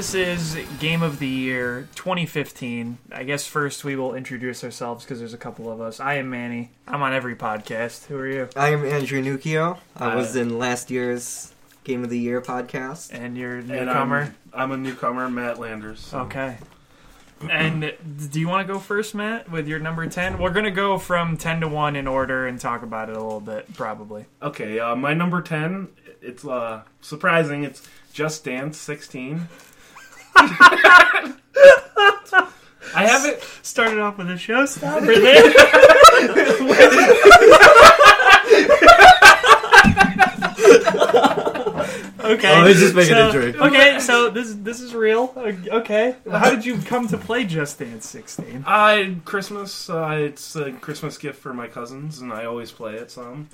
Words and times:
Okay, 0.00 0.06
this 0.06 0.14
is 0.14 0.56
Game 0.78 1.02
of 1.02 1.18
the 1.18 1.26
Year 1.28 1.86
2015. 1.94 2.96
I 3.12 3.22
guess 3.22 3.46
first 3.46 3.84
we 3.84 3.96
will 3.96 4.14
introduce 4.14 4.64
ourselves 4.64 5.04
because 5.04 5.18
there's 5.18 5.34
a 5.34 5.38
couple 5.38 5.70
of 5.70 5.82
us. 5.82 6.00
I 6.00 6.14
am 6.14 6.30
Manny. 6.30 6.70
I'm 6.88 7.02
on 7.02 7.12
every 7.12 7.36
podcast. 7.36 8.06
Who 8.06 8.16
are 8.16 8.26
you? 8.26 8.48
I 8.56 8.70
am 8.70 8.82
Andrew 8.86 9.22
Nucchio. 9.22 9.76
I 9.94 10.12
Uh, 10.12 10.16
was 10.16 10.36
in 10.36 10.58
last 10.58 10.90
year's 10.90 11.52
Game 11.84 12.02
of 12.02 12.08
the 12.08 12.18
Year 12.18 12.40
podcast. 12.40 13.12
And 13.12 13.36
you're 13.36 13.56
a 13.56 13.58
And 13.58 13.68
newcomer. 13.68 14.34
I'm, 14.54 14.62
I'm 14.62 14.72
a 14.72 14.76
newcomer, 14.78 15.28
Matt 15.28 15.58
Landers. 15.60 16.10
Okay. 16.14 16.56
And 17.50 17.92
do 18.30 18.40
you 18.40 18.48
want 18.48 18.66
to 18.66 18.72
go 18.72 18.78
first, 18.80 19.14
Matt, 19.14 19.50
with 19.50 19.68
your 19.68 19.80
number 19.80 20.06
10? 20.06 20.38
We're 20.38 20.48
going 20.48 20.64
to 20.64 20.70
go 20.70 20.96
from 20.96 21.36
10 21.36 21.60
to 21.60 21.68
1 21.68 21.94
in 21.96 22.06
order 22.06 22.46
and 22.46 22.58
talk 22.58 22.82
about 22.82 23.10
it 23.10 23.16
a 23.18 23.22
little 23.22 23.40
bit, 23.40 23.74
probably. 23.74 24.24
Okay, 24.42 24.78
uh, 24.80 24.96
my 24.96 25.12
number 25.12 25.42
10, 25.42 25.88
it's 26.22 26.46
uh, 26.46 26.84
surprising. 27.02 27.64
It's 27.64 27.86
Just 28.14 28.44
Dance 28.44 28.78
16. 28.78 29.46
I 32.92 33.06
haven't 33.06 33.40
Started 33.70 34.00
off 34.00 34.18
with 34.18 34.28
a 34.28 34.34
showstopper 34.34 35.06
there. 35.22 35.44
okay. 42.32 42.60
Oh, 42.60 42.66
he's 42.66 42.80
just 42.80 42.94
making 42.94 43.14
so, 43.14 43.28
a 43.28 43.32
drink. 43.32 43.56
Okay, 43.60 44.00
so 44.00 44.30
this 44.30 44.54
this 44.54 44.80
is 44.80 44.94
real. 44.94 45.32
Okay. 45.36 46.16
How 46.30 46.50
did 46.50 46.64
you 46.64 46.78
come 46.78 47.06
to 47.08 47.16
play 47.16 47.44
Just 47.44 47.78
Dance 47.78 48.08
16? 48.08 48.64
Uh, 48.66 49.14
Christmas, 49.24 49.88
uh, 49.88 50.18
it's 50.20 50.56
a 50.56 50.72
Christmas 50.72 51.16
gift 51.16 51.40
for 51.40 51.54
my 51.54 51.68
cousins, 51.68 52.18
and 52.20 52.32
I 52.32 52.46
always 52.46 52.72
play 52.72 52.94
it 52.94 53.10
some. 53.10 53.48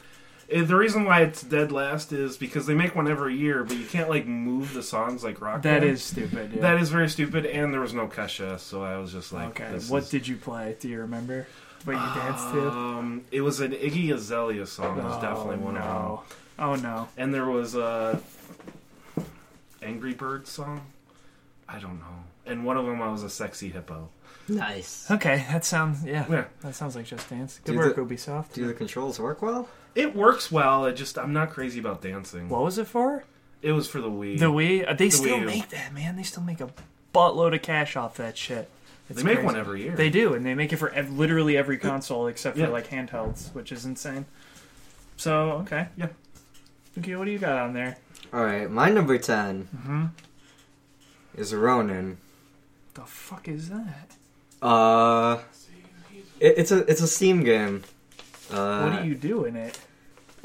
The 0.48 0.76
reason 0.76 1.04
why 1.04 1.22
it's 1.22 1.42
dead 1.42 1.72
last 1.72 2.12
is 2.12 2.36
because 2.36 2.66
they 2.66 2.74
make 2.74 2.94
one 2.94 3.08
every 3.08 3.36
year, 3.36 3.64
but 3.64 3.76
you 3.76 3.84
can't 3.86 4.08
like 4.08 4.26
move 4.26 4.74
the 4.74 4.82
songs 4.82 5.24
like 5.24 5.40
Rock. 5.40 5.62
That 5.62 5.80
Band. 5.80 5.90
is 5.92 6.04
stupid. 6.04 6.52
Yeah. 6.54 6.60
that 6.62 6.80
is 6.80 6.88
very 6.90 7.08
stupid, 7.08 7.46
and 7.46 7.72
there 7.72 7.80
was 7.80 7.92
no 7.94 8.06
Kesha, 8.06 8.58
so 8.60 8.82
I 8.82 8.96
was 8.98 9.12
just 9.12 9.32
like, 9.32 9.60
okay. 9.60 9.72
What 9.88 10.04
is- 10.04 10.10
did 10.10 10.28
you 10.28 10.36
play? 10.36 10.76
Do 10.78 10.88
you 10.88 11.00
remember 11.00 11.46
what 11.84 11.94
you 11.94 12.20
danced 12.20 12.50
to? 12.52 12.70
Um, 12.70 13.24
it 13.32 13.40
was 13.40 13.58
an 13.60 13.72
Iggy 13.72 14.12
Azalea 14.14 14.66
song. 14.66 14.98
It 14.98 15.04
was 15.04 15.20
definitely 15.20 15.56
one 15.56 15.76
of 15.76 15.82
them. 15.82 15.92
no. 15.92 16.22
Oh 16.58 16.74
no. 16.76 17.08
And 17.16 17.34
there 17.34 17.46
was 17.46 17.74
a 17.74 18.20
Angry 19.82 20.14
Bird 20.14 20.46
song. 20.46 20.80
I 21.68 21.78
don't 21.78 21.98
know. 21.98 22.24
And 22.46 22.64
one 22.64 22.76
of 22.76 22.86
them 22.86 23.02
I 23.02 23.10
was 23.10 23.22
a 23.22 23.30
sexy 23.30 23.68
hippo. 23.70 24.08
Nice. 24.48 25.10
Okay, 25.10 25.44
that 25.50 25.64
sounds 25.64 26.04
yeah. 26.04 26.24
Yeah. 26.30 26.44
That 26.60 26.74
sounds 26.76 26.94
like 26.96 27.06
Just 27.06 27.28
Dance. 27.28 27.60
Good 27.64 27.72
Do 27.72 27.78
work, 27.78 27.96
the- 27.96 28.02
Ubisoft. 28.02 28.52
Do 28.52 28.66
the 28.66 28.74
controls 28.74 29.18
work 29.18 29.42
well? 29.42 29.68
It 29.96 30.14
works 30.14 30.52
well. 30.52 30.84
I 30.84 30.92
just 30.92 31.18
I'm 31.18 31.32
not 31.32 31.50
crazy 31.50 31.80
about 31.80 32.02
dancing. 32.02 32.48
What 32.48 32.62
was 32.62 32.78
it 32.78 32.86
for? 32.86 33.24
It 33.62 33.72
was 33.72 33.88
for 33.88 34.00
the 34.00 34.10
Wii. 34.10 34.38
The 34.38 34.46
Wii. 34.52 34.88
Uh, 34.88 34.94
they 34.94 35.10
still 35.10 35.38
Wii 35.38 35.40
U. 35.40 35.46
make 35.46 35.70
that, 35.70 35.92
man. 35.94 36.16
They 36.16 36.22
still 36.22 36.42
make 36.42 36.60
a 36.60 36.68
buttload 37.14 37.54
of 37.54 37.62
cash 37.62 37.96
off 37.96 38.16
that 38.18 38.36
shit. 38.36 38.68
It's 39.08 39.18
they 39.20 39.24
make 39.24 39.34
crazy. 39.36 39.46
one 39.46 39.56
every 39.56 39.82
year. 39.82 39.94
They 39.96 40.10
do, 40.10 40.34
and 40.34 40.44
they 40.44 40.54
make 40.54 40.72
it 40.72 40.76
for 40.76 40.90
ev- 40.90 41.10
literally 41.10 41.56
every 41.56 41.78
console 41.78 42.26
except 42.26 42.56
for 42.56 42.62
Yeah. 42.64 42.68
like 42.68 42.88
handhelds, 42.88 43.54
which 43.54 43.72
is 43.72 43.84
insane. 43.86 44.26
So 45.16 45.52
okay, 45.62 45.88
Yeah. 45.96 46.08
Okay, 46.98 47.14
what 47.16 47.24
do 47.24 47.30
you 47.30 47.38
got 47.38 47.56
on 47.58 47.72
there? 47.72 47.96
Alright, 48.34 48.70
my 48.70 48.90
number 48.90 49.16
10 49.18 49.68
Mm-hmm. 49.74 50.04
is 51.36 51.54
Ronin. 51.54 52.18
The 52.94 53.02
fuck 53.02 53.48
is 53.48 53.68
that? 53.70 54.16
Uh, 54.60 55.38
it, 56.40 56.54
it's 56.58 56.72
a 56.72 56.78
it's 56.90 57.00
a 57.02 57.08
Steam 57.08 57.44
game. 57.44 57.82
Uh, 58.50 58.88
what 58.90 59.02
do 59.02 59.08
you 59.08 59.14
do 59.14 59.44
in 59.44 59.56
it? 59.56 59.78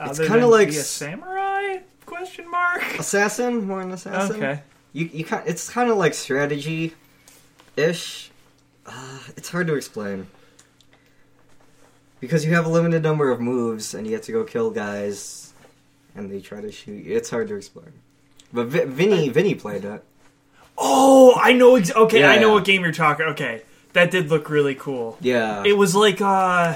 It's 0.09 0.19
kinda 0.19 0.47
like 0.47 0.69
be 0.69 0.77
a 0.77 0.81
samurai? 0.83 1.77
Question 2.05 2.49
mark. 2.49 2.81
Assassin? 2.99 3.65
More 3.67 3.81
an 3.81 3.91
assassin? 3.91 4.35
Okay. 4.37 4.61
You 4.93 5.09
you 5.13 5.23
kind 5.25 5.43
it's 5.47 5.69
kind 5.69 5.89
of 5.89 5.97
like 5.97 6.13
strategy 6.13 6.93
ish. 7.77 8.29
Uh, 8.85 9.19
it's 9.37 9.49
hard 9.49 9.67
to 9.67 9.75
explain 9.75 10.27
because 12.19 12.45
you 12.45 12.53
have 12.53 12.65
a 12.65 12.69
limited 12.69 13.03
number 13.03 13.31
of 13.31 13.39
moves 13.39 13.93
and 13.93 14.05
you 14.07 14.13
have 14.13 14.21
to 14.23 14.31
go 14.31 14.43
kill 14.43 14.69
guys, 14.71 15.53
and 16.15 16.31
they 16.31 16.39
try 16.41 16.61
to 16.61 16.71
shoot 16.71 17.05
you. 17.05 17.15
It's 17.15 17.29
hard 17.29 17.47
to 17.49 17.55
explain. 17.55 17.91
But 18.53 18.67
Vi- 18.67 18.85
Vinny 18.85 19.29
Vinny 19.29 19.55
played 19.55 19.85
it. 19.85 20.03
Oh, 20.77 21.35
I 21.39 21.53
know. 21.53 21.75
Ex- 21.75 21.95
okay, 21.95 22.23
I 22.23 22.35
Yeah. 22.35 22.41
know 22.41 22.53
what 22.53 22.65
game 22.65 22.81
you're 22.83 22.91
talking. 22.91 23.27
Okay, 23.27 23.61
that 23.93 24.11
did 24.11 24.29
look 24.29 24.49
really 24.49 24.75
cool. 24.75 25.17
Yeah. 25.21 25.63
It 25.65 25.77
was 25.77 25.95
like 25.95 26.19
uh, 26.21 26.75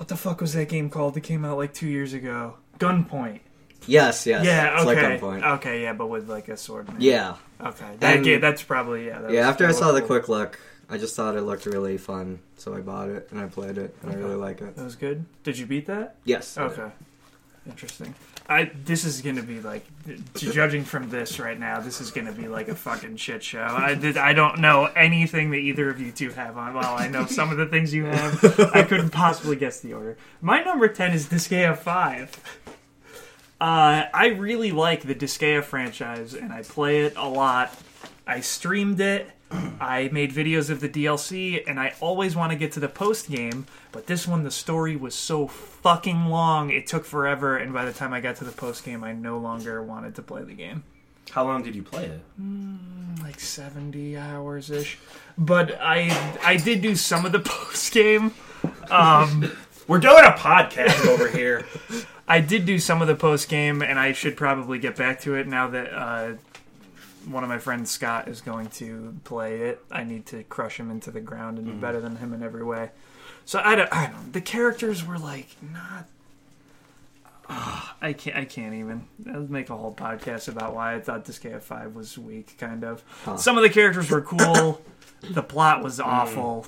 what 0.00 0.08
the 0.08 0.16
fuck 0.16 0.40
was 0.40 0.54
that 0.54 0.70
game 0.70 0.88
called? 0.88 1.12
That 1.12 1.20
came 1.20 1.44
out 1.44 1.58
like 1.58 1.74
two 1.74 1.86
years 1.86 2.14
ago. 2.14 2.54
Gunpoint. 2.78 3.40
yes. 3.86 4.26
Yes. 4.26 4.46
yeah. 4.46 4.72
It's 4.80 4.86
Okay. 4.86 5.02
like 5.10 5.20
Gunpoint. 5.20 5.56
Okay. 5.58 5.82
Yeah, 5.82 5.92
but 5.92 6.06
with 6.06 6.26
like 6.30 6.48
a 6.48 6.56
sword. 6.56 6.88
Man. 6.88 6.96
Yeah. 7.00 7.34
Okay. 7.60 7.84
That 7.98 8.16
And- 8.16 8.24
game. 8.24 8.40
That's 8.40 8.62
probably 8.62 9.08
yeah. 9.08 9.20
That 9.20 9.30
Yeah. 9.30 9.40
was- 9.40 9.48
After 9.50 9.66
I 9.68 9.72
saw 9.72 9.92
the 9.92 10.00
quick 10.00 10.30
look, 10.30 10.58
I 10.88 10.96
just 10.96 11.14
thought 11.14 11.36
it 11.36 11.42
looked 11.42 11.66
really 11.66 11.98
fun, 11.98 12.38
so 12.56 12.74
I 12.74 12.80
bought 12.80 13.10
it 13.10 13.28
and 13.30 13.38
I 13.40 13.44
played 13.46 13.76
it, 13.76 13.94
and 14.02 14.10
I 14.10 14.14
really 14.14 14.36
like 14.36 14.62
it. 14.62 14.74
That 14.74 14.84
was 14.84 14.96
good. 14.96 15.26
Did 15.44 15.58
you 15.58 15.66
beat 15.66 15.84
that? 15.86 16.16
Yes. 16.24 16.56
Okay. 16.56 16.90
Interesting. 17.66 18.14
I 18.50 18.72
this 18.84 19.04
is 19.04 19.22
gonna 19.22 19.44
be 19.44 19.60
like 19.60 19.86
judging 20.34 20.84
from 20.84 21.08
this 21.08 21.38
right 21.38 21.58
now. 21.58 21.80
This 21.80 22.00
is 22.00 22.10
gonna 22.10 22.32
be 22.32 22.48
like 22.48 22.66
a 22.66 22.74
fucking 22.74 23.16
shit 23.16 23.44
show. 23.44 23.62
I 23.62 23.94
did. 23.94 24.16
I 24.16 24.32
don't 24.32 24.58
know 24.58 24.86
anything 24.86 25.52
that 25.52 25.58
either 25.58 25.88
of 25.88 26.00
you 26.00 26.10
two 26.10 26.30
have 26.30 26.58
on. 26.58 26.74
Well, 26.74 26.96
I 26.98 27.06
know 27.06 27.26
some 27.26 27.52
of 27.52 27.58
the 27.58 27.66
things 27.66 27.94
you 27.94 28.06
have. 28.06 28.42
I 28.74 28.82
couldn't 28.82 29.10
possibly 29.10 29.54
guess 29.54 29.78
the 29.80 29.92
order. 29.94 30.16
My 30.40 30.64
number 30.64 30.88
ten 30.88 31.12
is 31.12 31.28
Disgaea 31.28 31.78
Five. 31.78 32.36
Uh, 33.60 34.06
I 34.12 34.28
really 34.36 34.72
like 34.72 35.02
the 35.02 35.14
Disgaea 35.14 35.62
franchise, 35.62 36.34
and 36.34 36.52
I 36.52 36.62
play 36.62 37.02
it 37.02 37.14
a 37.16 37.28
lot. 37.28 37.72
I 38.26 38.40
streamed 38.40 39.00
it. 39.00 39.30
I 39.80 40.08
made 40.12 40.32
videos 40.32 40.70
of 40.70 40.80
the 40.80 40.88
DLC, 40.88 41.62
and 41.66 41.80
I 41.80 41.94
always 42.00 42.36
want 42.36 42.52
to 42.52 42.58
get 42.58 42.72
to 42.72 42.80
the 42.80 42.88
post 42.88 43.28
game, 43.30 43.66
but 43.92 44.06
this 44.06 44.26
one, 44.26 44.44
the 44.44 44.50
story 44.50 44.94
was 44.94 45.14
so 45.14 45.46
fucking 45.48 46.26
long, 46.26 46.70
it 46.70 46.86
took 46.86 47.04
forever, 47.04 47.56
and 47.56 47.72
by 47.72 47.84
the 47.84 47.92
time 47.92 48.12
I 48.12 48.20
got 48.20 48.36
to 48.36 48.44
the 48.44 48.52
post 48.52 48.84
game, 48.84 49.02
I 49.02 49.12
no 49.12 49.38
longer 49.38 49.82
wanted 49.82 50.14
to 50.16 50.22
play 50.22 50.42
the 50.42 50.54
game. 50.54 50.84
How 51.30 51.44
long 51.44 51.62
did 51.62 51.74
you 51.74 51.82
play 51.82 52.06
it? 52.06 52.20
Like 53.22 53.38
70 53.38 54.16
hours 54.16 54.70
ish. 54.70 54.98
But 55.38 55.78
I 55.80 56.10
I 56.44 56.56
did 56.56 56.82
do 56.82 56.96
some 56.96 57.24
of 57.24 57.32
the 57.32 57.38
post 57.44 57.92
game. 57.92 58.34
Um, 58.90 59.50
We're 59.86 60.00
doing 60.00 60.24
a 60.24 60.32
podcast 60.32 61.06
over 61.06 61.28
here. 61.28 61.66
I 62.28 62.40
did 62.40 62.64
do 62.64 62.78
some 62.78 63.02
of 63.02 63.08
the 63.08 63.16
post 63.16 63.48
game, 63.48 63.82
and 63.82 63.98
I 63.98 64.12
should 64.12 64.36
probably 64.36 64.78
get 64.78 64.94
back 64.96 65.20
to 65.22 65.34
it 65.34 65.48
now 65.48 65.66
that 65.68 65.92
uh, 65.92 66.32
one 67.26 67.42
of 67.42 67.48
my 67.48 67.58
friends, 67.58 67.90
Scott, 67.90 68.28
is 68.28 68.40
going 68.40 68.68
to 68.70 69.16
play 69.24 69.62
it. 69.62 69.84
I 69.90 70.04
need 70.04 70.26
to 70.26 70.42
crush 70.44 70.78
him 70.78 70.90
into 70.90 71.10
the 71.10 71.20
ground 71.20 71.58
and 71.58 71.66
be 71.66 71.72
better 71.72 72.00
than 72.00 72.16
him 72.16 72.32
in 72.32 72.42
every 72.42 72.64
way. 72.64 72.90
So 73.44 73.60
I 73.64 73.74
don't, 73.74 73.92
I 73.92 74.06
don't. 74.06 74.32
The 74.32 74.40
characters 74.40 75.04
were 75.04 75.18
like 75.18 75.48
not. 75.62 76.06
Ah, 77.48 77.96
I 78.00 78.12
can't. 78.12 78.36
I 78.36 78.44
can't 78.44 78.74
even. 78.74 79.08
I'll 79.32 79.40
make 79.40 79.70
a 79.70 79.76
whole 79.76 79.92
podcast 79.94 80.48
about 80.48 80.74
why 80.74 80.94
I 80.94 81.00
thought 81.00 81.24
this 81.24 81.38
KF5 81.38 81.94
was 81.94 82.16
weak. 82.16 82.56
Kind 82.58 82.84
of. 82.84 83.02
Huh. 83.24 83.36
Some 83.36 83.56
of 83.56 83.62
the 83.62 83.70
characters 83.70 84.08
were 84.10 84.22
cool. 84.22 84.80
the 85.20 85.42
plot 85.42 85.82
was 85.82 85.98
awful. 85.98 86.66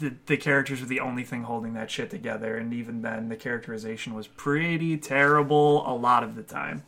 The, 0.00 0.14
the 0.24 0.36
characters 0.36 0.80
were 0.80 0.86
the 0.86 1.00
only 1.00 1.22
thing 1.22 1.42
holding 1.42 1.74
that 1.74 1.90
shit 1.90 2.10
together, 2.10 2.56
and 2.56 2.72
even 2.72 3.02
then, 3.02 3.28
the 3.28 3.36
characterization 3.36 4.14
was 4.14 4.26
pretty 4.26 4.96
terrible 4.96 5.86
a 5.86 5.94
lot 5.94 6.24
of 6.24 6.34
the 6.34 6.42
time. 6.42 6.82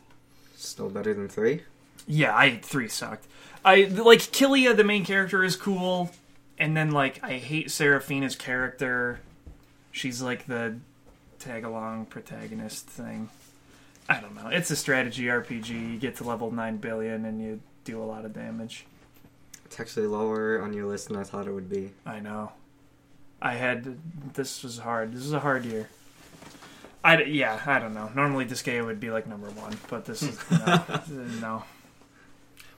Still 0.57 0.89
better 0.89 1.13
than 1.13 1.29
three. 1.29 1.61
Yeah, 2.11 2.35
I 2.35 2.57
three 2.57 2.87
sucked. 2.87 3.27
I 3.63 3.83
like 3.83 4.19
Killia, 4.19 4.75
the 4.75 4.83
main 4.83 5.05
character, 5.05 5.43
is 5.43 5.55
cool, 5.55 6.09
and 6.57 6.75
then 6.75 6.89
like 6.89 7.23
I 7.23 7.33
hate 7.33 7.69
Seraphina's 7.69 8.35
character. 8.35 9.19
She's 9.91 10.19
like 10.19 10.47
the 10.47 10.77
tag 11.37 11.63
along 11.63 12.07
protagonist 12.07 12.87
thing. 12.87 13.29
I 14.09 14.19
don't 14.19 14.35
know. 14.35 14.47
It's 14.47 14.71
a 14.71 14.75
strategy 14.75 15.25
RPG. 15.25 15.69
You 15.69 15.99
get 15.99 16.15
to 16.15 16.23
level 16.23 16.49
nine 16.49 16.77
billion 16.77 17.25
and 17.25 17.39
you 17.39 17.61
do 17.83 18.01
a 18.01 18.05
lot 18.05 18.25
of 18.25 18.33
damage. 18.33 18.85
It's 19.65 19.79
actually 19.79 20.07
lower 20.07 20.59
on 20.63 20.73
your 20.73 20.87
list 20.87 21.09
than 21.09 21.17
I 21.17 21.23
thought 21.23 21.45
it 21.45 21.51
would 21.51 21.69
be. 21.69 21.91
I 22.07 22.19
know. 22.19 22.53
I 23.39 23.53
had 23.53 23.99
this 24.33 24.63
was 24.63 24.79
hard. 24.79 25.13
This 25.13 25.23
is 25.23 25.33
a 25.33 25.39
hard 25.39 25.63
year. 25.63 25.89
I 27.03 27.21
yeah. 27.21 27.61
I 27.67 27.77
don't 27.77 27.93
know. 27.93 28.09
Normally 28.15 28.45
Disgaea 28.45 28.83
would 28.83 28.99
be 28.99 29.11
like 29.11 29.27
number 29.27 29.51
one, 29.51 29.77
but 29.89 30.05
this 30.05 30.23
is 30.23 30.39
no. 30.51 30.83
no. 31.39 31.63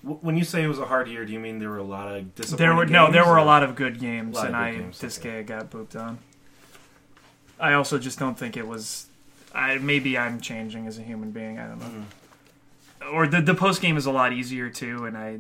W- 0.03 0.19
When 0.21 0.38
you 0.38 0.44
say 0.44 0.63
it 0.63 0.68
was 0.68 0.80
a 0.80 0.86
hard 0.86 1.07
year, 1.07 1.25
do 1.25 1.33
you 1.33 1.39
mean 1.39 1.59
there 1.59 1.69
were 1.69 1.77
a 1.77 1.83
lot 1.83 2.07
of 2.15 2.36
disappointing 2.36 2.68
There 2.68 2.75
were 2.75 2.86
no, 2.86 3.12
there 3.12 3.25
were 3.25 3.38
a 3.38 3.44
lot 3.44 3.63
of 3.63 3.75
good 3.75 4.00
games, 4.00 4.38
and 4.38 4.48
good 4.48 4.56
I 4.56 4.71
games, 4.74 5.00
this 5.00 5.18
okay. 5.19 5.38
game 5.38 5.45
got 5.45 5.69
booped 5.69 5.95
on. 6.00 6.19
I 7.59 7.74
also 7.74 8.00
just 8.00 8.18
don't 8.19 8.38
think 8.38 8.57
it 8.57 8.68
was. 8.68 9.07
I 9.53 9.77
maybe 9.77 10.18
I'm 10.18 10.39
changing 10.42 10.88
as 10.88 10.98
a 10.98 11.01
human 11.01 11.31
being. 11.31 11.59
I 11.59 11.68
don't 11.68 11.80
know. 11.80 12.06
Mm. 13.06 13.13
Or 13.13 13.27
the 13.27 13.42
the 13.42 13.53
post 13.56 13.81
game 13.81 13.98
is 13.98 14.06
a 14.06 14.12
lot 14.12 14.33
easier 14.33 14.69
too, 14.69 15.06
and 15.06 15.18
I. 15.18 15.39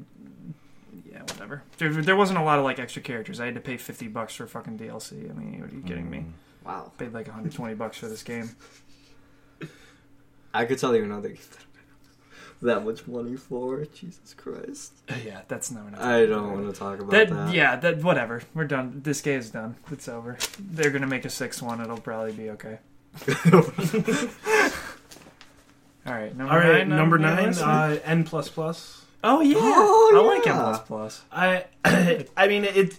Yeah, 1.09 1.21
whatever. 1.21 1.63
There, 1.77 1.89
there 1.89 2.15
wasn't 2.15 2.39
a 2.39 2.43
lot 2.43 2.59
of 2.59 2.65
like 2.65 2.77
extra 2.79 3.01
characters. 3.01 3.39
I 3.39 3.45
had 3.45 3.55
to 3.55 3.61
pay 3.61 3.77
fifty 3.77 4.07
bucks 4.07 4.35
for 4.35 4.45
fucking 4.47 4.77
DLC. 4.77 5.29
I 5.29 5.33
mean, 5.33 5.61
are 5.61 5.73
you 5.73 5.81
kidding 5.81 6.09
me? 6.09 6.19
Mm. 6.19 6.31
Wow. 6.65 6.91
Paid 6.97 7.13
like 7.13 7.25
120 7.25 7.73
bucks 7.73 7.97
for 7.97 8.07
this 8.07 8.21
game. 8.21 8.55
I 10.53 10.65
could 10.65 10.77
tell 10.77 10.95
you 10.95 11.03
another 11.03 11.29
game. 11.29 11.37
That 12.61 12.85
much 12.85 13.07
money 13.07 13.35
for? 13.35 13.85
Jesus 13.85 14.33
Christ! 14.35 14.93
yeah, 15.25 15.41
that's 15.47 15.71
no. 15.71 15.85
enough. 15.87 16.01
I 16.01 16.25
don't 16.25 16.51
want 16.53 16.73
to 16.73 16.79
talk 16.79 16.99
about 16.99 17.11
That, 17.11 17.29
that. 17.29 17.53
yeah, 17.53 17.75
that 17.77 18.03
whatever. 18.03 18.41
We're 18.53 18.65
done. 18.65 19.01
This 19.03 19.21
game 19.21 19.39
is 19.39 19.49
done. 19.49 19.75
It's 19.91 20.07
over. 20.07 20.37
They're 20.59 20.91
gonna 20.91 21.07
make 21.07 21.25
a 21.25 21.29
sixth 21.29 21.61
one. 21.61 21.81
It'll 21.81 21.97
probably 21.97 22.33
be 22.33 22.49
okay. 22.51 22.79
All 26.05 26.13
right, 26.13 26.35
number 26.35 26.51
All 26.53 26.59
right, 26.59 26.87
nine. 26.87 26.97
number 26.97 27.17
your 27.19 27.27
nine, 27.29 27.53
uh, 27.59 27.99
N 28.03 28.23
plus 28.23 28.49
plus. 28.49 29.05
oh 29.23 29.41
yeah, 29.41 29.55
Oh, 29.59 30.11
I 30.15 30.35
like 30.37 30.47
N 30.47 30.53
plus 30.55 30.79
plus. 30.87 31.21
I, 31.31 31.65
I 32.35 32.47
mean 32.47 32.65
it. 32.65 32.97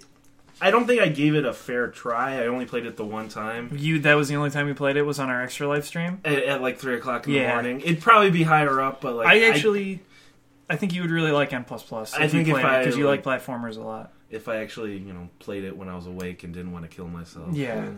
I 0.64 0.70
don't 0.70 0.86
think 0.86 1.02
I 1.02 1.08
gave 1.08 1.34
it 1.34 1.44
a 1.44 1.52
fair 1.52 1.88
try. 1.88 2.40
I 2.42 2.46
only 2.46 2.64
played 2.66 2.86
it 2.86 2.96
the 2.96 3.04
one 3.04 3.28
time 3.28 3.70
You 3.76 3.98
that 4.00 4.14
was 4.14 4.28
the 4.28 4.36
only 4.36 4.50
time 4.50 4.68
you 4.68 4.74
played 4.74 4.96
it 4.96 5.02
was 5.02 5.18
on 5.18 5.28
our 5.28 5.42
extra 5.42 5.66
live 5.66 5.84
stream. 5.84 6.20
at, 6.24 6.38
at 6.44 6.62
like 6.62 6.78
three 6.78 6.94
o'clock 6.94 7.26
in 7.26 7.32
the 7.32 7.40
Yeah. 7.40 7.52
morning. 7.54 7.80
It'd 7.80 8.00
probably 8.00 8.30
be 8.30 8.44
higher 8.44 8.80
up, 8.80 9.00
but 9.00 9.14
like 9.16 9.26
I 9.26 9.42
actually, 9.50 10.00
I, 10.70 10.76
think 10.76 10.94
you 10.94 11.02
would 11.02 11.10
really 11.10 11.32
like 11.32 11.52
N 11.52 11.64
plus 11.64 11.82
plus. 11.82 12.14
I 12.14 12.28
think 12.28 12.46
if 12.48 12.54
because 12.54 12.96
you 12.96 13.06
like 13.06 13.22
platformers 13.24 13.76
a 13.76 13.80
lot. 13.82 14.12
if 14.30 14.48
I 14.48 14.56
actually 14.58 14.96
you 14.98 15.12
know 15.12 15.28
played 15.40 15.64
it 15.64 15.76
when 15.76 15.88
I 15.88 15.96
was 15.96 16.06
awake 16.06 16.44
and 16.44 16.54
didn't 16.54 16.72
want 16.72 16.88
to 16.88 16.94
kill 16.96 17.08
myself. 17.08 17.48
Yeah, 17.52 17.88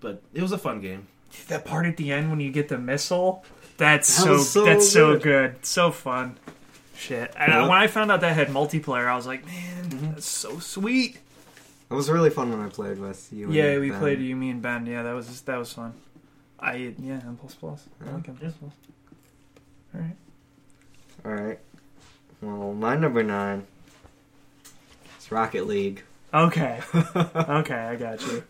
but 0.00 0.22
it 0.32 0.40
was 0.42 0.52
a 0.52 0.58
fun 0.58 0.80
game. 0.80 1.06
that 1.48 1.64
part 1.64 1.86
at 1.86 1.96
the 1.98 2.10
end 2.10 2.30
when 2.30 2.40
you 2.40 2.50
get 2.50 2.68
the 2.68 2.78
missile, 2.78 3.44
that's 3.76 4.08
That 4.16 4.22
so, 4.24 4.30
was 4.32 4.50
so 4.50 4.64
that's 4.64 4.88
so 4.90 5.18
good. 5.18 5.64
so 5.64 5.90
fun. 5.90 6.38
Shit, 6.96 7.32
and 7.36 7.52
Yeah. 7.52 7.62
when 7.68 7.78
I 7.78 7.86
found 7.86 8.10
out 8.10 8.20
that 8.22 8.34
had 8.34 8.48
multiplayer, 8.48 9.06
I 9.08 9.14
was 9.16 9.26
like, 9.26 9.44
man, 9.44 9.84
Mm-hmm. 9.90 10.10
that's 10.12 10.26
so 10.26 10.58
sweet. 10.58 11.18
It 11.92 11.96
was 11.96 12.10
really 12.10 12.30
fun 12.30 12.50
when 12.50 12.60
I 12.60 12.68
played 12.68 12.98
with 12.98 13.28
you. 13.32 13.46
and 13.46 13.54
Yeah, 13.54 13.78
we 13.78 13.90
Ben. 13.90 13.98
played 14.00 14.20
you, 14.20 14.34
me, 14.34 14.50
and 14.50 14.62
Ben. 14.62 14.86
Yeah, 14.86 15.02
that 15.02 15.12
was 15.12 15.26
just, 15.26 15.44
that 15.46 15.58
was 15.58 15.72
fun. 15.72 15.92
I 16.58 16.76
yeah, 16.98 17.14
N 17.14 17.36
plus 17.38 17.54
plus. 17.54 17.86
I 18.00 18.10
like 18.12 18.28
N 18.28 18.36
plus 18.36 18.52
plus. 18.54 18.72
All 19.94 20.00
right. 20.00 20.16
All 21.24 21.32
right. 21.32 21.58
Well, 22.40 22.72
my 22.72 22.96
number 22.96 23.22
nine. 23.22 23.66
It's 25.16 25.30
Rocket 25.30 25.66
League. 25.66 26.02
Okay. 26.32 26.80
okay, 27.16 27.74
I 27.74 27.96
got 27.96 28.22
you. 28.26 28.42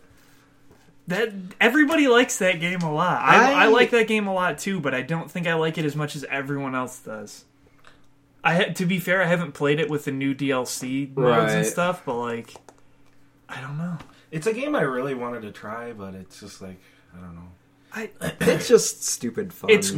That 1.07 1.33
everybody 1.59 2.07
likes 2.07 2.37
that 2.37 2.59
game 2.61 2.81
a 2.81 2.93
lot. 2.93 3.21
I, 3.21 3.51
I, 3.51 3.63
I- 3.63 3.67
like 3.67 3.89
that 3.91 4.07
game 4.07 4.27
a 4.27 4.33
lot 4.33 4.57
too, 4.57 4.79
but 4.79 4.93
I 4.93 5.01
don't 5.01 5.29
think 5.29 5.47
I 5.47 5.55
like 5.55 5.77
it 5.77 5.83
as 5.85 5.95
much 5.95 6.15
as 6.15 6.23
everyone 6.25 6.75
else 6.75 6.99
does. 6.99 7.43
I 8.43 8.65
to 8.65 8.85
be 8.85 8.99
fair, 8.99 9.21
I 9.21 9.25
haven't 9.25 9.53
played 9.53 9.79
it 9.79 9.89
with 9.89 10.05
the 10.05 10.11
new 10.11 10.33
DLC 10.35 11.15
modes 11.15 11.53
and 11.53 11.65
stuff, 11.65 12.03
but 12.05 12.15
like, 12.17 12.53
I 13.49 13.61
don't 13.61 13.77
know. 13.77 13.97
It's 14.31 14.47
a 14.47 14.53
game 14.53 14.75
I 14.75 14.81
really 14.81 15.13
wanted 15.13 15.41
to 15.43 15.51
try, 15.51 15.93
but 15.93 16.15
it's 16.15 16.39
just 16.39 16.61
like 16.61 16.79
I 17.15 17.19
don't 17.21 17.35
know. 17.35 17.49
I 17.95 18.09
It's 18.41 18.67
just 18.67 19.03
stupid 19.03 19.53
fun. 19.53 19.69
It's- 19.69 19.91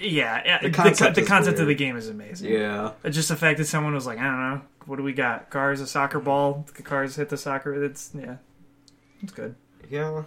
yeah, 0.00 0.42
yeah 0.44 0.58
The 0.60 0.68
the 0.68 0.74
concept 0.74 0.98
concept, 0.98 1.14
the, 1.16 1.22
concept 1.22 1.58
of 1.60 1.66
the 1.68 1.74
game 1.74 1.96
is 1.96 2.08
amazing. 2.08 2.52
yeah. 2.52 2.92
Just 3.08 3.28
the 3.28 3.36
fact 3.36 3.58
that 3.58 3.66
someone 3.66 3.94
was 3.94 4.06
like, 4.06 4.18
I 4.18 4.24
don't 4.24 4.40
know, 4.40 4.60
what 4.86 4.96
do 4.96 5.02
we 5.04 5.12
got? 5.12 5.50
Cars, 5.50 5.80
a 5.80 5.86
soccer 5.86 6.18
ball. 6.18 6.66
The 6.76 6.82
cars 6.82 7.14
hit 7.16 7.28
the 7.28 7.36
soccer. 7.36 7.84
It's 7.84 8.10
yeah, 8.14 8.36
it's 9.22 9.32
good. 9.32 9.54
Yeah. 9.88 10.24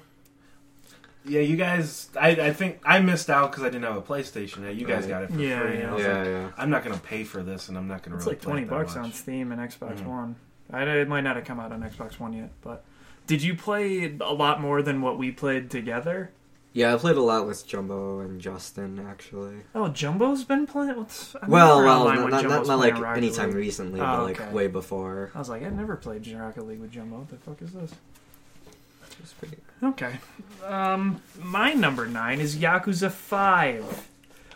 Yeah, 1.25 1.42
you 1.42 1.57
guys. 1.57 2.10
I, 2.19 2.30
I 2.30 2.54
think 2.54 2.80
I 2.86 3.00
missed 3.01 3.30
out 3.30 3.51
because 3.51 3.63
I 3.63 3.69
didn't 3.69 3.83
have 3.83 3.98
a 3.98 4.01
PlayStation. 4.01 4.63
yet. 4.63 4.75
You 4.75 4.88
guys 4.88 5.01
Right. 5.04 5.10
got 5.10 5.24
it 5.24 5.31
for 5.33 5.39
Yeah, 5.39 5.60
free. 5.60 5.77
and 5.77 5.88
I 5.89 5.94
was 5.94 6.04
Yeah, 6.04 6.18
like, 6.18 6.25
yeah. 6.27 6.50
I'm 6.57 6.69
not 6.69 6.83
gonna 6.86 6.98
pay 6.98 7.25
for 7.25 7.44
this, 7.44 7.68
and 7.68 7.77
I'm 7.77 7.88
not 7.89 8.04
gonna. 8.04 8.16
It's 8.16 8.25
really 8.25 8.36
like 8.38 8.42
play 8.42 8.51
twenty 8.54 8.66
it 8.66 8.69
that 8.69 8.75
bucks 8.75 8.95
much. 8.95 9.04
on 9.04 9.12
Steam 9.12 9.51
and 9.51 9.60
Xbox 9.62 9.98
Mhm. 10.00 10.06
One. 10.06 10.36
I, 10.71 10.83
it 10.83 11.07
might 11.07 11.21
not 11.21 11.36
have 11.36 11.45
come 11.45 11.60
out 11.60 11.71
on 11.71 11.81
Xbox 11.81 12.19
One 12.19 12.33
yet, 12.33 12.51
but 12.62 12.83
did 13.27 13.42
you 13.42 13.56
play 13.56 14.16
a 14.21 14.33
lot 14.33 14.62
more 14.62 14.81
than 14.81 15.01
what 15.01 15.18
we 15.18 15.31
played 15.31 15.69
together? 15.69 16.31
Yeah, 16.71 16.94
I 16.94 16.98
played 16.98 17.16
a 17.16 17.21
lot 17.21 17.48
with 17.48 17.66
Jumbo 17.66 18.19
and 18.19 18.39
Justin, 18.39 19.04
actually. 19.10 19.56
Oh, 19.74 19.88
Jumbo's 19.88 20.44
been 20.44 20.68
playing. 20.68 20.98
What's, 20.98 21.36
Well, 21.48 21.83
well, 21.83 22.06
not, 22.06 22.30
not, 22.30 22.44
not, 22.44 22.68
not 22.68 22.77
like 22.80 23.00
Rocket 23.00 23.18
anytime 23.18 23.48
League. 23.50 23.57
recently, 23.57 24.00
Oh, 24.00 24.04
but 24.18 24.24
like 24.24 24.39
okay. 24.42 24.54
way 24.54 24.68
before. 24.68 25.31
I 25.33 25.39
was 25.39 25.50
like, 25.50 25.63
I 25.63 25.69
never 25.69 25.95
played 25.95 26.27
Rocket 26.27 26.68
League 26.68 26.80
with 26.80 26.92
Jumbo. 26.92 27.18
What 27.18 27.30
the 27.30 27.38
fuck 27.38 27.62
is 27.63 27.71
this? 27.74 27.92
Pretty- 29.39 29.57
Okay. 29.81 30.19
Um, 30.66 31.21
my 31.42 31.74
number 31.74 32.06
nine 32.07 32.39
is 32.39 32.56
Yakuza 32.57 33.10
5, 33.12 34.07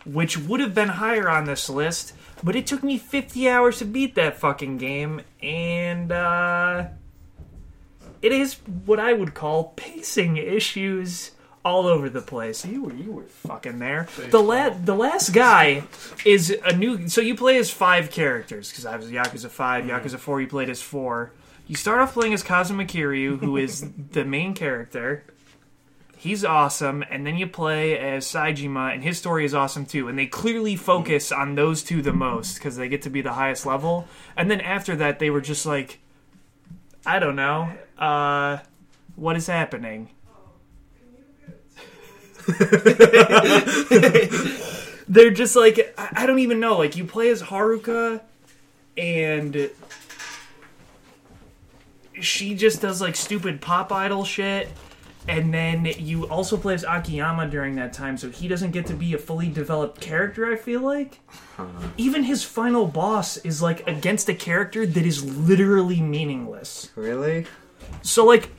which 0.06 0.38
would 0.38 0.60
have 0.60 0.74
been 0.74 0.90
higher 0.90 1.28
on 1.28 1.44
this 1.46 1.68
list, 1.68 2.12
but 2.44 2.54
it 2.54 2.66
took 2.66 2.82
me 2.84 2.98
50 2.98 3.48
hours 3.48 3.78
to 3.78 3.84
beat 3.86 4.14
that 4.14 4.36
fucking 4.38 4.78
game, 4.78 5.22
and, 5.42 6.12
uh, 6.12 6.88
it 8.22 8.32
is 8.32 8.54
what 8.86 9.00
I 9.00 9.12
would 9.12 9.34
call 9.34 9.72
pacing 9.76 10.36
issues 10.36 11.32
all 11.64 11.86
over 11.86 12.08
the 12.10 12.20
place. 12.22 12.64
You 12.64 12.82
were, 12.84 12.92
you 12.92 13.10
were 13.12 13.22
fucking 13.24 13.78
there. 13.78 14.06
The, 14.30 14.38
la- 14.42 14.70
the 14.70 14.94
last 14.94 15.30
guy 15.32 15.84
is 16.24 16.54
a 16.64 16.76
new, 16.76 17.08
so 17.08 17.20
you 17.20 17.34
play 17.34 17.56
as 17.56 17.70
five 17.70 18.10
characters, 18.10 18.70
because 18.70 18.86
I 18.86 18.96
was 18.96 19.10
Yakuza 19.10 19.48
5, 19.50 19.84
Yakuza 19.86 20.18
4, 20.18 20.40
you 20.42 20.46
played 20.46 20.70
as 20.70 20.80
four. 20.82 21.32
You 21.66 21.76
start 21.76 22.00
off 22.00 22.12
playing 22.12 22.34
as 22.34 22.42
Kazuma 22.42 22.84
Kiryu, 22.84 23.38
who 23.38 23.56
is 23.56 23.90
the 24.12 24.24
main 24.24 24.52
character. 24.54 25.24
He's 26.24 26.42
awesome, 26.42 27.04
and 27.10 27.26
then 27.26 27.36
you 27.36 27.46
play 27.46 27.98
as 27.98 28.24
Saejima, 28.24 28.94
and 28.94 29.04
his 29.04 29.18
story 29.18 29.44
is 29.44 29.52
awesome 29.52 29.84
too. 29.84 30.08
And 30.08 30.18
they 30.18 30.24
clearly 30.24 30.74
focus 30.74 31.30
on 31.30 31.54
those 31.54 31.82
two 31.82 32.00
the 32.00 32.14
most 32.14 32.54
because 32.54 32.78
they 32.78 32.88
get 32.88 33.02
to 33.02 33.10
be 33.10 33.20
the 33.20 33.34
highest 33.34 33.66
level. 33.66 34.08
And 34.34 34.50
then 34.50 34.62
after 34.62 34.96
that, 34.96 35.18
they 35.18 35.28
were 35.28 35.42
just 35.42 35.66
like, 35.66 35.98
I 37.04 37.18
don't 37.18 37.36
know, 37.36 37.70
uh, 37.98 38.56
what 39.16 39.36
is 39.36 39.46
happening? 39.48 40.08
They're 45.06 45.30
just 45.30 45.56
like, 45.56 45.94
I 45.98 46.22
I 46.22 46.26
don't 46.26 46.38
even 46.38 46.58
know. 46.58 46.78
Like, 46.78 46.96
you 46.96 47.04
play 47.04 47.28
as 47.28 47.42
Haruka, 47.42 48.22
and 48.96 49.68
she 52.18 52.54
just 52.54 52.80
does 52.80 53.02
like 53.02 53.14
stupid 53.14 53.60
pop 53.60 53.92
idol 53.92 54.24
shit. 54.24 54.70
And 55.26 55.54
then 55.54 55.86
you 55.86 56.28
also 56.28 56.56
play 56.56 56.74
as 56.74 56.84
Akiyama 56.84 57.48
during 57.48 57.76
that 57.76 57.94
time, 57.94 58.18
so 58.18 58.28
he 58.28 58.46
doesn't 58.46 58.72
get 58.72 58.86
to 58.86 58.94
be 58.94 59.14
a 59.14 59.18
fully 59.18 59.48
developed 59.48 60.00
character, 60.00 60.52
I 60.52 60.56
feel 60.56 60.82
like. 60.82 61.18
Even 61.96 62.24
his 62.24 62.44
final 62.44 62.86
boss 62.86 63.38
is 63.38 63.62
like 63.62 63.86
against 63.86 64.28
a 64.28 64.34
character 64.34 64.84
that 64.84 65.06
is 65.06 65.24
literally 65.24 66.00
meaningless. 66.00 66.90
Really? 66.94 67.46
So 68.02 68.26
like 68.26 68.50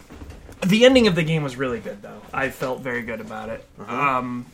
the 0.66 0.86
ending 0.86 1.06
of 1.08 1.16
the 1.16 1.24
game 1.24 1.44
was 1.44 1.56
really 1.56 1.80
good 1.80 2.02
though. 2.02 2.22
I 2.34 2.50
felt 2.50 2.82
very 2.82 3.04
good 3.04 3.22
about 3.22 3.50
it. 3.50 3.68
Um 3.88 4.46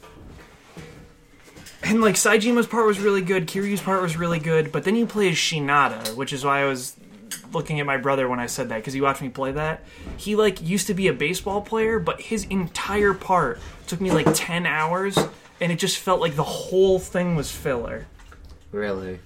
and 1.83 2.01
like 2.01 2.15
Saejima's 2.15 2.67
part 2.67 2.85
was 2.85 2.99
really 2.99 3.21
good, 3.21 3.47
Kiryu's 3.47 3.81
part 3.81 4.01
was 4.01 4.17
really 4.17 4.39
good, 4.39 4.71
but 4.71 4.83
then 4.83 4.95
you 4.95 5.05
play 5.05 5.29
as 5.29 5.35
Shinada, 5.35 6.15
which 6.15 6.33
is 6.33 6.43
why 6.43 6.61
I 6.61 6.65
was 6.65 6.95
looking 7.53 7.79
at 7.79 7.85
my 7.85 7.97
brother 7.97 8.27
when 8.27 8.39
I 8.39 8.45
said 8.45 8.69
that 8.69 8.77
because 8.77 8.93
he 8.93 9.01
watched 9.01 9.21
me 9.21 9.29
play 9.29 9.51
that. 9.51 9.83
He 10.17 10.35
like 10.35 10.61
used 10.61 10.87
to 10.87 10.93
be 10.93 11.07
a 11.07 11.13
baseball 11.13 11.61
player, 11.61 11.99
but 11.99 12.21
his 12.21 12.45
entire 12.45 13.13
part 13.13 13.59
took 13.87 14.01
me 14.01 14.11
like 14.11 14.27
10 14.33 14.65
hours 14.65 15.17
and 15.61 15.71
it 15.71 15.79
just 15.79 15.97
felt 15.97 16.19
like 16.19 16.35
the 16.35 16.43
whole 16.43 16.99
thing 16.99 17.35
was 17.35 17.51
filler. 17.51 18.07
Really? 18.71 19.19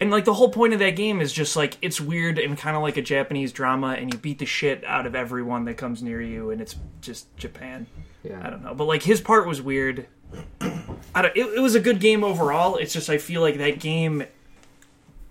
And 0.00 0.10
like 0.10 0.24
the 0.24 0.34
whole 0.34 0.50
point 0.50 0.74
of 0.74 0.78
that 0.80 0.96
game 0.96 1.20
is 1.20 1.32
just 1.32 1.56
like 1.56 1.76
it's 1.82 2.00
weird 2.00 2.38
and 2.38 2.56
kind 2.56 2.76
of 2.76 2.82
like 2.82 2.96
a 2.96 3.02
Japanese 3.02 3.52
drama, 3.52 3.96
and 3.98 4.12
you 4.12 4.18
beat 4.18 4.38
the 4.38 4.46
shit 4.46 4.84
out 4.84 5.06
of 5.06 5.14
everyone 5.16 5.64
that 5.64 5.76
comes 5.76 6.02
near 6.02 6.20
you, 6.20 6.50
and 6.50 6.60
it's 6.60 6.76
just 7.00 7.34
Japan. 7.36 7.86
Yeah. 8.22 8.40
I 8.42 8.50
don't 8.50 8.62
know, 8.62 8.74
but 8.74 8.84
like 8.84 9.02
his 9.02 9.20
part 9.20 9.46
was 9.46 9.60
weird. 9.60 10.06
I 10.60 11.22
don't. 11.22 11.36
It, 11.36 11.46
it 11.56 11.60
was 11.60 11.74
a 11.74 11.80
good 11.80 11.98
game 11.98 12.22
overall. 12.22 12.76
It's 12.76 12.92
just 12.92 13.10
I 13.10 13.18
feel 13.18 13.40
like 13.40 13.58
that 13.58 13.80
game 13.80 14.24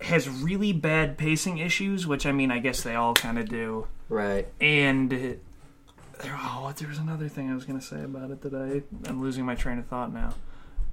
has 0.00 0.28
really 0.28 0.72
bad 0.72 1.18
pacing 1.18 1.58
issues, 1.58 2.06
which 2.06 2.26
I 2.26 2.32
mean 2.32 2.50
I 2.50 2.58
guess 2.58 2.82
they 2.82 2.94
all 2.94 3.14
kind 3.14 3.38
of 3.38 3.48
do. 3.48 3.86
Right. 4.08 4.46
And 4.60 5.10
there, 5.10 6.38
oh, 6.40 6.72
there 6.76 6.88
was 6.88 6.98
another 6.98 7.28
thing 7.28 7.50
I 7.50 7.54
was 7.54 7.64
gonna 7.64 7.80
say 7.80 8.02
about 8.02 8.30
it 8.30 8.42
that 8.42 8.54
I 8.54 8.82
I'm 9.08 9.20
losing 9.20 9.44
my 9.44 9.54
train 9.54 9.78
of 9.78 9.86
thought 9.86 10.12
now. 10.12 10.34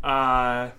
Uh, 0.03 0.71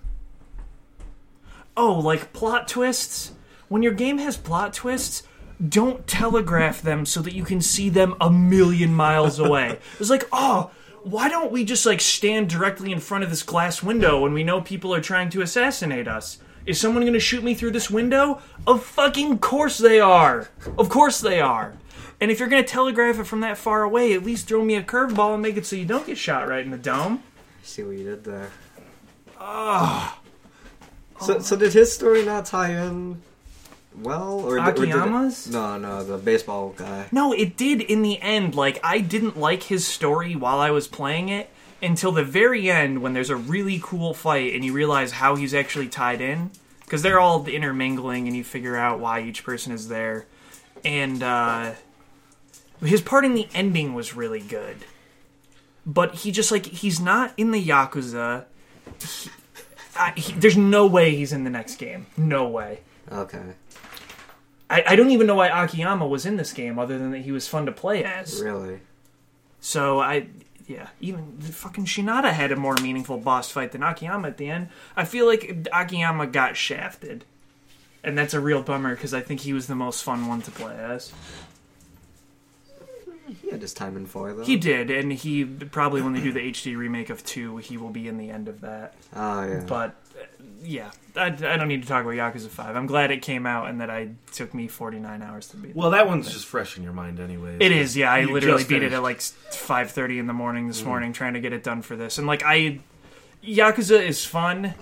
oh, 1.75 1.99
like 1.99 2.33
plot 2.33 2.67
twists. 2.67 3.33
When 3.67 3.83
your 3.83 3.93
game 3.93 4.17
has 4.19 4.37
plot 4.37 4.73
twists, 4.73 5.23
don't 5.67 6.07
telegraph 6.07 6.81
them 6.81 7.05
so 7.05 7.21
that 7.21 7.33
you 7.33 7.43
can 7.43 7.61
see 7.61 7.89
them 7.89 8.15
a 8.21 8.31
million 8.31 8.93
miles 8.93 9.39
away. 9.39 9.79
It's 9.99 10.09
like, 10.09 10.27
oh, 10.31 10.71
why 11.03 11.29
don't 11.29 11.51
we 11.51 11.63
just 11.63 11.85
like 11.85 12.01
stand 12.01 12.49
directly 12.49 12.91
in 12.91 12.99
front 12.99 13.23
of 13.23 13.29
this 13.29 13.43
glass 13.43 13.81
window 13.81 14.21
when 14.21 14.33
we 14.33 14.43
know 14.43 14.61
people 14.61 14.93
are 14.93 15.01
trying 15.01 15.29
to 15.31 15.41
assassinate 15.41 16.07
us? 16.07 16.39
Is 16.67 16.79
someone 16.79 17.03
going 17.03 17.13
to 17.13 17.19
shoot 17.19 17.43
me 17.45 17.55
through 17.55 17.71
this 17.71 17.89
window? 17.89 18.41
Of 18.67 18.83
fucking 18.83 19.39
course 19.39 19.77
they 19.77 19.99
are. 20.01 20.49
Of 20.77 20.89
course 20.89 21.21
they 21.21 21.39
are. 21.39 21.73
And 22.19 22.29
if 22.29 22.39
you're 22.39 22.49
going 22.49 22.63
to 22.63 22.67
telegraph 22.69 23.19
it 23.19 23.23
from 23.23 23.39
that 23.39 23.57
far 23.57 23.83
away, 23.83 24.13
at 24.13 24.23
least 24.23 24.47
throw 24.49 24.63
me 24.65 24.75
a 24.75 24.83
curveball 24.83 25.33
and 25.33 25.41
make 25.41 25.55
it 25.55 25.65
so 25.65 25.77
you 25.77 25.85
don't 25.85 26.05
get 26.05 26.17
shot 26.17 26.47
right 26.47 26.65
in 26.65 26.71
the 26.71 26.77
dome. 26.77 27.23
See 27.63 27.83
what 27.83 27.95
you 27.97 28.03
did 28.03 28.23
there. 28.25 28.49
So, 31.21 31.39
so 31.39 31.55
did 31.55 31.73
his 31.73 31.93
story 31.93 32.23
not 32.25 32.45
tie 32.45 32.71
in 32.71 33.21
well, 34.01 34.41
or, 34.41 34.57
did- 34.57 34.67
or 34.67 34.71
did 34.73 34.83
it- 34.83 34.89
Akiyama's? 34.89 35.47
No, 35.47 35.77
no, 35.77 36.03
the 36.03 36.17
baseball 36.17 36.73
guy. 36.77 37.05
No, 37.11 37.31
it 37.33 37.57
did 37.57 37.81
in 37.81 38.01
the 38.01 38.21
end. 38.21 38.55
Like, 38.55 38.79
I 38.83 38.99
didn't 38.99 39.37
like 39.37 39.63
his 39.63 39.87
story 39.87 40.35
while 40.35 40.59
I 40.59 40.69
was 40.71 40.87
playing 40.87 41.29
it 41.29 41.49
until 41.81 42.11
the 42.11 42.23
very 42.23 42.69
end 42.69 43.01
when 43.01 43.13
there's 43.13 43.29
a 43.29 43.35
really 43.35 43.79
cool 43.83 44.13
fight 44.13 44.53
and 44.53 44.63
you 44.65 44.73
realize 44.73 45.11
how 45.13 45.35
he's 45.35 45.53
actually 45.53 45.87
tied 45.87 46.21
in. 46.21 46.51
because 46.81 47.01
they're 47.01 47.19
all 47.19 47.45
intermingling, 47.45 48.27
and 48.27 48.35
you 48.37 48.43
figure 48.45 48.77
out 48.77 48.99
why 48.99 49.21
each 49.21 49.43
person 49.43 49.73
is 49.73 49.89
there. 49.89 50.25
And 50.85 51.21
uh, 51.21 51.73
his 52.81 53.01
part 53.01 53.25
in 53.25 53.33
the 53.33 53.47
ending 53.53 53.93
was 53.93 54.15
really 54.15 54.39
good, 54.39 54.77
but 55.85 56.15
he 56.15 56.31
just 56.31 56.49
like 56.49 56.65
he's 56.65 56.99
not 57.01 57.33
in 57.35 57.51
the 57.51 57.61
yakuza. 57.63 58.45
He, 59.01 59.29
I, 59.97 60.13
he, 60.15 60.31
there's 60.33 60.55
no 60.55 60.87
way 60.87 61.13
he's 61.15 61.33
in 61.33 61.43
the 61.43 61.49
next 61.49 61.75
game. 61.75 62.05
No 62.15 62.47
way. 62.47 62.79
Okay. 63.11 63.55
I, 64.69 64.83
I 64.87 64.95
don't 64.95 65.09
even 65.11 65.27
know 65.27 65.35
why 65.35 65.47
Akiyama 65.47 66.07
was 66.07 66.25
in 66.25 66.37
this 66.37 66.53
game, 66.53 66.79
other 66.79 66.97
than 66.97 67.11
that 67.11 67.19
he 67.19 67.31
was 67.33 67.47
fun 67.49 67.65
to 67.65 67.71
play 67.73 68.03
as. 68.05 68.41
Really? 68.41 68.79
So 69.59 69.99
I, 69.99 70.27
yeah, 70.67 70.89
even 70.99 71.39
fucking 71.39 71.85
Shinada 71.85 72.31
had 72.31 72.51
a 72.51 72.57
more 72.57 72.75
meaningful 72.81 73.17
boss 73.17 73.49
fight 73.49 73.71
than 73.71 73.83
Akiyama 73.83 74.27
at 74.27 74.37
the 74.37 74.49
end. 74.49 74.67
I 74.97 75.05
feel 75.05 75.25
like 75.25 75.67
Akiyama 75.71 76.27
got 76.27 76.57
shafted, 76.57 77.23
and 78.03 78.17
that's 78.17 78.33
a 78.33 78.41
real 78.41 78.61
bummer 78.61 78.93
because 78.93 79.13
I 79.13 79.21
think 79.21 79.41
he 79.41 79.53
was 79.53 79.67
the 79.67 79.75
most 79.75 80.03
fun 80.03 80.27
one 80.27 80.41
to 80.41 80.51
play 80.51 80.75
as. 80.75 81.13
He 83.27 83.49
had 83.49 83.61
his 83.61 83.73
time 83.73 83.97
in 83.97 84.05
four 84.05 84.33
though. 84.33 84.43
He 84.43 84.55
did, 84.55 84.89
and 84.89 85.11
he 85.11 85.43
probably 85.45 86.01
when 86.01 86.13
they 86.13 86.21
do 86.21 86.31
the 86.31 86.39
HD 86.39 86.77
remake 86.77 87.09
of 87.09 87.23
two, 87.25 87.57
he 87.57 87.77
will 87.77 87.89
be 87.89 88.07
in 88.07 88.17
the 88.17 88.29
end 88.29 88.47
of 88.47 88.61
that. 88.61 88.93
Oh 89.15 89.43
yeah. 89.43 89.63
But 89.67 89.95
uh, 90.19 90.23
yeah, 90.63 90.91
I, 91.15 91.25
I 91.25 91.29
don't 91.57 91.67
need 91.67 91.81
to 91.81 91.87
talk 91.87 92.03
about 92.03 92.13
Yakuza 92.15 92.47
Five. 92.47 92.75
I'm 92.75 92.85
glad 92.85 93.11
it 93.11 93.21
came 93.21 93.45
out 93.45 93.69
and 93.69 93.81
that 93.81 93.89
I 93.89 94.11
took 94.31 94.53
me 94.53 94.67
49 94.67 95.21
hours 95.21 95.47
to 95.49 95.57
beat. 95.57 95.75
Well, 95.75 95.91
that 95.91 96.07
one's 96.07 96.31
just 96.31 96.45
fresh 96.45 96.77
in 96.77 96.83
your 96.83 96.93
mind, 96.93 97.19
anyways. 97.19 97.57
It 97.59 97.71
is, 97.71 97.97
yeah. 97.97 98.11
I 98.11 98.19
You 98.19 98.33
literally 98.33 98.59
just 98.59 98.69
beat 98.69 98.83
it 98.83 98.93
at 98.93 99.03
like 99.03 99.21
five 99.21 99.91
thirty 99.91 100.19
in 100.19 100.27
the 100.27 100.33
morning 100.33 100.67
this 100.67 100.83
morning, 100.83 101.13
trying 101.13 101.33
to 101.33 101.39
get 101.41 101.53
it 101.53 101.63
done 101.63 101.81
for 101.81 101.95
this. 101.95 102.17
And 102.17 102.27
like 102.27 102.43
I, 102.43 102.79
Yakuza 103.43 104.01
is 104.01 104.25
fun. 104.25 104.73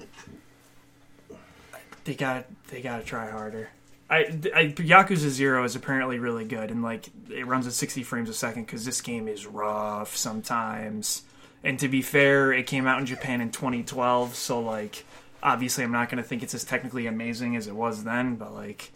They 2.03 2.13
got 2.13 2.45
they 2.67 2.81
got 2.81 2.97
to 2.99 3.03
try 3.03 3.29
harder. 3.31 3.69
I, 4.09 4.17
I 4.53 4.67
Yakuza 4.67 5.29
Zero 5.29 5.63
is 5.63 5.75
apparently 5.75 6.19
really 6.19 6.45
good, 6.45 6.69
and 6.69 6.83
like 6.83 7.09
it 7.29 7.47
runs 7.47 7.65
at 7.65 7.73
sixty 7.73 8.03
frames 8.03 8.29
a 8.29 8.33
second 8.33 8.65
because 8.65 8.85
this 8.85 9.01
game 9.01 9.27
is 9.27 9.45
rough 9.45 10.15
sometimes. 10.15 11.23
And 11.63 11.79
to 11.79 11.87
be 11.87 12.03
fair, 12.03 12.53
it 12.53 12.67
came 12.67 12.85
out 12.85 12.99
in 12.99 13.07
Japan 13.07 13.41
in 13.41 13.49
2012, 13.49 14.35
so 14.35 14.59
like 14.59 15.03
obviously 15.41 15.83
I'm 15.83 15.91
not 15.91 16.09
going 16.09 16.21
to 16.21 16.27
think 16.27 16.43
it's 16.43 16.53
as 16.53 16.63
technically 16.63 17.07
amazing 17.07 17.55
as 17.55 17.65
it 17.67 17.75
was 17.75 18.03
then, 18.03 18.35
but 18.35 18.53
like 18.53 18.91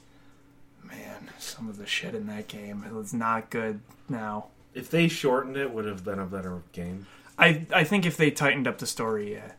man, 0.83 1.29
some 1.37 1.69
of 1.69 1.77
the 1.77 1.85
shit 1.85 2.15
in 2.15 2.27
that 2.27 2.47
game 2.47 2.85
was 2.93 3.13
not 3.13 3.49
good 3.49 3.81
now. 4.07 4.47
If 4.73 4.89
they 4.89 5.07
shortened 5.07 5.57
it, 5.57 5.71
would 5.71 5.85
have 5.85 6.03
been 6.03 6.19
a 6.19 6.25
better 6.25 6.61
game. 6.71 7.07
I 7.37 7.65
I 7.73 7.83
think 7.83 8.05
if 8.05 8.17
they 8.17 8.31
tightened 8.31 8.67
up 8.67 8.77
the 8.77 8.87
story, 8.87 9.33
yeah. 9.33 9.53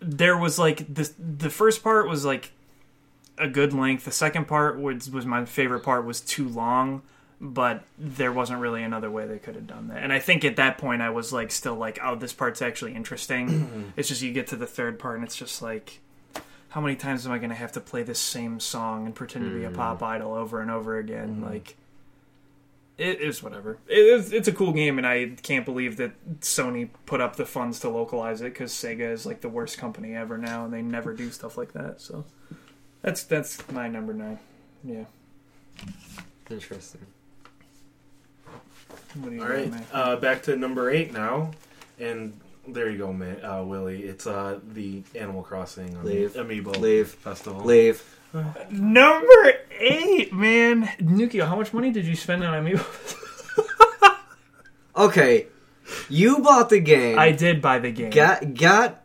There 0.00 0.36
was 0.36 0.58
like 0.58 0.92
the 0.92 1.10
the 1.18 1.50
first 1.50 1.82
part 1.82 2.08
was 2.08 2.24
like 2.24 2.52
a 3.38 3.48
good 3.48 3.72
length. 3.72 4.04
The 4.04 4.12
second 4.12 4.46
part 4.46 4.78
was 4.80 5.10
was 5.10 5.26
my 5.26 5.44
favorite 5.44 5.80
part 5.80 6.04
was 6.04 6.20
too 6.20 6.48
long, 6.48 7.02
but 7.40 7.84
there 7.98 8.32
wasn't 8.32 8.60
really 8.60 8.82
another 8.82 9.10
way 9.10 9.26
they 9.26 9.38
could 9.38 9.54
have 9.54 9.66
done 9.66 9.88
that. 9.88 10.02
And 10.02 10.12
I 10.12 10.18
think 10.18 10.44
at 10.44 10.56
that 10.56 10.78
point 10.78 11.02
I 11.02 11.10
was 11.10 11.32
like 11.32 11.50
still 11.50 11.76
like, 11.76 11.98
oh, 12.02 12.14
this 12.14 12.32
part's 12.32 12.62
actually 12.62 12.94
interesting. 12.94 13.92
it's 13.96 14.08
just 14.08 14.22
you 14.22 14.32
get 14.32 14.46
to 14.48 14.56
the 14.56 14.66
third 14.66 14.98
part 14.98 15.16
and 15.16 15.24
it's 15.24 15.36
just 15.36 15.62
like 15.62 16.00
how 16.70 16.80
many 16.80 16.96
times 16.96 17.26
am 17.26 17.32
I 17.32 17.38
going 17.38 17.50
to 17.50 17.56
have 17.56 17.72
to 17.72 17.80
play 17.80 18.02
this 18.02 18.18
same 18.18 18.60
song 18.60 19.06
and 19.06 19.14
pretend 19.14 19.46
to 19.46 19.56
be 19.56 19.64
a 19.64 19.70
pop 19.70 20.00
mm. 20.00 20.06
idol 20.06 20.34
over 20.34 20.60
and 20.60 20.70
over 20.70 20.98
again? 20.98 21.36
Mm-hmm. 21.36 21.44
Like 21.44 21.76
it 22.98 23.20
is 23.20 23.42
whatever. 23.44 23.78
It 23.86 23.98
is, 23.98 24.32
it's 24.32 24.48
a 24.48 24.52
cool 24.52 24.72
game, 24.72 24.98
and 24.98 25.06
I 25.06 25.36
can't 25.42 25.64
believe 25.64 25.96
that 25.98 26.40
Sony 26.40 26.88
put 27.06 27.20
up 27.20 27.36
the 27.36 27.46
funds 27.46 27.78
to 27.80 27.88
localize 27.88 28.40
it 28.40 28.52
because 28.52 28.72
Sega 28.72 29.12
is 29.12 29.24
like 29.24 29.40
the 29.40 29.48
worst 29.48 29.78
company 29.78 30.16
ever 30.16 30.36
now, 30.36 30.64
and 30.64 30.74
they 30.74 30.82
never 30.82 31.14
do 31.14 31.30
stuff 31.30 31.56
like 31.56 31.72
that. 31.74 32.00
So 32.00 32.24
that's 33.02 33.22
that's 33.24 33.70
my 33.70 33.88
number 33.88 34.12
nine. 34.12 34.38
Yeah. 34.84 35.04
Interesting. 36.50 37.06
What 39.14 39.30
do 39.30 39.36
you 39.36 39.42
All 39.42 39.48
got, 39.48 39.82
uh, 39.92 40.16
back 40.16 40.42
to 40.44 40.56
number 40.56 40.90
eight 40.90 41.12
now, 41.12 41.50
and 41.98 42.38
there 42.66 42.88
you 42.90 42.98
go, 42.98 43.12
man, 43.12 43.44
uh, 43.44 43.62
Willie. 43.62 44.02
It's 44.02 44.26
uh, 44.26 44.60
the 44.72 45.02
Animal 45.14 45.42
Crossing 45.42 45.96
on 45.96 46.04
Leave. 46.04 46.32
Amiibo 46.34 46.78
Leave. 46.78 47.08
Festival. 47.08 47.62
Leave. 47.64 48.02
Number 48.70 49.54
eight, 49.78 50.32
man. 50.32 50.86
Nukio, 51.00 51.46
how 51.46 51.56
much 51.56 51.72
money 51.72 51.90
did 51.90 52.04
you 52.04 52.14
spend 52.14 52.44
on 52.44 52.64
Amiibo? 52.64 53.24
Okay. 54.98 55.46
You 56.08 56.38
bought 56.38 56.70
the 56.70 56.80
game. 56.80 57.18
I 57.18 57.30
did 57.30 57.62
buy 57.62 57.78
the 57.78 57.92
game. 57.92 58.10
got 58.10 58.54
got 58.54 59.04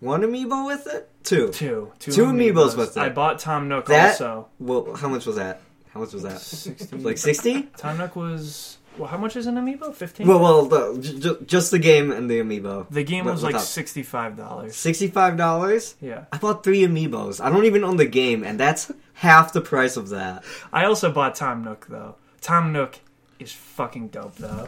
one 0.00 0.22
amiibo 0.22 0.66
with 0.66 0.86
it. 0.86 1.09
Two. 1.22 1.48
two, 1.48 1.92
two, 1.98 2.12
Two 2.12 2.24
Amiibos 2.26 2.76
with 2.76 2.96
it. 2.96 3.00
I 3.00 3.08
bought 3.10 3.38
Tom 3.38 3.68
Nook 3.68 3.86
That- 3.86 4.12
also. 4.12 4.48
Well, 4.58 4.94
how 4.94 5.08
much 5.08 5.26
was 5.26 5.36
that? 5.36 5.60
How 5.92 6.00
much 6.00 6.12
was 6.12 6.22
that? 6.22 6.40
60. 6.40 6.96
Like 6.98 7.18
sixty? 7.18 7.62
Tom 7.76 7.98
Nook 7.98 8.14
was 8.16 8.78
well. 8.96 9.08
How 9.08 9.18
much 9.18 9.34
is 9.36 9.46
an 9.46 9.56
Amiibo? 9.56 9.92
Fifteen. 9.94 10.26
Well, 10.28 10.38
well, 10.40 10.64
the, 10.66 11.00
j- 11.00 11.18
j- 11.18 11.44
just 11.44 11.70
the 11.72 11.78
game 11.80 12.10
and 12.12 12.30
the 12.30 12.38
amiibo. 12.40 12.88
the 12.90 13.02
game 13.02 13.24
was 13.24 13.42
like 13.42 13.58
sixty-five 13.58 14.36
dollars. 14.36 14.76
Sixty-five 14.76 15.36
dollars. 15.36 15.96
Yeah. 16.00 16.24
I 16.32 16.38
bought 16.38 16.62
three 16.64 16.82
amiibos. 16.82 17.40
I 17.44 17.50
don't 17.50 17.64
even 17.64 17.82
own 17.84 17.96
the 17.96 18.06
game, 18.06 18.44
and 18.44 18.58
that's 18.58 18.92
half 19.14 19.52
the 19.52 19.60
price 19.60 19.96
of 19.96 20.10
that. 20.10 20.44
I 20.72 20.84
also 20.84 21.10
bought 21.12 21.34
Tom 21.34 21.64
Nook 21.64 21.86
though. 21.88 22.14
Tom 22.40 22.72
Nook 22.72 23.00
is 23.40 23.52
fucking 23.52 24.08
dope 24.08 24.36
though. 24.36 24.66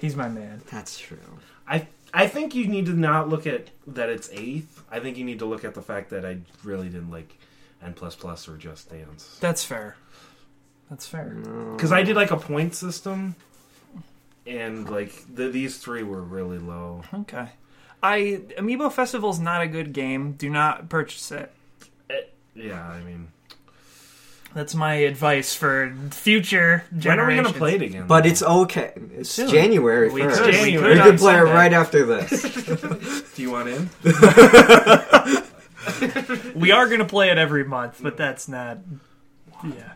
He's 0.00 0.16
my 0.16 0.28
man. 0.28 0.62
That's 0.70 0.98
true. 0.98 1.18
I 1.68 1.86
I 2.14 2.26
think 2.26 2.54
you 2.54 2.66
need 2.66 2.86
to 2.86 2.92
not 2.92 3.28
look 3.28 3.46
at 3.46 3.70
that 3.86 4.08
it's 4.10 4.28
eighth. 4.32 4.84
I 4.90 5.00
think 5.00 5.16
you 5.16 5.24
need 5.24 5.38
to 5.38 5.46
look 5.46 5.64
at 5.64 5.74
the 5.74 5.82
fact 5.82 6.10
that 6.10 6.24
I 6.26 6.38
really 6.62 6.88
didn't 6.88 7.10
like 7.10 7.38
N 7.82 7.94
plus 7.94 8.14
plus 8.14 8.48
or 8.48 8.56
Just 8.56 8.90
Dance 8.90 9.38
That's 9.40 9.64
fair. 9.64 9.96
That's 10.90 11.06
fair. 11.06 11.30
because 11.74 11.90
I 11.90 12.02
did 12.02 12.16
like 12.16 12.30
a 12.30 12.36
point 12.36 12.74
system, 12.74 13.34
and 14.46 14.88
like 14.90 15.12
the, 15.34 15.48
these 15.48 15.78
three 15.78 16.02
were 16.02 16.20
really 16.20 16.58
low. 16.58 17.02
Okay. 17.14 17.48
I 18.02 18.42
Amiibo 18.58 18.92
Festival's 18.92 19.38
not 19.38 19.62
a 19.62 19.66
good 19.68 19.92
game. 19.94 20.32
Do 20.32 20.50
not 20.50 20.88
purchase 20.90 21.30
it. 21.32 21.50
Eh, 22.10 22.20
yeah, 22.54 22.86
I 22.86 23.00
mean, 23.00 23.28
That's 24.54 24.74
my 24.74 24.94
advice 24.94 25.54
for 25.54 25.94
future 26.10 26.84
generations. 26.96 27.06
when 27.06 27.18
are 27.20 27.26
we 27.28 27.36
gonna 27.36 27.52
play 27.58 27.74
it 27.76 27.82
again? 27.82 28.06
But 28.06 28.26
it's 28.26 28.42
okay. 28.42 28.92
It's 29.16 29.30
Soon. 29.30 29.48
January 29.48 30.10
We 30.10 30.22
first. 30.22 30.42
could, 30.42 30.52
January. 30.54 30.70
we 30.72 30.76
We 30.76 30.94
could 30.94 31.02
can 31.02 31.12
on 31.12 31.18
play 31.18 31.34
it 31.34 31.38
Sunday. 31.38 31.52
right 31.54 31.72
after 31.72 32.04
this. 32.06 33.32
Do 33.34 33.42
you 33.42 33.50
want 33.50 33.68
in? 33.68 33.88
We 36.54 36.70
are 36.70 36.88
gonna 36.88 37.04
play 37.04 37.30
it 37.30 37.38
every 37.38 37.64
month, 37.64 38.00
but 38.02 38.16
that's 38.16 38.46
not. 38.48 38.78
Yeah. 39.64 39.92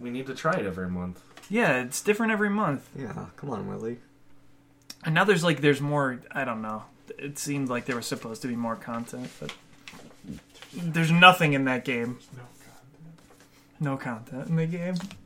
We 0.00 0.10
need 0.10 0.26
to 0.26 0.34
try 0.34 0.52
it 0.54 0.66
every 0.66 0.88
month. 0.90 1.20
Yeah, 1.48 1.80
it's 1.82 2.00
different 2.02 2.32
every 2.32 2.50
month. 2.50 2.88
yeah, 2.96 3.26
come 3.36 3.50
on, 3.50 3.68
Willie. 3.68 3.98
And 5.04 5.14
now 5.14 5.24
there's 5.24 5.42
like 5.44 5.60
there's 5.60 5.80
more. 5.80 6.20
I 6.32 6.44
don't 6.44 6.60
know. 6.62 6.84
It 7.18 7.38
seemed 7.38 7.68
like 7.68 7.86
there 7.86 7.96
was 7.96 8.06
supposed 8.06 8.42
to 8.42 8.48
be 8.48 8.56
more 8.56 8.76
content, 8.76 9.28
but 9.40 9.54
there's 10.74 11.10
nothing 11.10 11.52
in 11.54 11.64
that 11.64 11.84
game. 11.84 12.18
No 13.82 13.96
content 13.96 14.48
in 14.48 14.56
the 14.56 14.66
game. 14.66 14.94
Eh, 14.94 15.16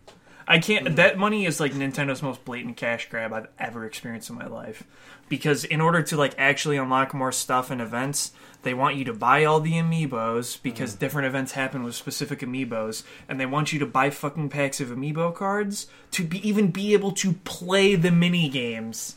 I 0.49 0.59
can't. 0.59 0.87
Mm-hmm. 0.87 0.95
That 0.95 1.19
money 1.19 1.45
is 1.45 1.61
like 1.61 1.73
Nintendo's 1.73 2.23
most 2.23 2.45
blatant 2.45 2.77
cash 2.77 3.09
grab 3.11 3.33
I've 3.33 3.49
ever 3.59 3.85
experienced 3.85 4.31
in 4.31 4.37
my 4.37 4.47
life. 4.47 4.85
Because 5.29 5.65
in 5.65 5.81
order 5.81 6.03
to 6.03 6.17
like 6.17 6.35
actually 6.39 6.77
unlock 6.77 7.13
more 7.13 7.33
stuff 7.33 7.71
and 7.71 7.81
events, 7.81 8.33
they 8.63 8.73
want 8.73 8.97
you 8.97 9.05
to 9.05 9.13
buy 9.13 9.45
all 9.45 9.61
the 9.61 9.75
amiibos 9.75 10.63
because 10.63 10.93
mm-hmm. 10.93 11.01
different 11.01 11.27
events 11.27 11.53
happen 11.53 11.83
with 11.83 11.95
specific 11.95 12.41
amiibos, 12.41 13.03
and 13.29 13.39
they 13.39 13.47
want 13.47 13.73
you 13.73 13.79
to 13.81 13.87
buy 13.87 14.09
fucking 14.09 14.49
packs 14.49 14.81
of 14.81 14.89
amiibo 14.89 15.35
cards 15.35 15.89
to 16.13 16.25
be 16.25 16.49
even 16.49 16.71
be 16.71 16.95
able 16.95 17.13
to 17.13 17.35
play 17.45 17.95
the 17.95 18.11
mini 18.11 18.49
games 18.49 19.17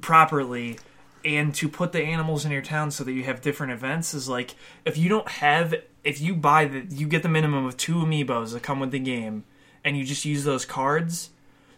properly 0.00 0.78
and 1.24 1.54
to 1.54 1.68
put 1.68 1.92
the 1.92 2.02
animals 2.02 2.44
in 2.44 2.50
your 2.52 2.62
town 2.62 2.90
so 2.90 3.02
that 3.04 3.12
you 3.12 3.24
have 3.24 3.40
different 3.40 3.72
events 3.72 4.12
is 4.14 4.28
like 4.28 4.54
if 4.84 4.96
you 4.98 5.08
don't 5.08 5.28
have 5.28 5.74
if 6.02 6.20
you 6.20 6.34
buy 6.34 6.64
the 6.66 6.86
you 6.90 7.06
get 7.06 7.22
the 7.22 7.28
minimum 7.28 7.64
of 7.66 7.76
two 7.76 7.94
amiibos 7.96 8.52
that 8.52 8.62
come 8.62 8.80
with 8.80 8.90
the 8.90 8.98
game 8.98 9.44
and 9.84 9.96
you 9.96 10.04
just 10.04 10.24
use 10.24 10.44
those 10.44 10.64
cards 10.64 11.30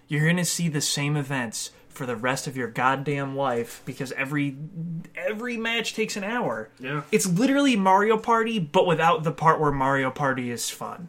you're 0.08 0.24
going 0.24 0.36
to 0.36 0.44
see 0.44 0.68
the 0.68 0.80
same 0.80 1.16
events 1.16 1.70
for 1.88 2.06
the 2.06 2.16
rest 2.16 2.46
of 2.46 2.56
your 2.56 2.68
goddamn 2.68 3.34
life 3.36 3.80
because 3.86 4.12
every 4.12 4.56
every 5.16 5.56
match 5.56 5.94
takes 5.94 6.16
an 6.16 6.24
hour 6.24 6.68
Yeah. 6.78 7.02
it's 7.12 7.26
literally 7.26 7.76
Mario 7.76 8.16
Party 8.18 8.58
but 8.58 8.86
without 8.86 9.22
the 9.24 9.32
part 9.32 9.60
where 9.60 9.72
Mario 9.72 10.10
Party 10.10 10.50
is 10.50 10.68
fun 10.70 11.08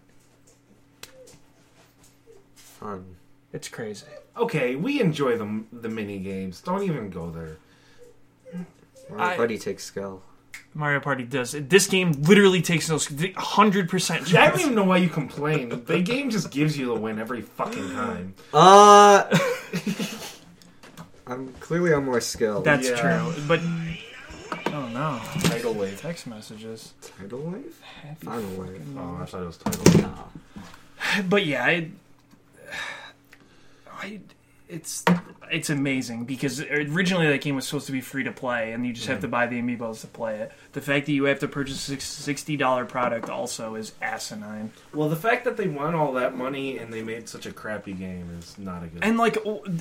Fun. 2.56 3.15
it's 3.53 3.67
crazy 3.67 4.06
Okay, 4.38 4.75
we 4.75 5.01
enjoy 5.01 5.36
the 5.36 5.63
the 5.74 5.89
mini 5.89 6.20
games. 6.20 6.62
Don't 6.62 6.84
even 6.84 7.10
go 7.10 7.32
there. 7.32 7.58
Mario 9.10 9.26
I- 9.26 9.36
Party 9.38 9.58
takes 9.58 9.84
skill. 9.84 10.22
Mario 10.74 11.00
Party 11.00 11.24
does 11.24 11.54
this 11.54 11.88
game 11.88 12.12
literally 12.24 12.62
takes 12.62 12.88
those 12.88 13.08
100% 13.08 14.36
I 14.38 14.50
don't 14.50 14.60
even 14.60 14.76
know 14.76 14.84
why 14.84 14.98
you 14.98 15.10
complain. 15.10 15.70
The 15.86 16.02
game 16.02 16.30
just 16.30 16.52
gives 16.52 16.78
you 16.78 16.88
the 16.88 16.94
win 16.94 17.18
every 17.18 17.42
fucking 17.42 17.90
time. 17.94 18.36
Uh, 18.54 19.24
I'm 21.28 21.52
clearly 21.60 21.94
on 21.94 22.06
more 22.06 22.22
skill. 22.22 22.62
That's 22.62 22.90
Yeah. 22.90 23.32
true, 23.32 23.44
but 23.48 23.60
I 23.60 24.70
don't 24.70 24.94
know. 24.94 25.20
Tidal 25.44 25.74
Wave. 25.74 26.00
Text 26.00 26.28
messages. 26.28 26.94
Tidal 27.02 27.40
wave? 27.40 27.82
Happy 28.04 28.26
Final 28.26 28.50
wave. 28.62 28.82
Oh, 28.98 29.20
I 29.22 29.26
thought 29.26 29.42
it 29.42 29.46
was 29.48 29.58
Tidal. 29.58 30.02
Nah. 30.02 30.24
But 31.30 31.46
yeah, 31.46 31.66
I, 31.66 31.90
I, 34.00 34.20
it's 34.69 35.03
it's 35.50 35.69
amazing 35.69 36.25
because 36.25 36.62
originally 36.62 37.27
that 37.27 37.41
game 37.41 37.55
was 37.55 37.65
supposed 37.65 37.86
to 37.86 37.91
be 37.91 38.01
free 38.01 38.24
to 38.24 38.31
play, 38.31 38.74
and 38.74 38.86
you 38.86 38.91
just 38.91 39.07
have 39.07 39.21
to 39.21 39.27
mm-hmm. 39.27 39.31
buy 39.31 39.47
the 39.47 39.62
amiibos 39.62 40.01
to 40.01 40.07
play 40.07 40.39
it. 40.39 40.51
The 40.74 40.81
fact 40.81 41.05
that 41.05 41.13
you 41.13 41.24
have 41.25 41.39
to 41.39 41.47
purchase 41.47 41.88
a 41.89 42.00
sixty 42.00 42.57
dollar 42.57 42.86
product 42.86 43.29
also 43.29 43.75
is 43.75 43.93
asinine. 44.01 44.71
Well, 44.93 45.09
the 45.09 45.15
fact 45.15 45.45
that 45.45 45.57
they 45.57 45.67
won 45.67 45.95
all 45.95 46.13
that 46.13 46.36
money 46.36 46.77
and 46.77 46.91
they 46.91 47.01
made 47.01 47.29
such 47.29 47.45
a 47.45 47.51
crappy 47.51 47.93
game 47.93 48.29
is 48.38 48.57
not 48.57 48.83
a 48.83 48.88
good. 48.88 49.03
And 49.03 49.17
like, 49.17 49.38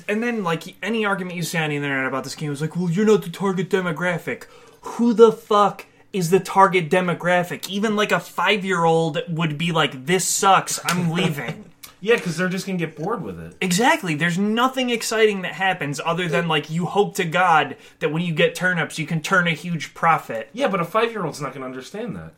and 0.07 0.23
then 0.23 0.43
like 0.43 0.75
any 0.81 1.05
argument 1.05 1.35
you 1.35 1.43
say 1.43 1.59
on 1.59 1.69
the 1.69 1.75
internet 1.75 2.05
about 2.05 2.23
this 2.23 2.35
game 2.35 2.51
is 2.51 2.61
like, 2.61 2.75
well, 2.75 2.89
you're 2.89 3.05
not 3.05 3.23
the 3.23 3.29
target 3.29 3.69
demographic. 3.69 4.45
Who 4.81 5.13
the 5.13 5.31
fuck 5.31 5.85
is 6.13 6.29
the 6.29 6.39
target 6.39 6.89
demographic? 6.89 7.67
Even 7.69 7.95
like 7.95 8.13
a 8.13 8.19
five 8.19 8.63
year 8.63 8.85
old 8.85 9.21
would 9.27 9.57
be 9.57 9.73
like, 9.73 10.05
this 10.05 10.25
sucks. 10.25 10.79
I'm 10.85 11.11
leaving. 11.11 11.65
Yeah, 11.99 12.15
because 12.15 12.37
they're 12.37 12.49
just 12.49 12.65
gonna 12.65 12.77
get 12.77 12.95
bored 12.95 13.23
with 13.23 13.39
it. 13.39 13.55
Exactly. 13.61 14.15
There's 14.15 14.37
nothing 14.37 14.89
exciting 14.89 15.41
that 15.41 15.53
happens 15.53 15.99
other 16.03 16.27
than 16.27 16.47
like 16.47 16.69
you 16.69 16.85
hope 16.85 17.15
to 17.15 17.25
God 17.25 17.75
that 17.99 18.11
when 18.11 18.21
you 18.21 18.33
get 18.33 18.55
turnips, 18.55 18.99
you 18.99 19.07
can 19.07 19.21
turn 19.21 19.47
a 19.47 19.51
huge 19.51 19.93
profit. 19.93 20.49
Yeah, 20.53 20.67
but 20.67 20.79
a 20.79 20.85
five-year-old's 20.85 21.41
not 21.41 21.53
gonna 21.53 21.65
understand 21.65 22.15
that. 22.15 22.33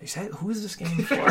Is 0.00 0.14
that 0.14 0.32
who 0.32 0.50
is 0.50 0.62
this 0.62 0.76
game 0.76 0.88
for? 1.04 1.30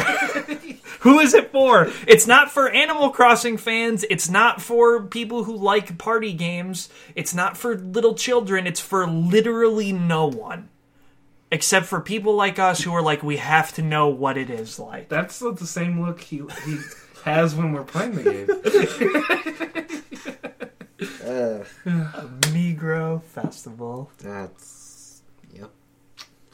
who 1.01 1.19
is 1.19 1.35
it 1.35 1.51
for? 1.51 1.91
It's 2.07 2.25
not 2.25 2.49
for 2.49 2.69
Animal 2.69 3.11
Crossing 3.11 3.57
fans. 3.57 4.03
It's 4.09 4.29
not 4.29 4.61
for 4.61 5.03
people 5.03 5.43
who 5.43 5.55
like 5.55 5.99
party 5.99 6.33
games. 6.33 6.89
It's 7.13 7.35
not 7.35 7.55
for 7.55 7.77
little 7.77 8.15
children. 8.15 8.65
It's 8.65 8.79
for 8.79 9.05
literally 9.05 9.91
no 9.91 10.25
one. 10.27 10.69
Except 11.53 11.85
for 11.85 12.01
people 12.01 12.33
like 12.35 12.57
us 12.57 12.81
who 12.81 12.91
are 12.93 13.01
like, 13.01 13.21
we 13.21 13.37
have 13.37 13.71
to 13.75 13.81
know 13.83 14.07
what 14.07 14.37
it 14.37 14.49
is 14.49 14.79
like. 14.79 15.07
That's 15.07 15.37
the 15.39 15.55
same 15.67 16.01
look 16.01 16.19
he 16.19 16.41
he 16.65 16.77
has 17.23 17.53
when 17.55 17.71
we're 17.73 17.83
playing 17.83 18.15
the 18.15 18.23
game. 18.23 18.47
Uh, 21.25 21.63
Negro 22.53 23.21
Festival. 23.23 24.09
that's. 24.19 25.21
Yep. 25.53 25.69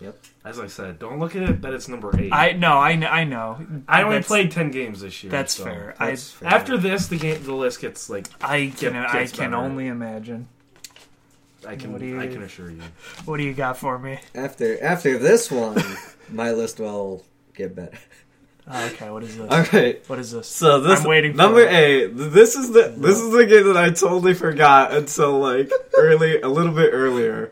Yep. 0.02 0.18
As 0.44 0.60
I 0.60 0.68
said, 0.68 0.98
don't 1.00 1.20
look 1.20 1.36
at 1.36 1.44
it 1.44 1.62
that 1.62 1.74
it's 1.74 1.88
number 1.88 2.12
eight. 2.20 2.34
I 2.34 2.54
know, 2.54 2.74
I 2.78 2.96
know, 2.96 3.08
I 3.08 3.24
know. 3.26 3.66
I 3.88 4.02
only 4.04 4.16
That's- 4.16 4.28
played 4.28 4.52
ten 4.52 4.72
games 4.72 5.02
this 5.02 5.24
year. 5.24 5.32
That's 5.32 5.54
so- 5.54 5.64
fair. 5.66 5.96
That's 6.00 6.32
fair. 6.32 6.50
After 6.50 6.78
this, 6.78 7.08
the 7.08 7.18
game 7.18 7.44
the 7.44 7.54
list 7.54 7.80
gets 7.82 8.10
like 8.10 8.28
I 8.42 8.56
I 8.56 8.60
can 8.70 8.94
Get- 8.94 8.96
I 8.96 9.20
gets 9.20 9.32
can 9.34 9.52
better. 9.52 9.62
only 9.64 9.88
imagine. 9.88 10.48
I 11.68 11.76
can 11.76 11.92
What 11.92 12.00
do 12.02 12.08
you- 12.08 12.20
I 12.20 12.28
can 12.28 12.42
assure 12.44 12.70
you. 12.72 12.82
What 13.26 13.38
do 13.38 13.44
you 13.44 13.54
got 13.54 13.78
for 13.78 13.98
me? 14.00 14.20
After 14.34 14.82
after 14.84 15.18
this 15.18 15.52
one, 15.52 15.82
my 16.30 16.52
list 16.52 16.80
will 16.80 17.24
get 17.54 17.76
better. 17.76 17.98
Oh, 18.72 18.86
okay, 18.94 19.10
what 19.10 19.24
is 19.24 19.36
this? 19.36 19.50
All 19.50 19.64
right. 19.74 20.02
What 20.08 20.20
is 20.20 20.32
this? 20.32 20.48
So 20.48 20.80
this 20.82 21.00
I'm 21.02 21.08
waiting 21.08 21.32
for 21.32 21.38
number 21.38 21.62
it. 21.62 21.74
eight. 21.74 22.08
This 22.16 22.56
is 22.56 22.72
the 22.72 22.94
this 22.96 23.20
is 23.20 23.32
the 23.32 23.46
game 23.48 23.66
that 23.66 23.78
I 23.78 23.90
totally 23.90 24.36
forgot 24.36 24.94
until 24.94 25.40
like 25.40 25.72
early, 25.98 26.40
a 26.42 26.48
little 26.48 26.74
bit 26.74 26.92
earlier. 26.94 27.50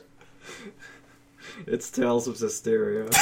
It's 1.65 1.89
Tales 1.89 2.27
of 2.27 2.35
Zestiria. 2.35 3.09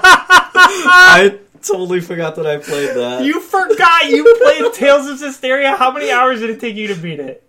I 0.00 1.38
totally 1.62 2.00
forgot 2.00 2.36
that 2.36 2.46
I 2.46 2.58
played 2.58 2.96
that. 2.96 3.24
You 3.24 3.40
forgot 3.40 4.08
you 4.08 4.36
played 4.42 4.72
Tales 4.72 5.08
of 5.08 5.18
Zestiria. 5.18 5.76
How 5.76 5.90
many 5.90 6.10
hours 6.10 6.40
did 6.40 6.50
it 6.50 6.60
take 6.60 6.76
you 6.76 6.88
to 6.88 6.94
beat 6.94 7.20
it? 7.20 7.47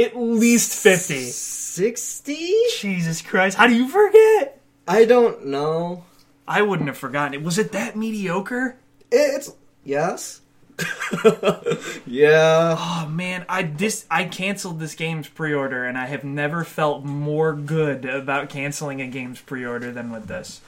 At 0.00 0.16
least 0.16 0.72
fifty. 0.72 1.26
sixty? 1.26 2.54
Jesus 2.78 3.20
Christ! 3.20 3.58
How 3.58 3.66
do 3.66 3.74
you 3.74 3.86
forget? 3.86 4.60
I 4.88 5.04
don't 5.04 5.46
know. 5.46 6.04
I 6.48 6.62
wouldn't 6.62 6.88
have 6.88 6.98
forgotten 6.98 7.34
it. 7.34 7.42
Was 7.42 7.58
it 7.58 7.72
that 7.72 7.96
mediocre? 7.96 8.76
It's 9.10 9.52
yes. 9.84 10.40
yeah. 12.06 12.76
Oh 12.78 13.08
man, 13.10 13.44
I 13.48 13.62
this 13.62 14.06
I 14.10 14.24
canceled 14.24 14.80
this 14.80 14.94
game's 14.94 15.28
pre-order, 15.28 15.84
and 15.84 15.98
I 15.98 16.06
have 16.06 16.24
never 16.24 16.64
felt 16.64 17.04
more 17.04 17.54
good 17.54 18.04
about 18.04 18.48
canceling 18.48 19.00
a 19.02 19.06
game's 19.06 19.40
pre-order 19.40 19.92
than 19.92 20.10
with 20.10 20.26
this. 20.26 20.60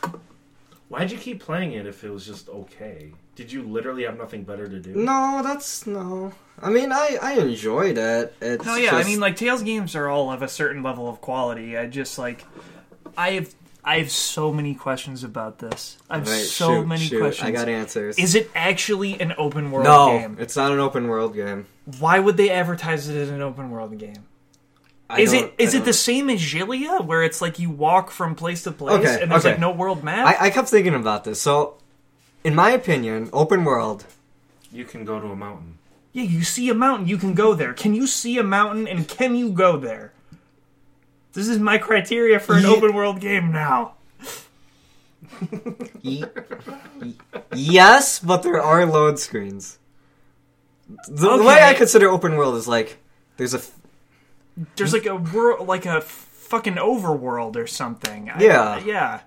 Why'd 0.88 1.10
you 1.10 1.18
keep 1.18 1.40
playing 1.40 1.72
it 1.72 1.86
if 1.86 2.04
it 2.04 2.10
was 2.10 2.26
just 2.26 2.48
okay? 2.50 3.12
Did 3.34 3.50
you 3.50 3.62
literally 3.62 4.04
have 4.04 4.18
nothing 4.18 4.44
better 4.44 4.68
to 4.68 4.78
do? 4.78 4.94
No, 4.94 5.40
that's 5.42 5.86
no. 5.86 6.32
I 6.60 6.68
mean, 6.70 6.92
I 6.92 7.18
I 7.20 7.32
enjoyed 7.34 7.96
it. 7.98 8.34
It's 8.40 8.64
No, 8.64 8.76
yeah, 8.76 8.94
I 8.96 9.04
mean, 9.04 9.20
like 9.20 9.36
Tales 9.36 9.62
games 9.62 9.96
are 9.96 10.08
all 10.08 10.30
of 10.30 10.42
a 10.42 10.48
certain 10.48 10.82
level 10.82 11.08
of 11.08 11.20
quality. 11.22 11.76
I 11.78 11.86
just 11.86 12.18
like, 12.18 12.44
I 13.16 13.30
have, 13.32 13.54
I 13.82 13.98
have 14.00 14.10
so 14.10 14.52
many 14.52 14.74
questions 14.74 15.24
about 15.24 15.58
this. 15.60 15.96
I 16.10 16.18
have 16.18 16.28
Right, 16.28 16.36
so 16.44 16.68
shoot, 16.82 16.86
many 16.86 17.04
shoot, 17.06 17.20
questions. 17.20 17.48
I 17.48 17.52
got 17.52 17.68
answers. 17.70 18.18
Is 18.18 18.34
it 18.34 18.50
actually 18.54 19.18
an 19.18 19.32
open 19.38 19.70
world 19.70 19.84
no, 19.86 20.18
game? 20.18 20.36
it's 20.38 20.56
not 20.56 20.70
an 20.70 20.78
open 20.78 21.08
world 21.08 21.34
game. 21.34 21.66
Why 21.98 22.18
would 22.18 22.36
they 22.36 22.50
advertise 22.50 23.08
it 23.08 23.16
as 23.16 23.30
an 23.30 23.40
open 23.40 23.70
world 23.70 23.96
game? 23.98 24.26
I 25.08 25.20
Is 25.22 25.32
don't- 25.32 25.44
it 25.46 25.54
is 25.58 25.74
it 25.74 25.84
the 25.86 25.92
same 25.94 26.28
as 26.30 26.40
Xillia, 26.40 27.04
where 27.04 27.22
it's 27.22 27.40
like 27.40 27.58
you 27.58 27.70
walk 27.70 28.10
from 28.10 28.34
place 28.34 28.62
to 28.64 28.72
place 28.72 28.98
Okay, 29.00 29.22
and 29.22 29.32
there's 29.32 29.44
okay. 29.44 29.52
like 29.54 29.60
no 29.60 29.70
world 29.72 30.04
map? 30.04 30.26
I, 30.40 30.46
I 30.46 30.50
kept 30.50 30.68
thinking 30.68 30.94
about 30.94 31.24
this. 31.24 31.40
So, 31.40 31.74
in 32.44 32.55
my 32.55 32.70
opinion, 32.70 33.28
open 33.33 33.64
world. 33.64 34.05
You 34.72 34.85
can 34.85 35.05
go 35.05 35.20
to 35.20 35.26
a 35.28 35.37
mountain. 35.37 35.78
yeah, 36.12 36.22
you 36.24 36.42
see 36.42 36.68
a 36.70 36.74
mountain, 36.74 37.07
you 37.09 37.16
can 37.18 37.35
go 37.35 37.55
there. 37.55 37.72
Can 37.74 37.94
you 37.94 38.07
see 38.07 38.38
a 38.38 38.42
mountain 38.42 38.87
and 38.88 39.07
can 39.09 39.35
you 39.35 39.50
go 39.50 39.76
there? 39.76 40.12
This 41.35 41.48
is 41.48 41.59
my 41.59 41.78
criteria 41.78 42.38
for 42.40 42.55
an 42.57 42.62
Ye- 42.64 42.68
open 42.76 42.94
world 42.94 43.20
game 43.20 43.52
now. 43.52 43.94
Y- 46.02 46.24
y- 47.00 47.14
yes, 47.55 48.18
but 48.18 48.42
there 48.42 48.61
are 48.61 48.85
load 48.87 49.18
screens. 49.18 49.78
The, 51.09 51.37
the 51.37 51.42
way 51.42 51.55
Okay. 51.55 51.70
I 51.70 51.74
consider 51.74 52.09
open 52.11 52.37
world 52.37 52.55
is 52.57 52.68
like 52.68 52.98
there's 53.37 53.55
a 53.55 53.59
f- 53.59 53.70
There's 54.76 54.92
like 54.92 55.07
a 55.07 55.16
world, 55.16 55.66
like 55.66 55.87
a 55.87 56.00
fucking 56.00 56.74
overworld 56.74 57.57
or 57.57 57.66
something. 57.66 58.31
I- 58.31 58.42
Yeah. 58.42 58.78
yeah. 58.85 59.20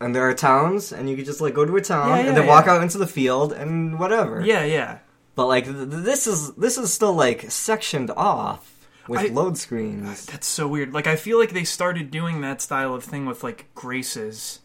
And 0.00 0.14
there 0.14 0.28
are 0.28 0.34
towns, 0.34 0.92
and 0.92 1.08
you 1.10 1.16
can 1.16 1.24
just 1.24 1.40
like 1.40 1.54
go 1.54 1.64
to 1.64 1.76
a 1.76 1.80
town 1.80 2.08
Yeah, 2.10 2.22
yeah, 2.22 2.28
and 2.28 2.36
then 2.36 2.46
walk 2.46 2.66
out 2.66 2.82
into 2.82 2.98
the 2.98 3.06
field 3.06 3.52
and 3.52 3.98
whatever. 3.98 4.40
Yeah, 4.44 4.64
yeah. 4.64 4.98
But 5.34 5.46
like 5.46 5.64
th- 5.64 5.76
th- 5.76 6.04
this 6.04 6.26
is 6.26 6.52
this 6.54 6.78
is 6.78 6.92
still 6.92 7.12
like 7.12 7.50
sectioned 7.50 8.10
off 8.16 8.86
with 9.08 9.20
I- 9.20 9.26
load 9.26 9.56
screens. 9.58 10.26
That's 10.26 10.46
so 10.46 10.66
weird. 10.68 10.92
Like 10.92 11.06
I 11.06 11.16
feel 11.16 11.38
like 11.38 11.52
they 11.52 11.64
started 11.64 12.10
doing 12.10 12.40
that 12.42 12.60
style 12.60 12.94
of 12.94 13.04
thing 13.04 13.26
with 13.26 13.42
like 13.44 13.66
Graces. 13.74 14.60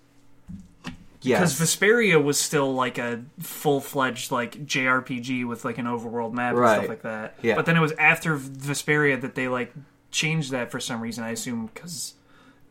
Yeah. 1.22 1.40
Because 1.40 1.60
Vesperia 1.60 2.24
was 2.24 2.40
still 2.40 2.74
like 2.76 2.98
a 3.00 3.24
full 3.40 3.82
fledged 3.82 4.32
like 4.32 4.66
JRPG 4.66 5.48
with 5.48 5.66
like 5.66 5.78
an 5.80 5.86
overworld 5.86 6.34
map 6.34 6.56
and 6.56 6.68
stuff 6.68 6.88
like 6.90 7.02
that. 7.02 7.36
Yeah. 7.42 7.56
But 7.56 7.66
then 7.66 7.76
it 7.76 7.80
was 7.80 7.94
after 7.94 8.38
Vesperia 8.38 9.20
that 9.22 9.34
they 9.34 9.48
like 9.48 9.74
changed 10.12 10.52
that 10.52 10.70
for 10.72 10.80
some 10.80 11.02
reason. 11.02 11.24
I 11.24 11.30
assume 11.32 11.68
because 11.74 12.15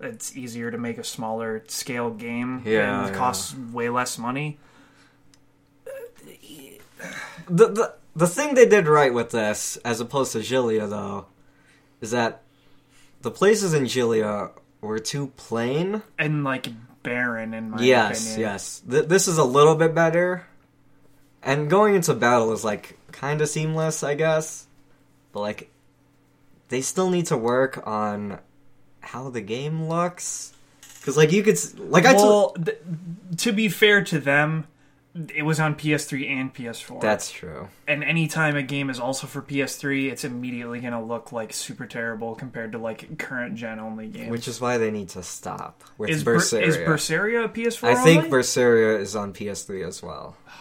it's 0.01 0.37
easier 0.37 0.71
to 0.71 0.79
make 0.79 0.99
a 0.99 1.05
smaller 1.05 1.63
scale 1.69 2.11
game 2.11 2.63
Yeah, 2.65 3.01
and 3.01 3.09
it 3.09 3.13
yeah. 3.13 3.19
costs 3.19 3.55
way 3.73 3.89
less 3.89 4.19
money. 4.19 4.59
the, 7.49 7.69
the 7.69 7.95
the 8.17 8.27
thing 8.27 8.55
they 8.55 8.67
did 8.67 8.87
right 8.87 9.13
with 9.13 9.31
this, 9.31 9.77
as 9.85 10.01
opposed 10.01 10.33
to 10.33 10.39
Xillia, 10.39 10.89
though, 10.89 11.27
is 12.01 12.13
that 12.13 12.43
the 13.23 13.31
places 13.31 13.75
in 13.75 13.85
Xillia 13.85 14.51
were 14.81 14.99
too 14.99 15.29
plain. 15.37 16.03
And 16.19 16.45
like 16.45 16.69
barren 17.03 17.53
in 17.55 17.71
my 17.71 17.83
yes, 17.83 18.21
opinion. 18.25 18.41
yes. 18.51 18.83
Th- 18.89 19.05
this 19.07 19.29
is 19.29 19.37
a 19.39 19.45
little 19.45 19.75
bit 19.75 19.95
better, 19.95 20.47
and 21.43 21.69
going 21.69 21.95
into 21.95 22.15
battle 22.15 22.53
is 22.53 22.65
like 22.65 22.97
kind 23.13 23.41
of 23.41 23.49
seamless, 23.49 24.03
I 24.05 24.15
guess. 24.15 24.67
But 25.33 25.41
like, 25.41 25.71
they 26.69 26.81
still 26.81 27.11
need 27.11 27.27
to 27.27 27.37
work 27.37 27.85
on 27.87 28.39
how 29.05 29.31
the 29.31 29.41
game 29.41 29.89
looks. 29.89 30.53
Because 31.01 31.17
like 31.17 31.33
you 31.33 31.43
could 31.43 31.59
like 31.91 32.07
I 32.07 32.15
told 32.15 32.65
th- 32.67 32.79
to 33.39 33.53
be 33.53 33.69
fair 33.69 34.03
to 34.05 34.19
them, 34.19 34.67
it 35.35 35.43
was 35.43 35.61
on 35.61 35.75
PS3 35.77 36.29
and 36.29 36.53
PS4. 36.55 37.01
that's 37.01 37.31
true. 37.31 37.69
and 37.87 38.03
anytime 38.03 38.57
a 38.57 38.63
game 38.63 38.91
is 38.91 38.99
also 38.99 39.27
for 39.27 39.43
PS3, 39.43 40.11
it's 40.11 40.25
immediately 40.25 40.81
going 40.81 40.93
to 40.95 41.01
look 41.03 41.31
like 41.31 41.53
super 41.53 41.87
terrible 41.87 42.35
compared 42.35 42.73
to 42.73 42.79
like 42.79 43.19
current 43.19 43.55
gen 43.55 43.79
only 43.79 44.09
games. 44.09 44.31
Which 44.31 44.49
is 44.49 44.61
why 44.61 44.79
they 44.79 44.91
need 44.91 45.11
to 45.11 45.23
stop 45.23 45.85
with 45.99 46.11
is 46.11 46.25
Ber- 46.25 46.39
Berseria. 46.39 46.63
is 46.67 46.77
Berseria 46.79 47.45
a 47.45 47.49
PS4? 47.49 47.89
I 47.89 47.95
think 48.03 48.25
only? 48.25 48.31
Berseria 48.31 48.99
is 48.99 49.15
on 49.15 49.33
PS3 49.35 49.87
as 49.87 50.03
well. 50.03 50.37
Oh, 50.49 50.53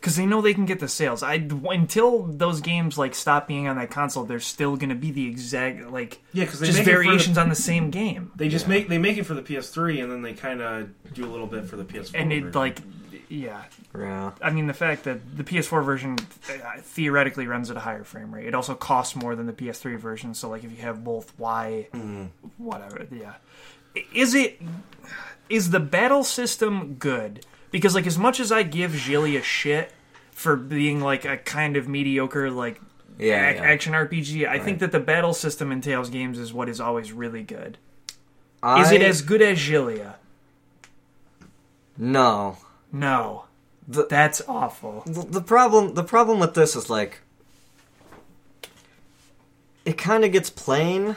Because 0.00 0.16
they 0.16 0.26
know 0.26 0.40
they 0.40 0.54
can 0.54 0.64
get 0.66 0.80
the 0.80 0.88
sales. 0.88 1.22
I 1.22 1.34
until 1.70 2.24
those 2.24 2.60
games 2.60 2.96
like 2.98 3.14
stop 3.14 3.48
being 3.48 3.68
on 3.68 3.76
that 3.76 3.90
console, 3.90 4.24
they're 4.24 4.40
still 4.40 4.76
going 4.76 4.90
to 4.90 4.94
be 4.94 5.10
the 5.10 5.26
exact 5.26 5.90
like 5.90 6.20
Yeah, 6.32 6.44
because 6.44 6.60
they 6.60 6.66
just 6.66 6.78
make 6.78 6.86
it 6.86 6.90
the- 6.90 6.96
variations 6.96 7.38
on 7.38 7.48
the 7.48 7.54
same 7.54 7.90
game. 7.90 8.30
They 8.36 8.48
just 8.48 8.66
Yeah. 8.66 8.70
make 8.70 8.88
they 8.88 8.98
make 8.98 9.16
it 9.18 9.24
for 9.24 9.34
the 9.34 9.42
PS3 9.42 10.00
and 10.02 10.10
then 10.10 10.22
they 10.22 10.32
kind 10.34 10.60
of 10.60 10.88
do 11.14 11.24
a 11.24 11.30
little 11.30 11.46
bit 11.46 11.64
for 11.66 11.76
the 11.76 11.84
PS4. 11.84 12.20
and 12.20 12.32
it 12.32 12.42
version. 12.44 12.58
like 12.60 12.78
yeah. 13.30 13.64
Yeah. 13.98 14.30
I 14.40 14.50
mean, 14.50 14.68
the 14.68 14.72
fact 14.74 15.04
that 15.04 15.36
the 15.36 15.44
PS4 15.44 15.84
version 15.84 16.16
uh, 16.50 16.80
theoretically 16.80 17.46
runs 17.46 17.70
at 17.70 17.76
a 17.76 17.80
higher 17.80 18.04
frame 18.04 18.34
rate. 18.34 18.46
It 18.46 18.54
also 18.54 18.74
costs 18.74 19.14
more 19.16 19.36
than 19.36 19.44
the 19.46 19.52
PS3 19.52 19.98
version. 19.98 20.32
So, 20.32 20.48
like, 20.48 20.64
if 20.64 20.70
you 20.70 20.78
have 20.78 21.04
both, 21.04 21.32
why, 21.36 21.88
whatever, 22.56 23.06
yeah. 23.12 23.34
Is 24.14 24.34
it 24.34 24.60
is 25.50 25.70
the 25.70 25.80
battle 25.80 26.24
system 26.24 26.94
good? 26.94 27.44
Because, 27.70 27.94
like, 27.94 28.06
as 28.06 28.18
much 28.18 28.40
as 28.40 28.50
I 28.50 28.62
give 28.62 28.92
Xillia 28.92 29.42
shit 29.42 29.92
for 30.32 30.56
being 30.56 31.00
like 31.00 31.24
a 31.24 31.36
kind 31.36 31.76
of 31.76 31.86
mediocre, 31.88 32.50
like 32.50 32.80
Yeah. 33.18 33.50
ac- 33.50 33.58
yeah. 33.58 33.64
action 33.64 33.92
RPG, 33.94 34.46
I 34.48 34.58
think 34.58 34.78
that 34.78 34.92
the 34.92 35.00
battle 35.00 35.34
system 35.34 35.70
in 35.72 35.80
Tales 35.80 36.08
games 36.10 36.38
is 36.38 36.52
what 36.52 36.68
is 36.68 36.80
always 36.80 37.12
really 37.12 37.42
good. 37.42 37.76
I, 38.62 38.82
Is 38.82 38.90
it 38.92 39.02
as 39.02 39.22
good 39.22 39.42
as 39.42 39.58
Xillia? 39.58 40.14
No. 41.96 42.58
No. 42.92 43.44
The- 43.86 44.06
That's 44.08 44.42
awful. 44.48 45.02
The, 45.06 45.22
the 45.22 45.40
problem 45.40 45.94
the 45.94 46.04
problem 46.04 46.38
with 46.38 46.54
this 46.54 46.74
is 46.76 46.88
like 46.90 47.20
it 49.84 49.96
kind 49.98 50.24
of 50.24 50.32
gets 50.32 50.50
plain 50.50 51.16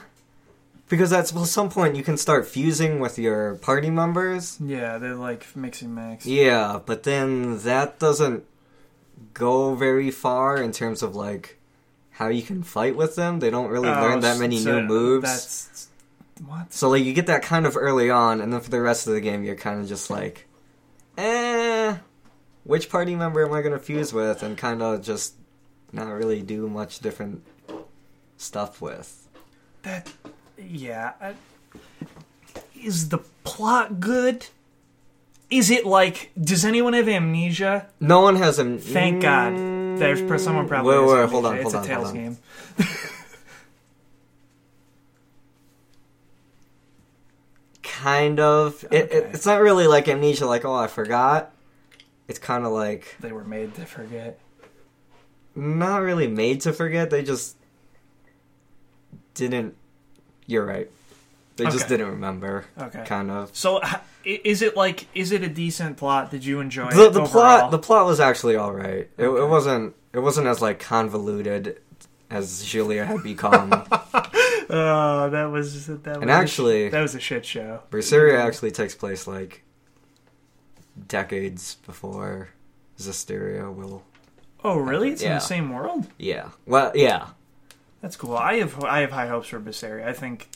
because 0.92 1.14
at 1.14 1.30
some 1.30 1.70
point 1.70 1.96
you 1.96 2.04
can 2.04 2.18
start 2.18 2.46
fusing 2.46 3.00
with 3.00 3.18
your 3.18 3.56
party 3.56 3.90
members. 3.90 4.60
Yeah, 4.60 4.98
they're 4.98 5.16
like 5.16 5.48
mixing 5.56 5.96
max. 5.96 6.26
Yeah, 6.26 6.82
but 6.86 7.04
then 7.04 7.60
that 7.60 7.98
doesn't 7.98 8.44
go 9.34 9.74
very 9.74 10.12
far 10.12 10.58
in 10.62 10.74
terms 10.74 11.02
of 11.02 11.16
like 11.16 11.58
how 12.12 12.28
you 12.28 12.42
can 12.42 12.62
fight 12.62 12.98
with 12.98 13.16
them. 13.16 13.40
They 13.40 13.50
don't 13.50 13.70
really 13.70 13.88
learn 13.88 14.20
that 14.20 14.38
many 14.38 14.58
Oh, 14.58 14.64
so 14.64 14.82
new 14.82 14.88
moves. 14.88 15.24
That's 15.24 15.88
what? 16.46 16.74
So 16.74 16.90
like 16.90 17.06
you 17.06 17.14
get 17.14 17.28
that 17.28 17.42
kind 17.42 17.66
of 17.66 17.78
early 17.78 18.10
on, 18.10 18.42
and 18.42 18.52
then 18.52 18.60
for 18.60 18.70
the 18.70 18.82
rest 18.82 19.08
of 19.08 19.14
the 19.14 19.22
game, 19.22 19.46
you're 19.46 19.56
kind 19.56 19.80
of 19.80 19.88
just 19.88 20.10
like, 20.10 20.46
eh, 21.18 21.96
which 22.66 22.90
party 22.90 23.16
member 23.16 23.46
am 23.46 23.54
I 23.54 23.62
gonna 23.62 23.80
fuse 23.80 24.12
with, 24.12 24.44
and 24.44 24.58
kind 24.58 24.82
of 24.82 25.02
just 25.02 25.36
not 25.94 26.10
really 26.10 26.42
do 26.42 26.68
much 26.68 27.00
different 27.00 27.44
stuff 28.36 28.82
with. 28.82 29.30
That 29.84 30.12
yeah. 30.58 31.14
I, 31.22 31.34
is 32.80 33.10
the 33.10 33.20
plot 33.44 34.00
good? 34.00 34.48
Is 35.50 35.70
it 35.70 35.86
like? 35.86 36.32
Does 36.42 36.64
anyone 36.66 36.94
have 36.94 37.08
amnesia? 37.10 37.88
No 38.00 38.22
one 38.22 38.38
has 38.38 38.58
a. 38.60 38.78
Thank 38.78 39.22
God. 39.22 39.54
Mm. 39.54 40.00
There's 40.00 40.44
someone 40.44 40.68
probably. 40.68 40.98
Wait, 40.98 41.06
wait, 41.06 41.14
amnesia. 41.14 41.28
hold 41.28 41.46
on, 41.46 41.56
It's 41.58 41.64
hold 41.64 41.76
a 41.76 41.78
on, 41.80 41.86
Tales 41.86 42.04
hold 42.08 42.18
on. 42.18 42.24
game. 42.24 42.38
Kind 47.84 48.40
of. 48.40 48.84
It, 48.92 49.12
it, 49.12 49.30
it's 49.34 49.46
not 49.46 49.62
really 49.62 49.88
like 49.88 50.08
amnesia, 50.08 50.46
like 50.46 50.66
oh 50.66 50.74
I 50.76 50.88
forgot. 50.88 51.52
It's 52.28 52.40
kind 52.40 52.66
of 52.66 52.72
like 52.72 53.16
They 53.20 53.32
were 53.32 53.44
made 53.44 53.74
to 53.76 53.86
forget. 53.86 54.40
not 55.56 55.98
really 56.02 56.28
made 56.28 56.62
to 56.62 56.74
forget. 56.74 57.10
They 57.10 57.24
just 57.24 57.58
didn't. 59.34 59.76
You're 60.52 60.66
right. 60.66 60.90
They 61.56 61.66
just 61.66 61.82
Okay. 61.86 61.88
didn't 61.90 62.12
remember. 62.12 62.66
Okay. 62.78 63.04
Kind 63.06 63.30
of. 63.32 63.56
So 63.56 63.78
h- 63.84 63.94
i- 64.26 64.42
is 64.44 64.62
it 64.62 64.76
like? 64.76 65.08
Is 65.16 65.32
it 65.32 65.44
a 65.44 65.48
decent 65.50 65.98
plot? 65.98 66.32
Did 66.32 66.44
you 66.46 66.60
enjoy 66.60 66.90
the 66.92 67.08
it 67.08 67.14
the 67.14 67.22
overall? 67.22 67.28
plot 67.28 67.72
the 67.72 67.80
plot 67.80 68.06
was 68.06 68.20
actually 68.20 68.56
all 68.56 68.74
right. 68.74 69.10
It, 69.18 69.28
it 69.28 69.48
wasn't 69.48 69.96
it 70.14 70.20
wasn't 70.20 70.48
as 70.48 70.62
like 70.62 70.80
convoluted 70.80 71.80
as 72.30 72.50
Xillia 72.64 73.06
had 73.06 73.24
become. 73.24 73.72
Oh, 74.74 75.30
that 75.30 75.46
was 75.52 75.88
that 75.88 76.06
was 76.06 76.16
And 76.22 76.30
a 76.32 76.34
sh- 76.34 76.38
actually- 76.38 76.90
that 76.90 77.02
was 77.02 77.14
a 77.14 77.20
shit 77.20 77.46
show. 77.46 77.82
Berseria 77.92 78.40
actually 78.40 78.72
takes 78.72 78.96
place 78.96 79.28
like 79.28 79.64
decades 81.08 81.76
before 81.86 82.50
Zestiria 82.98 83.74
will. 83.74 84.04
Oh, 84.64 84.78
really? 84.78 85.10
It's 85.12 85.22
in 85.22 85.30
Yeah. 85.30 85.36
the 85.36 85.40
same 85.42 85.74
world. 85.74 86.08
Yeah. 86.18 86.50
Well, 86.66 86.92
yeah. 86.96 87.28
That's 88.02 88.16
cool. 88.18 88.36
I 88.36 88.56
have 88.56 88.84
I 88.84 89.02
have 89.02 89.12
high 89.12 89.28
hopes 89.28 89.48
for 89.50 89.60
Basari. 89.60 90.06
I 90.06 90.14
think 90.14 90.48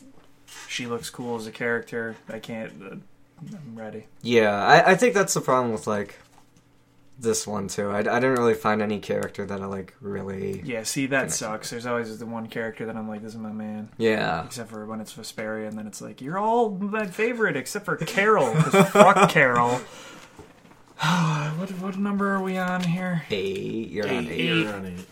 she 0.67 0.87
looks 0.87 1.09
cool 1.09 1.35
as 1.37 1.47
a 1.47 1.51
character. 1.51 2.15
I 2.29 2.39
can't. 2.39 2.71
Uh, 2.81 2.95
I'm 3.39 3.75
ready. 3.75 4.05
Yeah. 4.21 4.51
I, 4.55 4.91
I 4.91 4.95
think 4.95 5.13
that's 5.13 5.33
the 5.33 5.41
problem 5.41 5.71
with 5.73 5.85
like 5.87 6.15
this 7.19 7.45
one 7.45 7.67
too. 7.67 7.89
I, 7.91 7.99
I 7.99 8.01
didn't 8.03 8.35
really 8.35 8.55
find 8.55 8.81
any 8.81 8.99
character 8.99 9.45
that 9.45 9.61
I 9.61 9.65
like 9.65 9.93
really. 10.01 10.61
Yeah, 10.65 10.83
see 10.83 11.05
that 11.07 11.17
Connection. 11.17 11.37
sucks. 11.37 11.69
There's 11.69 11.85
always 11.85 12.17
the 12.17 12.25
one 12.25 12.47
character 12.47 12.85
that 12.87 12.95
I'm 12.95 13.07
like, 13.07 13.21
this 13.21 13.33
is 13.33 13.37
my 13.39 13.51
man. 13.51 13.89
Yeah. 13.97 14.43
Except 14.45 14.69
for 14.69 14.85
when 14.85 14.99
it's 14.99 15.13
Vesperia, 15.13 15.67
and 15.67 15.77
then 15.77 15.85
it's 15.87 16.01
like, 16.01 16.21
you're 16.21 16.37
all 16.39 16.71
my 16.71 17.05
favorite 17.05 17.55
except 17.55 17.85
for 17.85 17.95
Karol. 17.97 18.51
'cause 18.53 18.89
fuck 18.89 19.29
Karol. 19.29 19.79
what 20.99 21.69
what 21.79 21.97
number 21.97 22.33
are 22.33 22.41
we 22.41 22.57
on 22.57 22.81
here? 22.83 23.23
Eight. 23.29 23.89
You're 23.91 24.07
on 24.07 24.25
Eight. 24.27 24.31
eight. 24.31 24.63
You're 24.63 24.73
on 24.73 24.85
eight. 24.85 25.05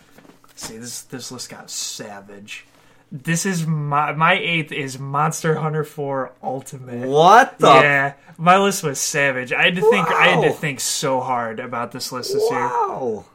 See, 0.55 0.77
this 0.77 1.01
this 1.03 1.31
list 1.31 1.49
got 1.49 1.69
savage. 1.69 2.65
This 3.11 3.45
is 3.45 3.67
my 3.67 4.11
my 4.13 4.33
eighth 4.33 4.71
is 4.71 4.97
Monster 4.97 5.55
Hunter 5.55 5.83
4 5.83 6.33
Ultimate. 6.41 7.07
What 7.07 7.59
the? 7.59 7.67
yeah, 7.67 8.13
my 8.37 8.57
list 8.57 8.83
was 8.83 8.99
savage. 8.99 9.53
I 9.53 9.65
had 9.65 9.75
to 9.75 9.81
think. 9.81 10.07
I 10.07 10.29
had 10.29 10.41
to 10.41 10.51
think 10.51 10.79
so 10.79 11.19
hard 11.19 11.59
about 11.59 11.91
this 11.91 12.11
list 12.11 12.33
this 12.33 12.49
year. 12.49 12.59
Wow. 12.59 13.25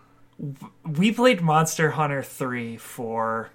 We 0.85 1.13
played 1.13 1.41
Monster 1.41 1.91
Hunter 1.91 2.23
3 2.23 2.77
for 2.77 3.51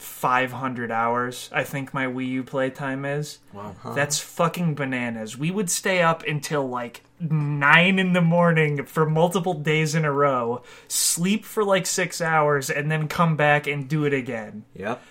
500 0.00 0.90
hours. 0.90 1.50
I 1.52 1.62
think 1.64 1.92
my 1.92 2.06
Wii 2.06 2.28
U 2.28 2.42
playtime 2.42 3.04
is. 3.04 3.38
Wow. 3.52 3.74
That's 3.94 4.18
fucking 4.18 4.74
bananas. 4.74 5.36
We 5.36 5.50
would 5.50 5.70
stay 5.70 6.02
up 6.02 6.22
until 6.24 6.66
like 6.66 7.02
nine 7.20 7.98
in 7.98 8.14
the 8.14 8.20
morning 8.20 8.84
for 8.86 9.04
multiple 9.04 9.54
days 9.54 9.94
in 9.94 10.04
a 10.04 10.12
row, 10.12 10.62
sleep 10.88 11.44
for 11.44 11.62
like 11.64 11.86
six 11.86 12.20
hours, 12.20 12.70
and 12.70 12.90
then 12.90 13.08
come 13.08 13.36
back 13.36 13.66
and 13.66 13.88
do 13.88 14.04
it 14.04 14.14
again. 14.14 14.64
Yep. 14.74 15.02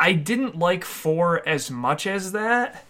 I 0.00 0.12
didn't 0.12 0.58
like 0.58 0.84
four 0.84 1.46
as 1.48 1.70
much 1.70 2.06
as 2.06 2.32
that 2.32 2.84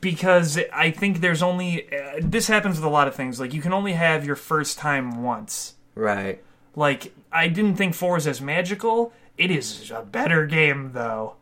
because 0.00 0.58
I 0.72 0.90
think 0.90 1.20
there's 1.20 1.42
only 1.42 1.86
uh, 1.92 2.20
this 2.20 2.46
happens 2.46 2.76
with 2.76 2.84
a 2.84 2.90
lot 2.90 3.08
of 3.08 3.14
things. 3.14 3.40
Like 3.40 3.54
you 3.54 3.62
can 3.62 3.72
only 3.72 3.92
have 3.92 4.24
your 4.24 4.36
first 4.36 4.78
time 4.78 5.22
once. 5.22 5.74
Right. 5.94 6.42
Like 6.76 7.12
I 7.32 7.48
didn't 7.48 7.76
think 7.76 7.94
four 7.94 8.16
is 8.16 8.26
as 8.26 8.40
magical. 8.40 9.12
It 9.36 9.50
is 9.50 9.90
a 9.90 10.02
better 10.02 10.46
game 10.46 10.92
though. 10.92 11.34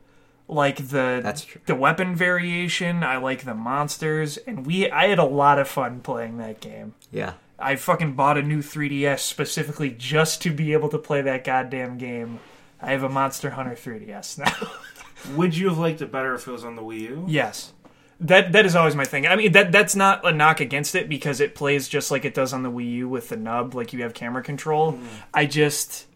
Like 0.48 0.76
the 0.88 1.20
That's 1.22 1.44
true. 1.44 1.61
the 1.66 1.74
weapon 1.74 2.14
variation, 2.16 3.02
I 3.02 3.16
like 3.16 3.44
the 3.44 3.55
monsters, 3.55 4.37
and 4.38 4.66
we 4.66 4.90
I 4.90 5.07
had 5.07 5.18
a 5.18 5.24
lot 5.24 5.59
of 5.59 5.68
fun 5.68 6.00
playing 6.00 6.38
that 6.38 6.61
game. 6.61 6.94
Yeah. 7.11 7.35
I 7.59 7.76
fucking 7.76 8.14
bought 8.14 8.37
a 8.38 8.42
new 8.42 8.59
3DS 8.61 9.20
specifically 9.20 9.90
just 9.90 10.42
to 10.42 10.50
be 10.50 10.72
able 10.72 10.88
to 10.88 10.98
play 10.98 11.22
that 11.22 11.44
goddamn 11.44 11.96
game. 11.96 12.40
I 12.81 12.90
have 12.90 13.05
a 13.05 13.09
Monster 13.09 13.50
Hunter 13.50 13.76
3DS 13.76 14.38
now. 15.31 15.35
Would 15.37 15.57
you 15.57 15.68
have 15.68 15.78
liked 15.78 16.02
it 16.02 16.11
better 16.11 16.35
if 16.35 16.48
it 16.48 16.50
was 16.50 16.64
on 16.64 16.74
the 16.74 16.83
Wii 16.83 17.00
U? 17.02 17.24
yes. 17.28 17.72
That 18.20 18.52
that 18.52 18.64
is 18.66 18.76
always 18.76 18.94
my 18.94 19.05
thing. 19.05 19.26
I 19.26 19.35
mean 19.35 19.50
that 19.52 19.72
that's 19.72 19.96
not 19.96 20.24
a 20.24 20.31
knock 20.33 20.61
against 20.61 20.94
it 20.94 21.09
because 21.09 21.40
it 21.40 21.57
plays 21.57 21.88
just 21.88 22.11
like 22.12 22.24
it 22.24 22.35
does 22.35 22.52
on 22.52 22.62
the 22.62 22.70
Wii 22.70 22.92
U 22.92 23.09
with 23.09 23.31
the 23.31 23.37
nub, 23.37 23.74
like 23.74 23.92
you 23.92 24.02
have 24.02 24.14
camera 24.14 24.42
control. 24.44 24.92
Mm. 24.92 25.07
I 25.35 25.46
just 25.46 26.07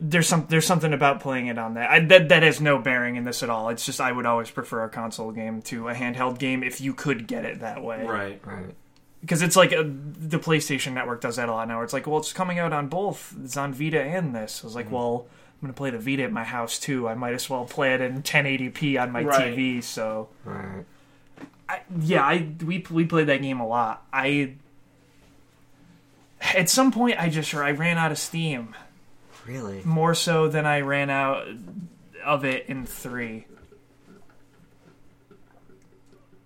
there's 0.00 0.26
some 0.26 0.46
there's 0.48 0.66
something 0.66 0.92
about 0.92 1.20
playing 1.20 1.48
it 1.48 1.58
on 1.58 1.74
that. 1.74 1.90
I, 1.90 2.00
that 2.00 2.28
that 2.30 2.42
has 2.42 2.60
no 2.60 2.78
bearing 2.78 3.16
in 3.16 3.24
this 3.24 3.42
at 3.42 3.50
all. 3.50 3.68
It's 3.68 3.84
just 3.84 4.00
I 4.00 4.12
would 4.12 4.26
always 4.26 4.50
prefer 4.50 4.82
a 4.84 4.88
console 4.88 5.30
game 5.30 5.60
to 5.62 5.88
a 5.88 5.94
handheld 5.94 6.38
game 6.38 6.62
if 6.62 6.80
you 6.80 6.94
could 6.94 7.26
get 7.26 7.44
it 7.44 7.60
that 7.60 7.82
way. 7.84 8.04
Right. 8.04 8.40
Right. 8.44 8.74
because 9.20 9.42
it's 9.42 9.56
like 9.56 9.72
uh 9.72 9.82
the 9.84 10.38
PlayStation 10.38 10.92
Network 10.94 11.20
does 11.20 11.36
that 11.36 11.48
a 11.48 11.52
lot 11.52 11.68
now. 11.68 11.76
Where 11.76 11.84
it's 11.84 11.92
like, 11.92 12.06
well, 12.06 12.18
it's 12.18 12.32
coming 12.32 12.58
out 12.58 12.72
on 12.72 12.88
both. 12.88 13.34
It's 13.44 13.56
on 13.56 13.72
Vita 13.74 14.00
and 14.02 14.34
this. 14.34 14.60
I 14.62 14.66
was 14.66 14.74
like, 14.74 14.86
Mm-hmm. 14.86 14.94
well, 14.94 15.26
I'm 15.62 15.66
gonna 15.66 15.74
play 15.74 15.90
the 15.90 15.98
Vita 15.98 16.22
at 16.22 16.32
my 16.32 16.44
house 16.44 16.78
too. 16.78 17.06
I 17.06 17.14
might 17.14 17.34
as 17.34 17.50
well 17.50 17.66
play 17.66 17.92
it 17.92 18.00
in 18.00 18.22
1080p 18.22 18.98
on 19.00 19.10
my 19.12 19.22
Right. 19.22 19.54
TV. 19.54 19.82
So, 19.84 20.28
Right. 20.44 20.84
I, 21.68 21.80
yeah, 22.00 22.24
I 22.24 22.48
we 22.64 22.84
we 22.90 23.04
played 23.04 23.26
that 23.26 23.42
game 23.42 23.60
a 23.60 23.66
lot. 23.66 24.04
I 24.12 24.54
at 26.54 26.70
some 26.70 26.90
point 26.90 27.20
I 27.20 27.28
just 27.28 27.54
I 27.54 27.70
ran 27.72 27.98
out 27.98 28.10
of 28.12 28.18
steam 28.18 28.74
Really. 29.46 29.82
more 29.84 30.14
so 30.14 30.48
than 30.48 30.66
I 30.66 30.80
ran 30.80 31.10
out 31.10 31.46
of 32.24 32.44
it 32.44 32.66
in 32.66 32.86
three. 32.86 33.46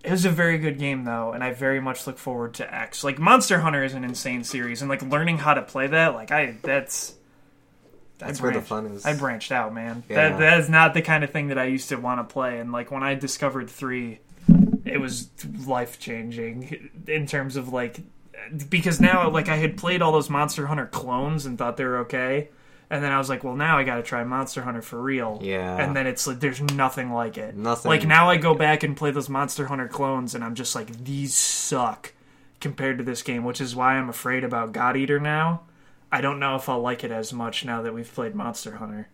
It 0.02 0.10
was 0.10 0.24
a 0.26 0.30
very 0.30 0.58
good 0.58 0.78
game 0.78 1.04
though, 1.04 1.32
and 1.32 1.42
I 1.42 1.52
very 1.54 1.80
much 1.80 2.06
look 2.06 2.18
forward 2.18 2.54
to 2.54 2.74
X. 2.74 3.02
Like 3.04 3.18
Monster 3.18 3.60
Hunter 3.60 3.82
is 3.84 3.94
an 3.94 4.04
insane 4.04 4.44
series, 4.44 4.82
and 4.82 4.88
like 4.90 5.02
learning 5.02 5.38
how 5.38 5.54
to 5.54 5.62
play 5.62 5.86
that, 5.86 6.14
like 6.14 6.30
I 6.30 6.56
that's 6.62 7.14
That's 8.18 8.38
I 8.38 8.42
where 8.42 8.52
the 8.52 8.60
fun 8.60 8.86
is. 8.86 9.06
I 9.06 9.14
branched 9.16 9.50
out, 9.50 9.72
man. 9.72 10.02
Yeah. 10.08 10.30
That 10.30 10.38
that 10.40 10.60
is 10.60 10.68
not 10.68 10.92
the 10.92 11.00
kind 11.02 11.24
of 11.24 11.30
thing 11.30 11.48
that 11.48 11.58
I 11.58 11.64
used 11.64 11.88
to 11.88 11.96
want 11.96 12.20
to 12.26 12.32
play, 12.32 12.58
and 12.58 12.70
like 12.70 12.90
when 12.90 13.02
I 13.02 13.14
discovered 13.14 13.70
three, 13.70 14.20
it 14.84 15.00
was 15.00 15.30
life 15.66 15.98
changing 15.98 16.90
in 17.08 17.26
terms 17.26 17.56
of 17.56 17.72
like 17.72 18.00
because 18.68 19.00
now 19.00 19.30
like 19.30 19.48
I 19.48 19.56
had 19.56 19.78
played 19.78 20.02
all 20.02 20.12
those 20.12 20.28
Monster 20.28 20.66
Hunter 20.66 20.86
clones 20.86 21.46
and 21.46 21.56
thought 21.56 21.78
they 21.78 21.84
were 21.84 21.98
okay, 22.00 22.50
And 22.90 23.02
then 23.02 23.12
I 23.12 23.18
was 23.18 23.28
like, 23.28 23.42
well, 23.42 23.56
now 23.56 23.78
I 23.78 23.84
got 23.84 23.96
to 23.96 24.02
try 24.02 24.22
Monster 24.24 24.62
Hunter 24.62 24.82
for 24.82 25.00
real. 25.00 25.38
Yeah. 25.42 25.76
And 25.76 25.96
then 25.96 26.06
it's 26.06 26.26
like 26.26 26.40
there's 26.40 26.60
nothing 26.60 27.12
like 27.12 27.38
it. 27.38 27.56
Nothing. 27.56 27.88
Like 27.88 28.06
now 28.06 28.28
I 28.28 28.36
go 28.36 28.54
back 28.54 28.82
and 28.82 28.96
play 28.96 29.10
those 29.10 29.28
Monster 29.28 29.66
Hunter 29.66 29.88
clones, 29.88 30.34
and 30.34 30.44
I'm 30.44 30.54
just 30.54 30.74
like, 30.74 31.04
these 31.04 31.34
suck 31.34 32.12
compared 32.60 32.98
to 32.98 33.04
this 33.04 33.22
game, 33.22 33.44
which 33.44 33.60
is 33.60 33.74
why 33.74 33.94
I'm 33.94 34.08
afraid 34.08 34.44
about 34.44 34.72
God 34.72 34.96
Eater 34.96 35.18
now. 35.18 35.62
I 36.12 36.20
don't 36.20 36.38
know 36.38 36.56
if 36.56 36.68
I'll 36.68 36.80
like 36.80 37.02
it 37.04 37.10
as 37.10 37.32
much 37.32 37.64
now 37.64 37.82
that 37.82 37.92
we've 37.92 38.12
played 38.12 38.34
Monster 38.34 38.76
Hunter. 38.76 39.08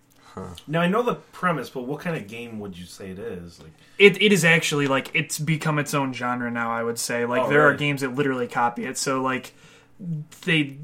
Now 0.66 0.80
I 0.80 0.86
know 0.86 1.02
the 1.02 1.14
premise, 1.14 1.70
but 1.70 1.82
what 1.82 2.00
kind 2.00 2.16
of 2.16 2.26
game 2.28 2.60
would 2.60 2.78
you 2.78 2.86
say 2.86 3.10
it 3.10 3.18
is? 3.18 3.60
Like, 3.60 3.72
It, 3.98 4.22
it 4.22 4.32
is 4.32 4.44
actually 4.44 4.86
like 4.86 5.10
it's 5.12 5.38
become 5.38 5.78
its 5.78 5.92
own 5.92 6.12
genre 6.12 6.50
now. 6.50 6.70
I 6.70 6.82
would 6.82 6.98
say 6.98 7.26
like 7.26 7.42
Oh, 7.42 7.48
there 7.50 7.62
are 7.62 7.74
games 7.74 8.02
that 8.02 8.14
literally 8.14 8.46
copy 8.46 8.84
it. 8.84 8.96
So 8.96 9.20
like 9.20 9.52
they, 10.46 10.76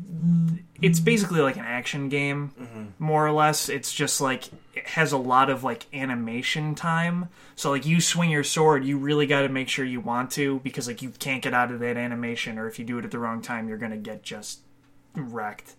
it's 0.83 1.01
basically 1.01 1.41
like 1.41 1.57
an 1.57 1.65
action 1.65 2.09
game, 2.09 2.53
Mm-hmm. 2.61 2.85
more 2.99 3.27
or 3.27 3.33
less. 3.33 3.69
It's 3.69 3.93
just 3.93 4.21
like 4.21 4.49
it 4.75 4.87
has 4.89 5.13
a 5.13 5.17
lot 5.19 5.49
of 5.51 5.65
like 5.65 5.87
animation 5.95 6.75
time. 6.75 7.29
So 7.55 7.71
like 7.71 7.87
you 7.87 8.01
swing 8.01 8.31
your 8.31 8.45
sword, 8.45 8.85
you 8.85 8.99
really 8.99 9.27
got 9.27 9.43
to 9.43 9.49
make 9.49 9.69
sure 9.69 9.85
you 9.85 10.01
want 10.01 10.31
to 10.33 10.61
because 10.61 10.87
like 10.87 11.01
you 11.03 11.11
can't 11.11 11.43
get 11.43 11.55
out 11.55 11.71
of 11.73 11.81
that 11.81 11.97
animation, 11.97 12.59
or 12.59 12.69
if 12.69 12.79
you 12.79 12.85
do 12.85 12.99
it 12.99 13.05
at 13.05 13.11
the 13.11 13.19
wrong 13.19 13.41
time, 13.41 13.69
you're 13.69 13.79
gonna 13.79 13.97
get 13.97 14.23
just 14.23 14.61
wrecked. 15.15 15.75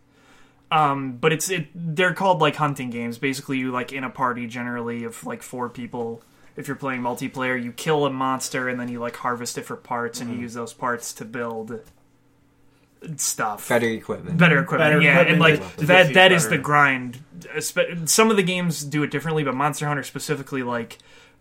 Um, 0.72 1.14
but 1.18 1.32
it's 1.32 1.50
it. 1.50 1.68
They're 1.74 2.14
called 2.14 2.42
like 2.42 2.56
hunting 2.56 2.90
games. 2.90 3.18
Basically, 3.18 3.58
you 3.58 3.72
like 3.72 3.94
in 3.94 4.04
a 4.04 4.10
party 4.10 4.48
generally 4.48 5.04
of 5.04 5.24
like 5.26 5.42
four 5.44 5.70
people. 5.70 6.22
If 6.58 6.68
you're 6.68 6.76
playing 6.76 7.02
multiplayer, 7.02 7.62
you 7.62 7.72
kill 7.72 8.06
a 8.08 8.10
monster 8.10 8.68
and 8.68 8.80
then 8.80 8.90
you 8.90 9.00
like 9.00 9.16
harvest 9.18 9.60
it 9.60 9.62
for 9.64 9.76
parts, 9.76 10.20
and 10.20 10.34
you 10.34 10.40
use 10.40 10.56
those 10.56 10.74
parts 10.74 11.14
to 11.14 11.26
build 11.26 11.80
stuff. 13.18 13.70
Better 13.70 13.88
equipment. 13.90 14.38
Better 14.38 14.60
equipment, 14.60 14.92
Better 14.92 15.02
yeah, 15.02 15.20
and 15.22 15.40
like 15.40 15.56
to- 15.76 15.78
to 15.82 15.86
that. 15.88 16.02
defeat 16.04 16.14
That 16.16 16.32
is 16.32 16.50
the 16.50 16.58
grind. 16.58 17.20
Espe- 17.56 18.08
Some 18.10 18.32
of 18.32 18.38
the 18.38 18.44
games 18.44 18.84
do 18.84 19.04
it 19.04 19.12
differently, 19.12 19.44
but 19.44 19.56
Monster 19.56 19.88
Hunter 19.88 20.04
specifically, 20.04 20.64
like 20.64 20.98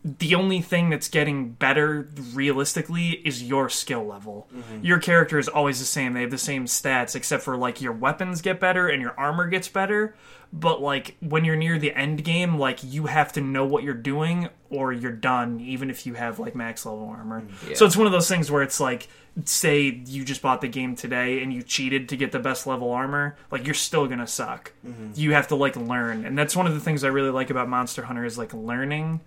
the 0.07 0.37
only 0.37 0.61
thing 0.61 0.89
that's 0.91 1.09
getting 1.09 1.51
better 1.51 2.09
realistically 2.33 3.11
is 3.11 3.43
your 3.43 3.69
skill 3.69 4.05
level. 4.05 4.47
Mm-hmm. 4.55 4.85
Your 4.85 4.99
character 4.99 5.37
is 5.37 5.49
always 5.49 5.81
the 5.81 5.85
same. 5.85 6.13
They 6.13 6.21
have 6.21 6.31
the 6.31 6.39
same 6.39 6.67
stats, 6.67 7.17
except 7.17 7.43
for 7.43 7.57
like 7.57 7.83
your 7.83 7.93
weapons 7.93 8.41
get 8.41 8.61
better 8.61 8.87
and 8.87 9.03
your 9.03 9.19
armor 9.19 9.49
gets 9.49 9.67
better. 9.67 10.15
But 10.53 10.81
like 10.81 11.17
when 11.21 11.45
you're 11.45 11.57
near 11.57 11.77
the 11.77 11.93
end 11.93 12.23
game, 12.23 12.57
like 12.57 12.79
you 12.85 13.07
have 13.07 13.33
to 13.33 13.41
know 13.41 13.67
what 13.67 13.83
you're 13.83 13.95
doing 13.95 14.49
or 14.71 14.93
you're 14.93 15.11
done, 15.11 15.59
even 15.59 15.91
if 15.91 16.07
you 16.07 16.15
have 16.15 16.39
like 16.39 16.55
max 16.55 16.87
level 16.87 17.09
armor. 17.09 17.41
Mm-hmm. 17.41 17.75
So 17.75 17.85
it's 17.85 17.97
one 17.97 18.07
of 18.07 18.13
those 18.13 18.29
things 18.29 18.49
where 18.49 18.63
it's 18.63 18.79
like, 18.79 19.09
say 19.45 20.03
you 20.07 20.25
just 20.25 20.41
bought 20.41 20.61
the 20.61 20.69
game 20.69 20.95
today 20.95 21.43
and 21.43 21.53
you 21.53 21.63
cheated 21.63 22.09
to 22.11 22.17
get 22.17 22.31
the 22.31 22.39
best 22.39 22.65
level 22.65 22.93
armor, 22.93 23.37
like 23.51 23.67
you're 23.67 23.75
still 23.75 24.07
gonna 24.07 24.27
suck. 24.27 24.73
Mm-hmm. 24.87 25.11
You 25.17 25.33
have 25.33 25.49
to 25.49 25.57
like 25.57 25.77
learn, 25.77 26.25
and 26.25 26.39
that's 26.39 26.55
one 26.55 26.67
of 26.69 26.75
the 26.75 26.81
things 26.81 27.03
I 27.03 27.09
really 27.09 27.31
like 27.31 27.51
about 27.51 27.69
Monster 27.69 28.05
Hunter 28.05 28.25
is 28.25 28.39
like 28.39 28.55
learning 28.55 29.21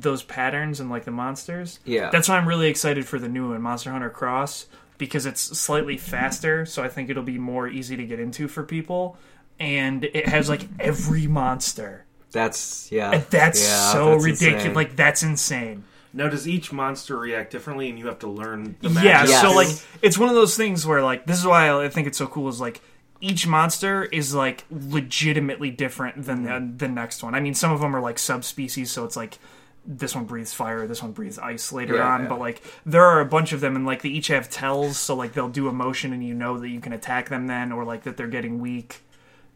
those 0.00 0.22
patterns 0.22 0.80
and 0.80 0.90
like 0.90 1.04
the 1.04 1.10
monsters. 1.10 1.80
Yeah. 1.84 2.10
That's 2.10 2.28
why 2.28 2.36
I'm 2.36 2.48
really 2.48 2.68
excited 2.68 3.06
for 3.06 3.18
the 3.18 3.28
new 3.28 3.50
one, 3.50 3.62
Monster 3.62 3.90
Hunter 3.90 4.10
Cross, 4.10 4.66
because 4.98 5.26
it's 5.26 5.40
slightly 5.40 5.96
faster, 5.96 6.66
so 6.66 6.82
I 6.82 6.88
think 6.88 7.10
it'll 7.10 7.22
be 7.22 7.38
more 7.38 7.68
easy 7.68 7.96
to 7.96 8.04
get 8.06 8.20
into 8.20 8.48
for 8.48 8.62
people. 8.62 9.16
And 9.58 10.04
it 10.04 10.28
has 10.28 10.48
like 10.48 10.68
every 10.78 11.26
monster. 11.26 12.04
That's 12.32 12.90
yeah. 12.92 13.12
And 13.12 13.24
that's 13.30 13.62
yeah, 13.66 13.92
so 13.92 14.10
that's 14.10 14.24
ridiculous. 14.24 14.54
insane. 14.54 14.74
Like 14.74 14.96
that's 14.96 15.22
insane. 15.22 15.84
now 16.12 16.28
does 16.28 16.48
each 16.48 16.72
monster 16.72 17.16
react 17.18 17.52
differently, 17.52 17.88
and 17.88 17.98
you 17.98 18.06
have 18.06 18.18
to 18.20 18.28
learn 18.28 18.76
the 18.80 18.88
Yeah, 18.88 19.22
magic? 19.22 19.36
so 19.36 19.52
like 19.52 19.68
it's 20.02 20.18
one 20.18 20.28
of 20.28 20.34
those 20.34 20.56
things 20.56 20.86
where 20.86 21.02
like 21.02 21.26
this 21.26 21.38
is 21.38 21.46
why 21.46 21.70
I 21.84 21.88
think 21.88 22.06
it's 22.06 22.18
so 22.18 22.26
cool 22.26 22.48
is 22.48 22.60
like 22.60 22.80
each 23.20 23.46
monster 23.46 24.04
is 24.04 24.34
like 24.34 24.64
legitimately 24.70 25.70
different 25.70 26.24
than 26.24 26.44
mm-hmm. 26.44 26.76
the, 26.76 26.86
the 26.86 26.92
next 26.92 27.22
one. 27.22 27.34
I 27.34 27.40
mean, 27.40 27.54
some 27.54 27.72
of 27.72 27.80
them 27.80 27.96
are 27.96 28.00
like 28.00 28.18
subspecies, 28.18 28.90
so 28.90 29.04
it's 29.04 29.16
like 29.16 29.38
this 29.86 30.14
one 30.14 30.24
breathes 30.24 30.52
fire, 30.52 30.86
this 30.86 31.02
one 31.02 31.12
breathes 31.12 31.38
ice 31.38 31.72
later 31.72 31.96
Yeah, 31.96 32.08
on, 32.08 32.22
yeah. 32.22 32.28
but 32.28 32.38
like 32.38 32.62
there 32.84 33.04
are 33.04 33.20
a 33.20 33.26
bunch 33.26 33.52
of 33.52 33.60
them 33.60 33.76
and 33.76 33.86
like 33.86 34.02
they 34.02 34.08
each 34.08 34.28
have 34.28 34.50
tells, 34.50 34.98
so 34.98 35.14
like 35.14 35.32
they'll 35.32 35.48
do 35.48 35.68
a 35.68 35.72
motion 35.72 36.12
and 36.12 36.24
you 36.24 36.34
know 36.34 36.58
that 36.58 36.68
you 36.68 36.80
can 36.80 36.92
attack 36.92 37.28
them 37.28 37.46
then 37.46 37.72
or 37.72 37.84
like 37.84 38.02
that 38.04 38.16
they're 38.16 38.26
getting 38.26 38.58
weak. 38.58 39.02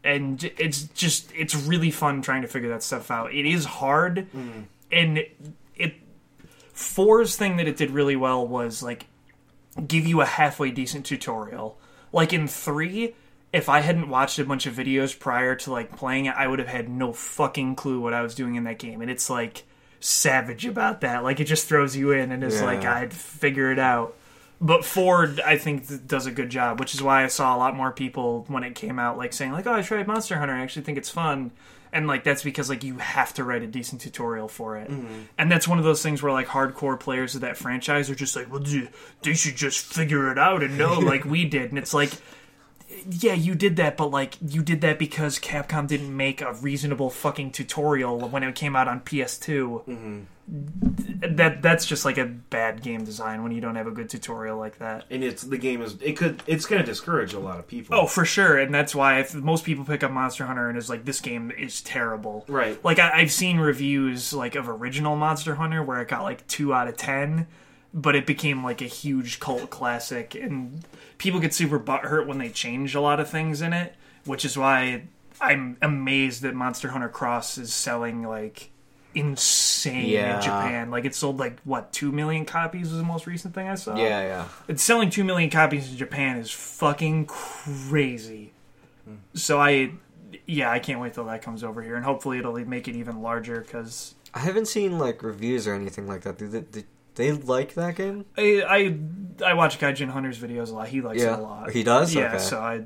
And 0.03 0.43
it's 0.57 0.83
just 0.83 1.31
it's 1.35 1.55
really 1.55 1.91
fun 1.91 2.21
trying 2.21 2.41
to 2.41 2.47
figure 2.47 2.69
that 2.69 2.81
stuff 2.83 3.11
out. 3.11 3.33
It 3.33 3.45
is 3.45 3.65
hard 3.65 4.27
hmm. 4.31 4.61
and 4.91 5.25
it 5.75 5.93
four's 6.73 7.35
thing 7.35 7.57
that 7.57 7.67
it 7.67 7.77
did 7.77 7.91
really 7.91 8.15
well 8.15 8.45
was 8.47 8.81
like 8.81 9.05
give 9.87 10.05
you 10.05 10.21
a 10.21 10.25
halfway 10.25 10.71
decent 10.71 11.05
tutorial. 11.05 11.77
Like 12.11 12.33
in 12.33 12.47
three, 12.47 13.15
if 13.53 13.69
I 13.69 13.81
hadn't 13.81 14.09
watched 14.09 14.39
a 14.39 14.45
bunch 14.45 14.65
of 14.65 14.73
videos 14.73 15.17
prior 15.17 15.55
to 15.57 15.71
like 15.71 15.95
playing 15.95 16.25
it, 16.25 16.35
I 16.35 16.47
would 16.47 16.59
have 16.59 16.67
had 16.67 16.89
no 16.89 17.13
fucking 17.13 17.75
clue 17.75 17.99
what 17.99 18.13
I 18.13 18.21
was 18.21 18.35
doing 18.35 18.55
in 18.55 18.63
that 18.65 18.79
game. 18.79 19.01
And 19.01 19.09
it's 19.09 19.29
like 19.29 19.63
savage 20.01 20.65
about 20.65 21.01
that. 21.01 21.23
Like 21.23 21.39
it 21.39 21.45
just 21.45 21.67
throws 21.69 21.95
you 21.95 22.11
in 22.11 22.31
and 22.31 22.43
is 22.43 22.59
Yeah. 22.59 22.65
like 22.65 22.83
I'd 22.83 23.13
figure 23.13 23.71
it 23.71 23.79
out. 23.79 24.15
But 24.63 24.85
Ford, 24.85 25.39
I 25.43 25.57
think, 25.57 26.07
does 26.07 26.27
a 26.27 26.31
good 26.31 26.49
job, 26.51 26.79
which 26.79 26.93
is 26.93 27.01
why 27.01 27.23
I 27.23 27.27
saw 27.27 27.55
a 27.55 27.57
lot 27.57 27.75
more 27.75 27.91
people 27.91 28.45
when 28.47 28.63
it 28.63 28.75
came 28.75 28.99
out, 28.99 29.17
like 29.17 29.33
saying, 29.33 29.53
like, 29.53 29.65
"Oh, 29.65 29.73
I 29.73 29.81
tried 29.81 30.05
Monster 30.05 30.37
Hunter. 30.37 30.53
I 30.53 30.61
actually 30.61 30.83
think 30.83 30.99
it's 30.99 31.09
fun." 31.09 31.49
And 31.93 32.07
like 32.07 32.23
that's 32.23 32.43
because 32.43 32.69
like 32.69 32.83
you 32.83 32.99
have 32.99 33.33
to 33.33 33.43
write 33.43 33.63
a 33.63 33.67
decent 33.67 34.01
tutorial 34.01 34.47
for 34.47 34.77
it, 34.77 34.89
mm-hmm. 34.89 35.23
and 35.37 35.51
that's 35.51 35.67
one 35.67 35.77
of 35.79 35.83
those 35.83 36.03
things 36.03 36.21
where 36.21 36.31
like 36.31 36.47
hardcore 36.47 36.99
players 36.99 37.33
of 37.33 37.41
that 37.41 37.57
franchise 37.57 38.09
are 38.11 38.15
just 38.15 38.35
like, 38.35 38.51
"Well, 38.51 38.61
dude, 38.61 38.89
they 39.23 39.33
should 39.33 39.55
just 39.55 39.83
figure 39.83 40.31
it 40.31 40.37
out 40.37 40.61
and 40.63 40.77
know 40.77 40.93
like 40.99 41.25
we 41.25 41.43
did." 41.43 41.69
And 41.71 41.79
it's 41.79 41.93
like, 41.93 42.11
yeah, 43.09 43.33
you 43.33 43.55
did 43.55 43.75
that, 43.77 43.97
but 43.97 44.11
like 44.11 44.35
you 44.45 44.61
did 44.61 44.81
that 44.81 44.99
because 44.99 45.39
Capcom 45.39 45.87
didn't 45.87 46.15
make 46.15 46.41
a 46.41 46.53
reasonable 46.53 47.09
fucking 47.09 47.51
tutorial 47.51 48.19
when 48.29 48.43
it 48.43 48.55
came 48.55 48.75
out 48.75 48.87
on 48.87 49.01
PS2. 49.01 49.85
Mm-hmm. 49.85 50.19
That 51.35 51.61
that's 51.61 51.85
just 51.85 52.03
like 52.03 52.17
a 52.17 52.25
bad 52.25 52.81
game 52.81 53.05
design 53.05 53.43
when 53.43 53.53
you 53.53 53.61
don't 53.61 53.75
have 53.75 53.87
a 53.87 53.91
good 53.91 54.09
tutorial 54.09 54.57
like 54.57 54.79
that. 54.79 55.05
and 55.09 55.23
it's 55.23 55.43
the 55.43 55.57
game 55.57 55.81
is 55.81 55.95
it 56.01 56.17
could 56.17 56.43
it's 56.45 56.65
going 56.65 56.81
to 56.81 56.85
discourage 56.85 57.33
a 57.33 57.39
lot 57.39 57.57
of 57.57 57.67
people. 57.67 57.95
Oh, 57.95 58.05
for 58.05 58.25
sure, 58.25 58.57
and 58.57 58.73
that's 58.73 58.93
why 58.93 59.19
if 59.19 59.33
most 59.33 59.63
people 59.63 59.85
pick 59.85 60.03
up 60.03 60.11
Monster 60.11 60.45
Hunter 60.45 60.67
and 60.67 60.77
is 60.77 60.89
like, 60.89 61.05
this 61.05 61.21
game 61.21 61.51
is 61.51 61.81
terrible. 61.81 62.43
Right. 62.47 62.83
Like 62.83 62.99
I, 62.99 63.19
I've 63.19 63.31
seen 63.31 63.59
reviews 63.59 64.33
like 64.33 64.55
of 64.55 64.67
original 64.67 65.15
Monster 65.15 65.55
Hunter 65.55 65.83
where 65.83 66.01
it 66.01 66.09
got 66.09 66.23
like 66.23 66.45
two 66.47 66.73
out 66.73 66.87
of 66.87 66.97
ten, 66.97 67.47
but 67.93 68.15
it 68.15 68.25
became 68.25 68.63
like 68.63 68.81
a 68.81 68.85
huge 68.85 69.39
cult 69.39 69.69
classic, 69.69 70.35
and 70.35 70.83
people 71.21 71.39
get 71.39 71.53
super 71.53 71.79
butthurt 71.79 72.25
when 72.25 72.39
they 72.39 72.49
change 72.49 72.95
a 72.95 72.99
lot 72.99 73.19
of 73.19 73.29
things 73.29 73.61
in 73.61 73.73
it, 73.73 73.93
which 74.25 74.43
is 74.43 74.57
why 74.57 75.03
I'm 75.39 75.77
amazed 75.79 76.41
that 76.41 76.55
Monster 76.55 76.87
Hunter 76.89 77.09
Cross 77.09 77.59
is 77.59 77.71
selling 77.71 78.23
like 78.23 78.71
insane 79.13 80.07
Yeah. 80.09 80.37
in 80.37 80.41
Japan. 80.41 80.89
Like 80.89 81.05
it 81.05 81.13
sold 81.13 81.37
like 81.37 81.59
what 81.63 81.93
two 81.93 82.11
million 82.11 82.43
copies 82.43 82.89
was 82.89 82.97
the 82.97 83.03
most 83.03 83.27
recent 83.27 83.53
thing 83.53 83.67
I 83.67 83.75
saw. 83.75 83.95
yeah, 83.95 84.21
yeah. 84.23 84.47
It's 84.67 84.81
selling 84.81 85.11
two 85.11 85.23
million 85.23 85.51
copies 85.51 85.91
in 85.91 85.97
Japan 85.97 86.37
is 86.37 86.49
fucking 86.49 87.27
crazy. 87.27 88.51
Hmm. 89.05 89.15
So 89.35 89.59
I, 89.61 89.91
yeah, 90.47 90.71
I 90.71 90.79
can't 90.79 90.99
wait 90.99 91.13
till 91.13 91.25
that 91.25 91.43
comes 91.43 91.63
over 91.63 91.83
here, 91.83 91.95
and 91.97 92.03
hopefully 92.03 92.39
it'll 92.39 92.53
make 92.65 92.87
it 92.87 92.95
even 92.95 93.21
larger. 93.21 93.61
Because 93.61 94.15
I 94.33 94.39
haven't 94.39 94.67
seen 94.69 94.97
like 94.97 95.21
reviews 95.21 95.67
or 95.67 95.75
anything 95.75 96.07
like 96.07 96.21
that. 96.21 96.39
They, 96.39 96.61
do 96.61 96.83
they 97.15 97.31
like 97.31 97.73
that 97.75 97.95
game? 97.95 98.25
I, 98.37 98.63
I 99.41 99.49
I 99.51 99.53
watch 99.53 99.79
Gaijin 99.79 100.09
Hunter's 100.09 100.37
videos 100.39 100.69
a 100.71 100.75
lot. 100.75 100.87
He 100.87 101.01
likes 101.01 101.21
Yeah. 101.21 101.33
it 101.33 101.39
a 101.39 101.41
lot. 101.41 101.71
He 101.71 101.83
does? 101.83 102.13
Yeah. 102.13 102.29
Okay. 102.29 102.37
So 102.39 102.59
I, 102.59 102.83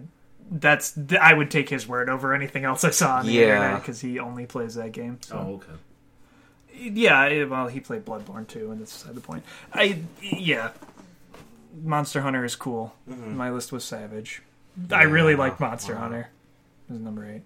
that's 0.52 0.98
I 1.20 1.34
would 1.34 1.50
take 1.52 1.70
his 1.70 1.88
word 1.88 2.10
over 2.10 2.34
anything 2.34 2.66
else 2.66 2.84
I 2.84 2.90
saw 2.92 3.18
on 3.18 3.26
the 3.26 3.34
Yeah. 3.34 3.42
internet 3.56 3.82
because 3.82 4.02
he 4.02 4.20
only 4.20 4.46
plays 4.46 4.76
that 4.76 4.92
game. 4.92 5.20
So. 5.22 5.36
Oh, 5.38 5.54
okay. 5.56 5.80
Yeah, 6.78 7.46
well, 7.46 7.68
he 7.68 7.80
played 7.80 8.04
Bloodborne 8.04 8.48
too, 8.48 8.70
and 8.72 8.82
that's 8.82 8.92
beside 8.92 9.16
the 9.16 9.22
point. 9.22 9.46
I 9.74 10.00
yeah, 10.22 10.72
Monster 11.84 12.20
Hunter 12.22 12.44
is 12.44 12.58
cool. 12.58 12.94
Mm-hmm. 13.10 13.38
My 13.38 13.50
list 13.50 13.72
was 13.72 13.86
Savage. 13.86 14.42
I 14.92 15.04
really 15.04 15.36
like 15.36 15.58
Monster 15.60 15.94
wow. 15.94 16.02
Hunter. 16.02 16.30
It 16.90 16.94
was 16.94 17.02
number 17.02 17.26
eight. 17.26 17.44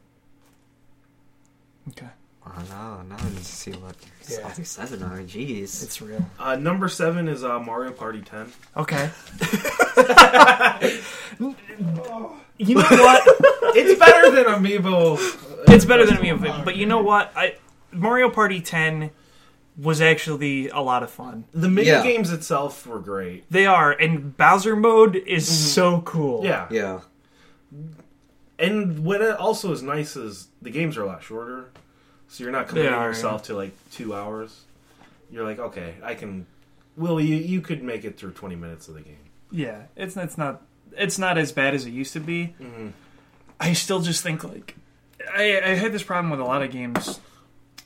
Okay, 1.89 2.07
Oh 2.57 2.61
no, 2.69 3.01
now 3.03 3.15
I 3.17 3.29
need 3.29 3.37
to 3.37 3.43
see 3.45 3.71
what 3.71 3.95
Yeah. 4.27 4.39
all 4.43 4.49
these 4.51 4.69
seven 4.69 5.03
are. 5.03 5.19
Jeez. 5.19 5.83
it's 5.83 6.01
real. 6.01 6.25
Uh, 6.39 6.55
number 6.55 6.87
seven 6.89 7.27
is 7.27 7.43
uh, 7.43 7.59
Mario 7.59 7.91
Party 7.91 8.21
10. 8.21 8.51
Okay. 8.77 9.09
you 12.57 12.75
know 12.75 12.81
what? 12.81 13.23
It's 13.75 13.99
better 13.99 14.31
than 14.31 14.45
Amiibo. 14.45 15.17
It's 15.69 15.85
better 15.85 16.05
than 16.05 16.21
me, 16.21 16.33
but 16.63 16.75
you 16.75 16.85
know 16.85 17.01
what? 17.01 17.31
I 17.35 17.55
Mario 17.91 18.29
Party 18.29 18.61
10 18.61 19.11
was 19.77 20.01
actually 20.01 20.67
a 20.69 20.79
lot 20.79 21.03
of 21.03 21.09
fun. 21.09 21.45
The 21.53 21.69
mini 21.69 21.87
Yeah. 21.87 22.03
games 22.03 22.31
itself 22.31 22.85
were 22.85 22.99
great. 22.99 23.49
They 23.49 23.65
are, 23.65 23.91
and 23.91 24.35
Bowser 24.35 24.75
mode 24.75 25.15
is 25.15 25.47
so 25.47 26.01
cool. 26.01 26.43
Yeah. 26.43 26.67
Yeah. 26.69 26.99
And 28.57 29.05
what 29.05 29.21
also 29.39 29.71
is 29.71 29.81
nice 29.81 30.17
is 30.17 30.49
the 30.61 30.69
games 30.69 30.97
are 30.97 31.03
a 31.03 31.05
lot 31.05 31.23
shorter, 31.23 31.69
so 32.29 32.43
you're 32.43 32.53
not 32.53 32.67
committing 32.69 32.93
are, 32.93 33.07
yourself 33.07 33.43
to 33.43 33.55
like 33.55 33.71
two 33.91 34.13
hours. 34.13 34.61
You're 35.31 35.43
like, 35.43 35.59
okay, 35.59 35.95
I 36.01 36.15
can. 36.15 36.45
Will 36.95 37.19
you? 37.19 37.35
You 37.35 37.59
could 37.59 37.83
make 37.83 38.05
it 38.05 38.17
through 38.17 38.31
20 38.31 38.55
minutes 38.55 38.87
of 38.87 38.93
the 38.93 39.01
game. 39.01 39.17
Yeah, 39.51 39.83
it's 39.95 40.15
it's 40.15 40.37
not 40.37 40.61
it's 40.95 41.17
not 41.17 41.37
as 41.37 41.51
bad 41.51 41.73
as 41.73 41.85
it 41.85 41.91
used 41.91 42.13
to 42.13 42.19
be. 42.19 42.55
Mhm. 42.61 42.93
I 43.59 43.73
still 43.73 43.99
just 43.99 44.23
think 44.23 44.43
like 44.43 44.75
I, 45.35 45.59
I 45.59 45.69
had 45.75 45.91
this 45.91 46.03
problem 46.03 46.29
with 46.29 46.39
a 46.39 46.45
lot 46.45 46.61
of 46.61 46.71
games 46.71 47.19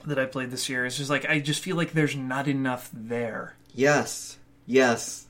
that 0.06 0.20
I 0.20 0.26
played 0.26 0.52
this 0.52 0.70
year. 0.70 0.86
It's 0.86 0.98
just 0.98 1.10
like 1.10 1.28
I 1.28 1.40
just 1.40 1.62
feel 1.62 1.76
like 1.76 1.94
there's 1.94 2.16
not 2.16 2.48
enough 2.48 2.90
there. 2.94 3.56
Yes. 3.74 4.38
Yes. 4.66 5.26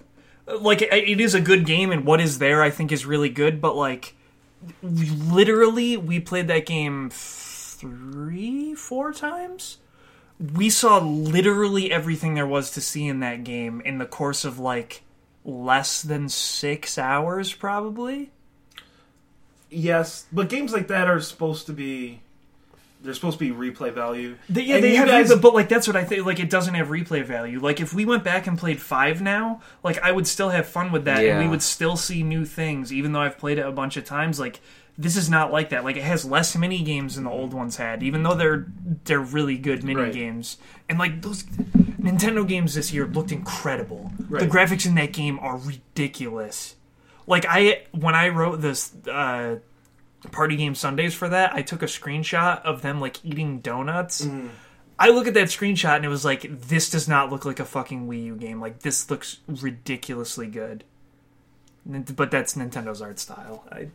Like 0.47 0.81
it 0.81 0.91
it 0.91 1.21
is 1.21 1.35
a 1.35 1.41
good 1.41 1.65
game, 1.65 1.91
and 1.91 2.03
what 2.05 2.19
is 2.19 2.39
there, 2.39 2.61
I 2.61 2.69
think, 2.69 2.91
is 2.91 3.05
really 3.05 3.29
good. 3.29 3.61
But 3.61 3.75
like, 3.75 4.15
literally, 4.81 5.95
we 5.95 6.19
played 6.19 6.47
that 6.47 6.65
game 6.65 7.09
three, 7.83 8.73
four 8.75 9.13
times. 9.13 9.77
We 10.55 10.69
saw 10.69 10.97
literally 10.99 11.91
everything 11.91 12.33
there 12.33 12.47
was 12.47 12.71
to 12.71 12.81
see 12.81 13.05
in 13.07 13.19
that 13.19 13.43
game 13.43 13.81
in 13.85 13.97
the 13.97 14.05
course 14.05 14.45
of 14.45 14.57
like 14.59 15.03
less 15.45 16.01
than 16.01 16.27
six 16.29 16.97
hours, 16.97 17.53
probably. 17.53 18.31
Yes, 19.69 20.25
but 20.31 20.49
games 20.49 20.71
like 20.73 20.87
that 20.87 21.07
are 21.07 21.19
supposed 21.19 21.65
to 21.67 21.73
be. 21.73 22.21
They're 23.01 23.13
supposed 23.13 23.37
to 23.39 23.53
be 23.53 23.71
replay 23.71 23.91
value. 23.91 24.37
They, 24.47 24.61
yeah, 24.61 24.75
And 24.75 24.83
they 24.85 24.95
have, 24.95 25.07
guys- 25.09 25.27
but, 25.29 25.41
but 25.41 25.53
like 25.53 25.67
that's 25.67 25.87
what 25.87 25.97
I 25.97 26.05
think. 26.05 26.25
Like 26.25 26.39
it 26.39 26.49
doesn't 26.49 26.73
have 26.75 26.87
replay 26.87 27.23
value. 27.25 27.59
Like 27.59 27.81
if 27.81 27.93
we 27.93 28.05
went 28.05 28.23
back 28.23 28.47
and 28.47 28.57
played 28.57 28.79
five 28.81 29.21
now, 29.21 29.61
like 29.83 30.01
I 30.01 30.11
would 30.11 30.25
still 30.27 30.49
have 30.49 30.67
fun 30.67 30.91
with 30.91 31.05
that, 31.05 31.21
and 31.25 31.39
we 31.43 31.47
would 31.49 31.61
still 31.61 31.97
see 31.97 32.23
new 32.23 32.45
things, 32.45 32.93
even 32.93 33.11
though 33.11 33.19
I've 33.21 33.37
played 33.37 33.57
it 33.57 33.65
a 33.65 33.71
bunch 33.71 33.97
of 33.97 34.05
times. 34.05 34.39
Like 34.39 34.61
this 34.97 35.15
is 35.17 35.29
not 35.29 35.51
like 35.51 35.69
that. 35.69 35.83
Like 35.83 35.97
it 35.97 36.03
has 36.03 36.23
less 36.25 36.55
mini 36.55 36.81
games 36.83 37.15
than 37.15 37.23
the 37.23 37.29
old 37.31 37.53
ones 37.53 37.77
had, 37.77 38.03
even 38.03 38.23
though 38.23 38.35
they're 38.35 38.67
they're 39.05 39.19
really 39.19 39.57
good 39.57 39.83
mini 39.83 40.01
Right. 40.01 40.13
games. 40.13 40.57
And 40.89 40.99
like 40.99 41.21
those 41.21 41.43
Nintendo 41.43 42.47
games 42.47 42.73
this 42.75 42.93
year 42.93 43.07
looked 43.07 43.31
incredible. 43.31 44.11
The 44.29 44.45
graphics 44.47 44.85
in 44.85 44.95
that 44.95 45.13
game 45.13 45.39
are 45.39 45.57
ridiculous. 45.57 46.75
Like 47.27 47.45
I 47.47 47.83
when 47.91 48.15
I 48.15 48.29
wrote 48.29 48.61
this. 48.61 48.93
uh 49.07 49.57
party 50.31 50.55
game 50.55 50.73
Sundays 50.73 51.13
for 51.13 51.27
that, 51.27 51.53
I 51.53 51.61
took 51.61 51.81
a 51.81 51.85
screenshot 51.85 52.61
of 52.61 52.81
them 52.81 53.01
like 53.01 53.19
eating 53.25 53.59
donuts. 53.59 54.25
I 54.97 55.09
look 55.09 55.27
at 55.27 55.33
that 55.33 55.49
screenshot 55.49 55.97
and 55.97 56.05
it 56.05 56.07
was 56.07 56.23
like, 56.23 56.45
this 56.69 56.89
does 56.89 57.09
not 57.09 57.29
look 57.29 57.43
like 57.43 57.59
a 57.59 57.65
fucking 57.65 58.07
Wii 58.07 58.23
U 58.27 58.35
game. 58.37 58.61
Like 58.61 58.79
this 58.83 59.09
looks 59.11 59.39
ridiculously 59.49 60.47
good. 60.47 60.85
But 61.85 62.31
that's 62.31 62.53
Nintendo's 62.55 63.01
art 63.01 63.19
style. 63.19 63.65
I, 63.69 63.89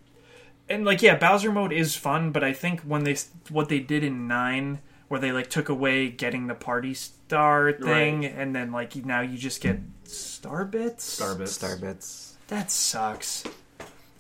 and 0.69 0.85
like, 0.85 1.03
yeah, 1.03 1.17
Bowser 1.17 1.53
mode 1.53 1.73
is 1.73 1.97
fun, 1.97 2.31
but 2.33 2.43
I 2.45 2.53
think 2.53 2.81
when 2.83 3.05
they 3.05 3.17
what 3.51 3.69
they 3.69 3.81
did 3.81 4.05
in 4.05 4.27
nine, 4.29 4.81
where 5.09 5.21
they 5.21 5.33
like 5.33 5.49
took 5.51 5.69
away 5.69 6.09
getting 6.11 6.47
the 6.47 6.55
party 6.55 6.95
star 6.95 7.73
thing, 7.73 8.25
and 8.25 8.55
then 8.55 8.73
like 8.73 8.95
now 9.05 9.21
you 9.21 9.39
just 9.39 9.61
get 9.61 9.79
star 10.05 10.65
bits. 10.65 11.05
star 11.05 11.35
bits 11.35 11.53
Star 11.53 11.77
bits. 11.77 12.37
That 12.49 12.71
sucks. 12.71 13.45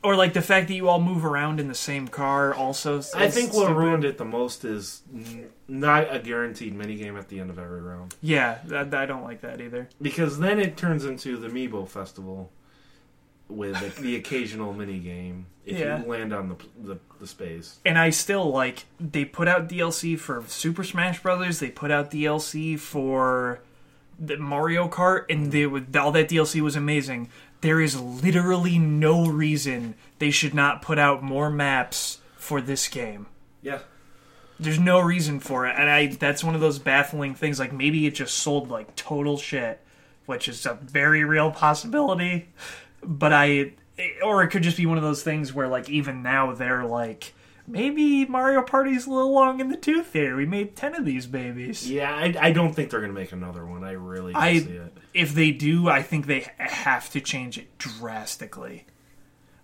Or 0.02 0.14
like 0.14 0.32
the 0.32 0.42
fact 0.42 0.68
that 0.68 0.74
you 0.74 0.88
all 0.88 1.00
move 1.00 1.24
around 1.24 1.58
in 1.58 1.66
the 1.66 1.74
same 1.74 2.06
car 2.06 2.54
also. 2.54 3.02
I 3.16 3.24
is 3.24 3.34
think 3.34 3.52
what 3.52 3.64
stupid. 3.64 3.74
ruined 3.76 4.04
it 4.04 4.16
the 4.16 4.24
most 4.24 4.64
is 4.64 5.02
n- 5.12 5.48
not 5.66 6.14
a 6.14 6.20
guaranteed 6.20 6.76
minigame 6.78 7.18
at 7.18 7.28
the 7.28 7.40
end 7.40 7.50
of 7.50 7.58
every 7.58 7.80
round. 7.82 8.14
Yeah, 8.20 8.58
that, 8.66 8.94
I 8.94 9.06
don't 9.06 9.24
like 9.24 9.40
that 9.40 9.60
either. 9.60 9.88
Because 10.00 10.38
then 10.38 10.60
it 10.60 10.76
turns 10.76 11.04
into 11.04 11.36
the 11.36 11.48
Meebo 11.48 11.88
Festival 11.88 12.52
with 13.48 13.96
the, 13.96 14.02
the 14.02 14.16
occasional 14.16 14.74
minigame 14.74 15.44
if 15.64 15.78
Yeah. 15.78 16.02
you 16.02 16.06
land 16.08 16.32
on 16.32 16.48
the, 16.50 16.56
the, 16.94 16.98
the 17.20 17.26
space. 17.26 17.78
And 17.84 17.98
I 17.98 18.10
still 18.10 18.50
like 18.50 18.84
they 19.00 19.24
put 19.24 19.48
out 19.48 19.68
DLC 19.68 20.18
for 20.18 20.42
Super 20.46 20.84
Smash 20.84 21.22
Brothers. 21.22 21.58
They 21.60 21.70
put 21.70 21.90
out 21.90 22.10
DLC 22.10 22.78
for 22.78 23.60
the 24.18 24.36
Mario 24.36 24.88
Kart, 24.88 25.26
and 25.30 25.52
they 25.52 25.66
would, 25.66 25.96
all 25.96 26.10
that 26.12 26.28
DLC 26.28 26.60
was 26.60 26.76
amazing. 26.76 27.28
There 27.60 27.80
is 27.80 28.00
literally 28.00 28.78
no 28.78 29.26
reason 29.28 29.94
they 30.18 30.30
should 30.30 30.54
not 30.54 30.82
put 30.82 30.98
out 30.98 31.22
more 31.22 31.50
maps 31.50 32.18
for 32.36 32.60
this 32.60 32.86
game. 32.88 33.26
Yeah. 33.62 33.80
There's 34.60 34.78
no 34.80 34.98
reason 35.00 35.38
for 35.38 35.66
it, 35.68 35.74
and 35.78 35.88
I 35.88 36.06
that's 36.06 36.42
one 36.42 36.56
of 36.56 36.60
those 36.60 36.80
baffling 36.80 37.34
things. 37.36 37.60
Like 37.60 37.72
maybe 37.72 38.06
it 38.08 38.16
just 38.16 38.34
sold 38.38 38.68
like 38.70 38.96
total 38.96 39.38
shit, 39.38 39.80
which 40.26 40.48
is 40.48 40.66
a 40.66 40.74
very 40.74 41.22
real 41.22 41.52
possibility. 41.52 42.48
But 43.02 43.32
I, 43.32 43.72
or 44.24 44.42
it 44.42 44.48
could 44.48 44.62
just 44.62 44.76
be 44.76 44.86
one 44.86 44.98
of 44.98 45.04
those 45.04 45.22
things 45.22 45.52
where 45.52 45.68
like 45.68 45.88
even 45.88 46.22
now 46.22 46.52
they're 46.52 46.84
like, 46.84 47.34
maybe 47.68 48.24
Mario 48.24 48.62
Party's 48.62 49.06
a 49.06 49.10
little 49.10 49.32
long 49.32 49.60
in 49.60 49.68
the 49.68 49.76
tooth 49.76 50.12
here. 50.12 50.36
We 50.36 50.46
made 50.46 50.74
ten 50.74 50.94
of 50.94 51.04
these 51.04 51.26
babies. 51.26 51.88
Yeah, 51.88 52.12
I, 52.12 52.34
I 52.40 52.52
don't 52.52 52.72
think 52.74 52.90
they're 52.90 53.00
going 53.00 53.12
to 53.12 53.18
make 53.18 53.32
another 53.32 53.64
one. 53.64 53.84
I 53.84 53.92
really 53.92 54.32
don't 54.32 54.42
I- 54.42 54.58
see 54.58 54.70
it. 54.70 54.96
If 55.14 55.34
they 55.34 55.50
do, 55.50 55.88
I 55.88 56.02
think 56.02 56.26
they 56.26 56.46
have 56.58 57.10
to 57.10 57.20
change 57.20 57.58
it 57.58 57.76
drastically. 57.78 58.86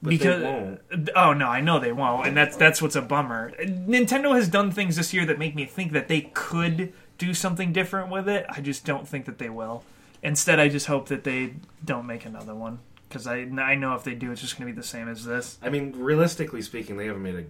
But 0.02 0.10
they 0.10 0.16
because 0.18 0.42
won't. 0.42 1.10
oh 1.16 1.32
no, 1.32 1.46
I 1.46 1.60
know 1.60 1.78
they 1.78 1.92
won't, 1.92 2.26
and 2.26 2.36
that's 2.36 2.56
that's 2.56 2.82
what's 2.82 2.96
a 2.96 3.02
bummer. 3.02 3.52
Nintendo 3.58 4.34
has 4.34 4.48
done 4.48 4.70
things 4.70 4.96
this 4.96 5.14
year 5.14 5.24
that 5.26 5.38
make 5.38 5.54
me 5.54 5.64
think 5.64 5.92
that 5.92 6.08
they 6.08 6.22
could 6.34 6.92
do 7.16 7.32
something 7.32 7.72
different 7.72 8.10
with 8.10 8.28
it. 8.28 8.44
I 8.50 8.60
just 8.60 8.84
don't 8.84 9.06
think 9.08 9.24
that 9.26 9.38
they 9.38 9.48
will. 9.48 9.84
Instead, 10.22 10.58
I 10.60 10.68
just 10.68 10.86
hope 10.86 11.08
that 11.08 11.24
they 11.24 11.54
don't 11.84 12.06
make 12.06 12.26
another 12.26 12.54
one 12.54 12.80
because 13.14 13.28
I 13.28 13.46
I 13.62 13.76
know 13.76 13.94
if 13.94 14.02
they 14.02 14.14
do, 14.16 14.32
it's 14.32 14.40
just 14.40 14.58
going 14.58 14.66
to 14.68 14.74
be 14.74 14.76
the 14.80 14.86
same 14.86 15.08
as 15.08 15.24
this. 15.24 15.56
I 15.62 15.68
mean, 15.70 15.92
realistically 15.96 16.62
speaking, 16.62 16.96
they 16.96 17.06
haven't 17.06 17.22
made 17.22 17.36
a 17.36 17.44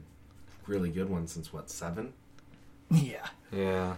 really 0.67 0.91
good 0.91 1.09
one 1.09 1.27
since, 1.27 1.53
what, 1.53 1.71
seven? 1.71 2.13
Yeah, 2.91 3.27
Yeah. 3.51 3.97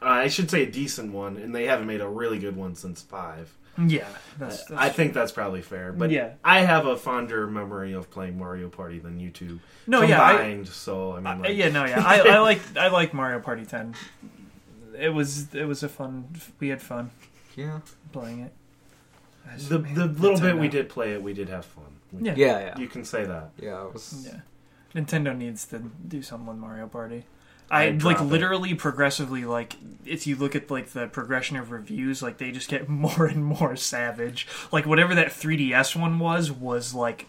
Uh, 0.00 0.04
I 0.04 0.28
should 0.28 0.50
say 0.50 0.62
a 0.62 0.70
decent 0.70 1.12
one, 1.12 1.36
and 1.36 1.54
they 1.54 1.66
haven't 1.66 1.86
made 1.86 2.00
a 2.00 2.08
really 2.08 2.38
good 2.38 2.56
one 2.56 2.74
since 2.74 3.02
five. 3.02 3.52
yeah. 3.76 4.06
That's, 4.38 4.64
that's 4.64 4.80
I 4.80 4.88
think 4.88 5.12
that's 5.12 5.30
probably 5.32 5.60
fair. 5.60 5.92
But 5.92 6.10
Yeah. 6.10 6.34
I 6.42 6.60
have 6.60 6.86
a 6.86 6.96
fonder 6.96 7.46
memory 7.46 7.92
of 7.92 8.10
playing 8.10 8.38
Mario 8.38 8.68
Party 8.70 8.98
than 8.98 9.20
you 9.20 9.30
two 9.30 9.60
No, 9.86 10.00
yeah, 10.02 10.22
I- 10.22 10.32
combined. 10.36 10.68
so 10.68 11.12
I 11.12 11.16
mean, 11.16 11.26
I- 11.26 11.36
like, 11.36 11.56
yeah, 11.56 11.68
no, 11.68 11.84
yeah. 11.84 12.02
I, 12.04 12.20
I 12.20 12.38
like 12.50 12.60
I 12.78 12.88
like 12.88 13.12
Mario 13.12 13.40
Party 13.40 13.66
Ten. 13.66 13.94
It 14.98 15.10
was 15.12 15.52
it 15.54 15.64
was 15.64 15.82
a 15.82 15.88
fun. 15.88 16.28
We 16.60 16.68
had 16.68 16.80
fun 16.80 17.10
Yeah. 17.56 17.80
playing 18.12 18.40
it. 18.40 18.52
I 19.50 19.56
the 19.56 19.78
man, 19.80 19.94
the 19.94 20.06
little 20.06 20.40
bit 20.40 20.56
we 20.58 20.68
did 20.68 20.88
play 20.88 21.12
it, 21.12 21.22
we 21.22 21.32
did 21.34 21.48
have 21.48 21.64
fun. 21.64 21.84
We- 22.12 22.26
Yeah. 22.26 22.34
Yeah, 22.36 22.58
yeah. 22.60 22.78
you 22.78 22.88
can 22.88 23.04
say 23.04 23.24
that. 23.24 23.50
Yeah, 23.60 23.86
it 23.86 23.92
was 23.92 24.26
Yeah, 24.26 24.40
Nintendo 25.00 25.36
needs 25.36 25.66
to 25.66 25.78
do 26.06 26.22
something 26.22 26.46
with 26.46 26.56
Mario 26.58 26.86
Party. 26.86 27.24
I'd 27.70 28.02
I 28.02 28.06
like 28.06 28.16
drop 28.16 28.20
it. 28.20 28.24
literally 28.32 28.74
progressively 28.74 29.44
like 29.44 29.76
if 30.06 30.26
you 30.26 30.36
look 30.36 30.56
at 30.56 30.70
like 30.70 30.88
the 30.90 31.06
progression 31.06 31.56
of 31.58 31.70
reviews, 31.70 32.22
like 32.22 32.38
they 32.38 32.50
just 32.50 32.68
get 32.70 32.88
more 32.88 33.26
and 33.26 33.44
more 33.44 33.76
savage. 33.76 34.46
Like 34.72 34.86
whatever 34.86 35.14
that 35.14 35.28
3DS 35.28 35.94
one 35.94 36.18
was 36.18 36.50
was 36.50 36.94
like 36.94 37.26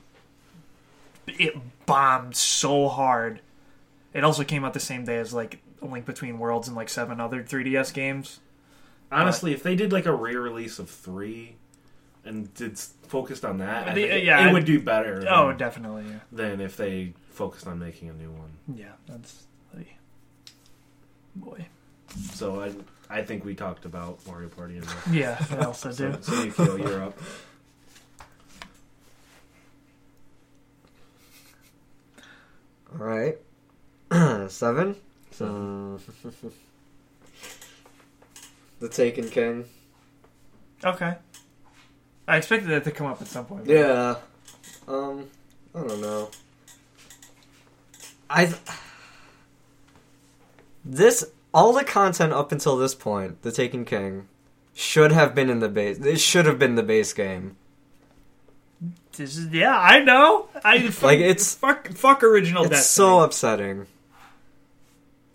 it 1.27 1.53
bombed 1.85 2.35
so 2.35 2.87
hard. 2.87 3.41
It 4.13 4.23
also 4.23 4.43
came 4.43 4.63
out 4.65 4.73
the 4.73 4.79
same 4.79 5.05
day 5.05 5.17
as 5.17 5.33
like 5.33 5.59
A 5.81 5.85
Link 5.85 6.05
Between 6.05 6.39
Worlds 6.39 6.67
and 6.67 6.75
like 6.77 6.89
seven 6.89 7.19
other 7.19 7.43
3DS 7.43 7.93
games. 7.93 8.39
Honestly, 9.11 9.51
if 9.53 9.61
they 9.63 9.75
did 9.75 9.91
like 9.91 10.05
a 10.05 10.13
re-release 10.13 10.79
of 10.79 10.89
three 10.89 11.55
and 12.25 12.53
did 12.53 12.77
focused 12.79 13.45
on 13.45 13.57
that, 13.59 13.87
I 13.87 13.93
think 13.93 14.11
it- 14.11 14.23
yeah, 14.23 14.45
it 14.45 14.49
I- 14.49 14.53
would 14.53 14.65
do 14.65 14.79
better. 14.79 15.25
Oh, 15.29 15.47
than, 15.47 15.57
definitely. 15.57 16.05
Yeah, 16.07 16.19
than 16.31 16.61
if 16.61 16.77
they 16.77 17.13
focused 17.31 17.67
on 17.67 17.79
making 17.79 18.09
a 18.09 18.13
new 18.13 18.31
one. 18.31 18.51
yeah 18.75 18.91
that's 19.07 19.43
like, 19.75 19.95
boy. 21.35 21.65
So 22.33 22.61
I 22.61 22.71
I 23.09 23.23
think 23.23 23.45
we 23.45 23.55
talked 23.55 23.85
about 23.85 24.19
Mario 24.27 24.49
Party 24.49 24.77
enough. 24.77 25.07
Yeah, 25.11 25.37
I 25.51 25.57
also 25.65 25.89
do. 25.91 26.17
So, 26.21 26.23
so 26.33 26.33
Yukio, 26.45 26.77
you're 26.79 27.03
up. 27.03 27.17
All 32.91 33.05
right. 33.05 33.37
Seven. 34.49 34.95
So, 35.31 35.99
uh, 36.25 36.31
the 38.79 38.89
Taken 38.89 39.29
King. 39.29 39.65
Okay. 40.83 41.15
I 42.29 42.37
expected 42.37 42.69
that 42.69 42.83
to 42.85 42.91
come 42.91 43.07
up 43.07 43.21
at 43.21 43.27
some 43.27 43.45
point. 43.45 43.65
Yeah. 43.65 44.15
Um, 44.87 45.25
I 45.75 45.79
don't 45.79 46.01
know. 46.01 46.29
I 48.29 48.53
this 50.85 51.25
all 51.53 51.73
the 51.73 51.83
content 51.83 52.31
up 52.33 52.51
until 52.51 52.77
this 52.77 52.93
point, 52.95 53.41
the 53.41 53.51
Taken 53.51 53.85
King, 53.85 54.27
should 54.73 55.11
have 55.11 55.33
been 55.33 55.49
in 55.49 55.59
the 55.59 55.69
base. 55.69 55.97
It 55.99 56.19
should 56.19 56.45
have 56.45 56.59
been 56.59 56.75
the 56.75 56.83
base 56.83 57.13
game. 57.13 57.57
This 59.17 59.35
is 59.37 59.47
yeah, 59.51 59.77
I 59.77 59.99
know. 59.99 60.47
I 60.63 60.77
Like, 61.01 61.19
it's- 61.19 61.55
fuck 61.55 61.89
fuck 61.89 62.23
original 62.23 62.63
It's 62.63 62.71
Destiny. 62.71 63.05
so 63.07 63.19
upsetting. 63.21 63.87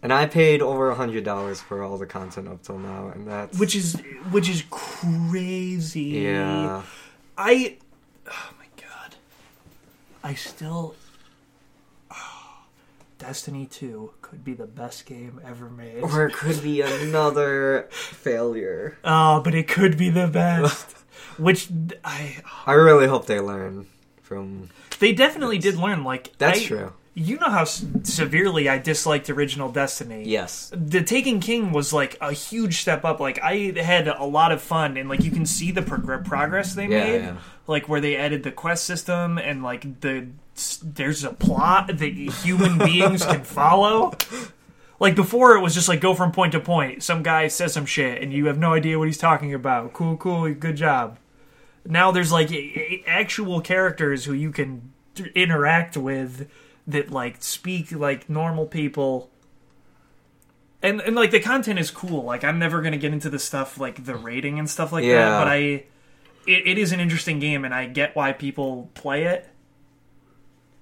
And 0.05 0.13
I 0.13 0.27
paid 0.27 0.61
over 0.61 0.91
a 0.91 0.95
hundred 0.95 1.25
dollars 1.25 1.63
for 1.63 1.83
all 1.83 1.97
the 1.97 2.05
content 2.05 2.47
up 2.47 2.63
till 2.63 2.79
now, 2.79 3.09
and 3.15 3.27
that's 3.27 3.59
which 3.59 3.75
is 3.75 3.95
which 4.31 4.51
is 4.51 4.63
crazy. 4.69 6.03
yeah. 6.03 6.83
I 7.39 7.79
oh 8.31 8.51
my 8.59 8.67
god. 8.77 9.15
I 10.23 10.35
still 10.35 10.95
ah, 12.11 12.65
Destiny 13.19 13.65
2 13.65 14.13
could 14.21 14.45
be 14.45 14.53
the 14.53 14.67
best 14.67 15.07
game 15.07 15.41
ever 15.43 15.71
made. 15.71 16.03
Or 16.03 16.27
it 16.27 16.35
could 16.35 16.63
be 16.63 16.83
another 16.83 17.89
failure. 17.91 18.99
Oh, 19.05 19.41
but 19.41 19.55
it 19.55 19.69
could 19.69 19.97
be 19.97 20.11
the 20.11 20.27
best. 20.29 20.91
Which 21.39 21.69
I 22.05 22.43
I 22.67 22.73
really 22.75 23.07
hope 23.07 23.25
they 23.25 23.41
learn 23.41 23.87
from. 24.21 24.69
they 24.99 25.13
definitely 25.13 25.57
did 25.57 25.77
learn 25.77 26.05
like 26.05 26.37
That's 26.37 26.61
I- 26.61 26.65
true. 26.65 26.93
You 27.15 27.39
know 27.39 27.49
how 27.49 27.65
severely 27.65 28.69
I 28.69 28.79
disliked 28.79 29.31
original 29.31 29.71
Destiny. 29.71 30.25
Yes. 30.27 30.73
the 30.75 31.03
Taken 31.03 31.39
King 31.41 31.71
was 31.73 31.93
like 31.93 32.17
a 32.21 32.33
huge 32.33 32.81
step 32.81 33.05
up. 33.05 33.21
Like 33.21 33.39
I 33.43 33.73
had 33.81 34.09
a 34.09 34.25
lot 34.25 34.51
of 34.53 34.61
fun, 34.61 34.97
and 34.97 35.09
like 35.09 35.23
you 35.23 35.31
can 35.31 35.47
see 35.47 35.71
the 35.71 35.83
prog- 35.83 36.25
progress 36.25 36.75
they 36.75 36.87
Yeah, 36.89 37.05
made. 37.05 37.23
yeah. 37.23 37.37
Like 37.67 37.89
where 37.89 38.01
they 38.01 38.17
added 38.17 38.43
the 38.43 38.51
quest 38.53 38.85
system, 38.85 39.39
and 39.39 39.63
like 39.63 40.01
the 40.01 40.27
there's 40.83 41.25
a 41.25 41.33
plot 41.33 41.87
that 41.89 42.01
human 42.03 42.79
beings 42.79 43.25
can 43.25 43.43
follow. 43.45 44.13
Like 45.01 45.15
before, 45.17 45.57
it 45.57 45.61
was 45.61 45.75
just 45.75 45.89
like 45.89 46.01
go 46.01 46.15
from 46.15 46.31
point 46.33 46.53
to 46.53 46.61
point. 46.61 47.03
Some 47.03 47.23
guy 47.23 47.49
says 47.49 47.73
some 47.73 47.87
shit, 47.87 48.23
and 48.23 48.33
you 48.33 48.47
have 48.47 48.59
no 48.59 48.73
idea 48.75 48.99
what 48.99 49.09
he's 49.09 49.19
talking 49.19 49.53
about. 49.55 49.93
Cool, 49.93 50.17
cool, 50.17 50.53
good 50.55 50.77
job. 50.77 51.19
Now 51.87 52.11
there's 52.13 52.33
like 52.33 52.51
actual 53.07 53.61
characters 53.61 54.25
who 54.25 54.33
you 54.33 54.51
can 54.51 54.93
interact 55.35 55.97
with 55.97 56.49
that 56.87 57.11
like 57.11 57.43
speak 57.43 57.91
like 57.93 58.29
normal 58.29 58.67
people 58.67 59.31
and 60.83 61.01
and 61.01 61.17
like 61.17 61.31
the 61.31 61.41
content 61.41 61.79
is 61.79 61.91
cool 61.91 62.23
like 62.25 62.45
i'm 62.45 62.59
never 62.59 62.83
gonna 62.83 62.97
get 62.99 63.13
into 63.13 63.31
the 63.31 63.39
stuff 63.39 63.79
like 63.79 64.05
the 64.05 64.15
rating 64.17 64.59
and 64.59 64.69
stuff 64.69 64.93
like 64.93 65.05
that 65.05 65.39
but 65.39 65.49
i 65.49 65.57
it, 65.57 65.87
it 66.67 66.79
is 66.79 66.93
an 66.93 67.01
interesting 67.01 67.39
game 67.39 67.65
and 67.65 67.75
i 67.75 67.87
get 67.87 68.15
why 68.15 68.33
people 68.33 68.91
play 68.95 69.25
it 69.25 69.49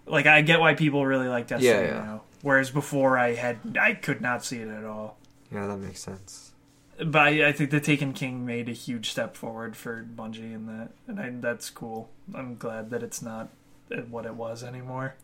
like 0.06 0.26
i 0.26 0.40
get 0.42 0.58
why 0.60 0.74
people 0.74 1.06
really 1.06 1.28
like 1.28 1.46
destiny 1.46 1.70
Yeah, 1.72 1.80
yeah. 1.82 2.04
now 2.04 2.22
whereas 2.42 2.70
before 2.70 3.16
i 3.16 3.34
had 3.34 3.58
i 3.80 3.94
could 3.94 4.20
not 4.20 4.44
see 4.44 4.58
it 4.58 4.68
at 4.68 4.84
all 4.84 5.18
Yeah, 5.52 5.66
that 5.68 5.76
makes 5.78 6.00
sense. 6.00 6.52
but 6.98 7.20
I, 7.20 7.48
I 7.48 7.52
think 7.52 7.70
the 7.70 7.80
Taken 7.80 8.12
King 8.12 8.44
made 8.44 8.68
a 8.68 8.72
huge 8.72 9.10
step 9.10 9.36
forward 9.36 9.76
for 9.76 10.04
Bungie 10.04 10.52
in 10.54 10.66
that, 10.66 10.90
and 11.06 11.18
I, 11.20 11.30
that's 11.40 11.68
cool. 11.70 12.10
I'm 12.34 12.56
glad 12.56 12.90
that 12.90 13.02
it's 13.02 13.20
not 13.22 13.48
uh, 13.90 14.02
what 14.10 14.24
it 14.26 14.34
was 14.34 14.62
anymore. 14.62 15.14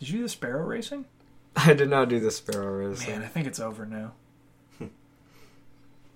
Did 0.00 0.08
you 0.08 0.16
do 0.18 0.22
the 0.24 0.28
Sparrow 0.28 0.64
Racing? 0.64 1.04
I 1.54 1.74
did 1.74 1.88
not 1.90 2.08
do 2.08 2.18
the 2.18 2.30
Sparrow 2.30 2.88
Racing. 2.88 3.10
Man, 3.12 3.22
I 3.22 3.26
think 3.26 3.46
it's 3.46 3.60
over 3.60 3.86
now. 3.86 4.12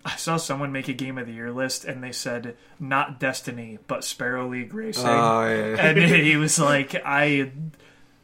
I 0.05 0.17
saw 0.17 0.37
someone 0.37 0.73
make 0.73 0.89
a 0.89 0.93
game 0.93 1.17
of 1.19 1.27
the 1.27 1.33
year 1.33 1.51
list, 1.53 1.85
and 1.85 2.03
they 2.03 2.13
said 2.13 2.57
not 2.79 3.19
Destiny, 3.21 3.79
but 3.87 4.05
Sparrow 4.05 4.49
League 4.49 4.75
Racing, 4.75 5.07
Oh, 5.07 5.47
yeah. 5.47 5.75
yeah. 5.75 5.77
and 5.89 5.99
he 5.99 6.37
was 6.37 6.59
like, 6.59 6.95
"I, 7.05 7.53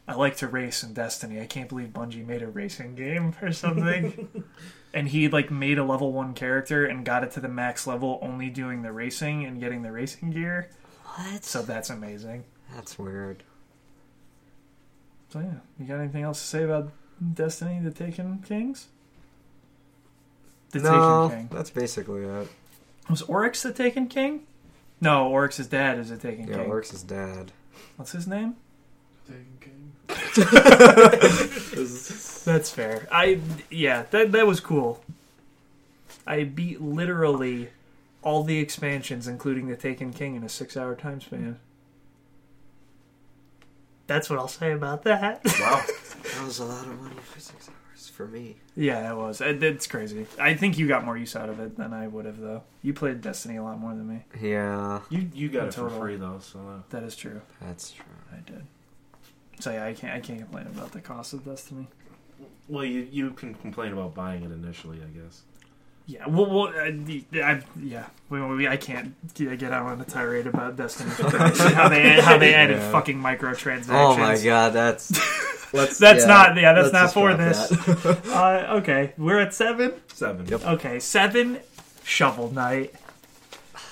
I 0.07 0.15
like 0.15 0.37
to 0.37 0.47
race 0.47 0.83
in 0.83 0.93
Destiny. 0.93 1.39
I 1.41 1.45
can't 1.47 1.69
believe 1.69 1.89
Bungie 1.89 2.25
made 2.25 2.41
a 2.43 2.47
racing 2.47 2.95
game 2.95 3.33
or 3.41 3.51
something." 3.51 4.43
and 4.93 5.07
he 5.09 5.27
like 5.27 5.49
made 5.51 5.77
a 5.79 5.83
level 5.83 6.11
one 6.11 6.33
character 6.33 6.85
and 6.85 7.03
got 7.05 7.23
it 7.23 7.31
to 7.31 7.39
the 7.39 7.47
max 7.49 7.87
level, 7.87 8.19
only 8.21 8.49
doing 8.49 8.81
the 8.83 8.91
racing 8.91 9.45
and 9.45 9.59
getting 9.59 9.81
the 9.81 9.91
racing 9.91 10.31
gear. 10.31 10.69
What? 11.15 11.43
So 11.43 11.61
that's 11.61 11.89
amazing. 11.89 12.45
That's 12.75 12.97
weird. 12.97 13.43
So 15.31 15.39
yeah, 15.39 15.53
you 15.79 15.85
got 15.85 15.99
anything 15.99 16.23
else 16.23 16.39
to 16.41 16.45
say 16.47 16.63
about 16.63 16.91
Destiny: 17.33 17.79
The 17.81 17.91
Taken 17.91 18.43
Kings? 18.45 18.87
The 20.71 20.79
no, 20.79 21.29
Taken 21.29 21.47
King. 21.47 21.57
that's 21.57 21.69
basically 21.69 22.23
it. 22.23 22.47
Was 23.09 23.21
Oryx 23.23 23.63
the 23.63 23.71
Taken 23.73 24.07
King? 24.07 24.45
No, 24.99 25.27
Oryx's 25.29 25.67
dad 25.67 25.97
is 25.99 26.09
the 26.09 26.17
Taken 26.17 26.47
Yeah, 26.47 26.55
King. 26.55 26.63
Yeah, 26.65 26.69
Oryx's 26.69 27.03
dad. 27.03 27.51
What's 27.95 28.11
his 28.11 28.27
name? 28.27 28.55
Taken 29.27 29.57
King. 29.59 29.93
That's 32.43 32.69
fair. 32.69 33.07
I 33.11 33.39
yeah, 33.69 34.03
that 34.11 34.31
that 34.33 34.45
was 34.47 34.59
cool. 34.59 35.01
I 36.27 36.43
beat 36.43 36.81
literally 36.81 37.69
all 38.21 38.43
the 38.43 38.59
expansions, 38.59 39.27
including 39.27 39.67
the 39.67 39.75
Taken 39.75 40.11
King, 40.13 40.35
in 40.35 40.43
a 40.43 40.49
six-hour 40.49 40.95
time 40.95 41.21
span. 41.21 41.59
That's 44.07 44.29
what 44.29 44.39
I'll 44.39 44.47
say 44.47 44.71
about 44.71 45.03
that. 45.03 45.41
Wow. 45.59 45.81
That 46.21 46.45
was 46.45 46.59
a 46.59 46.65
lot 46.65 46.85
of 46.85 47.01
money 47.01 47.15
for 47.23 47.39
six 47.39 47.67
hours 47.69 48.07
for 48.09 48.27
me. 48.27 48.55
yeah, 48.75 49.11
it 49.11 49.15
was. 49.17 49.41
It- 49.41 49.61
It's 49.63 49.87
crazy. 49.87 50.27
I 50.39 50.53
think 50.53 50.77
you 50.77 50.87
got 50.87 51.03
more 51.03 51.17
use 51.17 51.35
out 51.35 51.49
of 51.49 51.59
it 51.59 51.77
than 51.77 51.93
I 51.93 52.07
would 52.07 52.25
have, 52.25 52.39
though. 52.39 52.63
You 52.83 52.93
played 52.93 53.21
Destiny 53.21 53.57
a 53.57 53.63
lot 53.63 53.79
more 53.79 53.91
than 53.95 54.07
me. 54.07 54.23
Yeah, 54.39 55.01
You 55.09 55.29
you 55.33 55.49
got 55.49 55.63
In 55.63 55.67
it 55.69 55.73
for 55.73 55.89
free 55.89 56.15
though, 56.15 56.39
so 56.39 56.59
uh, 56.59 56.81
That 56.91 57.03
is 57.03 57.15
true. 57.15 57.41
that's 57.59 57.91
true. 57.91 58.05
I 58.31 58.39
did. 58.49 58.63
So 59.59 59.71
yeah, 59.71 59.85
I 59.85 59.93
can't. 59.93 60.13
I 60.13 60.19
can't 60.19 60.39
complain 60.39 60.67
about 60.67 60.91
the 60.91 61.01
cost 61.01 61.33
of 61.33 61.43
Destiny. 61.43 61.87
well 62.67 62.85
you 62.85 63.07
you 63.11 63.31
can 63.31 63.53
complain 63.55 63.91
about 63.93 64.13
buying 64.15 64.43
it 64.43 64.51
initially, 64.51 64.99
I 65.01 65.09
guess. 65.19 65.41
Yeah, 66.11 66.27
well, 66.27 66.45
well 66.45 66.67
uh, 66.67 67.41
I, 67.41 67.61
yeah, 67.81 68.07
we, 68.29 68.41
we, 68.41 68.67
I 68.67 68.75
can't 68.75 69.15
get 69.33 69.57
get 69.59 69.71
out 69.71 69.85
on 69.85 70.01
a 70.01 70.03
tirade 70.03 70.45
about 70.45 70.75
Destiny. 70.75 71.09
how 71.11 71.87
they 71.87 72.19
how 72.19 72.37
they 72.37 72.53
added 72.53 72.77
Yeah. 72.77 72.91
fucking 72.91 73.17
microtransactions. 73.17 73.85
Oh 73.89 74.17
my 74.17 74.37
god, 74.41 74.73
that's. 74.73 75.11
Let's, 75.73 75.97
That's 75.99 76.25
not- 76.25 76.57
yeah, 76.57 76.73
that's 76.73 76.91
not 76.91 77.13
for 77.13 77.33
this. 77.33 77.69
that. 77.69 78.21
Uh, 78.27 78.79
okay, 78.79 79.13
we're 79.17 79.39
at 79.39 79.53
seven. 79.53 79.93
Seven. 80.13 80.45
Yep. 80.45 80.65
Okay, 80.65 80.99
seven. 80.99 81.59
Shovel 82.03 82.51
Knight. 82.51 82.93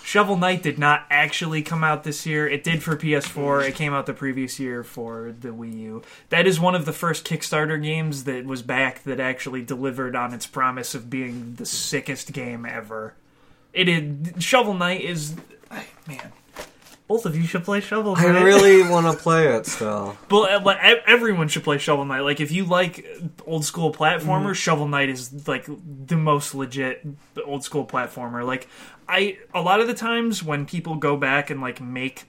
Shovel 0.09 0.37
Knight 0.37 0.63
did 0.63 0.79
not 0.79 1.05
actually 1.11 1.61
come 1.61 1.83
out 1.83 2.03
this 2.03 2.25
year. 2.25 2.47
It 2.47 2.63
did 2.63 2.81
for 2.81 2.95
PS4. 2.95 3.69
It 3.69 3.75
came 3.75 3.93
out 3.93 4.07
the 4.07 4.13
previous 4.15 4.59
year 4.59 4.83
for 4.83 5.35
the 5.39 5.49
Wii 5.49 5.81
U. 5.81 6.01
That 6.29 6.47
is 6.47 6.59
one 6.59 6.73
of 6.73 6.85
the 6.85 6.93
first 6.93 7.27
Kickstarter 7.27 7.79
games 7.79 8.23
that 8.23 8.43
was 8.43 8.63
back 8.63 9.03
that 9.03 9.19
actually 9.19 9.61
delivered 9.61 10.15
on 10.15 10.33
its 10.33 10.47
promise 10.47 10.95
of 10.95 11.11
being 11.11 11.53
the 11.57 11.65
sickest 11.67 12.33
game 12.33 12.65
ever. 12.65 13.13
It 13.71 13.87
is 13.87 14.43
Shovel 14.43 14.73
Knight 14.73 15.01
is 15.01 15.35
man. 16.07 16.31
Both 17.07 17.25
of 17.25 17.35
you 17.35 17.43
should 17.43 17.63
play 17.63 17.79
Shovel 17.79 18.15
Knight. 18.15 18.35
I 18.35 18.43
really 18.43 18.81
want 18.89 19.05
to 19.11 19.13
play 19.13 19.47
it 19.47 19.65
still. 19.65 20.15
But 20.27 20.51
uh, 20.51 20.61
like 20.63 20.77
everyone 21.07 21.47
should 21.47 21.63
play 21.63 21.79
Shovel 21.79 22.05
Knight. 22.05 22.21
Like 22.21 22.39
if 22.39 22.51
you 22.51 22.65
like 22.65 23.03
old 23.47 23.65
school 23.65 23.91
platformers, 23.91 24.55
Shovel 24.55 24.87
Knight 24.87 25.09
is 25.09 25.47
like 25.47 25.67
the 26.05 26.15
most 26.15 26.53
legit 26.53 27.05
old 27.43 27.63
school 27.63 27.85
platformer. 27.85 28.45
Like 28.45 28.67
I 29.09 29.39
a 29.53 29.61
lot 29.61 29.81
of 29.81 29.87
the 29.87 29.93
times 29.93 30.43
when 30.43 30.65
people 30.65 30.95
go 30.95 31.17
back 31.17 31.49
and 31.49 31.59
like 31.59 31.81
make 31.81 32.25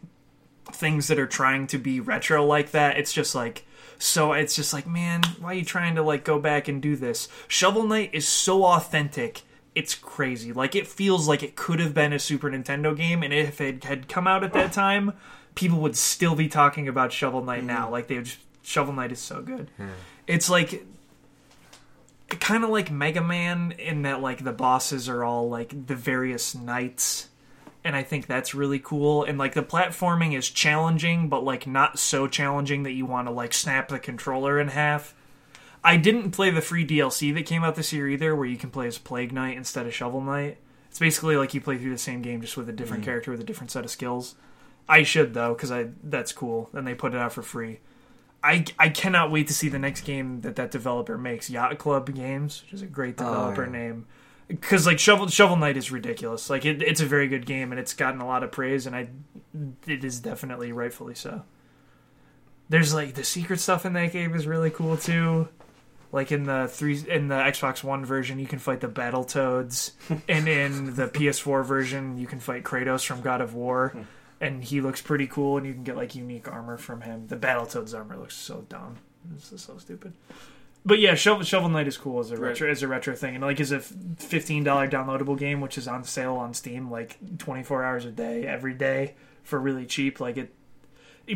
things 0.72 1.08
that 1.08 1.18
are 1.18 1.26
trying 1.26 1.66
to 1.68 1.78
be 1.78 2.00
retro 2.00 2.44
like 2.44 2.70
that, 2.70 2.96
it's 2.96 3.12
just 3.12 3.34
like 3.34 3.66
so 3.98 4.32
it's 4.32 4.56
just 4.56 4.72
like, 4.72 4.86
man, 4.86 5.22
why 5.38 5.50
are 5.50 5.54
you 5.54 5.64
trying 5.64 5.94
to 5.96 6.02
like 6.02 6.24
go 6.24 6.40
back 6.40 6.68
and 6.68 6.80
do 6.80 6.96
this? 6.96 7.28
Shovel 7.46 7.86
Knight 7.86 8.10
is 8.14 8.26
so 8.26 8.64
authentic. 8.64 9.42
It's 9.74 9.94
crazy. 9.94 10.52
Like 10.52 10.74
it 10.74 10.86
feels 10.86 11.28
like 11.28 11.42
it 11.42 11.54
could 11.54 11.80
have 11.80 11.92
been 11.92 12.14
a 12.14 12.18
Super 12.18 12.50
Nintendo 12.50 12.96
game, 12.96 13.22
and 13.22 13.32
if 13.32 13.60
it 13.60 13.84
had 13.84 14.08
come 14.08 14.26
out 14.26 14.42
at 14.42 14.54
that 14.54 14.72
time, 14.72 15.12
people 15.54 15.78
would 15.80 15.96
still 15.96 16.34
be 16.34 16.48
talking 16.48 16.88
about 16.88 17.12
Shovel 17.12 17.44
Knight 17.44 17.62
mm. 17.62 17.66
now. 17.66 17.90
Like 17.90 18.08
they 18.08 18.16
would. 18.16 18.24
Just, 18.24 18.38
Shovel 18.62 18.92
Knight 18.92 19.12
is 19.12 19.18
so 19.18 19.42
good. 19.42 19.70
Hmm. 19.76 19.88
It's 20.26 20.50
like 20.50 20.84
kind 22.38 22.62
of 22.62 22.70
like 22.70 22.90
Mega 22.90 23.22
Man 23.22 23.72
in 23.72 24.02
that 24.02 24.20
like 24.20 24.44
the 24.44 24.52
bosses 24.52 25.08
are 25.08 25.24
all 25.24 25.48
like 25.48 25.86
the 25.86 25.96
various 25.96 26.54
knights 26.54 27.28
and 27.82 27.96
I 27.96 28.02
think 28.02 28.26
that's 28.26 28.54
really 28.54 28.78
cool 28.78 29.24
and 29.24 29.38
like 29.38 29.54
the 29.54 29.62
platforming 29.62 30.36
is 30.36 30.48
challenging 30.48 31.28
but 31.28 31.44
like 31.44 31.66
not 31.66 31.98
so 31.98 32.26
challenging 32.26 32.82
that 32.84 32.92
you 32.92 33.06
want 33.06 33.26
to 33.28 33.32
like 33.32 33.52
snap 33.54 33.88
the 33.88 33.98
controller 33.98 34.60
in 34.60 34.68
half. 34.68 35.14
I 35.82 35.96
didn't 35.96 36.32
play 36.32 36.50
the 36.50 36.60
free 36.60 36.86
DLC 36.86 37.32
that 37.34 37.46
came 37.46 37.64
out 37.64 37.74
this 37.74 37.92
year 37.92 38.06
either 38.08 38.36
where 38.36 38.46
you 38.46 38.58
can 38.58 38.70
play 38.70 38.86
as 38.86 38.98
Plague 38.98 39.32
Knight 39.32 39.56
instead 39.56 39.86
of 39.86 39.94
Shovel 39.94 40.20
Knight. 40.20 40.58
It's 40.90 40.98
basically 40.98 41.36
like 41.36 41.54
you 41.54 41.60
play 41.62 41.78
through 41.78 41.92
the 41.92 41.98
same 41.98 42.20
game 42.20 42.42
just 42.42 42.56
with 42.56 42.68
a 42.68 42.72
different 42.72 43.02
mm. 43.02 43.06
character 43.06 43.30
with 43.30 43.40
a 43.40 43.44
different 43.44 43.70
set 43.70 43.84
of 43.84 43.90
skills. 43.90 44.34
I 44.88 45.02
should 45.02 45.32
though 45.32 45.54
cuz 45.54 45.70
I 45.70 45.88
that's 46.02 46.32
cool 46.32 46.68
and 46.74 46.86
they 46.86 46.94
put 46.94 47.14
it 47.14 47.20
out 47.20 47.32
for 47.32 47.42
free. 47.42 47.80
I, 48.42 48.64
I 48.78 48.88
cannot 48.88 49.30
wait 49.30 49.48
to 49.48 49.54
see 49.54 49.68
the 49.68 49.78
next 49.78 50.02
game 50.02 50.40
that 50.40 50.56
that 50.56 50.70
developer 50.70 51.18
makes, 51.18 51.50
Yacht 51.50 51.76
Club 51.78 52.12
Games, 52.14 52.62
which 52.62 52.72
is 52.72 52.82
a 52.82 52.86
great 52.86 53.16
oh, 53.18 53.24
developer 53.24 53.64
yeah. 53.64 53.70
name. 53.70 54.06
Because 54.48 54.86
like 54.86 54.98
Shovel 54.98 55.28
Shovel 55.28 55.56
Knight 55.56 55.76
is 55.76 55.92
ridiculous. 55.92 56.50
Like 56.50 56.64
it, 56.64 56.82
it's 56.82 57.00
a 57.00 57.06
very 57.06 57.28
good 57.28 57.46
game 57.46 57.70
and 57.70 57.78
it's 57.78 57.94
gotten 57.94 58.20
a 58.20 58.26
lot 58.26 58.42
of 58.42 58.50
praise, 58.50 58.86
and 58.86 58.96
I 58.96 59.08
it 59.86 60.02
is 60.02 60.20
definitely 60.20 60.72
rightfully 60.72 61.14
so. 61.14 61.42
There's 62.68 62.92
like 62.92 63.14
the 63.14 63.24
secret 63.24 63.60
stuff 63.60 63.86
in 63.86 63.92
that 63.92 64.12
game 64.12 64.34
is 64.34 64.46
really 64.46 64.70
cool 64.70 64.96
too. 64.96 65.48
Like 66.12 66.32
in 66.32 66.44
the 66.44 66.66
three 66.68 66.98
in 67.08 67.28
the 67.28 67.36
Xbox 67.36 67.84
One 67.84 68.04
version, 68.04 68.40
you 68.40 68.46
can 68.46 68.58
fight 68.58 68.80
the 68.80 68.88
Battletoads, 68.88 69.92
and 70.28 70.48
in 70.48 70.96
the 70.96 71.06
PS4 71.06 71.64
version, 71.64 72.18
you 72.18 72.26
can 72.26 72.40
fight 72.40 72.64
Kratos 72.64 73.04
from 73.04 73.20
God 73.20 73.40
of 73.40 73.54
War, 73.54 73.94
and 74.40 74.64
he 74.64 74.80
looks 74.80 75.02
pretty 75.02 75.26
cool, 75.26 75.58
and 75.58 75.66
you 75.66 75.72
can 75.74 75.84
get 75.84 75.96
like 75.96 76.14
unique 76.14 76.50
armor 76.50 76.76
from 76.76 77.02
him. 77.02 77.26
The 77.28 77.36
Battletoads 77.36 77.94
armor 77.96 78.16
looks 78.16 78.36
so 78.36 78.64
dumb. 78.68 78.96
This 79.24 79.52
is 79.52 79.62
so 79.62 79.76
stupid. 79.78 80.12
But 80.84 80.98
yeah, 80.98 81.14
Shovel, 81.14 81.44
Shovel 81.44 81.68
Knight 81.68 81.86
is 81.88 81.98
cool 81.98 82.20
as 82.20 82.30
a 82.30 82.38
retro 82.38 82.70
as 82.70 82.82
a 82.82 82.88
retro 82.88 83.14
thing, 83.14 83.34
and 83.34 83.44
like 83.44 83.60
as 83.60 83.70
a 83.70 83.80
fifteen 83.80 84.64
dollar 84.64 84.88
downloadable 84.88 85.36
game, 85.38 85.60
which 85.60 85.76
is 85.76 85.86
on 85.86 86.04
sale 86.04 86.36
on 86.36 86.54
Steam 86.54 86.90
like 86.90 87.18
twenty 87.38 87.62
four 87.62 87.84
hours 87.84 88.06
a 88.06 88.10
day, 88.10 88.46
every 88.46 88.72
day 88.72 89.14
for 89.42 89.58
really 89.60 89.84
cheap. 89.84 90.20
Like 90.20 90.38
it, 90.38 90.54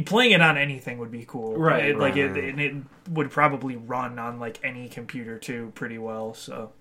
playing 0.06 0.32
it 0.32 0.40
on 0.40 0.56
anything 0.56 0.96
would 0.98 1.10
be 1.10 1.26
cool, 1.26 1.56
Right, 1.58 1.90
It- 1.90 1.98
like 1.98 2.16
it, 2.16 2.28
right. 2.28 2.44
and 2.44 2.58
it 2.60 2.74
would 3.10 3.30
probably 3.30 3.76
run 3.76 4.18
on 4.18 4.40
like 4.40 4.58
any 4.64 4.88
computer 4.88 5.38
too, 5.38 5.72
pretty 5.74 5.98
well. 5.98 6.32
So 6.32 6.72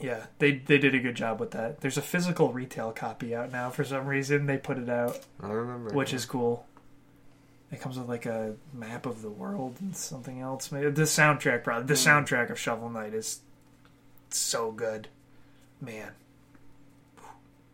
yeah, 0.00 0.26
they 0.38 0.52
they 0.52 0.78
did 0.78 0.94
a 0.94 0.98
good 0.98 1.14
job 1.14 1.40
with 1.40 1.50
that. 1.52 1.80
There's 1.80 1.96
a 1.96 2.02
physical 2.02 2.52
retail 2.52 2.92
copy 2.92 3.34
out 3.34 3.52
now 3.52 3.70
for 3.70 3.84
some 3.84 4.06
reason. 4.06 4.46
They 4.46 4.58
put 4.58 4.78
it 4.78 4.88
out, 4.88 5.20
I 5.42 5.50
remember. 5.50 5.92
which 5.94 6.12
is 6.12 6.24
cool. 6.24 6.66
It 7.72 7.80
comes 7.80 7.98
with 7.98 8.08
like 8.08 8.26
a 8.26 8.56
map 8.72 9.06
of 9.06 9.22
the 9.22 9.30
world 9.30 9.76
and 9.80 9.96
something 9.96 10.40
else. 10.40 10.72
Maybe 10.72 10.90
the 10.90 11.02
soundtrack, 11.02 11.62
probably 11.62 11.86
the 11.86 11.94
mm. 11.94 12.24
soundtrack 12.24 12.50
of 12.50 12.58
Shovel 12.58 12.88
Knight 12.90 13.14
is 13.14 13.40
so 14.30 14.72
good, 14.72 15.08
man. 15.80 16.12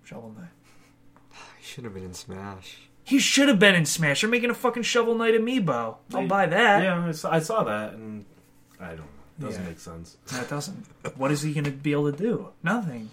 Shovel 0.04 0.34
Knight. 0.36 0.50
He 1.58 1.64
should 1.64 1.84
have 1.84 1.94
been 1.94 2.04
in 2.04 2.14
Smash. 2.14 2.78
He 3.04 3.18
should 3.18 3.48
have 3.48 3.58
been 3.58 3.74
in 3.74 3.86
Smash. 3.86 4.20
They're 4.20 4.30
making 4.30 4.50
a 4.50 4.54
fucking 4.54 4.82
Shovel 4.82 5.14
Knight 5.14 5.34
amiibo. 5.34 5.70
I'll 5.70 6.22
They- 6.22 6.26
buy 6.26 6.46
that. 6.46 6.82
Yeah, 6.82 7.12
I 7.30 7.38
saw, 7.40 7.64
that, 7.64 7.94
and 7.94 8.26
I 8.80 8.88
don't 8.88 8.98
know. 8.98 9.15
Doesn't 9.38 9.62
Yeah. 9.62 9.68
make 9.68 9.78
sense. 9.80 10.16
That 10.28 10.48
doesn't. 10.48 10.86
What 11.16 11.30
is 11.30 11.42
he 11.42 11.52
going 11.52 11.64
to 11.64 11.70
be 11.70 11.92
able 11.92 12.10
to 12.10 12.16
do? 12.16 12.48
Nothing. 12.62 13.10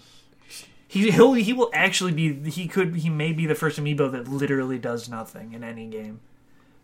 He 0.88 1.10
he'll, 1.10 1.32
he 1.34 1.52
will 1.52 1.70
actually 1.74 2.12
be. 2.12 2.50
He 2.50 2.68
could. 2.68 2.94
He 2.96 3.10
may 3.10 3.32
be 3.32 3.46
the 3.46 3.54
first 3.54 3.78
amiibo 3.80 4.10
that 4.12 4.28
literally 4.28 4.78
does 4.78 5.08
nothing 5.08 5.52
in 5.52 5.64
any 5.64 5.86
game, 5.88 6.20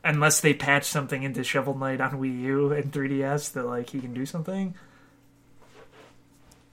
unless 0.05 0.41
they 0.41 0.53
patch 0.53 0.84
something 0.84 1.22
into 1.22 1.45
Shovel 1.45 1.76
Knight 1.78 2.01
on 2.01 2.12
Wii 2.12 2.41
U 2.43 2.72
and 2.72 2.91
3DS 2.93 3.53
that 3.53 3.64
like 3.66 3.91
he 3.91 4.01
can 4.01 4.12
do 4.12 4.26
something. 4.26 4.74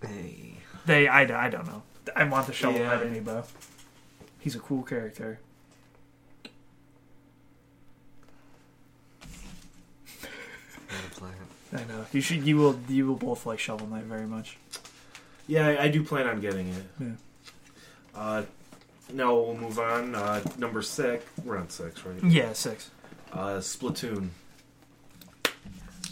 Hey. 0.05 0.57
They. 0.86 1.07
I, 1.07 1.45
I 1.45 1.49
don't 1.49 1.68
know. 1.68 1.84
I 2.15 2.24
want 2.24 2.47
the 2.47 2.53
Shovel 2.53 2.80
Yeah. 2.80 2.95
Knight 2.95 3.05
amiibo. 3.13 3.45
He's 4.39 4.55
a 4.55 4.59
cool 4.59 4.82
character. 4.84 5.39
Gotta 10.89 11.09
play 11.15 11.30
it. 11.30 11.57
I 11.74 11.84
know. 11.86 12.05
You 12.11 12.22
should. 12.22 12.45
You 12.45 12.57
will. 12.57 12.80
You 12.88 13.07
will 13.07 13.15
both 13.15 13.45
like 13.45 13.59
Shovel 13.59 13.88
Knight 13.88 14.05
very 14.05 14.26
much. 14.28 14.57
Yeah, 15.47 15.68
I, 15.68 15.84
I 15.84 15.88
do 15.89 16.03
plan 16.03 16.28
on 16.28 16.39
getting 16.39 16.68
it. 16.70 16.84
Yeah. 16.99 17.07
Uh, 18.15 18.43
now 19.13 19.34
we'll 19.36 19.55
move 19.55 19.80
on. 19.80 20.15
Uh, 20.15 20.43
number 20.57 20.82
six. 20.82 21.26
We're 21.43 21.57
on 21.57 21.70
six, 21.70 22.03
right? 22.05 22.24
Yeah, 22.24 22.53
six. 22.53 22.91
Uh, 23.32 23.57
Splatoon. 23.57 24.30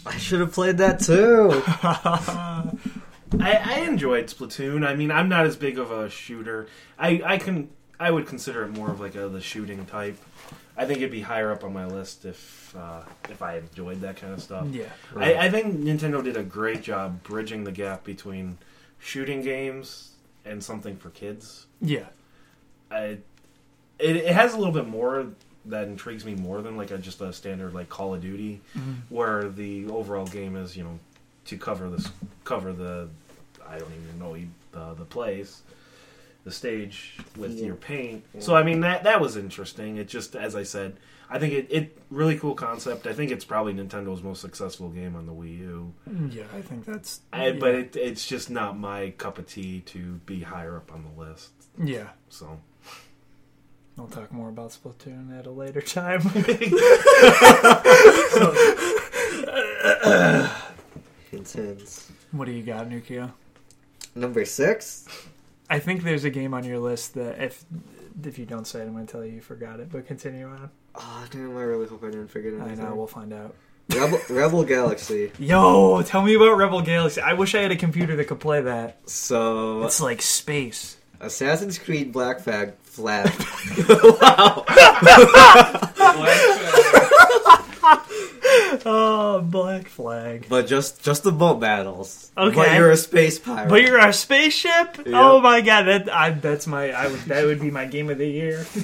I 0.04 0.16
should 0.18 0.40
have 0.40 0.52
played 0.52 0.78
that 0.78 1.00
too. 1.00 1.62
I, 1.82 2.70
I 3.40 3.80
enjoyed 3.88 4.26
Splatoon. 4.26 4.86
I 4.86 4.94
mean, 4.94 5.10
I'm 5.10 5.28
not 5.28 5.46
as 5.46 5.56
big 5.56 5.78
of 5.78 5.90
a 5.90 6.08
shooter. 6.08 6.68
I, 6.98 7.20
I 7.24 7.38
can 7.38 7.68
I 7.98 8.10
would 8.10 8.26
consider 8.26 8.64
it 8.64 8.68
more 8.68 8.90
of 8.90 9.00
like 9.00 9.14
a 9.14 9.28
the 9.28 9.40
shooting 9.40 9.86
type. 9.86 10.18
I 10.76 10.84
think 10.84 10.98
it'd 10.98 11.10
be 11.10 11.22
higher 11.22 11.52
up 11.52 11.64
on 11.64 11.72
my 11.72 11.86
list 11.86 12.24
if 12.24 12.74
uh, 12.76 13.00
if 13.30 13.40
I 13.42 13.58
enjoyed 13.58 14.00
that 14.02 14.16
kind 14.16 14.32
of 14.34 14.42
stuff. 14.42 14.66
Yeah. 14.70 14.84
I, 15.16 15.34
I 15.46 15.50
think 15.50 15.74
Nintendo 15.80 16.22
did 16.22 16.36
a 16.36 16.42
great 16.42 16.82
job 16.82 17.22
bridging 17.22 17.64
the 17.64 17.72
gap 17.72 18.04
between 18.04 18.58
shooting 18.98 19.40
games 19.42 20.12
and 20.44 20.62
something 20.62 20.96
for 20.96 21.10
kids. 21.10 21.66
Yeah. 21.80 22.06
I, 22.90 23.18
it, 23.98 24.16
it 24.16 24.32
has 24.32 24.54
a 24.54 24.58
little 24.58 24.72
bit 24.72 24.86
more 24.86 25.26
that 25.64 25.88
intrigues 25.88 26.24
me 26.24 26.34
more 26.34 26.62
than 26.62 26.76
like 26.76 26.90
a, 26.92 26.98
just 26.98 27.20
a 27.20 27.32
standard 27.32 27.74
like 27.74 27.88
Call 27.88 28.14
of 28.14 28.20
Duty, 28.22 28.60
Mhm. 28.76 28.96
where 29.08 29.48
the 29.48 29.86
overall 29.88 30.26
game 30.26 30.56
is 30.56 30.76
you 30.76 30.84
know 30.84 30.98
to 31.46 31.56
cover 31.56 31.88
this 31.88 32.08
cover 32.44 32.72
the 32.72 33.08
I 33.68 33.78
don't 33.78 33.92
even 33.92 34.18
know 34.18 34.36
the 34.72 34.94
the 34.94 35.04
place, 35.06 35.62
the 36.46 36.52
stage 36.52 37.18
with 37.36 37.58
Yeah. 37.58 37.66
your 37.66 37.74
paint. 37.74 38.24
Yeah. 38.32 38.40
So 38.40 38.56
I 38.56 38.62
mean 38.62 38.80
that 38.80 39.04
that 39.04 39.20
was 39.20 39.36
interesting. 39.36 39.98
It 39.98 40.08
just 40.08 40.34
as 40.34 40.56
I 40.56 40.62
said, 40.62 40.96
I 41.28 41.38
think 41.40 41.52
it, 41.52 41.66
it 41.70 41.98
really 42.08 42.38
cool 42.38 42.54
concept. 42.54 43.06
I 43.06 43.12
think 43.12 43.32
it's 43.32 43.44
probably 43.44 43.74
Nintendo's 43.74 44.22
most 44.22 44.40
successful 44.40 44.88
game 44.90 45.16
on 45.16 45.26
the 45.26 45.32
Wii 45.32 45.58
U. 45.58 45.92
Mm, 46.08 46.32
yeah, 46.32 46.44
I 46.56 46.62
think 46.62 46.84
that's. 46.86 47.20
I, 47.32 47.48
yeah. 47.48 47.56
But 47.58 47.74
it, 47.74 47.96
it's 47.96 48.24
just 48.26 48.48
not 48.48 48.78
my 48.78 49.10
cup 49.18 49.36
of 49.38 49.46
tea 49.48 49.80
to 49.86 50.14
be 50.24 50.40
higher 50.40 50.76
up 50.76 50.92
on 50.92 51.04
the 51.04 51.20
list. 51.20 51.50
yeah. 51.82 52.10
So 52.30 52.58
We'll 53.96 54.08
talk 54.08 54.30
more 54.30 54.50
about 54.50 54.72
Splatoon 54.72 55.36
at 55.38 55.46
a 55.46 55.50
later 55.50 55.80
time. 55.80 56.20
Intense. 61.32 62.10
what 62.30 62.44
do 62.44 62.52
you 62.52 62.62
got, 62.62 62.88
Nukio? 62.88 63.32
Number 64.14 64.44
six. 64.44 65.08
I 65.68 65.78
think 65.78 66.02
there's 66.02 66.24
a 66.24 66.30
game 66.30 66.54
on 66.54 66.64
your 66.64 66.78
list 66.78 67.14
that 67.14 67.42
if 67.42 67.64
if 68.24 68.38
you 68.38 68.46
don't 68.46 68.66
say 68.66 68.80
it, 68.80 68.84
I'm 68.84 68.92
going 68.92 69.06
to 69.06 69.12
tell 69.12 69.24
you 69.24 69.32
you 69.32 69.40
forgot 69.40 69.80
it. 69.80 69.90
But 69.90 70.06
continue 70.06 70.46
on. 70.46 70.70
Oh 70.94 71.26
damn! 71.30 71.56
I 71.56 71.62
really 71.62 71.86
hope 71.86 72.02
I 72.04 72.06
didn't 72.06 72.28
forget 72.28 72.52
it. 72.52 72.60
I 72.60 72.74
know. 72.74 72.94
We'll 72.94 73.06
find 73.06 73.32
out. 73.32 73.54
Rebel, 73.94 74.18
Rebel 74.30 74.64
Galaxy. 74.64 75.30
Yo, 75.38 76.02
tell 76.02 76.22
me 76.22 76.34
about 76.34 76.56
Rebel 76.56 76.82
Galaxy. 76.82 77.20
I 77.20 77.34
wish 77.34 77.54
I 77.54 77.62
had 77.62 77.70
a 77.70 77.76
computer 77.76 78.16
that 78.16 78.24
could 78.24 78.40
play 78.40 78.60
that. 78.62 79.08
So 79.08 79.84
It's 79.84 80.00
like 80.00 80.22
space. 80.22 80.96
Assassin's 81.20 81.78
Creed 81.78 82.12
Black 82.12 82.40
Flag 82.40 82.74
Flag. 82.82 83.26
Oh, 88.88 89.40
Black 89.40 89.88
Flag. 89.88 90.46
but 90.48 90.66
just 90.66 91.02
just 91.02 91.22
the 91.22 91.32
boat 91.32 91.60
battles. 91.60 92.30
Okay. 92.36 92.54
But 92.54 92.74
you're 92.76 92.90
a 92.90 92.96
space 92.96 93.38
pirate. 93.38 93.68
But 93.68 93.82
you're 93.82 93.98
a 93.98 94.12
spaceship? 94.12 94.96
Yep. 94.98 95.06
Oh 95.08 95.40
my 95.40 95.60
god, 95.60 95.84
that 95.84 96.08
I, 96.14 96.30
that's 96.30 96.66
my 96.66 96.90
I 96.92 97.06
would 97.08 97.20
that 97.22 97.44
would 97.44 97.60
be 97.60 97.70
my 97.70 97.84
game 97.86 98.10
of 98.10 98.18
the 98.18 98.26
year. 98.28 98.66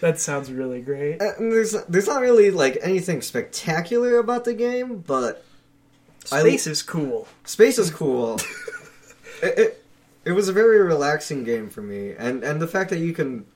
that 0.00 0.18
sounds 0.18 0.50
really 0.50 0.80
great. 0.80 1.20
Uh, 1.20 1.32
and 1.38 1.52
there's 1.52 1.72
there's 1.88 2.06
not 2.06 2.20
really 2.22 2.50
like 2.50 2.78
anything 2.82 3.20
spectacular 3.22 4.18
about 4.18 4.44
the 4.44 4.54
game, 4.54 4.98
but 4.98 5.44
I- 6.32 6.40
Space 6.40 6.66
is 6.66 6.82
cool. 6.82 7.26
space 7.44 7.78
is 7.78 7.90
cool. 7.90 8.38
it, 9.42 9.58
it 9.58 9.84
it 10.24 10.32
was 10.32 10.48
a 10.48 10.52
very 10.52 10.80
relaxing 10.82 11.44
game 11.44 11.70
for 11.70 11.82
me, 11.82 12.12
and 12.18 12.42
and 12.44 12.60
the 12.60 12.66
fact 12.68 12.90
that 12.90 12.98
you 12.98 13.12
can 13.12 13.46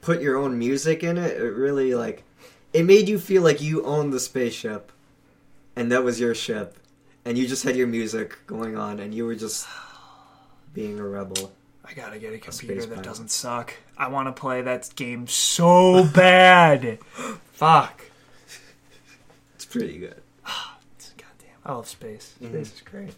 put 0.00 0.20
your 0.20 0.36
own 0.36 0.58
music 0.58 1.02
in 1.02 1.16
it, 1.16 1.36
it 1.36 1.52
really 1.54 1.94
like 1.94 2.24
it 2.72 2.84
made 2.84 3.08
you 3.08 3.18
feel 3.18 3.42
like 3.42 3.60
you 3.60 3.84
owned 3.84 4.12
the 4.12 4.20
spaceship, 4.20 4.92
and 5.76 5.90
that 5.92 6.04
was 6.04 6.18
your 6.20 6.34
ship, 6.34 6.76
and 7.24 7.36
you 7.38 7.46
just 7.46 7.64
had 7.64 7.76
your 7.76 7.86
music 7.86 8.38
going 8.46 8.76
on, 8.76 8.98
and 9.00 9.14
you 9.14 9.24
were 9.26 9.34
just 9.34 9.66
being 10.74 10.98
a 10.98 11.06
rebel. 11.06 11.52
I 11.84 11.94
gotta 11.94 12.18
get 12.18 12.32
a 12.32 12.38
computer 12.38 12.86
that 12.86 13.02
doesn't 13.02 13.30
suck. 13.30 13.74
I 13.98 14.08
want 14.08 14.28
to 14.34 14.40
play 14.40 14.62
that 14.62 14.88
game 14.96 15.26
so 15.26 16.04
bad. 16.14 16.98
Fuck. 17.52 18.04
It's 19.54 19.64
pretty 19.64 19.98
good. 19.98 20.22
It's 20.96 21.10
Goddamn, 21.10 21.56
I 21.64 21.72
love 21.72 21.88
space. 21.88 22.34
Mhm. 22.42 22.48
Space 22.50 22.74
is 22.74 22.80
great. 22.82 23.14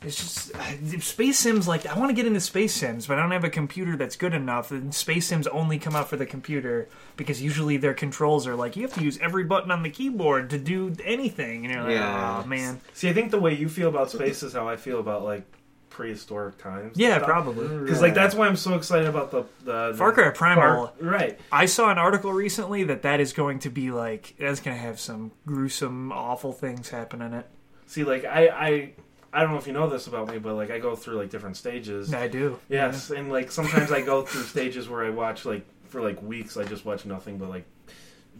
It's 0.00 0.16
just 0.16 0.54
uh, 0.54 1.00
space 1.00 1.38
sims. 1.40 1.66
Like 1.66 1.84
I 1.86 1.98
want 1.98 2.10
to 2.10 2.14
get 2.14 2.24
into 2.26 2.40
space 2.40 2.72
sims, 2.74 3.06
but 3.08 3.18
I 3.18 3.22
don't 3.22 3.32
have 3.32 3.42
a 3.44 3.50
computer 3.50 3.96
that's 3.96 4.14
good 4.16 4.32
enough. 4.32 4.70
And 4.70 4.94
space 4.94 5.26
sims 5.26 5.46
only 5.48 5.78
come 5.78 5.96
out 5.96 6.08
for 6.08 6.16
the 6.16 6.26
computer 6.26 6.88
because 7.16 7.42
usually 7.42 7.76
their 7.78 7.94
controls 7.94 8.46
are 8.46 8.54
like 8.54 8.76
you 8.76 8.82
have 8.82 8.94
to 8.94 9.02
use 9.02 9.18
every 9.20 9.42
button 9.44 9.70
on 9.72 9.82
the 9.82 9.90
keyboard 9.90 10.50
to 10.50 10.58
do 10.58 10.94
anything, 11.04 11.64
and 11.64 11.74
you're 11.74 11.82
like, 11.82 11.92
Yeah. 11.92 12.42
oh 12.44 12.46
man, 12.46 12.80
See, 12.94 13.08
I 13.08 13.12
think 13.12 13.32
the 13.32 13.40
way 13.40 13.54
you 13.54 13.68
feel 13.68 13.88
about 13.88 14.10
space 14.10 14.42
is 14.44 14.52
how 14.52 14.68
I 14.68 14.76
feel 14.76 15.00
about 15.00 15.24
like 15.24 15.42
prehistoric 15.90 16.58
times. 16.58 16.96
yeah, 16.96 17.18
probably. 17.18 17.66
Because 17.78 18.00
like 18.00 18.14
that's 18.14 18.34
why 18.36 18.46
I'm 18.46 18.54
so 18.54 18.74
excited 18.74 19.08
about 19.08 19.32
the 19.32 19.42
the, 19.64 19.90
the 19.92 19.98
Far 19.98 20.12
Cry 20.12 20.30
Primal. 20.30 20.86
Far- 20.86 20.92
right? 21.00 21.40
I 21.50 21.66
saw 21.66 21.90
an 21.90 21.98
article 21.98 22.32
recently 22.32 22.84
that 22.84 23.02
that 23.02 23.18
is 23.18 23.32
going 23.32 23.58
to 23.60 23.70
be 23.70 23.90
like 23.90 24.34
that's 24.38 24.60
going 24.60 24.76
to 24.76 24.80
have 24.82 25.00
some 25.00 25.32
gruesome, 25.44 26.12
awful 26.12 26.52
things 26.52 26.90
happen 26.90 27.20
in 27.20 27.34
it. 27.34 27.46
See, 27.86 28.04
like 28.04 28.24
I 28.24 28.48
I 28.48 28.90
I 29.32 29.42
don't 29.42 29.50
know 29.52 29.58
if 29.58 29.66
you 29.66 29.72
know 29.72 29.88
this 29.88 30.06
about 30.06 30.28
me, 30.30 30.38
but 30.38 30.54
like 30.54 30.70
I 30.70 30.78
go 30.78 30.96
through 30.96 31.16
like 31.16 31.30
different 31.30 31.56
stages. 31.56 32.12
I 32.14 32.28
do. 32.28 32.58
Yes, 32.68 33.10
and 33.10 33.30
like 33.30 33.50
sometimes 33.50 33.92
I 33.92 34.00
go 34.00 34.22
through 34.22 34.42
stages 34.44 34.88
where 34.88 35.04
I 35.04 35.10
watch 35.10 35.44
like 35.44 35.66
for 35.88 36.00
like 36.00 36.22
weeks 36.22 36.56
I 36.56 36.64
just 36.64 36.84
watch 36.84 37.04
nothing 37.06 37.38
but 37.38 37.48
like 37.50 37.64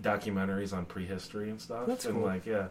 documentaries 0.01 0.73
on 0.73 0.85
prehistory 0.87 1.51
and 1.51 1.61
stuff. 1.61 1.87
That's 1.87 2.05
and 2.05 2.15
cool. 2.17 2.25
like 2.25 2.47
yeah. 2.47 2.69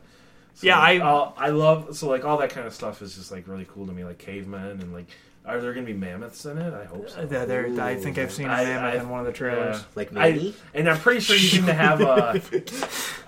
So, 0.55 0.65
Yeah, 0.67 0.79
like, 0.79 1.01
I- 1.01 1.05
I'll- 1.05 1.33
I 1.37 1.49
love 1.49 1.95
so 1.95 2.07
like 2.09 2.25
all 2.25 2.37
that 2.37 2.49
kind 2.49 2.65
of 2.65 2.73
stuff 2.73 3.01
is 3.01 3.15
just 3.15 3.31
like 3.31 3.47
really 3.47 3.65
cool 3.71 3.85
to 3.87 3.93
me, 3.93 4.03
like 4.03 4.17
cavemen 4.17 4.81
and 4.81 4.93
like 4.93 5.07
are 5.45 5.61
there 5.61 5.73
gonna 5.73 5.85
be 5.85 5.93
mammoths 5.93 6.45
in 6.45 6.57
it? 6.57 6.73
I 6.73 6.83
hope 6.85 7.09
so. 7.09 7.21
Uh, 7.21 7.25
there- 7.25 7.45
there- 7.45 7.81
I 7.81 7.95
think 7.95 8.17
I've 8.17 8.33
seen 8.33 8.47
a 8.47 8.51
I- 8.51 8.63
mammoth 8.65 8.93
I- 8.95 8.97
in 9.03 9.09
one 9.09 9.19
of 9.21 9.25
the 9.27 9.31
trailers. 9.31 9.77
Yeah. 9.77 9.83
Like 9.95 10.15
I- 10.17 10.53
And 10.73 10.89
I'm 10.89 10.97
pretty 10.99 11.19
sure 11.21 11.35
you 11.37 11.49
can 11.49 11.63
have 11.75 12.01
a, 12.01 12.41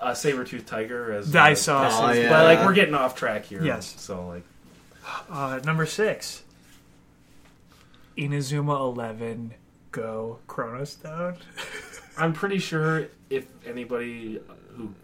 a 0.02 0.14
saber 0.16 0.44
tooth 0.44 0.66
tiger 0.66 1.12
as 1.12 1.34
I 1.34 1.52
uh, 1.52 1.54
saw. 1.54 1.88
Oh, 1.88 2.28
But 2.28 2.44
like 2.44 2.64
we're 2.66 2.74
getting 2.74 2.94
off 2.94 3.14
track 3.16 3.44
here. 3.44 3.62
Yes. 3.62 3.94
So 4.00 4.26
like 4.26 4.42
Uh, 5.30 5.60
number 5.64 5.86
six, 5.86 6.42
Inazuma 8.16 8.78
Eleven 8.78 9.54
Go 9.92 10.38
Chrono 10.46 10.84
Stone. 10.84 11.36
I'm 12.18 12.32
pretty 12.32 12.58
sure 12.58 13.08
if 13.30 13.46
anybody 13.66 14.40
who 14.76 14.94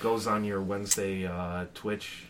goes 0.00 0.26
on 0.26 0.44
your 0.44 0.60
Wednesday 0.60 1.26
uh, 1.26 1.66
Twitch 1.74 2.24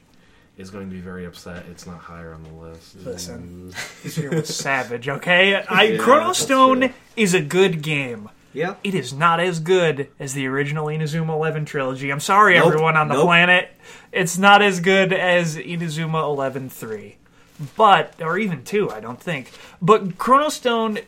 is 0.56 0.70
going 0.70 0.88
to 0.88 0.94
be 0.94 1.00
very 1.00 1.26
upset, 1.26 1.64
it's 1.70 1.86
not 1.86 1.98
higher 1.98 2.32
on 2.32 2.42
the 2.42 2.50
list. 2.50 2.96
Listen, 2.96 3.72
this 4.02 4.16
year 4.16 4.30
was 4.30 4.54
savage. 4.54 5.08
Okay, 5.08 5.54
I 5.54 5.82
Yeah, 5.84 5.98
Chrono 5.98 6.32
Stone 6.32 6.92
is 7.16 7.34
a 7.34 7.40
good 7.42 7.82
game. 7.82 8.30
Yeah. 8.52 8.76
It 8.82 8.94
is 8.94 9.12
not 9.12 9.38
as 9.40 9.60
good 9.60 10.08
as 10.18 10.32
the 10.34 10.46
original 10.46 10.86
Inazuma 10.86 11.30
11 11.34 11.64
trilogy. 11.66 12.10
I'm 12.10 12.20
sorry, 12.20 12.54
Nope. 12.54 12.68
everyone 12.68 12.96
on 12.96 13.08
the 13.08 13.14
Nope. 13.14 13.24
planet. 13.24 13.70
It's 14.12 14.38
not 14.38 14.62
as 14.62 14.80
good 14.80 15.12
as 15.12 15.56
Inazuma 15.56 16.22
11 16.22 16.70
3. 16.70 17.16
But, 17.76 18.14
or 18.20 18.38
even 18.38 18.64
2, 18.64 18.90
I 18.90 19.00
don't 19.00 19.20
think. 19.20 19.50
But 19.80 20.18
Chrono 20.18 20.48
Stone, 20.50 20.98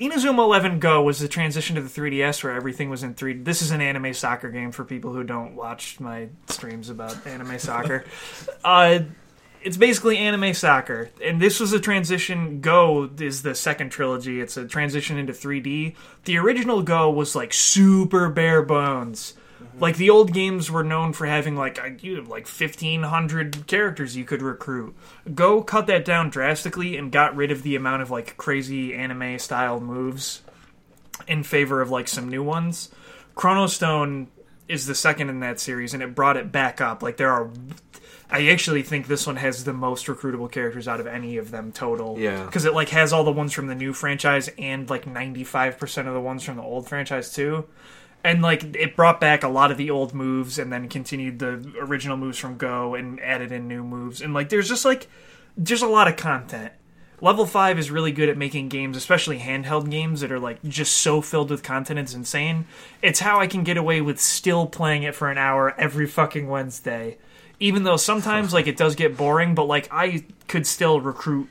Inazuma 0.00 0.38
11 0.38 0.78
Go 0.80 1.02
was 1.02 1.18
the 1.18 1.28
transition 1.28 1.76
to 1.76 1.82
the 1.82 1.88
3DS 1.88 2.42
where 2.42 2.54
everything 2.54 2.88
was 2.90 3.02
in 3.02 3.14
3D. 3.14 3.44
This 3.44 3.60
is 3.62 3.70
an 3.70 3.80
anime 3.82 4.12
soccer 4.14 4.50
game 4.50 4.72
for 4.72 4.84
people 4.84 5.12
who 5.12 5.22
don't 5.22 5.54
watch 5.54 6.00
my 6.00 6.28
streams 6.46 6.88
about 6.90 7.26
anime 7.26 7.58
soccer. 7.58 8.04
Uh, 8.64 9.00
it's 9.62 9.76
basically 9.76 10.18
anime 10.18 10.54
soccer, 10.54 11.10
and 11.22 11.40
this 11.40 11.60
was 11.60 11.72
a 11.72 11.80
transition. 11.80 12.60
Go 12.60 13.10
is 13.18 13.42
the 13.42 13.54
second 13.54 13.90
trilogy. 13.90 14.40
It's 14.40 14.56
a 14.56 14.66
transition 14.66 15.18
into 15.18 15.32
3D. 15.32 15.94
The 16.24 16.38
original 16.38 16.82
Go 16.82 17.10
was 17.10 17.34
like 17.34 17.52
super 17.52 18.28
bare 18.28 18.62
bones. 18.62 19.34
Mm-hmm. 19.62 19.78
Like 19.78 19.96
the 19.96 20.10
old 20.10 20.32
games 20.32 20.70
were 20.70 20.84
known 20.84 21.12
for 21.12 21.26
having 21.26 21.56
like 21.56 21.78
you 22.02 22.16
have 22.16 22.28
like 22.28 22.46
fifteen 22.46 23.04
hundred 23.04 23.66
characters 23.66 24.16
you 24.16 24.24
could 24.24 24.42
recruit. 24.42 24.94
Go 25.34 25.62
cut 25.62 25.86
that 25.86 26.04
down 26.04 26.30
drastically 26.30 26.96
and 26.96 27.12
got 27.12 27.36
rid 27.36 27.50
of 27.50 27.62
the 27.62 27.76
amount 27.76 28.02
of 28.02 28.10
like 28.10 28.36
crazy 28.36 28.94
anime 28.94 29.38
style 29.38 29.80
moves 29.80 30.42
in 31.28 31.42
favor 31.42 31.80
of 31.80 31.90
like 31.90 32.08
some 32.08 32.28
new 32.28 32.42
ones. 32.42 32.90
Chrono 33.34 33.66
Stone 33.66 34.28
is 34.68 34.86
the 34.86 34.94
second 34.94 35.28
in 35.28 35.40
that 35.40 35.60
series, 35.60 35.94
and 35.94 36.02
it 36.02 36.14
brought 36.14 36.36
it 36.36 36.52
back 36.52 36.80
up. 36.80 37.02
Like 37.02 37.16
there 37.16 37.30
are, 37.30 37.50
I 38.32 38.48
actually 38.48 38.82
think 38.82 39.08
this 39.08 39.26
one 39.26 39.36
has 39.36 39.64
the 39.64 39.74
most 39.74 40.06
recruitable 40.06 40.50
characters 40.50 40.88
out 40.88 41.00
of 41.00 41.06
any 41.06 41.36
of 41.36 41.50
them 41.50 41.70
total. 41.70 42.18
Yeah. 42.18 42.46
because 42.46 42.64
it 42.64 42.72
like 42.72 42.88
has 42.88 43.12
all 43.12 43.24
the 43.24 43.30
ones 43.32 43.52
from 43.52 43.66
the 43.66 43.74
new 43.74 43.92
franchise 43.92 44.48
and 44.58 44.88
like 44.88 45.06
ninety 45.06 45.44
five 45.44 45.78
percent 45.78 46.08
of 46.08 46.14
the 46.14 46.20
ones 46.20 46.42
from 46.42 46.56
the 46.56 46.62
old 46.62 46.88
franchise 46.88 47.32
too. 47.32 47.66
And 48.24 48.40
like 48.40 48.74
it 48.74 48.96
brought 48.96 49.20
back 49.20 49.42
a 49.42 49.48
lot 49.48 49.70
of 49.70 49.76
the 49.76 49.90
old 49.90 50.14
moves, 50.14 50.58
and 50.58 50.72
then 50.72 50.88
continued 50.88 51.40
the 51.40 51.74
original 51.78 52.16
moves 52.16 52.38
from 52.38 52.56
Go, 52.56 52.94
and 52.94 53.20
added 53.20 53.52
in 53.52 53.68
new 53.68 53.84
moves. 53.84 54.22
And 54.22 54.32
like 54.32 54.48
there's 54.48 54.68
just 54.68 54.84
like 54.84 55.08
there's 55.56 55.82
a 55.82 55.86
lot 55.88 56.08
of 56.08 56.16
content. 56.16 56.72
Level 57.20 57.46
5 57.46 57.78
is 57.78 57.88
really 57.88 58.10
good 58.10 58.28
at 58.28 58.36
making 58.36 58.68
games, 58.68 58.96
especially 58.96 59.38
handheld 59.38 59.88
games 59.88 60.22
that 60.22 60.32
are 60.32 60.40
like 60.40 60.60
just 60.64 60.94
so 60.94 61.20
filled 61.20 61.50
with 61.50 61.62
content 61.62 62.00
it's 62.00 62.14
insane. 62.14 62.66
It's 63.00 63.20
how 63.20 63.38
I 63.38 63.46
can 63.46 63.62
get 63.62 63.76
away 63.76 64.00
with 64.00 64.20
still 64.20 64.66
playing 64.66 65.04
it 65.04 65.14
for 65.14 65.30
an 65.30 65.38
hour 65.38 65.72
every 65.78 66.06
fucking 66.06 66.48
Wednesday. 66.48 67.18
Even 67.62 67.84
though 67.84 67.96
sometimes 67.96 68.52
like 68.54 68.66
it 68.66 68.76
does 68.76 68.94
get 68.94 69.16
boring, 69.16 69.54
but 69.54 69.64
like 69.64 69.88
I 69.90 70.24
could 70.48 70.66
still 70.66 71.00
recruit 71.00 71.48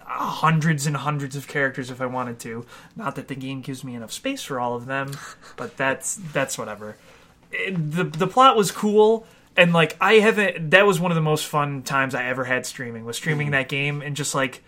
hundreds 0.00 0.86
and 0.86 0.96
hundreds 0.96 1.36
of 1.36 1.46
characters 1.46 1.90
if 1.90 2.00
I 2.00 2.06
wanted 2.06 2.38
to. 2.40 2.64
Not 2.96 3.16
that 3.16 3.28
the 3.28 3.34
game 3.34 3.60
gives 3.60 3.84
me 3.84 3.94
enough 3.94 4.12
space 4.12 4.42
for 4.42 4.58
all 4.58 4.74
of 4.74 4.86
them, 4.86 5.12
but 5.56 5.76
that's 5.76 6.16
that's 6.32 6.56
whatever. 6.56 6.96
It- 7.52 7.92
the 7.92 8.04
the 8.04 8.26
plot 8.26 8.56
was 8.56 8.70
cool 8.70 9.26
and 9.56 9.72
like 9.72 9.96
I 10.00 10.14
haven't 10.14 10.70
that 10.70 10.86
was 10.86 11.00
one 11.00 11.10
of 11.10 11.16
the 11.16 11.22
most 11.22 11.46
fun 11.46 11.82
times 11.82 12.14
I 12.14 12.24
ever 12.24 12.44
had 12.44 12.64
streaming 12.64 13.04
was 13.04 13.16
streaming 13.16 13.48
mm. 13.48 13.52
that 13.52 13.68
game 13.68 14.02
and 14.02 14.14
just 14.14 14.34
like 14.34 14.62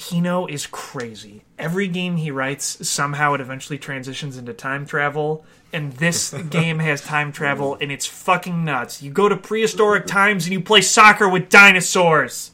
Hino 0.00 0.48
is 0.50 0.66
crazy. 0.66 1.42
Every 1.58 1.86
game 1.86 2.16
he 2.16 2.30
writes, 2.30 2.88
somehow 2.88 3.34
it 3.34 3.40
eventually 3.42 3.78
transitions 3.78 4.38
into 4.38 4.54
time 4.54 4.86
travel. 4.86 5.44
And 5.72 5.92
this 5.92 6.32
game 6.50 6.80
has 6.80 7.00
time 7.00 7.30
travel, 7.30 7.76
and 7.80 7.92
it's 7.92 8.06
fucking 8.06 8.64
nuts. 8.64 9.02
You 9.02 9.10
go 9.12 9.28
to 9.28 9.36
prehistoric 9.36 10.06
times 10.06 10.46
and 10.46 10.52
you 10.52 10.60
play 10.60 10.80
soccer 10.80 11.28
with 11.28 11.48
dinosaurs. 11.48 12.50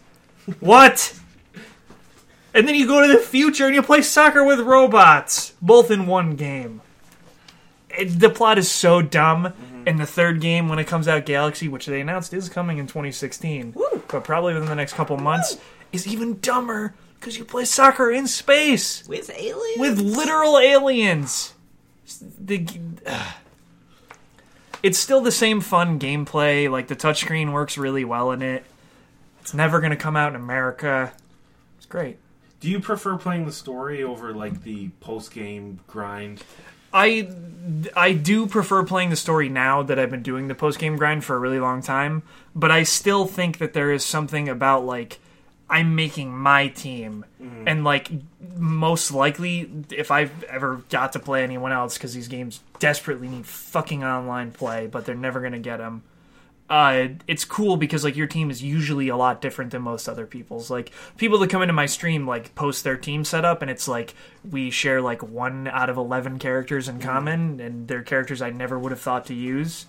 What? 0.60 1.18
And 2.52 2.68
then 2.68 2.74
you 2.74 2.86
go 2.86 3.00
to 3.06 3.08
the 3.12 3.18
future 3.18 3.66
and 3.66 3.74
you 3.74 3.82
play 3.82 4.02
soccer 4.02 4.44
with 4.44 4.60
robots, 4.60 5.52
both 5.60 5.90
in 5.90 6.06
one 6.06 6.36
game. 6.36 6.80
It, 7.90 8.20
the 8.20 8.30
plot 8.30 8.58
is 8.58 8.70
so 8.70 9.02
dumb. 9.02 9.44
Mm-hmm. 9.44 9.82
And 9.86 10.00
the 10.00 10.06
third 10.06 10.40
game, 10.40 10.68
when 10.68 10.78
it 10.78 10.86
comes 10.86 11.06
out, 11.06 11.26
Galaxy, 11.26 11.68
which 11.68 11.86
they 11.86 12.00
announced 12.00 12.34
is 12.34 12.48
coming 12.48 12.78
in 12.78 12.86
2016, 12.86 13.74
but 14.08 14.24
probably 14.24 14.52
within 14.54 14.68
the 14.68 14.74
next 14.74 14.94
couple 14.94 15.16
months, 15.16 15.58
is 15.92 16.06
even 16.06 16.40
dumber 16.40 16.94
because 17.20 17.38
you 17.38 17.44
play 17.44 17.64
soccer 17.64 18.10
in 18.10 18.26
space 18.26 19.06
With 19.06 19.30
aliens? 19.30 19.78
with 19.78 19.98
literal 20.00 20.58
aliens. 20.58 21.54
The, 22.40 22.66
ugh. 23.06 23.34
it's 24.82 24.98
still 24.98 25.20
the 25.20 25.32
same 25.32 25.60
fun 25.60 25.98
gameplay. 25.98 26.70
Like 26.70 26.88
the 26.88 26.96
touchscreen 26.96 27.52
works 27.52 27.76
really 27.76 28.04
well 28.04 28.30
in 28.30 28.42
it. 28.42 28.64
It's 29.40 29.54
never 29.54 29.80
going 29.80 29.90
to 29.90 29.96
come 29.96 30.16
out 30.16 30.30
in 30.30 30.36
America. 30.36 31.12
It's 31.76 31.86
great. 31.86 32.18
Do 32.60 32.68
you 32.68 32.80
prefer 32.80 33.16
playing 33.16 33.46
the 33.46 33.52
story 33.52 34.02
over 34.02 34.32
like 34.32 34.62
the 34.62 34.88
post 35.00 35.32
game 35.32 35.80
grind? 35.86 36.42
I 36.92 37.28
I 37.94 38.12
do 38.12 38.46
prefer 38.46 38.82
playing 38.84 39.10
the 39.10 39.16
story 39.16 39.48
now 39.48 39.82
that 39.82 39.98
I've 39.98 40.10
been 40.10 40.22
doing 40.22 40.48
the 40.48 40.54
post 40.54 40.78
game 40.78 40.96
grind 40.96 41.24
for 41.24 41.36
a 41.36 41.38
really 41.38 41.60
long 41.60 41.82
time, 41.82 42.22
but 42.54 42.70
I 42.70 42.84
still 42.84 43.26
think 43.26 43.58
that 43.58 43.72
there 43.72 43.92
is 43.92 44.04
something 44.04 44.48
about 44.48 44.84
like 44.86 45.18
I'm 45.68 45.94
making 45.96 46.36
my 46.36 46.68
team 46.68 47.24
and 47.66 47.82
like 47.82 48.10
most 48.56 49.10
likely 49.10 49.68
if 49.90 50.10
I've 50.10 50.44
ever 50.44 50.82
got 50.90 51.12
to 51.14 51.18
play 51.18 51.42
anyone 51.42 51.72
else 51.72 51.98
cuz 51.98 52.14
these 52.14 52.28
games 52.28 52.60
desperately 52.78 53.28
need 53.28 53.46
fucking 53.46 54.04
online 54.04 54.52
play, 54.52 54.86
but 54.86 55.04
they're 55.04 55.14
never 55.14 55.40
going 55.40 55.52
to 55.52 55.58
get 55.58 55.78
them. 55.78 56.02
Uh, 56.68 57.08
it's 57.28 57.44
cool 57.44 57.76
because 57.76 58.02
like 58.02 58.16
your 58.16 58.26
team 58.26 58.50
is 58.50 58.60
usually 58.62 59.08
a 59.08 59.16
lot 59.16 59.40
different 59.40 59.70
than 59.70 59.82
most 59.82 60.08
other 60.08 60.26
people's. 60.26 60.68
Like 60.68 60.90
people 61.16 61.38
that 61.38 61.50
come 61.50 61.62
into 61.62 61.72
my 61.72 61.86
stream 61.86 62.26
like 62.26 62.54
post 62.56 62.82
their 62.82 62.96
team 62.96 63.24
setup, 63.24 63.62
and 63.62 63.70
it's 63.70 63.86
like 63.86 64.14
we 64.50 64.70
share 64.70 65.00
like 65.00 65.22
one 65.22 65.68
out 65.68 65.90
of 65.90 65.96
eleven 65.96 66.38
characters 66.40 66.88
in 66.88 66.98
common, 66.98 67.60
and 67.60 67.86
they're 67.86 68.02
characters 68.02 68.42
I 68.42 68.50
never 68.50 68.78
would 68.78 68.90
have 68.90 69.00
thought 69.00 69.26
to 69.26 69.34
use. 69.34 69.86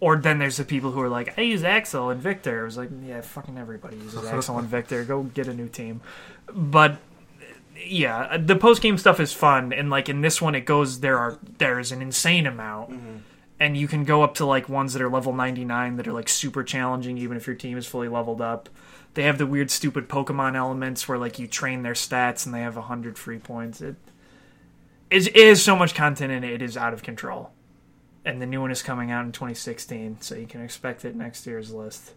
Or 0.00 0.16
then 0.16 0.38
there's 0.38 0.56
the 0.56 0.64
people 0.64 0.90
who 0.90 1.00
are 1.00 1.08
like, 1.08 1.38
I 1.38 1.42
use 1.42 1.64
Axel 1.64 2.10
and 2.10 2.20
Victor. 2.20 2.62
I 2.62 2.64
was 2.64 2.76
like, 2.76 2.90
yeah, 3.04 3.20
fucking 3.20 3.56
everybody 3.56 3.96
uses 3.96 4.24
Axel 4.26 4.58
and 4.58 4.68
Victor. 4.68 5.04
Go 5.04 5.22
get 5.22 5.48
a 5.48 5.54
new 5.54 5.68
team. 5.68 6.00
But 6.52 6.98
yeah, 7.86 8.36
the 8.36 8.56
post 8.56 8.82
game 8.82 8.98
stuff 8.98 9.20
is 9.20 9.32
fun, 9.32 9.72
and 9.72 9.90
like 9.90 10.08
in 10.08 10.20
this 10.20 10.40
one, 10.40 10.54
it 10.54 10.62
goes 10.62 11.00
there 11.00 11.18
are 11.18 11.38
there 11.58 11.78
is 11.78 11.92
an 11.92 12.02
insane 12.02 12.46
amount 12.46 12.90
mm-hmm. 12.90 13.16
and 13.60 13.76
you 13.76 13.88
can 13.88 14.04
go 14.04 14.22
up 14.22 14.34
to 14.34 14.46
like 14.46 14.68
ones 14.68 14.92
that 14.92 15.02
are 15.02 15.08
level 15.08 15.32
99 15.32 15.96
that 15.96 16.08
are 16.08 16.12
like 16.12 16.28
super 16.28 16.62
challenging 16.62 17.18
even 17.18 17.36
if 17.36 17.46
your 17.46 17.56
team 17.56 17.76
is 17.76 17.86
fully 17.86 18.08
leveled 18.08 18.40
up 18.40 18.68
they 19.14 19.22
have 19.24 19.38
the 19.38 19.46
weird 19.46 19.70
stupid 19.70 20.08
pokemon 20.08 20.56
elements 20.56 21.08
where 21.08 21.18
like 21.18 21.38
you 21.38 21.46
train 21.46 21.82
their 21.82 21.94
stats 21.94 22.44
and 22.46 22.54
they 22.54 22.60
have 22.60 22.76
100 22.76 23.18
free 23.18 23.38
points 23.38 23.80
it 23.80 23.96
is, 25.10 25.26
it 25.28 25.36
is 25.36 25.62
so 25.62 25.76
much 25.76 25.94
content 25.94 26.32
in 26.32 26.44
it 26.44 26.52
it 26.52 26.62
is 26.62 26.76
out 26.76 26.92
of 26.92 27.02
control 27.02 27.50
and 28.24 28.40
the 28.40 28.46
new 28.46 28.60
one 28.60 28.70
is 28.70 28.82
coming 28.82 29.10
out 29.10 29.24
in 29.24 29.32
2016 29.32 30.18
so 30.20 30.34
you 30.34 30.46
can 30.46 30.60
expect 30.62 31.04
it 31.04 31.14
next 31.14 31.46
year's 31.46 31.72
list 31.72 32.12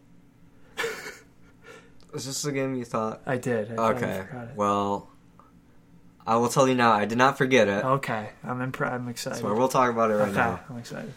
Is 2.13 2.25
this 2.25 2.41
the 2.41 2.51
game 2.51 2.75
you 2.75 2.85
thought? 2.85 3.21
i 3.25 3.37
did 3.37 3.71
I 3.77 3.89
Okay. 3.91 4.25
forgot 4.29 4.43
it. 4.49 4.55
Well, 4.55 5.09
I 6.25 6.35
will 6.37 6.49
tell 6.49 6.67
you 6.67 6.75
now. 6.75 6.91
I 6.91 7.05
did 7.05 7.17
not 7.17 7.37
forget 7.37 7.67
it. 7.67 7.83
okay 7.85 8.29
i'm 8.43 8.59
impre- 8.71 8.91
i'm 8.91 9.07
excited 9.07 9.39
So 9.41 9.53
we'll 9.53 9.67
talk 9.69 9.91
about 9.91 10.11
it 10.11 10.15
right 10.15 10.29
okay 10.29 10.37
now. 10.37 10.59
i'm 10.69 10.77
excited 10.77 11.13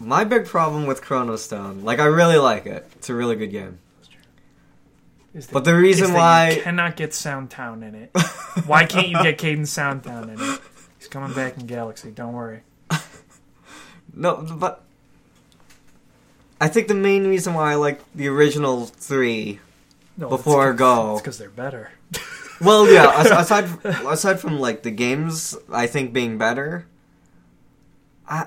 My 0.00 0.24
big 0.24 0.46
problem 0.46 0.86
with 0.86 1.02
Chrono 1.02 1.36
Stone, 1.36 1.84
like 1.84 1.98
I 2.00 2.06
really 2.06 2.38
like 2.38 2.66
it. 2.66 2.90
It's 2.96 3.08
a 3.10 3.14
really 3.14 3.36
good 3.36 3.52
game. 3.52 3.78
is 5.34 5.46
that- 5.46 5.52
But 5.52 5.64
the 5.64 5.74
is 5.76 5.82
reason 5.82 6.08
that 6.12 6.16
why 6.16 6.50
you 6.50 6.62
cannot 6.62 6.96
get 6.96 7.10
Soundtown 7.10 7.82
in 7.86 7.94
it. 7.94 8.10
Why 8.66 8.86
can't 8.86 9.08
you 9.08 9.22
get 9.22 9.38
Caden 9.38 9.62
Soundtown 9.66 10.24
in 10.34 10.40
it? 10.40 10.60
He's 10.98 11.08
coming 11.08 11.32
back 11.34 11.56
in 11.58 11.66
Galaxy. 11.66 12.10
Don't 12.10 12.32
worry. 12.32 12.62
No, 14.16 14.36
but 14.36 14.82
I 16.60 16.68
think 16.68 16.88
the 16.88 16.94
main 16.94 17.26
reason 17.26 17.54
why 17.54 17.72
I 17.72 17.74
like 17.74 18.00
the 18.14 18.28
original 18.28 18.86
three. 18.86 19.60
No, 20.16 20.28
Before 20.28 20.70
it's 20.70 20.78
Go. 20.78 21.18
because 21.18 21.38
they're 21.38 21.50
better. 21.50 21.90
Well, 22.60 22.88
yeah. 22.88 23.20
aside 23.40 23.68
aside 23.84 24.38
from 24.38 24.60
like 24.60 24.84
the 24.84 24.92
games, 24.92 25.56
I 25.72 25.88
think 25.88 26.12
being 26.12 26.38
better. 26.38 26.86
I 28.28 28.46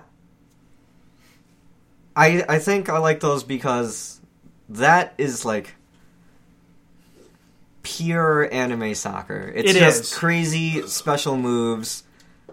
I 2.15 2.43
I 2.47 2.59
think 2.59 2.88
I 2.89 2.99
like 2.99 3.20
those 3.20 3.43
because 3.43 4.22
that 4.70 5.13
is 5.18 5.43
like 5.43 5.76
pure 7.84 8.51
anime 8.53 8.95
soccer. 8.95 9.51
It's 9.53 9.72
It 9.72 9.78
just 9.80 10.01
is. 10.03 10.13
crazy 10.15 10.82
special 10.88 11.38
moves, 11.38 12.03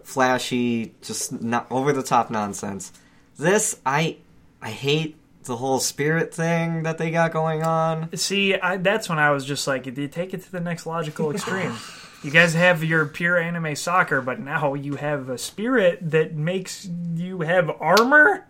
flashy, 0.03 0.93
just 1.03 1.41
not 1.41 1.67
over 1.71 1.93
the 1.93 2.03
top 2.03 2.31
nonsense. 2.31 2.93
This 3.39 3.81
I 3.85 4.17
I 4.63 4.71
hate 4.71 5.17
the 5.45 5.57
whole 5.57 5.79
spirit 5.81 6.33
thing 6.35 6.85
that 6.85 6.97
they 6.99 7.11
got 7.11 7.33
going 7.33 7.63
on. 7.63 8.15
See, 8.17 8.55
I, 8.55 8.79
that's 8.79 9.09
when 9.11 9.19
I 9.19 9.31
was 9.31 9.45
just 9.45 9.67
like, 9.67 9.83
Did 9.85 9.99
you 9.99 10.09
take 10.09 10.33
it 10.33 10.43
to 10.45 10.53
the 10.53 10.61
next 10.61 10.87
logical 10.87 11.31
extreme. 11.33 11.75
you 12.23 12.31
guys 12.31 12.55
have 12.55 12.83
your 12.83 13.05
pure 13.05 13.37
anime 13.39 13.77
soccer, 13.77 14.23
but 14.23 14.41
now 14.41 14.73
you 14.73 14.95
have 14.97 15.29
a 15.29 15.37
spirit 15.37 15.99
that 16.11 16.35
makes 16.35 16.89
you 17.15 17.41
have 17.43 17.71
armor. 17.81 18.47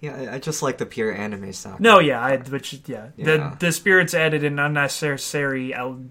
Yeah, 0.00 0.14
I- 0.30 0.34
I 0.34 0.38
just 0.38 0.62
like 0.62 0.78
the 0.78 0.86
pure 0.86 1.12
anime 1.12 1.52
soccer. 1.52 1.82
No, 1.82 1.98
yeah, 1.98 2.20
I, 2.22 2.36
which 2.36 2.80
yeah, 2.86 3.08
Yeah. 3.16 3.24
the 3.24 3.56
the 3.58 3.72
spirits 3.72 4.14
added 4.14 4.44
an 4.44 4.58
unnecessary 4.60 5.74
el- 5.74 6.04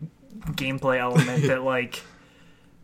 gameplay 0.52 1.00
element 1.00 1.44
that 1.48 1.64
like 1.64 2.02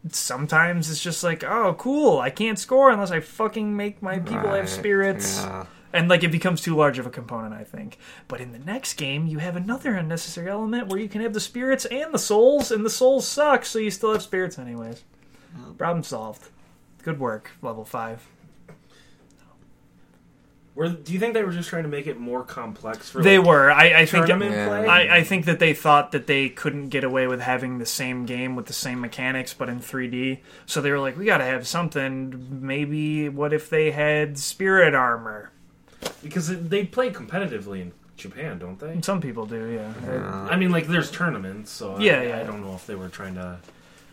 sometimes 0.10 0.90
it's 0.90 1.02
just 1.02 1.24
like, 1.24 1.44
oh, 1.44 1.76
cool, 1.78 2.20
I 2.20 2.30
can't 2.30 2.58
score 2.58 2.90
unless 2.90 3.12
I 3.12 3.20
fucking 3.20 3.76
make 3.76 4.02
my 4.02 4.20
people 4.20 4.50
have 4.50 4.70
spirits. 4.70 5.40
Yeah. 5.42 5.66
And 5.94 6.08
like 6.08 6.24
it 6.24 6.32
becomes 6.32 6.62
too 6.62 6.76
large 6.76 7.00
of 7.00 7.06
a 7.06 7.10
component, 7.10 7.54
I 7.54 7.66
think. 7.66 7.98
But 8.28 8.40
in 8.40 8.54
the 8.54 8.60
next 8.60 8.94
game, 8.94 9.28
you 9.28 9.40
have 9.40 9.56
another 9.56 9.94
unnecessary 9.94 10.50
element 10.50 10.88
where 10.88 11.00
you 11.00 11.10
can 11.10 11.22
have 11.22 11.34
the 11.34 11.40
spirits 11.40 11.86
and 11.86 12.14
the 12.14 12.20
souls, 12.20 12.72
and 12.72 12.86
the 12.86 12.90
souls 12.90 13.28
suck, 13.28 13.66
so 13.66 13.78
you 13.78 13.92
still 13.92 14.14
have 14.14 14.22
spirits 14.22 14.58
anyways. 14.58 15.04
Problem 15.78 16.04
solved. 16.04 16.50
Good 17.04 17.20
work, 17.20 17.52
level 17.62 17.84
five. 17.84 18.26
Were, 20.74 20.88
do 20.88 21.12
you 21.12 21.20
think 21.20 21.34
they 21.34 21.44
were 21.44 21.52
just 21.52 21.68
trying 21.70 21.84
to 21.84 21.90
make 21.90 22.08
it 22.08 22.18
more 22.18 22.44
complex 22.44 23.10
for 23.10 23.22
They 23.22 23.38
like, 23.38 23.48
were. 23.48 23.72
I, 23.72 24.02
I 24.02 24.06
think. 24.06 24.28
Yeah. 24.28 24.68
play? 24.68 24.88
I, 24.88 25.18
I 25.18 25.24
think 25.24 25.46
that 25.46 25.60
they 25.60 25.74
thought 25.74 26.14
that 26.14 26.28
they 26.28 26.48
couldn't 26.48 26.90
get 26.90 27.04
away 27.04 27.28
with 27.28 27.42
having 27.42 27.78
the 27.78 27.86
same 27.86 28.26
game 28.26 28.56
with 28.56 28.68
the 28.68 28.74
same 28.74 29.02
mechanics, 29.02 29.54
but 29.54 29.68
in 29.68 29.82
3D. 29.82 30.40
So 30.66 30.80
they 30.82 30.92
were 30.92 31.00
like, 31.00 31.18
we 31.18 31.26
got 31.26 31.40
to 31.40 31.46
have 31.46 31.68
something. 31.68 32.48
Maybe 32.62 33.28
what 33.28 33.52
if 33.52 33.70
they 33.70 33.92
had 33.92 34.38
spirit 34.38 34.96
armor? 34.96 35.52
because 36.24 36.50
it, 36.50 36.70
they 36.70 36.86
play 36.86 37.12
competitively 37.12 37.82
in 37.82 37.92
Japan, 38.18 38.60
don't 38.60 38.80
they? 38.80 39.00
Some 39.02 39.22
people 39.22 39.46
do, 39.46 39.68
yeah. 39.70 39.94
Yeah. 40.06 40.48
I 40.50 40.56
mean, 40.56 40.72
like 40.72 40.88
there's 40.88 41.12
tournaments, 41.12 41.72
so 41.72 42.00
Yeah, 42.00 42.20
I, 42.20 42.24
yeah. 42.24 42.40
I 42.40 42.44
don't 42.44 42.64
know 42.64 42.74
if 42.74 42.86
they 42.86 42.96
were 42.96 43.10
trying 43.10 43.36
to. 43.36 43.60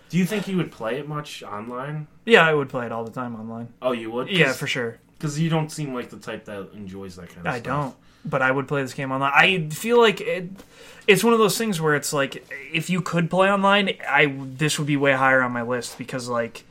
Do 0.09 0.17
you 0.17 0.25
think 0.25 0.49
you 0.49 0.57
would 0.57 0.73
play 0.73 0.99
it 0.99 1.07
much 1.07 1.43
online? 1.43 2.07
Yeah, 2.25 2.47
I 2.47 2.55
would 2.55 2.71
play 2.71 2.87
it 2.87 2.93
all 2.93 3.05
the 3.05 3.11
time 3.11 3.37
online. 3.37 3.69
Oh, 3.83 3.93
you 3.93 4.11
would? 4.11 4.31
Yeah, 4.31 4.53
for 4.53 4.67
sure. 4.67 4.99
Because 5.19 5.39
you 5.39 5.51
don't 5.51 5.71
seem 5.71 5.95
like 5.95 6.11
the 6.11 6.19
type 6.19 6.45
that 6.45 6.71
enjoys 6.75 7.17
that 7.17 7.29
kind 7.29 7.39
of 7.39 7.43
stuff. 7.43 7.55
I 7.55 7.59
stuff. 7.59 7.65
don't, 7.65 7.97
but 8.25 8.43
I 8.43 8.51
would 8.51 8.69
play 8.69 8.83
this 8.83 8.95
game 8.95 9.11
online. 9.11 9.33
I 9.35 9.69
feel 9.69 9.99
like 9.99 10.21
it, 10.21 10.49
it's 11.09 11.25
one 11.25 11.33
of 11.33 11.39
those 11.39 11.59
things 11.59 11.81
where 11.81 11.97
it's 11.97 12.13
like 12.13 12.47
if 12.73 12.89
you 12.89 13.01
could 13.01 13.31
play 13.31 13.51
online, 13.51 13.95
I 14.09 14.27
this 14.37 14.79
would 14.79 14.87
be 14.87 14.97
way 14.97 15.13
higher 15.13 15.43
on 15.43 15.53
my 15.53 15.63
list 15.63 15.99
because 15.99 16.29
like 16.29 16.65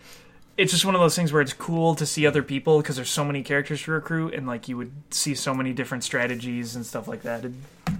it's 0.58 0.72
just 0.72 0.86
one 0.86 0.96
of 0.96 1.02
those 1.02 1.16
things 1.16 1.32
where 1.32 1.42
it's 1.42 1.54
cool 1.54 1.94
to 1.96 2.06
see 2.06 2.26
other 2.26 2.42
people 2.42 2.80
because 2.80 2.96
there's 2.96 3.10
so 3.10 3.24
many 3.24 3.44
characters 3.44 3.82
to 3.84 3.92
recruit 3.92 4.34
and 4.34 4.48
like 4.48 4.68
you 4.68 4.76
would 4.76 4.92
see 5.12 5.36
so 5.36 5.54
many 5.54 5.72
different 5.72 6.04
strategies 6.04 6.76
and 6.76 6.86
stuff 6.86 7.08
like 7.08 7.22
that. 7.22 7.46
It, 7.46 7.54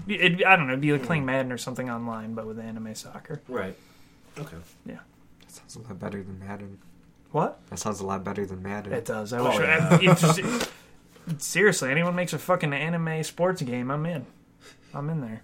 it 0.08 0.46
I 0.46 0.56
don't 0.56 0.66
know, 0.66 0.72
it'd 0.72 0.80
be 0.80 0.92
like 0.92 1.04
playing 1.04 1.22
hmm. 1.22 1.26
Madden 1.26 1.52
or 1.52 1.58
something 1.58 1.88
online, 1.88 2.34
but 2.34 2.46
with 2.46 2.58
anime 2.58 2.94
soccer. 2.94 3.40
Right. 3.48 3.76
Okay. 4.36 4.56
Yeah. 4.84 4.98
That 5.40 5.50
sounds 5.50 5.76
a 5.76 5.80
lot 5.80 5.98
better 6.00 6.22
than 6.22 6.38
Madden. 6.40 6.78
What? 7.32 7.58
That 7.70 7.78
sounds 7.78 8.00
a 8.00 8.06
lot 8.06 8.24
better 8.24 8.46
than 8.46 8.62
Madden. 8.62 8.92
It 8.92 9.04
does. 9.04 9.32
I 9.32 9.38
Oh, 9.38 9.48
wish. 9.50 9.58
yeah. 9.58 9.88
I, 9.90 9.98
it's 10.02 10.20
just- 10.36 10.70
seriously, 11.38 11.90
anyone 11.90 12.14
makes 12.14 12.32
a 12.32 12.38
fucking 12.38 12.72
anime 12.72 13.22
sports 13.22 13.60
game, 13.62 13.90
I'm 13.90 14.06
in. 14.06 14.24
I'm 14.94 15.10
in 15.10 15.20
there. 15.20 15.42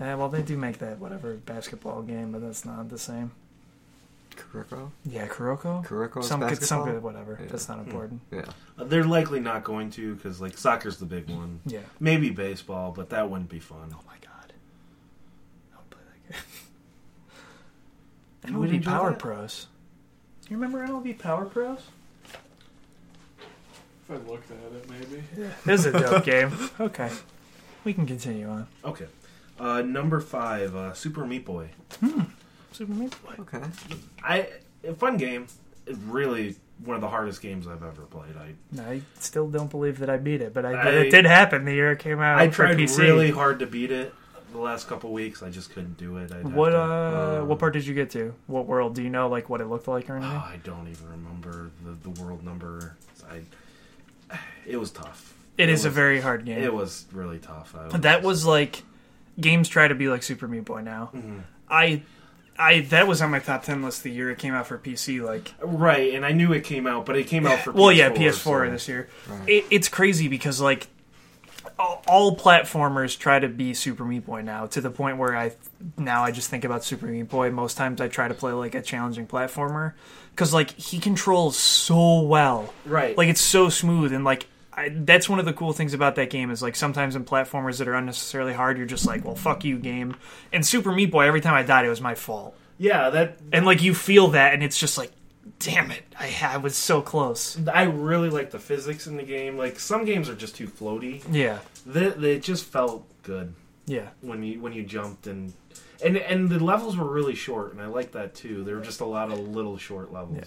Uh, 0.00 0.16
well, 0.16 0.28
they 0.28 0.42
do 0.42 0.56
make 0.56 0.78
that 0.78 0.98
whatever 0.98 1.34
basketball 1.34 2.02
game, 2.02 2.32
but 2.32 2.40
that's 2.40 2.64
not 2.64 2.88
the 2.88 2.98
same. 2.98 3.32
Kuroko? 4.36 4.90
Yeah, 5.04 5.26
Kuroko. 5.26 5.84
Kuroko's 5.84 6.28
Some 6.28 6.38
good, 6.40 6.62
some 6.62 6.78
basketball? 6.80 6.84
good, 6.86 7.02
whatever. 7.02 7.38
Yeah. 7.40 7.48
That's 7.48 7.68
not 7.68 7.78
important. 7.80 8.20
Yeah. 8.30 8.44
Uh, 8.78 8.84
They're 8.84 9.02
likely 9.04 9.40
not 9.40 9.64
going 9.64 9.90
to 9.92 10.14
because 10.14 10.40
like 10.40 10.56
soccer's 10.56 10.98
the 10.98 11.06
big 11.06 11.28
one. 11.28 11.60
Yeah. 11.66 11.80
Maybe 11.98 12.30
baseball, 12.30 12.92
but 12.92 13.10
that 13.10 13.28
wouldn't 13.28 13.50
be 13.50 13.58
fun. 13.58 13.92
Oh 13.92 14.00
my 14.06 14.14
god. 14.22 14.52
I 15.74 15.78
would 15.78 15.90
play 15.90 16.00
that 16.28 16.36
game. 18.44 18.52
You 18.54 18.58
would 18.60 18.70
MLB 18.70 18.74
enjoy 18.76 18.90
Power 18.90 19.10
that? 19.10 19.18
Pros. 19.18 19.66
You 20.50 20.56
remember 20.56 20.86
MLB 20.86 21.18
Power 21.18 21.44
Pros? 21.44 21.80
If 24.08 24.10
I 24.10 24.14
looked 24.30 24.50
at 24.50 24.56
it, 24.72 24.88
maybe. 24.88 25.22
Yeah. 25.36 25.48
This 25.66 25.80
is 25.84 25.94
a 25.94 26.00
dope 26.00 26.24
game. 26.24 26.52
Okay. 26.80 27.10
We 27.84 27.92
can 27.92 28.06
continue 28.06 28.48
on. 28.48 28.66
Okay. 28.84 29.06
Uh, 29.60 29.82
number 29.82 30.20
five, 30.20 30.74
uh, 30.74 30.94
Super 30.94 31.26
Meat 31.26 31.44
Boy. 31.44 31.68
Super 32.72 32.92
Meat 32.92 33.14
Boy. 33.24 33.34
Okay. 33.40 33.62
I 34.22 34.48
a 34.86 34.94
fun 34.94 35.16
game. 35.16 35.46
It's 35.86 35.98
really 36.00 36.56
one 36.84 36.94
of 36.94 37.00
the 37.00 37.08
hardest 37.08 37.40
games 37.42 37.66
I've 37.66 37.82
ever 37.82 38.02
played. 38.02 38.34
I 38.36 38.80
I 38.82 39.02
still 39.18 39.48
don't 39.48 39.70
believe 39.70 39.98
that 39.98 40.08
I 40.10 40.16
beat 40.16 40.40
it, 40.42 40.54
but 40.54 40.64
I, 40.64 40.72
I- 40.72 40.88
it 40.90 41.10
did 41.10 41.24
happen 41.26 41.64
the 41.64 41.74
year 41.74 41.92
it 41.92 41.98
came 41.98 42.20
out. 42.20 42.38
I 42.38 42.48
for 42.48 42.54
tried 42.66 42.76
PC. 42.78 42.98
really 42.98 43.30
hard 43.30 43.58
to 43.60 43.66
beat 43.66 43.90
it 43.90 44.14
the 44.52 44.58
last 44.58 44.88
couple 44.88 45.12
weeks. 45.12 45.42
I 45.42 45.50
just 45.50 45.70
couldn't 45.72 45.96
do 45.98 46.16
it. 46.18 46.32
I'd 46.32 46.44
What 46.52 46.70
to- 46.70 46.80
uh, 46.80 47.38
um, 47.42 47.48
what 47.48 47.58
part 47.58 47.72
did 47.74 47.86
you 47.86 47.94
get 47.94 48.10
to? 48.10 48.34
What 48.46 48.66
world? 48.66 48.94
Do 48.94 49.02
you 49.02 49.10
know 49.10 49.28
like 49.28 49.48
what 49.48 49.60
it 49.60 49.66
looked 49.66 49.88
like 49.88 50.08
or 50.10 50.14
Oh, 50.14 50.16
anything? 50.16 50.36
I 50.36 50.56
don't 50.64 50.88
even 50.88 51.08
remember 51.10 51.70
the, 51.84 52.10
the 52.10 52.22
world 52.22 52.44
number. 52.44 52.96
I. 53.30 53.42
It 54.66 54.76
was 54.76 54.90
tough. 54.90 55.34
it 55.56 55.68
is 55.70 55.84
a 55.84 55.90
very 55.90 56.20
hard 56.20 56.44
game. 56.44 56.58
It 56.62 56.72
was 56.74 57.06
really 57.12 57.38
tough. 57.38 57.74
I 57.78 57.88
But 57.88 58.02
that 58.02 58.22
was 58.22 58.44
like 58.44 58.82
games 59.40 59.68
try 59.68 59.88
to 59.88 59.94
be 59.94 60.08
like 60.08 60.22
Super 60.22 60.46
Meat 60.46 60.64
Boy 60.66 60.82
now. 60.82 61.10
Mhm. 61.14 61.42
I 61.70 62.02
I 62.58 62.80
that 62.90 63.06
was 63.06 63.22
on 63.22 63.30
my 63.30 63.38
top 63.38 63.62
ten 63.62 63.82
list 63.82 64.02
the 64.02 64.10
year 64.10 64.30
it 64.30 64.38
came 64.38 64.52
out 64.52 64.66
for 64.66 64.76
PC. 64.76 65.22
Like, 65.24 65.54
right, 65.62 66.12
and 66.14 66.26
I 66.26 66.32
knew 66.32 66.52
it 66.52 66.64
came 66.64 66.86
out, 66.86 67.06
but 67.06 67.16
it 67.16 67.26
came 67.28 67.46
out 67.46 67.60
for 67.60 67.72
well, 67.72 67.86
PS4, 67.88 67.96
yeah, 67.96 68.10
PS4 68.10 68.34
so- 68.66 68.70
this 68.70 68.88
year. 68.88 69.08
Right. 69.28 69.48
It, 69.48 69.64
it's 69.70 69.88
crazy 69.88 70.28
because 70.28 70.60
like 70.60 70.88
all, 71.78 72.36
platformers 72.36 73.18
try 73.18 73.38
to 73.38 73.48
be 73.48 73.74
Super 73.74 74.04
Meat 74.04 74.26
Boy 74.26 74.42
now 74.42 74.66
to 74.66 74.80
the 74.80 74.90
point 74.90 75.18
where 75.18 75.36
I 75.36 75.52
now 75.96 76.24
I 76.24 76.30
just 76.30 76.50
think 76.50 76.64
about 76.64 76.84
Super 76.84 77.06
Meat 77.06 77.28
Boy. 77.28 77.50
Most 77.50 77.76
times 77.76 78.00
I 78.00 78.08
try 78.08 78.28
to 78.28 78.34
play 78.34 78.52
like 78.52 78.74
a 78.74 78.82
challenging 78.82 79.26
platformer 79.26 79.94
because 80.30 80.52
like 80.52 80.72
he 80.72 80.98
controls 80.98 81.56
so 81.56 82.20
well. 82.22 82.72
Right. 82.84 83.16
like 83.16 83.28
it's 83.28 83.40
so 83.40 83.68
smooth 83.68 84.12
and 84.12 84.24
like 84.24 84.46
I, 84.72 84.90
that's 84.90 85.28
one 85.28 85.40
of 85.40 85.44
the 85.44 85.52
cool 85.52 85.72
things 85.72 85.92
about 85.92 86.14
that 86.16 86.30
game 86.30 86.50
is 86.50 86.62
like 86.62 86.76
sometimes 86.76 87.16
in 87.16 87.24
platformers 87.24 87.78
that 87.78 87.88
are 87.88 87.94
unnecessarily 87.94 88.52
hard 88.52 88.78
you're 88.78 88.86
just 88.86 89.06
like 89.06 89.24
well 89.24 89.34
fuck 89.34 89.64
you 89.64 89.76
game 89.76 90.14
and 90.52 90.64
super 90.64 90.92
meat 90.92 91.10
boy 91.10 91.26
every 91.26 91.40
time 91.40 91.54
i 91.54 91.64
died 91.64 91.84
it 91.84 91.88
was 91.88 92.00
my 92.00 92.14
fault 92.14 92.54
yeah, 92.78 93.10
that 93.10 93.38
and 93.52 93.66
like 93.66 93.82
you 93.82 93.92
feel 93.92 94.28
that 94.28 94.54
and 94.54 94.62
it's 94.62 94.78
just 94.78 94.96
like 94.96 95.10
damn 95.60 95.90
it 95.90 96.04
i, 96.18 96.34
I 96.42 96.56
was 96.58 96.76
so 96.76 97.02
close 97.02 97.58
I 97.68 97.82
really 97.84 98.30
like 98.30 98.50
the 98.50 98.58
physics 98.58 99.06
in 99.06 99.16
the 99.16 99.22
game. 99.24 99.56
Like 99.56 99.78
some 99.80 100.04
games 100.04 100.28
are 100.28 100.34
just 100.34 100.54
too 100.56 100.68
floaty. 100.68 101.22
yeah 101.30 101.58
They, 101.86 102.08
they 102.10 102.38
just 102.38 102.64
felt 102.64 103.06
good 103.22 103.54
yeah 103.86 104.08
when 104.20 104.42
you 104.42 104.60
when 104.60 104.72
you 104.72 104.82
jumped 104.84 105.26
and 105.26 105.52
and 106.04 106.16
and 106.16 106.48
the 106.48 106.62
levels 106.62 106.96
were 106.96 107.10
really 107.10 107.34
short, 107.34 107.72
and 107.72 107.82
I 107.82 107.86
like 107.86 108.12
that 108.12 108.34
too. 108.36 108.62
There 108.62 108.76
were 108.76 108.82
just 108.82 109.00
a 109.00 109.04
lot 109.04 109.32
of 109.32 109.40
little 109.48 109.76
short 109.78 110.12
levels. 110.12 110.36
Yeah. 110.38 110.44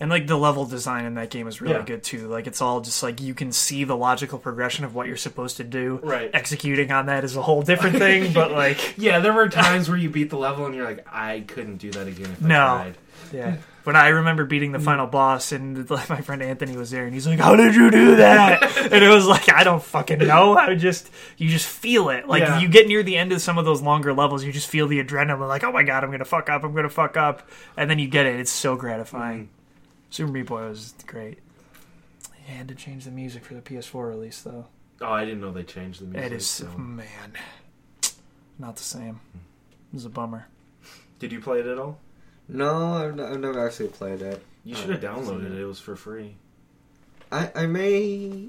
and 0.00 0.08
like 0.10 0.26
the 0.26 0.36
level 0.38 0.64
design 0.64 1.04
in 1.04 1.14
that 1.14 1.28
game 1.30 1.46
is 1.46 1.60
really 1.60 1.74
Yeah. 1.74 1.82
good 1.84 2.02
too 2.02 2.26
like 2.28 2.46
it's 2.46 2.62
all 2.62 2.80
just 2.80 3.02
like 3.02 3.20
you 3.20 3.34
can 3.34 3.52
see 3.52 3.84
the 3.84 3.96
logical 3.96 4.38
progression 4.38 4.84
of 4.84 4.94
what 4.94 5.06
you're 5.08 5.16
supposed 5.18 5.56
to 5.58 5.64
do 5.64 6.00
Right. 6.02 6.30
executing 6.32 6.90
on 6.90 7.06
that 7.06 7.22
is 7.24 7.36
a 7.36 7.42
whole 7.42 7.62
different 7.62 7.98
thing 7.98 8.32
but 8.40 8.50
like 8.50 8.94
Yeah, 8.96 9.20
there 9.20 9.32
were 9.34 9.48
times 9.48 9.88
where 9.90 9.98
you 9.98 10.08
beat 10.10 10.30
the 10.30 10.38
level 10.38 10.64
and 10.66 10.74
you're 10.74 10.84
like, 10.86 11.06
I 11.12 11.40
couldn't 11.46 11.76
do 11.76 11.90
that 11.92 12.06
again 12.08 12.30
if 12.32 12.42
I 12.44 12.48
No. 12.48 12.66
tried. 12.66 12.94
Yeah. 13.32 13.56
But 13.84 13.96
I 13.96 14.08
remember 14.08 14.46
beating 14.46 14.72
the 14.72 14.78
mm. 14.78 14.84
final 14.84 15.06
boss, 15.06 15.52
and 15.52 15.88
like, 15.90 16.08
my 16.08 16.22
friend 16.22 16.42
Anthony 16.42 16.76
was 16.76 16.90
there, 16.90 17.04
and 17.04 17.12
he's 17.12 17.26
like, 17.26 17.38
"How 17.38 17.54
did 17.54 17.74
you 17.74 17.90
do 17.90 18.16
that?" 18.16 18.62
and 18.92 19.04
it 19.04 19.08
was 19.08 19.26
like, 19.26 19.52
"I 19.52 19.62
don't 19.62 19.82
fucking 19.82 20.18
know. 20.18 20.56
I 20.56 20.74
just, 20.74 21.10
you 21.36 21.48
just 21.50 21.66
feel 21.66 22.08
it. 22.08 22.26
Like 22.26 22.42
Yeah. 22.42 22.60
you 22.60 22.68
get 22.68 22.88
near 22.88 23.02
the 23.02 23.16
end 23.16 23.32
of 23.32 23.42
some 23.42 23.58
of 23.58 23.66
those 23.66 23.82
longer 23.82 24.14
levels, 24.14 24.42
you 24.42 24.52
just 24.52 24.68
feel 24.68 24.86
the 24.86 25.04
adrenaline. 25.04 25.48
Like, 25.48 25.64
oh 25.64 25.72
my 25.72 25.82
god, 25.82 26.02
I'm 26.02 26.10
gonna 26.10 26.24
fuck 26.24 26.48
up. 26.48 26.64
I'm 26.64 26.74
gonna 26.74 26.88
fuck 26.88 27.16
up, 27.16 27.48
and 27.76 27.90
then 27.90 27.98
you 27.98 28.08
get 28.08 28.24
it. 28.24 28.40
It's 28.40 28.50
so 28.50 28.74
gratifying. 28.74 29.44
Mm-hmm. 29.44 29.50
Super 30.10 30.32
Meat 30.32 30.46
Boy 30.46 30.68
was 30.68 30.94
great. 31.06 31.38
They 32.46 32.52
had 32.54 32.68
to 32.68 32.74
change 32.74 33.04
the 33.04 33.10
music 33.10 33.44
for 33.44 33.54
the 33.54 33.60
PS4 33.60 34.08
release, 34.08 34.40
though. 34.42 34.66
Oh, 35.00 35.12
I 35.12 35.24
didn't 35.24 35.40
know 35.40 35.52
they 35.52 35.62
changed 35.64 36.00
the 36.00 36.06
music. 36.06 36.24
it 36.24 36.32
is 36.36 36.46
so- 36.46 36.68
man, 36.78 37.32
not 38.58 38.76
the 38.76 38.82
same. 38.82 39.20
Hmm. 39.32 39.38
It 39.92 39.94
was 39.94 40.04
a 40.04 40.10
bummer. 40.10 40.46
Did 41.18 41.32
you 41.32 41.40
play 41.40 41.60
it 41.60 41.66
at 41.66 41.78
all? 41.78 41.98
No, 42.48 42.94
I've, 42.94 43.12
n- 43.18 43.20
I've 43.20 43.40
never 43.40 43.66
actually 43.66 43.88
played 43.88 44.20
it. 44.22 44.42
You 44.64 44.74
uh, 44.74 44.78
Oh, 44.78 44.80
should 44.82 44.90
have 44.90 45.04
I've 45.04 45.24
downloaded 45.24 45.46
it. 45.46 45.52
it. 45.52 45.60
It 45.60 45.64
was 45.66 45.80
for 45.80 45.96
free. 45.96 46.36
I, 47.32 47.50
I 47.54 47.66
may 47.66 48.48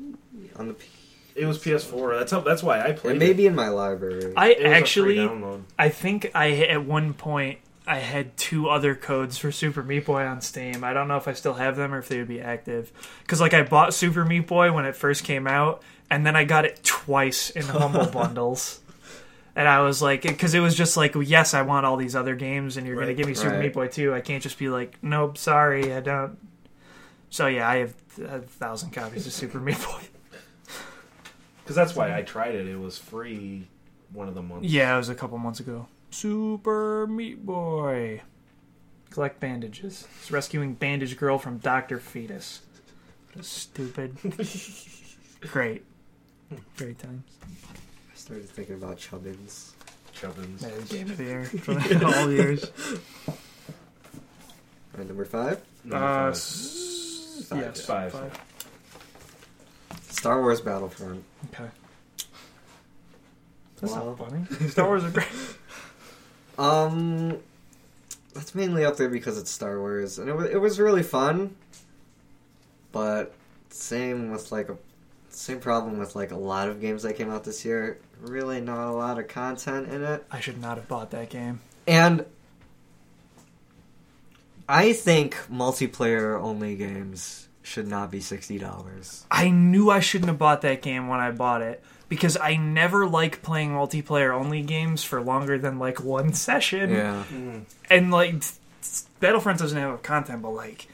on 0.57 0.67
the 0.67 0.73
P- 0.73 0.87
It 1.35 1.45
was 1.45 1.57
PS4. 1.63 2.19
That's 2.19 2.31
how, 2.31 2.41
that's 2.41 2.61
why 2.63 2.81
I 2.81 2.91
played 2.91 3.15
it 3.15 3.19
may 3.19 3.33
be 3.33 3.47
in 3.47 3.55
my 3.55 3.69
library. 3.69 4.33
I 4.35 4.49
It 4.51 4.57
was 4.57 4.59
a 4.59 4.67
free 4.69 4.73
actually. 4.73 5.15
download. 5.17 5.61
I 5.79 5.89
think 5.89 6.31
I 6.35 6.51
at 6.63 6.85
one 6.85 7.13
point 7.13 7.59
I 7.87 7.97
had 7.99 8.35
two 8.37 8.67
other 8.69 8.95
codes 8.95 9.37
for 9.37 9.51
Super 9.51 9.83
Meat 9.83 10.05
Boy 10.05 10.25
on 10.25 10.41
Steam. 10.41 10.83
I 10.83 10.93
don't 10.93 11.07
know 11.07 11.17
if 11.17 11.27
I 11.27 11.33
still 11.33 11.53
have 11.53 11.75
them 11.75 11.93
or 11.93 11.99
if 11.99 12.07
they 12.09 12.17
would 12.17 12.27
be 12.27 12.41
active. 12.41 12.91
Because 13.21 13.39
like 13.41 13.53
I 13.53 13.63
bought 13.63 13.93
Super 13.93 14.25
Meat 14.25 14.47
Boy 14.47 14.71
when 14.73 14.85
it 14.85 14.95
first 14.95 15.23
came 15.23 15.45
out, 15.47 15.83
and 16.09 16.25
then 16.25 16.35
I 16.35 16.43
got 16.45 16.65
it 16.65 16.83
twice 16.83 17.49
in 17.51 17.61
humble 17.65 18.07
bundles. 18.07 18.81
And 19.55 19.67
I 19.69 19.81
was 19.81 20.01
like, 20.01 20.23
because 20.23 20.53
it 20.53 20.59
was 20.59 20.75
just 20.75 20.97
like, 20.97 21.15
yes, 21.15 21.53
I 21.53 21.61
want 21.61 21.85
all 21.85 21.95
these 21.95 22.15
other 22.15 22.35
games, 22.35 22.75
and 22.77 22.85
you're 22.85 22.99
gonna 22.99 23.13
give 23.13 23.25
me 23.27 23.33
Super 23.33 23.51
Right. 23.51 23.63
Meat 23.63 23.73
Boy 23.73 23.87
too. 23.87 24.13
I 24.13 24.19
can't 24.21 24.43
just 24.43 24.57
be 24.57 24.67
like, 24.69 24.97
nope, 25.01 25.37
sorry, 25.37 25.93
I 25.93 26.01
don't. 26.01 26.37
So 27.29 27.47
yeah, 27.47 27.67
I 27.67 27.77
have 27.77 27.93
a 28.21 28.39
thousand 28.41 28.91
copies 28.91 29.25
of 29.27 29.33
Super 29.33 29.59
Meat 29.59 29.77
Boy. 29.77 30.01
Because 31.63 31.75
that's 31.75 31.95
why 31.95 32.15
I 32.15 32.21
tried 32.21 32.53
it. 32.53 32.67
It 32.67 32.79
was 32.79 32.99
free 32.99 33.67
one 34.13 34.27
of 34.27 34.35
the 34.35 34.43
months. 34.43 34.67
Yeah, 34.67 34.93
it 34.93 34.97
was 34.97 35.09
a 35.09 35.15
couple 35.15 35.35
months 35.39 35.59
ago. 35.59 35.87
Super 36.11 37.07
Meat 37.07 37.43
Boy. 37.43 38.21
Collect 39.09 39.39
bandages. 39.39 40.07
It's 40.19 40.29
rescuing 40.29 40.75
Bandage 40.75 41.17
Girl 41.17 41.39
from 41.39 41.57
Dr. 41.57 41.97
Fetus. 41.99 42.61
What 43.33 43.43
a 43.43 43.47
stupid. 43.47 44.15
Great. 45.41 45.83
Great 46.77 46.99
times. 46.99 47.23
I 48.25 48.27
started 48.27 48.49
thinking 48.49 48.75
about 48.75 48.97
Chubbins. 48.97 49.71
Chubbins. 50.19 50.61
Yeah, 50.63 50.69
game 50.97 51.09
of 51.11 51.17
the 51.17 51.23
year. 51.23 51.43
for 51.45 52.05
all 52.17 52.31
years. 52.31 52.71
Alright, 54.93 55.07
number 55.07 55.25
five. 55.25 55.61
Number 55.83 56.03
Uh, 56.05 56.09
five. 56.09 56.33
s- 56.33 57.45
Five, 57.49 57.59
yes, 57.59 57.85
five. 57.85 58.11
five. 58.13 58.39
Star 60.09 60.41
Wars 60.41 60.59
Battlefront. 60.61 61.23
Okay. 61.53 61.69
That's 63.79 63.93
Well. 63.93 64.15
not 64.17 64.29
funny. 64.29 64.67
Star 64.69 64.87
Wars 64.87 65.03
are 65.03 65.11
great. 65.11 65.27
Um, 66.57 67.37
that's 68.33 68.55
mainly 68.55 68.85
up 68.85 68.97
there 68.97 69.09
because 69.09 69.37
it's 69.37 69.51
Star 69.51 69.77
Wars, 69.79 70.17
and 70.17 70.29
it 70.29 70.33
was 70.35 70.49
it 70.49 70.57
was 70.61 70.79
really 70.79 71.03
fun. 71.03 71.55
But 72.91 73.33
same 73.69 74.31
with 74.31 74.51
like 74.51 74.69
a 74.69 74.77
same 75.35 75.59
problem 75.59 75.97
with 75.97 76.15
like 76.15 76.31
a 76.31 76.37
lot 76.37 76.69
of 76.69 76.79
games 76.81 77.03
that 77.03 77.13
came 77.13 77.29
out 77.29 77.43
this 77.43 77.65
year. 77.65 77.99
Really, 78.21 78.61
not 78.61 78.89
a 78.89 78.93
lot 78.93 79.19
of 79.19 79.27
content 79.27 79.89
in 79.89 80.03
it, 80.03 80.25
I 80.31 80.39
should 80.39 80.59
not 80.61 80.77
have 80.77 80.87
bought 80.87 81.11
that 81.11 81.29
game. 81.29 81.59
and 81.87 82.25
I 84.67 84.93
think 84.93 85.35
multiplayer 85.51 86.39
only 86.41 86.75
games 86.75 87.47
should 87.61 87.87
not 87.87 88.09
be 88.11 88.19
sixty 88.19 88.57
dollars. 88.57 89.25
I 89.29 89.49
knew 89.49 89.89
I 89.91 89.99
shouldn't 89.99 90.29
have 90.29 90.39
bought 90.39 90.61
that 90.61 90.81
game 90.81 91.07
when 91.07 91.19
I 91.19 91.31
bought 91.31 91.61
it 91.61 91.83
because 92.09 92.35
I 92.37 92.55
never 92.55 93.05
like 93.07 93.43
playing 93.43 93.71
multiplayer 93.71 94.33
only 94.33 94.61
games 94.63 95.03
for 95.03 95.21
longer 95.21 95.57
than 95.59 95.77
like 95.77 95.99
one 96.03 96.33
session. 96.47 96.89
Yeah, 96.91 97.23
mm. 97.31 97.65
And 97.89 98.09
like 98.11 98.41
t- 98.41 98.47
t- 98.81 98.89
Battlefront 99.19 99.59
doesn't 99.59 99.77
have 99.77 100.01
content, 100.01 100.41
but 100.41 100.51
like, 100.51 100.87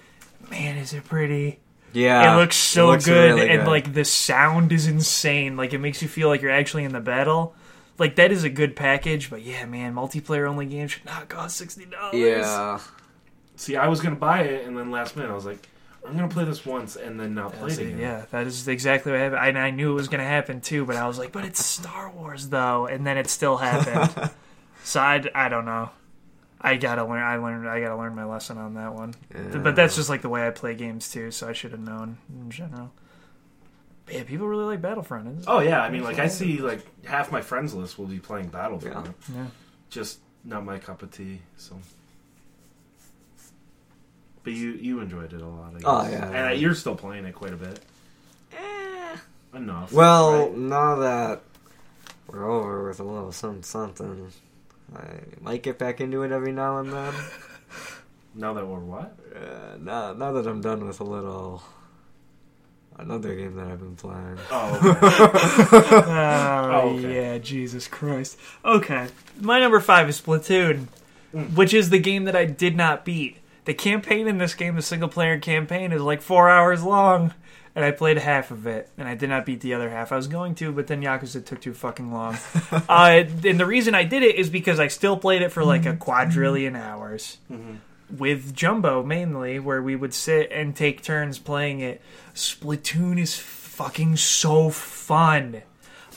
man, 0.49 0.77
is 0.77 0.93
it 0.93 1.05
pretty? 1.05 1.59
Yeah. 1.93 2.33
it 2.33 2.37
looks 2.37 2.55
so 2.55 2.87
looks 2.87 3.05
good, 3.05 3.35
really 3.35 3.49
and 3.49 3.63
good. 3.63 3.69
like 3.69 3.93
the 3.93 4.05
sound 4.05 4.71
is 4.71 4.87
insane. 4.87 5.57
Like 5.57 5.73
it 5.73 5.79
makes 5.79 6.01
you 6.01 6.07
feel 6.07 6.27
like 6.27 6.41
you're 6.41 6.51
actually 6.51 6.83
in 6.83 6.93
the 6.93 6.99
battle. 6.99 7.55
Like 7.97 8.15
that 8.15 8.31
is 8.31 8.43
a 8.43 8.49
good 8.49 8.75
package, 8.75 9.29
but 9.29 9.41
yeah, 9.41 9.65
man, 9.65 9.93
multiplayer 9.93 10.49
only 10.49 10.65
games 10.65 10.91
should 10.91 11.05
not 11.05 11.29
cost 11.29 11.57
sixty 11.57 11.85
dollars. 11.85 12.15
yeah. 12.15 12.79
See, 13.55 13.75
I 13.75 13.87
was 13.87 14.01
gonna 14.01 14.15
buy 14.15 14.41
it, 14.43 14.65
and 14.65 14.77
then 14.77 14.89
last 14.91 15.15
minute 15.15 15.29
I 15.29 15.35
was 15.35 15.45
like, 15.45 15.67
I'm 16.05 16.15
gonna 16.15 16.27
play 16.27 16.45
this 16.45 16.65
once 16.65 16.95
and 16.95 17.19
then 17.19 17.35
not 17.35 17.53
play 17.53 17.71
it 17.71 17.79
again. 17.79 17.99
Yeah, 17.99 18.25
that 18.31 18.47
is 18.47 18.67
exactly 18.67 19.11
what 19.11 19.21
happened. 19.21 19.45
And 19.45 19.57
I 19.57 19.69
knew 19.69 19.91
it 19.91 19.95
was 19.95 20.07
going 20.07 20.19
to 20.19 20.27
happen 20.27 20.61
too, 20.61 20.83
but 20.85 20.95
I 20.95 21.07
was 21.07 21.19
like, 21.19 21.31
but 21.31 21.45
it's 21.45 21.63
Star 21.63 22.09
Wars 22.09 22.49
though, 22.49 22.87
and 22.87 23.05
then 23.05 23.17
it 23.17 23.29
still 23.29 23.57
happened. 23.57 24.31
so 24.83 24.99
I, 24.99 25.23
I 25.35 25.47
don't 25.47 25.65
know. 25.65 25.91
I 26.63 26.75
gotta 26.77 27.03
learn. 27.03 27.21
I 27.23 27.37
learned. 27.37 27.67
I 27.67 27.81
gotta 27.81 27.97
learn 27.97 28.15
my 28.15 28.23
lesson 28.25 28.57
on 28.57 28.75
that 28.75 28.93
one. 28.93 29.13
But 29.63 29.75
that's 29.75 29.95
just 29.95 30.09
like 30.09 30.21
the 30.21 30.29
way 30.29 30.45
I 30.45 30.51
play 30.51 30.75
games 30.75 31.09
too. 31.11 31.31
So 31.31 31.49
I 31.49 31.53
should 31.53 31.71
have 31.71 31.79
known 31.81 32.17
in 32.29 32.51
general. 32.51 32.91
But 34.05 34.15
yeah, 34.15 34.23
people 34.23 34.47
really 34.47 34.65
like 34.65 34.81
Battlefront. 34.81 35.27
It's- 35.27 35.45
Oh 35.47 35.59
yeah, 35.59 35.81
I 35.81 35.89
mean, 35.89 36.03
like 36.03 36.19
I 36.19 36.27
see, 36.27 36.57
like 36.59 36.85
half 37.05 37.31
my 37.31 37.41
friends 37.41 37.73
list 37.73 37.97
will 37.97 38.05
be 38.07 38.19
playing 38.19 38.49
Battlefront. 38.49 39.07
Yeah. 39.29 39.35
yeah. 39.35 39.45
Just 39.89 40.19
not 40.43 40.63
my 40.63 40.77
cup 40.79 41.01
of 41.03 41.11
tea. 41.11 41.39
So, 41.57 41.77
but 44.43 44.53
you 44.53 44.71
you 44.71 44.99
enjoyed 44.99 45.33
it 45.33 45.41
a 45.41 45.47
lot. 45.47 45.69
I 45.69 45.73
guess. 45.73 45.83
Oh, 45.85 46.03
yeah, 46.09 46.25
and 46.25 46.33
yeah. 46.33 46.47
uh, 46.47 46.51
you're 46.51 46.75
still 46.75 46.95
playing 46.95 47.25
it 47.25 47.33
quite 47.33 47.53
a 47.53 47.57
bit. 47.57 47.79
Enough. 49.53 49.91
Well, 49.91 50.43
right? 50.47 50.57
now 50.57 50.95
that 50.95 51.41
we're 52.27 52.49
over 52.49 52.87
with 52.87 53.01
a 53.01 53.03
little 53.03 53.33
something, 53.33 53.63
something, 53.63 54.31
I 54.95 55.05
might 55.39 55.63
get 55.63 55.77
back 55.77 56.01
into 56.01 56.23
it 56.23 56.31
every 56.31 56.51
now 56.51 56.77
and 56.79 56.91
then. 56.91 57.13
now 58.35 58.53
that 58.53 58.65
we're 58.65 58.79
what? 58.79 59.17
Uh, 59.35 59.77
now, 59.79 60.13
now 60.13 60.31
that 60.33 60.47
I'm 60.47 60.61
done 60.61 60.85
with 60.85 60.99
a 60.99 61.03
little 61.03 61.63
another 62.97 63.33
game 63.35 63.55
that 63.55 63.67
I've 63.67 63.79
been 63.79 63.95
playing. 63.95 64.37
Oh, 64.51 64.75
okay. 64.83 66.11
Oh, 66.73 66.95
okay. 66.97 67.15
yeah, 67.15 67.37
Jesus 67.37 67.87
Christ. 67.87 68.37
Okay, 68.65 69.07
my 69.39 69.59
number 69.59 69.79
five 69.79 70.07
is 70.09 70.21
Splatoon, 70.21 70.87
Mm. 71.33 71.55
which 71.55 71.73
is 71.73 71.89
the 71.91 71.99
game 71.99 72.25
that 72.25 72.35
I 72.35 72.43
did 72.43 72.75
not 72.75 73.05
beat. 73.05 73.37
The 73.63 73.73
campaign 73.73 74.27
in 74.27 74.37
this 74.37 74.53
game, 74.53 74.75
the 74.75 74.81
single 74.81 75.07
player 75.07 75.39
campaign, 75.39 75.93
is 75.93 76.01
like 76.01 76.21
four 76.21 76.49
hours 76.49 76.83
long, 76.83 77.33
and 77.75 77.85
I 77.85 77.91
played 77.91 78.17
half 78.17 78.51
of 78.51 78.67
it, 78.67 78.89
and 78.97 79.07
I 79.07 79.15
did 79.15 79.29
not 79.29 79.45
beat 79.45 79.61
the 79.61 79.73
other 79.73 79.89
half. 79.89 80.11
I 80.11 80.15
was 80.17 80.27
going 80.27 80.55
to, 80.55 80.71
but 80.71 80.87
then 80.87 81.01
Yakuza 81.01 81.43
took 81.45 81.61
too 81.61 81.73
fucking 81.73 82.11
long. 82.11 82.37
uh, 82.89 83.23
and 83.45 83.59
the 83.59 83.65
reason 83.65 83.95
I 83.95 84.03
did 84.03 84.23
it 84.23 84.35
is 84.35 84.49
because 84.49 84.79
I 84.79 84.87
still 84.87 85.17
played 85.17 85.41
it 85.41 85.51
for 85.51 85.63
like 85.63 85.85
a 85.85 85.95
quadrillion 85.95 86.75
hours 86.75 87.37
Mhm. 87.51 87.77
with 88.17 88.53
Jumbo 88.55 89.03
mainly, 89.03 89.59
where 89.59 89.81
we 89.81 89.95
would 89.95 90.13
sit 90.13 90.51
and 90.51 90.75
take 90.75 91.01
turns 91.01 91.39
playing 91.39 91.79
it. 91.79 92.01
Splatoon 92.35 93.19
is 93.19 93.37
fucking 93.37 94.17
so 94.17 94.69
fun. 94.69 95.61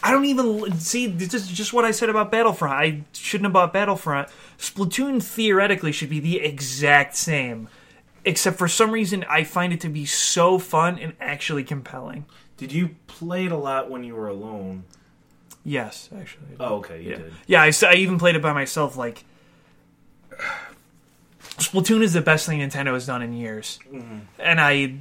I 0.03 0.11
don't 0.11 0.27
even 0.27 0.79
see. 0.81 1.07
This 1.07 1.33
is 1.33 1.49
just 1.49 1.73
what 1.73 1.85
I 1.87 1.91
said 1.93 2.11
about 2.11 2.31
Battlefront. 2.31 2.75
I 2.75 3.05
shouldn't 3.15 3.47
have 3.47 3.53
bought 3.55 3.73
Battlefront. 3.73 4.29
Splatoon 4.59 5.23
theoretically 5.23 5.93
should 5.93 6.11
be 6.11 6.21
the 6.21 6.41
exact 6.41 7.17
same, 7.17 7.69
except 8.25 8.59
for 8.59 8.69
some 8.69 8.91
reason 8.91 9.25
I 9.29 9.45
find 9.45 9.73
it 9.73 9.81
to 9.81 9.89
be 9.89 10.07
so 10.07 10.59
fun 10.59 10.99
and 10.99 11.15
actually 11.21 11.65
compelling. 11.65 12.27
Did 12.57 12.73
you 12.73 12.97
play 13.07 13.47
it 13.47 13.53
a 13.53 13.57
lot 13.57 13.91
when 13.91 14.05
you 14.05 14.15
were 14.15 14.29
alone? 14.29 14.85
Yes, 15.65 16.11
actually. 16.17 16.57
Oh, 16.61 16.77
okay, 16.77 17.03
you 17.03 17.11
yeah, 17.11 17.17
did. 17.17 17.33
yeah. 17.47 17.89
I 17.89 17.95
even 17.95 18.19
played 18.19 18.37
it 18.37 18.43
by 18.43 18.53
myself. 18.53 18.97
Like, 18.97 19.25
Splatoon 21.43 22.03
is 22.03 22.13
the 22.13 22.21
best 22.21 22.47
thing 22.47 22.61
Nintendo 22.61 22.93
has 22.93 23.07
done 23.07 23.23
in 23.23 23.33
years, 23.33 23.79
mm-hmm. 23.91 24.19
and 24.39 24.61
I, 24.61 24.95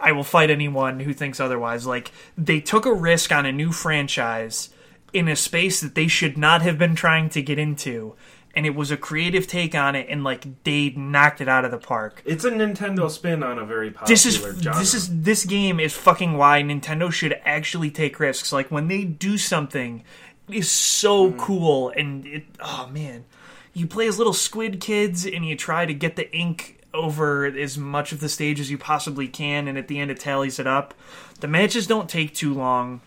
I 0.00 0.12
will 0.12 0.24
fight 0.24 0.50
anyone 0.50 1.00
who 1.00 1.14
thinks 1.14 1.40
otherwise. 1.40 1.86
Like, 1.86 2.12
they 2.36 2.60
took 2.60 2.84
a 2.84 2.92
risk 2.92 3.32
on 3.32 3.46
a 3.46 3.52
new 3.52 3.72
franchise 3.72 4.70
in 5.12 5.28
a 5.28 5.36
space 5.36 5.80
that 5.80 5.94
they 5.94 6.08
should 6.08 6.36
not 6.36 6.60
have 6.62 6.76
been 6.76 6.94
trying 6.96 7.30
to 7.30 7.40
get 7.40 7.58
into, 7.58 8.14
and 8.56 8.66
it 8.66 8.74
was 8.74 8.90
a 8.90 8.96
creative 8.96 9.46
take 9.46 9.74
on 9.74 9.94
it, 9.94 10.06
and 10.08 10.24
like 10.24 10.64
they 10.64 10.90
knocked 10.90 11.40
it 11.40 11.48
out 11.48 11.64
of 11.64 11.70
the 11.70 11.78
park. 11.78 12.22
It's 12.24 12.44
a 12.44 12.50
Nintendo 12.50 13.10
spin 13.10 13.42
on 13.42 13.58
a 13.58 13.64
very 13.64 13.90
popular 13.90 14.08
This 14.08 14.26
is 14.26 14.36
genre. 14.36 14.78
this 14.78 14.94
is 14.94 15.22
this 15.22 15.44
game 15.44 15.80
is 15.80 15.94
fucking 15.94 16.36
why 16.36 16.62
Nintendo 16.62 17.12
should 17.12 17.40
actually 17.44 17.90
take 17.90 18.18
risks. 18.20 18.52
Like 18.52 18.70
when 18.70 18.88
they 18.88 19.04
do 19.04 19.38
something, 19.38 20.04
is 20.48 20.70
so 20.70 21.28
mm-hmm. 21.28 21.38
cool, 21.38 21.90
and 21.90 22.26
it 22.26 22.44
oh 22.60 22.88
man, 22.92 23.24
you 23.72 23.86
play 23.86 24.06
as 24.06 24.18
little 24.18 24.32
squid 24.32 24.80
kids 24.80 25.24
and 25.26 25.44
you 25.46 25.56
try 25.56 25.86
to 25.86 25.94
get 25.94 26.16
the 26.16 26.34
ink 26.34 26.80
over 26.92 27.44
as 27.44 27.76
much 27.76 28.12
of 28.12 28.20
the 28.20 28.28
stage 28.28 28.60
as 28.60 28.70
you 28.70 28.78
possibly 28.78 29.26
can, 29.26 29.68
and 29.68 29.76
at 29.76 29.88
the 29.88 29.98
end 29.98 30.10
it 30.10 30.20
tallies 30.20 30.58
it 30.58 30.66
up. 30.66 30.94
The 31.40 31.48
matches 31.48 31.86
don't 31.86 32.08
take 32.08 32.34
too 32.34 32.54
long. 32.54 33.00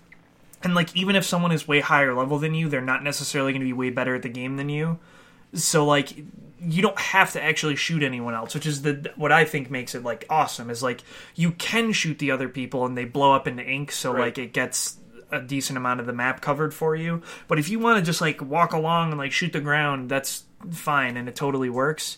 And 0.64 0.74
like 0.76 0.95
even 0.95 1.16
if 1.16 1.24
someone 1.24 1.52
is 1.52 1.68
way 1.68 1.80
higher 1.80 2.14
level 2.14 2.39
than 2.39 2.54
you, 2.54 2.68
they're 2.68 2.82
not 2.82 3.04
necessarily 3.04 3.54
going 3.54 3.62
to 3.62 3.66
be 3.66 3.74
way 3.74 3.89
better 3.89 4.16
at 4.16 4.24
the 4.24 4.30
game 4.30 4.58
than 4.58 4.70
you. 4.70 5.00
So 5.54 5.86
like 5.86 6.14
you 6.60 6.82
don't 6.82 7.00
have 7.00 7.34
to 7.34 7.43
actually 7.43 7.76
shoot 7.76 8.02
anyone 8.04 8.34
else, 8.34 8.54
which 8.56 8.66
is 8.66 8.82
the 8.82 9.12
what 9.16 9.32
I 9.32 9.45
think 9.45 9.70
makes 9.70 9.93
it 9.95 10.04
like 10.04 10.26
awesome 10.30 10.70
is 10.70 10.82
like 10.82 11.04
you 11.36 11.52
can 11.52 11.91
shoot 11.93 12.20
the 12.20 12.32
other 12.32 12.50
people 12.50 12.86
and 12.86 12.98
they 12.98 13.06
blow 13.06 13.34
up 13.34 13.48
into 13.48 13.64
ink, 13.64 13.91
so 13.91 14.12
Right. 14.12 14.22
like 14.22 14.38
it 14.38 14.54
gets 14.54 14.98
a 15.32 15.41
decent 15.41 15.78
amount 15.78 16.00
of 16.00 16.06
the 16.06 16.14
map 16.14 16.41
covered 16.41 16.74
for 16.74 16.95
you. 16.95 17.22
But 17.48 17.60
if 17.60 17.70
you 17.70 17.80
want 17.80 18.00
to 18.00 18.06
just 18.06 18.22
like 18.22 18.41
walk 18.41 18.74
along 18.74 19.10
and 19.10 19.18
like 19.18 19.32
shoot 19.32 19.54
the 19.54 19.60
ground, 19.60 20.10
that's 20.10 20.43
fine 20.72 21.18
and 21.18 21.28
it 21.30 21.36
totally 21.36 21.70
works. 21.70 22.18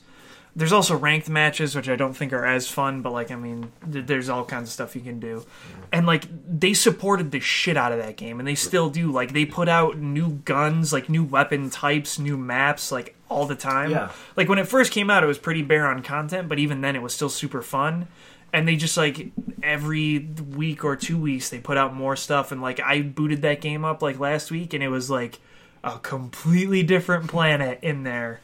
There's 0.59 0.73
also 0.73 0.97
ranked 0.97 1.29
matches, 1.29 1.73
which 1.73 1.87
I 1.87 1.95
don't 1.95 2.13
think 2.13 2.33
are 2.33 2.45
as 2.45 2.67
fun, 2.67 3.01
but 3.01 3.13
like 3.13 3.31
I 3.31 3.35
mean, 3.37 3.71
th- 3.89 4.05
there's 4.05 4.27
all 4.27 4.43
kinds 4.43 4.67
of 4.67 4.73
stuff 4.73 4.93
you 4.93 5.01
can 5.01 5.17
do, 5.17 5.45
and 5.93 6.05
like 6.05 6.25
they 6.45 6.73
supported 6.73 7.31
the 7.31 7.39
shit 7.39 7.77
out 7.77 7.93
of 7.93 7.99
that 7.99 8.17
game, 8.17 8.39
and 8.39 8.47
they 8.47 8.55
still 8.55 8.89
do. 8.89 9.09
Like 9.09 9.31
they 9.31 9.45
put 9.45 9.69
out 9.69 9.97
new 9.97 10.31
guns, 10.43 10.91
like 10.91 11.07
new 11.07 11.23
weapon 11.23 11.69
types, 11.69 12.19
new 12.19 12.35
maps, 12.35 12.91
like 12.91 13.15
all 13.29 13.45
the 13.45 13.55
time. 13.55 13.91
Yeah. 13.91 14.11
Like 14.35 14.49
when 14.49 14.59
it 14.59 14.67
first 14.67 14.91
came 14.91 15.09
out, 15.09 15.23
it 15.23 15.27
was 15.27 15.37
pretty 15.37 15.61
bare 15.61 15.87
on 15.87 16.03
content, 16.03 16.49
but 16.49 16.59
even 16.59 16.81
then, 16.81 16.93
it 16.93 17.01
was 17.01 17.13
still 17.13 17.29
super 17.29 17.61
fun. 17.61 18.07
And 18.51 18.67
they 18.67 18.75
just 18.75 18.97
like 18.97 19.31
every 19.63 20.19
week 20.19 20.83
or 20.83 20.97
two 20.97 21.17
weeks 21.17 21.49
they 21.49 21.59
put 21.59 21.77
out 21.77 21.95
more 21.95 22.17
stuff, 22.17 22.51
and 22.51 22.61
like 22.61 22.81
I 22.81 23.01
booted 23.01 23.43
that 23.43 23.61
game 23.61 23.85
up 23.85 24.01
like 24.01 24.19
last 24.19 24.51
week, 24.51 24.73
and 24.73 24.83
it 24.83 24.89
was 24.89 25.09
like 25.09 25.39
a 25.85 25.99
completely 25.99 26.83
different 26.83 27.29
planet 27.29 27.79
in 27.81 28.03
there 28.03 28.41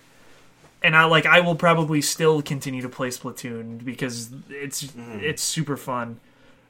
and 0.85 0.95
I 0.95 1.05
like 1.05 1.25
I 1.25 1.39
will 1.39 1.55
probably 1.55 1.99
still 2.01 2.43
continue 2.43 2.83
to 2.83 2.89
play 2.89 3.07
Splatoon 3.09 3.83
because 3.83 4.29
it's 4.49 4.83
mm-hmm. 4.83 5.19
it's 5.19 5.41
super 5.41 5.77
fun, 5.77 6.19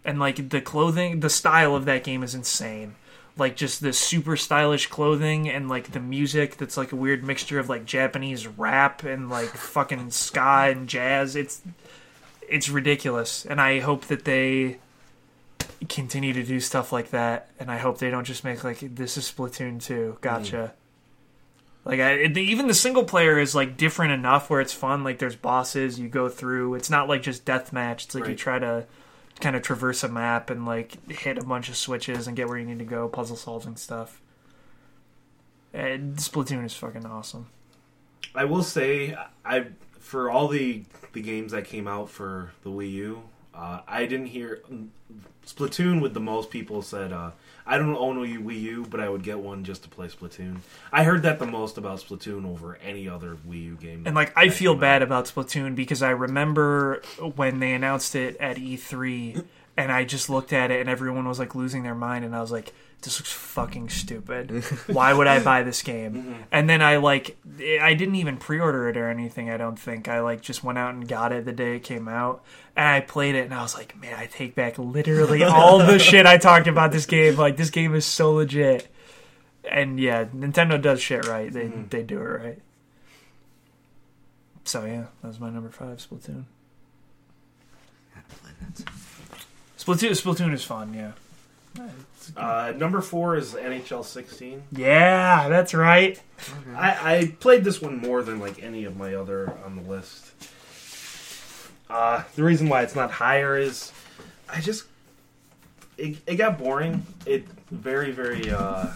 and 0.06 0.20
like 0.20 0.50
the 0.50 0.62
clothing, 0.62 1.20
the 1.20 1.30
style 1.30 1.76
of 1.76 1.84
that 1.86 2.06
game 2.06 2.24
is 2.24 2.34
insane. 2.34 2.96
Like 3.38 3.58
just 3.58 3.82
the 3.82 3.92
super 3.92 4.38
stylish 4.38 4.88
clothing 4.88 5.50
and 5.50 5.68
like 5.68 5.92
the 5.92 6.00
music 6.00 6.56
that's 6.56 6.78
like 6.78 6.94
a 6.94 6.96
weird 6.96 7.26
mixture 7.26 7.60
of 7.60 7.68
like 7.68 7.84
Japanese 7.84 8.48
rap 8.48 9.04
and 9.04 9.30
like 9.30 9.50
fucking 9.50 10.12
ska 10.12 10.70
and 10.70 10.88
jazz. 10.88 11.36
It's 11.36 11.62
it's 12.48 12.70
ridiculous, 12.70 13.46
and 13.46 13.60
I 13.60 13.82
hope 13.82 14.06
that 14.06 14.24
they 14.24 14.78
continue 15.90 16.32
to 16.32 16.44
do 16.44 16.62
stuff 16.62 16.94
like 16.94 17.10
that. 17.10 17.50
And 17.60 17.70
I 17.70 17.80
hope 17.80 17.98
they 17.98 18.10
don't 18.10 18.24
just 18.24 18.46
make 18.46 18.64
like 18.64 18.80
this 18.80 19.18
is 19.18 19.30
Splatoon 19.30 19.84
two. 19.84 20.18
Gotcha. 20.22 20.74
Mm. 20.74 20.85
Like 21.86 22.00
I, 22.00 22.14
it, 22.14 22.36
even 22.36 22.68
the 22.68 22.74
single 22.74 23.04
player 23.04 23.38
is 23.40 23.54
like 23.54 23.78
different 23.78 24.12
enough 24.12 24.50
where 24.50 24.60
it's 24.60 24.74
fun. 24.74 25.04
Like 25.04 25.20
there's 25.20 25.36
bosses 25.36 26.00
you 26.00 26.10
go 26.10 26.28
through. 26.30 26.74
It's 26.74 26.90
not 26.90 27.08
like 27.08 27.22
just 27.22 27.46
deathmatch. 27.46 28.06
It's 28.06 28.16
like 28.16 28.28
you 28.28 28.36
try 28.36 28.58
to 28.58 28.86
kind 29.40 29.56
of 29.56 29.62
traverse 29.62 30.04
a 30.04 30.10
map 30.10 30.50
and 30.50 30.66
like 30.66 31.12
hit 31.12 31.38
a 31.38 31.44
bunch 31.46 31.70
of 31.70 31.76
switches 31.78 32.26
and 32.26 32.36
get 32.36 32.48
where 32.48 32.58
you 32.58 32.66
need 32.66 32.80
to 32.80 32.86
go, 32.86 33.08
puzzle 33.08 33.36
solving 33.36 33.76
stuff. 33.76 34.20
And 35.74 36.16
Splatoon 36.16 36.66
is 36.66 36.74
fucking 36.74 37.06
awesome. 37.06 37.48
I 38.34 38.46
will 38.46 38.64
say, 38.64 39.16
I 39.46 39.68
for 40.00 40.32
all 40.32 40.48
the 40.48 40.86
the 41.14 41.22
games 41.22 41.52
that 41.52 41.66
came 41.66 41.88
out 41.88 42.10
for 42.10 42.52
the 42.64 42.70
Wii 42.72 42.92
U, 42.94 43.22
Uh, 43.54 43.82
I 43.88 44.06
didn't 44.06 44.28
hear 44.28 44.62
Splatoon 45.46 46.02
with 46.02 46.14
the 46.14 46.20
most 46.20 46.50
people 46.50 46.82
said. 46.82 47.14
Uh, 47.14 47.32
I 47.68 47.78
don't 47.78 47.96
own 47.96 48.18
a 48.18 48.22
Wii 48.22 48.62
U, 48.62 48.86
but 48.90 49.00
I 49.00 49.10
would 49.10 49.24
get 49.24 49.40
one 49.40 49.64
just 49.64 49.84
to 49.84 49.90
play 49.90 50.08
Splatoon. 50.08 50.58
I 50.92 51.04
heard 51.04 51.24
that 51.24 51.40
the 51.40 51.48
most 51.48 51.78
about 51.78 52.00
Splatoon 52.00 52.46
over 52.46 52.78
any 52.78 53.10
other 53.10 53.38
Wii 53.48 53.64
U 53.64 53.76
game. 53.76 54.04
And 54.06 54.16
like 54.16 54.32
I 54.38 54.50
feel 54.50 54.74
came 54.74 54.80
out. 54.80 54.82
bad 54.82 55.02
about 55.02 55.26
Splatoon 55.26 55.76
because 55.76 56.04
I 56.04 56.12
remember 56.12 57.02
when 57.36 57.60
they 57.60 57.74
announced 57.74 58.16
it 58.16 58.38
at 58.38 58.58
E3 58.58 59.46
and 59.78 59.92
I 59.92 60.06
just 60.06 60.30
looked 60.30 60.54
at 60.54 60.72
it 60.72 60.80
and 60.80 60.90
everyone 60.90 61.28
was 61.28 61.40
like 61.40 61.56
losing 61.56 61.84
their 61.84 61.96
mind 61.96 62.24
and 62.24 62.36
I 62.36 62.42
was 62.42 62.52
like 62.52 62.74
this 63.06 63.20
looks 63.20 63.32
fucking 63.32 63.88
stupid. 63.90 64.52
Why 64.88 65.14
would 65.14 65.28
I 65.28 65.42
buy 65.42 65.64
this 65.64 65.82
game? 65.82 66.46
And 66.52 66.70
then 66.70 66.82
I 66.82 66.98
like 66.98 67.38
I 67.80 67.94
didn't 67.94 68.16
even 68.16 68.36
pre-order 68.38 68.90
it 68.90 68.98
or 68.98 69.08
anything, 69.10 69.50
I 69.50 69.56
don't 69.58 69.80
think. 69.80 70.08
I 70.10 70.20
like 70.20 70.42
just 70.42 70.64
went 70.64 70.78
out 70.78 70.94
and 70.94 71.08
got 71.08 71.32
it 71.32 71.46
the 71.46 71.54
day 71.54 71.78
it 71.78 71.84
came 71.84 72.08
out 72.10 72.44
and 72.76 72.86
I 72.88 73.00
played 73.00 73.36
it 73.36 73.46
and 73.46 73.54
I 73.54 73.62
was 73.62 73.74
like, 73.76 73.96
"Man, 74.00 74.14
I 74.20 74.26
take 74.26 74.54
back 74.56 74.78
literally 74.78 75.44
all 75.46 75.78
the 75.80 75.98
shit 76.00 76.26
I 76.26 76.38
talked 76.38 76.68
about 76.68 76.92
this 76.92 77.06
game. 77.06 77.38
Like 77.38 77.56
this 77.56 77.70
game 77.70 77.96
is 77.96 78.06
so 78.06 78.34
legit." 78.34 78.88
And 79.70 80.00
yeah, 80.00 80.26
Nintendo 80.26 80.80
does 80.82 81.02
shit 81.02 81.26
right. 81.26 81.52
They 81.52 81.66
Mhm. 81.68 81.90
they 81.90 82.04
do 82.04 82.18
it 82.20 82.24
right. 82.24 82.60
So 84.64 84.84
yeah, 84.86 85.06
that 85.22 85.28
was 85.28 85.40
my 85.40 85.50
number 85.50 85.70
five, 85.70 85.98
Splatoon. 85.98 86.46
Gotta 88.14 88.36
play 88.42 88.52
that. 88.62 88.86
Splatoon, 89.78 90.12
Splatoon 90.12 90.54
is 90.54 90.64
fun. 90.64 90.94
Yeah. 90.94 91.12
Uh, 92.36 92.74
number 92.76 93.02
four 93.02 93.36
is 93.36 93.54
NHL 93.54 94.04
16. 94.06 94.64
Yeah, 94.72 95.48
that's 95.50 95.74
right. 95.74 96.22
I, 96.76 97.18
I 97.20 97.36
played 97.40 97.64
this 97.64 97.82
one 97.82 97.98
more 97.98 98.24
than 98.24 98.40
like 98.40 98.62
any 98.64 98.84
of 98.86 98.98
my 98.98 99.16
other 99.16 99.52
on 99.66 99.76
the 99.76 99.82
list. 99.84 100.32
Uh, 101.90 102.24
the 102.36 102.44
reason 102.44 102.68
why 102.70 102.82
it's 102.82 102.96
not 102.96 103.12
higher 103.12 103.58
is 103.58 103.92
I 104.50 104.60
just 104.62 104.86
it, 105.98 106.18
it 106.26 106.36
got 106.36 106.58
boring. 106.58 107.06
It 107.26 107.46
very 107.72 108.12
very 108.12 108.50
uh, 108.52 108.88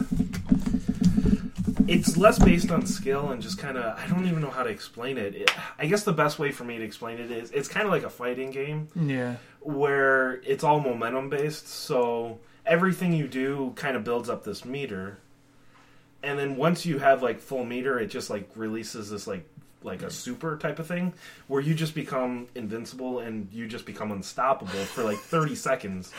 it's 1.87 2.17
less 2.17 2.37
based 2.39 2.71
on 2.71 2.85
skill 2.85 3.29
and 3.31 3.41
just 3.41 3.57
kind 3.57 3.77
of 3.77 3.97
I 3.97 4.07
don't 4.07 4.25
even 4.27 4.41
know 4.41 4.49
how 4.49 4.63
to 4.63 4.69
explain 4.69 5.17
it. 5.17 5.35
it. 5.35 5.51
I 5.77 5.85
guess 5.87 6.03
the 6.03 6.13
best 6.13 6.39
way 6.39 6.51
for 6.51 6.63
me 6.63 6.77
to 6.77 6.83
explain 6.83 7.19
it 7.19 7.31
is 7.31 7.51
it's 7.51 7.67
kind 7.67 7.85
of 7.85 7.91
like 7.91 8.03
a 8.03 8.09
fighting 8.09 8.51
game 8.51 8.87
Yeah. 8.95 9.35
where 9.61 10.41
it's 10.45 10.63
all 10.63 10.79
momentum 10.79 11.29
based. 11.29 11.67
So 11.67 12.39
everything 12.69 13.13
you 13.13 13.27
do 13.27 13.73
kind 13.75 13.95
of 13.97 14.03
builds 14.03 14.29
up 14.29 14.43
this 14.43 14.63
meter, 14.63 15.17
and 16.23 16.37
then 16.39 16.55
once 16.55 16.85
you 16.85 16.99
have 16.99 17.21
like 17.23 17.39
full 17.39 17.65
meter, 17.65 17.99
it 17.99 18.07
just 18.07 18.29
like 18.29 18.49
releases 18.55 19.09
this 19.09 19.27
like 19.27 19.45
like 19.81 20.01
a 20.01 20.11
super 20.11 20.57
type 20.57 20.77
of 20.79 20.85
thing 20.87 21.13
where 21.47 21.61
you 21.61 21.73
just 21.73 21.95
become 21.95 22.47
invincible 22.53 23.19
and 23.19 23.47
you 23.53 23.65
just 23.65 23.85
become 23.85 24.11
unstoppable 24.11 24.83
for 24.85 25.03
like 25.05 25.17
30 25.17 25.55
seconds. 25.69 26.11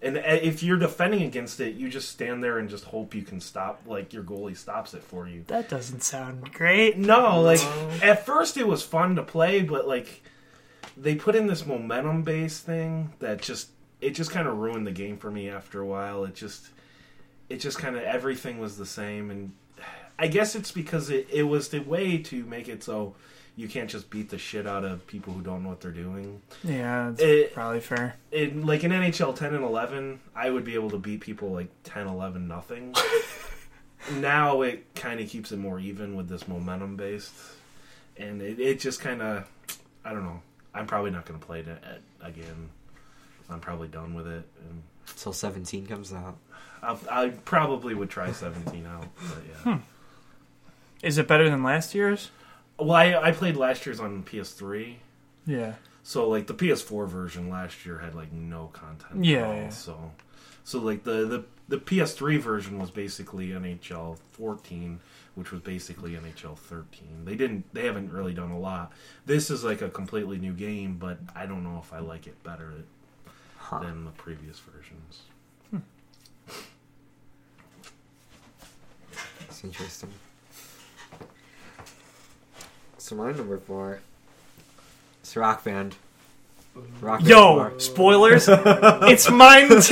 And 0.00 0.16
uh, 0.16 0.20
if 0.24 0.62
you're 0.62 0.78
defending 0.78 1.22
against 1.24 1.58
it, 1.58 1.74
you 1.74 1.88
just 1.88 2.10
stand 2.10 2.44
there 2.44 2.58
and 2.58 2.68
just 2.70 2.84
hope 2.84 3.16
you 3.16 3.22
can 3.22 3.40
stop, 3.40 3.80
like 3.86 4.12
your 4.12 4.22
goalie 4.22 4.56
stops 4.56 4.94
it 4.94 5.02
for 5.02 5.26
you. 5.26 5.42
That 5.48 5.68
doesn't 5.68 6.04
sound 6.04 6.52
great. 6.52 6.96
No, 6.96 7.40
like 7.40 7.58
No. 7.60 7.90
at 8.04 8.24
first 8.24 8.56
it 8.56 8.68
was 8.68 8.84
fun 8.84 9.16
to 9.16 9.24
play, 9.24 9.62
but 9.62 9.88
like 9.88 10.22
they 10.96 11.16
put 11.16 11.34
in 11.34 11.48
this 11.48 11.66
momentum 11.66 12.22
based 12.22 12.64
thing 12.64 13.12
that 13.18 13.42
just 13.42 13.70
it 14.00 14.10
just 14.10 14.30
kind 14.30 14.46
of 14.48 14.56
ruined 14.58 14.86
the 14.86 14.92
game 14.92 15.16
for 15.18 15.30
me 15.30 15.48
after 15.48 15.80
a 15.80 15.86
while. 15.86 16.24
It 16.24 16.34
just 16.34 16.68
it 17.48 17.58
just 17.60 17.78
kind 17.78 17.96
of 17.96 18.02
everything 18.02 18.58
was 18.58 18.76
the 18.76 18.86
same 18.86 19.30
and 19.30 19.52
I 20.18 20.26
guess 20.26 20.54
it's 20.54 20.72
because 20.72 21.10
it, 21.10 21.28
it 21.32 21.44
was 21.44 21.68
the 21.68 21.78
way 21.78 22.18
to 22.18 22.44
make 22.44 22.68
it 22.68 22.82
so 22.82 23.14
you 23.56 23.68
can't 23.68 23.88
just 23.90 24.08
beat 24.10 24.28
the 24.30 24.38
shit 24.38 24.66
out 24.66 24.84
of 24.84 25.06
people 25.06 25.32
who 25.32 25.40
don't 25.42 25.62
know 25.64 25.70
what 25.70 25.80
they're 25.80 25.90
doing. 25.90 26.40
Yeah, 26.62 27.12
It- 27.18 27.54
probably 27.54 27.80
fair. 27.80 28.14
In 28.30 28.66
like 28.66 28.84
in 28.84 28.92
NHL 28.92 29.34
10 29.34 29.54
and 29.54 29.64
11, 29.64 30.20
I 30.36 30.50
would 30.50 30.64
be 30.64 30.74
able 30.74 30.90
to 30.90 30.98
beat 30.98 31.20
people 31.20 31.50
like 31.52 31.68
10 31.84 32.06
11 32.06 32.46
nothing. 32.46 32.94
now 34.20 34.62
it 34.62 34.84
kind 34.94 35.20
of 35.20 35.28
keeps 35.28 35.52
it 35.52 35.58
more 35.58 35.78
even 35.80 36.14
with 36.16 36.28
this 36.28 36.46
momentum 36.48 36.96
based 36.96 37.32
and 38.16 38.40
it, 38.40 38.58
it 38.60 38.80
just 38.80 39.00
kind 39.00 39.20
of 39.22 39.48
I 40.04 40.12
don't 40.12 40.24
know. 40.24 40.40
I'm 40.74 40.86
probably 40.86 41.10
not 41.10 41.26
going 41.26 41.38
to 41.40 41.44
play 41.46 41.60
it 41.60 41.66
again. 42.22 42.70
I'm 43.50 43.60
probably 43.60 43.88
done 43.88 44.14
with 44.14 44.26
it 44.26 44.44
and 44.68 44.82
Until 45.08 45.32
17 45.32 45.86
comes 45.86 46.12
out. 46.12 46.36
I'll, 46.82 47.00
I 47.10 47.30
probably 47.30 47.94
would 47.94 48.10
try 48.10 48.30
17 48.30 48.86
out, 48.86 49.06
but 49.16 49.42
yeah. 49.48 49.74
Hmm. 49.74 49.82
Is 51.02 51.18
it 51.18 51.26
better 51.28 51.48
than 51.48 51.62
last 51.62 51.94
year's? 51.94 52.30
Well, 52.78 52.92
I, 52.92 53.14
I 53.14 53.32
played 53.32 53.56
last 53.56 53.86
year's 53.86 54.00
on 54.00 54.22
PS3. 54.22 54.96
Yeah. 55.46 55.74
So 56.02 56.28
like 56.28 56.46
the 56.46 56.54
PS4 56.54 57.08
version 57.08 57.50
last 57.50 57.84
year 57.84 57.98
had 57.98 58.14
like 58.14 58.32
no 58.32 58.68
content. 58.72 59.24
Yeah, 59.24 59.38
at 59.38 59.44
all, 59.44 59.54
yeah. 59.54 59.68
So, 59.70 60.12
so 60.64 60.78
like 60.78 61.04
the, 61.04 61.26
the 61.26 61.44
the 61.68 61.76
PS3 61.76 62.38
version 62.38 62.78
was 62.78 62.90
basically 62.90 63.48
NHL 63.48 64.18
14, 64.32 65.00
which 65.34 65.52
was 65.52 65.60
basically 65.60 66.12
NHL 66.12 66.56
13. 66.56 67.24
They 67.24 67.34
didn't. 67.34 67.72
They 67.74 67.84
haven't 67.84 68.10
really 68.10 68.32
done 68.32 68.50
a 68.50 68.58
lot. 68.58 68.92
This 69.26 69.50
is 69.50 69.64
like 69.64 69.82
a 69.82 69.90
completely 69.90 70.38
new 70.38 70.54
game, 70.54 70.96
but 70.96 71.18
I 71.36 71.44
don't 71.44 71.62
know 71.62 71.78
if 71.82 71.92
I 71.92 71.98
like 71.98 72.26
it 72.26 72.42
better 72.42 72.72
Huh. 73.68 73.80
than 73.80 74.06
the 74.06 74.10
previous 74.12 74.58
versions. 74.60 75.24
That's 79.40 79.62
interesting. 79.62 80.10
So 82.96 83.14
my 83.14 83.32
number 83.32 83.58
four 83.58 84.00
is 85.22 85.36
Rock 85.36 85.64
Band. 85.64 85.96
Rock 87.02 87.18
Band 87.18 87.28
Yo, 87.28 87.56
4. 87.56 87.78
spoilers. 87.78 88.46
it's 88.48 89.30
mine 89.30 89.68
too. 89.68 89.74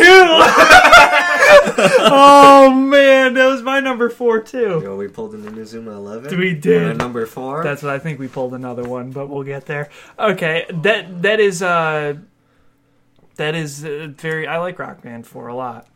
oh 2.08 2.72
man, 2.74 3.34
that 3.34 3.46
was 3.46 3.60
my 3.62 3.80
number 3.80 4.08
four 4.08 4.40
too. 4.40 4.80
Yo, 4.82 4.96
we 4.96 5.08
pulled 5.08 5.34
an 5.34 5.42
Inazuma 5.42 5.96
11. 5.96 6.38
We 6.38 6.54
did. 6.54 6.82
And 6.82 6.98
number 6.98 7.26
four. 7.26 7.62
That's 7.62 7.82
what 7.82 7.92
I 7.92 7.98
think 7.98 8.18
we 8.18 8.28
pulled 8.28 8.54
another 8.54 8.84
one, 8.84 9.10
but 9.10 9.28
we'll 9.28 9.42
get 9.42 9.66
there. 9.66 9.90
Okay, 10.18 10.64
that 10.82 11.20
that 11.22 11.40
is 11.40 11.62
uh 11.62 12.14
that 13.36 13.54
is 13.54 13.84
uh, 13.84 14.08
very. 14.16 14.46
I 14.46 14.58
like 14.58 14.78
Rock 14.78 15.02
Band 15.02 15.26
Four 15.26 15.48
a 15.48 15.54
lot. 15.54 15.86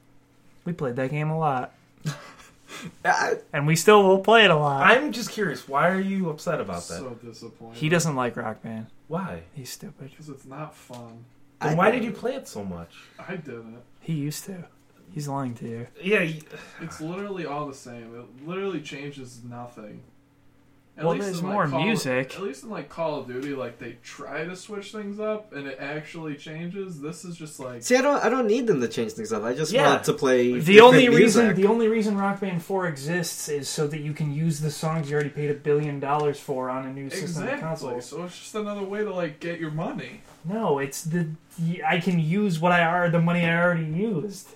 We 0.65 0.73
played 0.73 0.97
that 0.97 1.11
game 1.11 1.31
a 1.31 1.39
lot, 1.39 1.73
I- 3.05 3.39
and 3.53 3.67
we 3.67 3.77
still 3.77 4.03
will 4.07 4.21
play 4.21 4.45
it 4.45 4.51
a 4.51 4.57
lot. 4.57 4.83
I'm 4.85 5.13
just 5.13 5.31
curious. 5.31 5.67
Why 5.69 5.89
are 5.89 6.01
you 6.01 6.31
upset 6.31 6.61
about 6.61 6.83
that? 6.89 6.99
So 6.99 7.19
disappointed. 7.25 7.79
he 7.79 7.89
doesn't 7.89 8.15
like 8.15 8.37
Rock 8.37 8.63
Band. 8.63 8.87
why? 9.09 9.43
He's 9.55 9.71
stupid. 9.71 10.11
because 10.11 10.29
it's 10.29 10.45
not 10.47 10.75
fun. 10.75 11.25
Then 11.61 11.73
I- 11.73 11.75
why 11.75 11.91
did 11.91 12.05
you 12.05 12.13
play 12.13 12.35
it 12.35 12.47
so 12.49 12.65
much? 12.65 12.91
I 13.19 13.37
didn't. 13.37 13.79
He 14.01 14.13
used 14.15 14.45
to. 14.47 14.65
He's 15.13 15.27
lying 15.27 15.55
to 15.57 15.69
you. 15.69 15.87
Yeah, 16.01 16.21
y- 16.21 16.41
It's 16.81 17.01
literally 17.01 17.45
all 17.45 17.67
the 17.67 17.75
same. 17.75 18.15
It 18.15 18.47
literally 18.47 18.81
changes 18.81 19.41
nothing. 19.49 20.03
At 21.01 21.07
Well, 21.07 21.17
there's 21.17 21.43
more 21.43 21.67
Call, 21.67 21.83
music. 21.83 22.35
At 22.37 22.43
least 22.43 22.63
in 22.65 22.69
like 22.69 22.91
Call 22.91 23.19
of 23.21 23.27
Duty, 23.27 23.55
like 23.55 23.79
they 23.79 23.97
try 24.03 24.45
to 24.45 24.55
switch 24.55 24.93
things 24.93 25.19
up 25.19 25.55
and 25.55 25.67
it 25.67 25.79
actually 25.81 26.35
changes. 26.37 27.01
This 27.01 27.25
is 27.25 27.39
just 27.39 27.59
like 27.59 27.83
See, 27.83 27.97
I 27.97 28.03
don't. 28.03 28.23
I 28.23 28.29
don't 28.29 28.47
need 28.47 28.67
them 28.67 28.83
to 28.83 28.89
change 28.89 29.13
things 29.13 29.33
up. 29.33 29.43
I 29.43 29.55
just 29.55 29.73
Yeah. 29.73 29.89
want 29.93 30.05
to 30.05 30.13
play. 30.13 30.53
The 30.53 30.59
different 30.61 30.81
only 30.83 31.09
reason 31.09 31.47
music. 31.47 31.57
the 31.65 31.69
only 31.71 31.89
reason 31.89 32.19
Rock 32.19 32.41
Band 32.41 32.63
Four 32.63 32.87
exists 32.87 33.49
is 33.49 33.67
so 33.67 33.87
that 33.87 34.01
you 34.01 34.13
can 34.13 34.31
use 34.33 34.61
the 34.61 34.71
songs 34.71 35.09
you 35.09 35.15
already 35.15 35.31
paid 35.31 35.51
a 35.51 35.55
billion 35.55 36.01
dollars 36.01 36.39
for 36.39 36.69
on 36.69 36.87
a 36.87 36.93
new 36.93 37.09
system 37.09 37.45
of 37.45 37.49
exactly. 37.49 37.61
consoles. 37.67 38.05
So 38.05 38.25
it's 38.25 38.39
just 38.39 38.55
another 38.55 38.83
way 38.83 39.03
to 39.03 39.13
like 39.15 39.41
get 39.41 39.59
your 39.59 39.71
money. 39.71 40.21
No, 40.45 40.79
it's 40.81 41.03
the 41.03 41.29
I 41.89 41.99
can 42.01 42.19
use 42.21 42.61
what 42.61 42.73
I 42.73 42.83
are 42.85 43.09
the 43.09 43.21
money 43.23 43.45
I 43.47 43.59
already 43.59 43.85
used. 43.87 44.49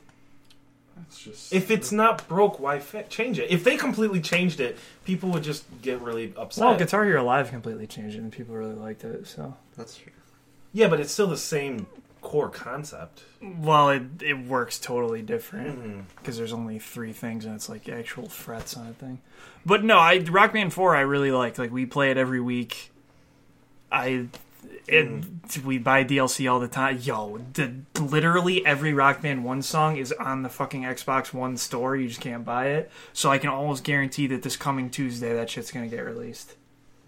It's 1.14 1.22
just 1.22 1.52
if 1.52 1.70
it's 1.70 1.92
not 1.92 2.26
broke, 2.26 2.58
why 2.58 2.80
fi- 2.80 3.02
change 3.02 3.38
it? 3.38 3.48
If 3.50 3.62
they 3.62 3.76
completely 3.76 4.20
changed 4.20 4.58
it, 4.58 4.76
people 5.04 5.30
would 5.30 5.44
just 5.44 5.64
get 5.80 6.00
really 6.00 6.34
upset. 6.36 6.64
Well, 6.64 6.76
Guitar 6.76 7.04
Hero 7.04 7.22
Live 7.22 7.50
completely 7.50 7.86
changed 7.86 8.16
it, 8.16 8.18
and 8.18 8.32
people 8.32 8.56
really 8.56 8.74
liked 8.74 9.04
it. 9.04 9.26
So, 9.28 9.56
That's 9.76 9.96
true. 9.96 10.12
yeah, 10.72 10.88
but 10.88 10.98
it's 10.98 11.12
still 11.12 11.28
the 11.28 11.36
same 11.36 11.86
core 12.20 12.48
concept. 12.48 13.22
well, 13.40 13.90
it 13.90 14.02
it 14.22 14.38
works 14.46 14.80
totally 14.80 15.22
different 15.22 15.78
mm-hmm. 15.78 16.00
because 16.16 16.36
there's 16.36 16.52
only 16.52 16.80
three 16.80 17.12
things, 17.12 17.44
and 17.44 17.54
it's 17.54 17.68
like 17.68 17.88
actual 17.88 18.28
frets 18.28 18.76
on 18.76 18.88
a 18.88 18.92
thing. 18.92 19.20
But 19.64 19.84
no, 19.84 19.98
I 19.98 20.18
Rock 20.18 20.52
Band 20.52 20.72
Four 20.72 20.96
I 20.96 21.02
really 21.02 21.30
like. 21.30 21.58
Like 21.58 21.70
we 21.70 21.86
play 21.86 22.10
it 22.10 22.16
every 22.16 22.40
week. 22.40 22.90
I. 23.92 24.26
It, 24.86 25.06
hmm. 25.06 25.66
We 25.66 25.78
buy 25.78 26.04
DLC 26.04 26.50
all 26.50 26.60
the 26.60 26.68
time. 26.68 26.98
Yo, 26.98 27.38
the, 27.54 27.74
literally 28.00 28.64
every 28.66 28.92
Rock 28.92 29.22
Band 29.22 29.44
1 29.44 29.62
song 29.62 29.96
is 29.96 30.12
on 30.12 30.42
the 30.42 30.48
fucking 30.48 30.82
Xbox 30.82 31.32
One 31.32 31.56
store. 31.56 31.96
You 31.96 32.08
just 32.08 32.20
can't 32.20 32.44
buy 32.44 32.66
it. 32.68 32.90
So 33.12 33.30
I 33.30 33.38
can 33.38 33.50
almost 33.50 33.84
guarantee 33.84 34.26
that 34.28 34.42
this 34.42 34.56
coming 34.56 34.90
Tuesday, 34.90 35.32
that 35.34 35.48
shit's 35.50 35.70
going 35.70 35.88
to 35.88 35.94
get 35.94 36.02
released. 36.02 36.56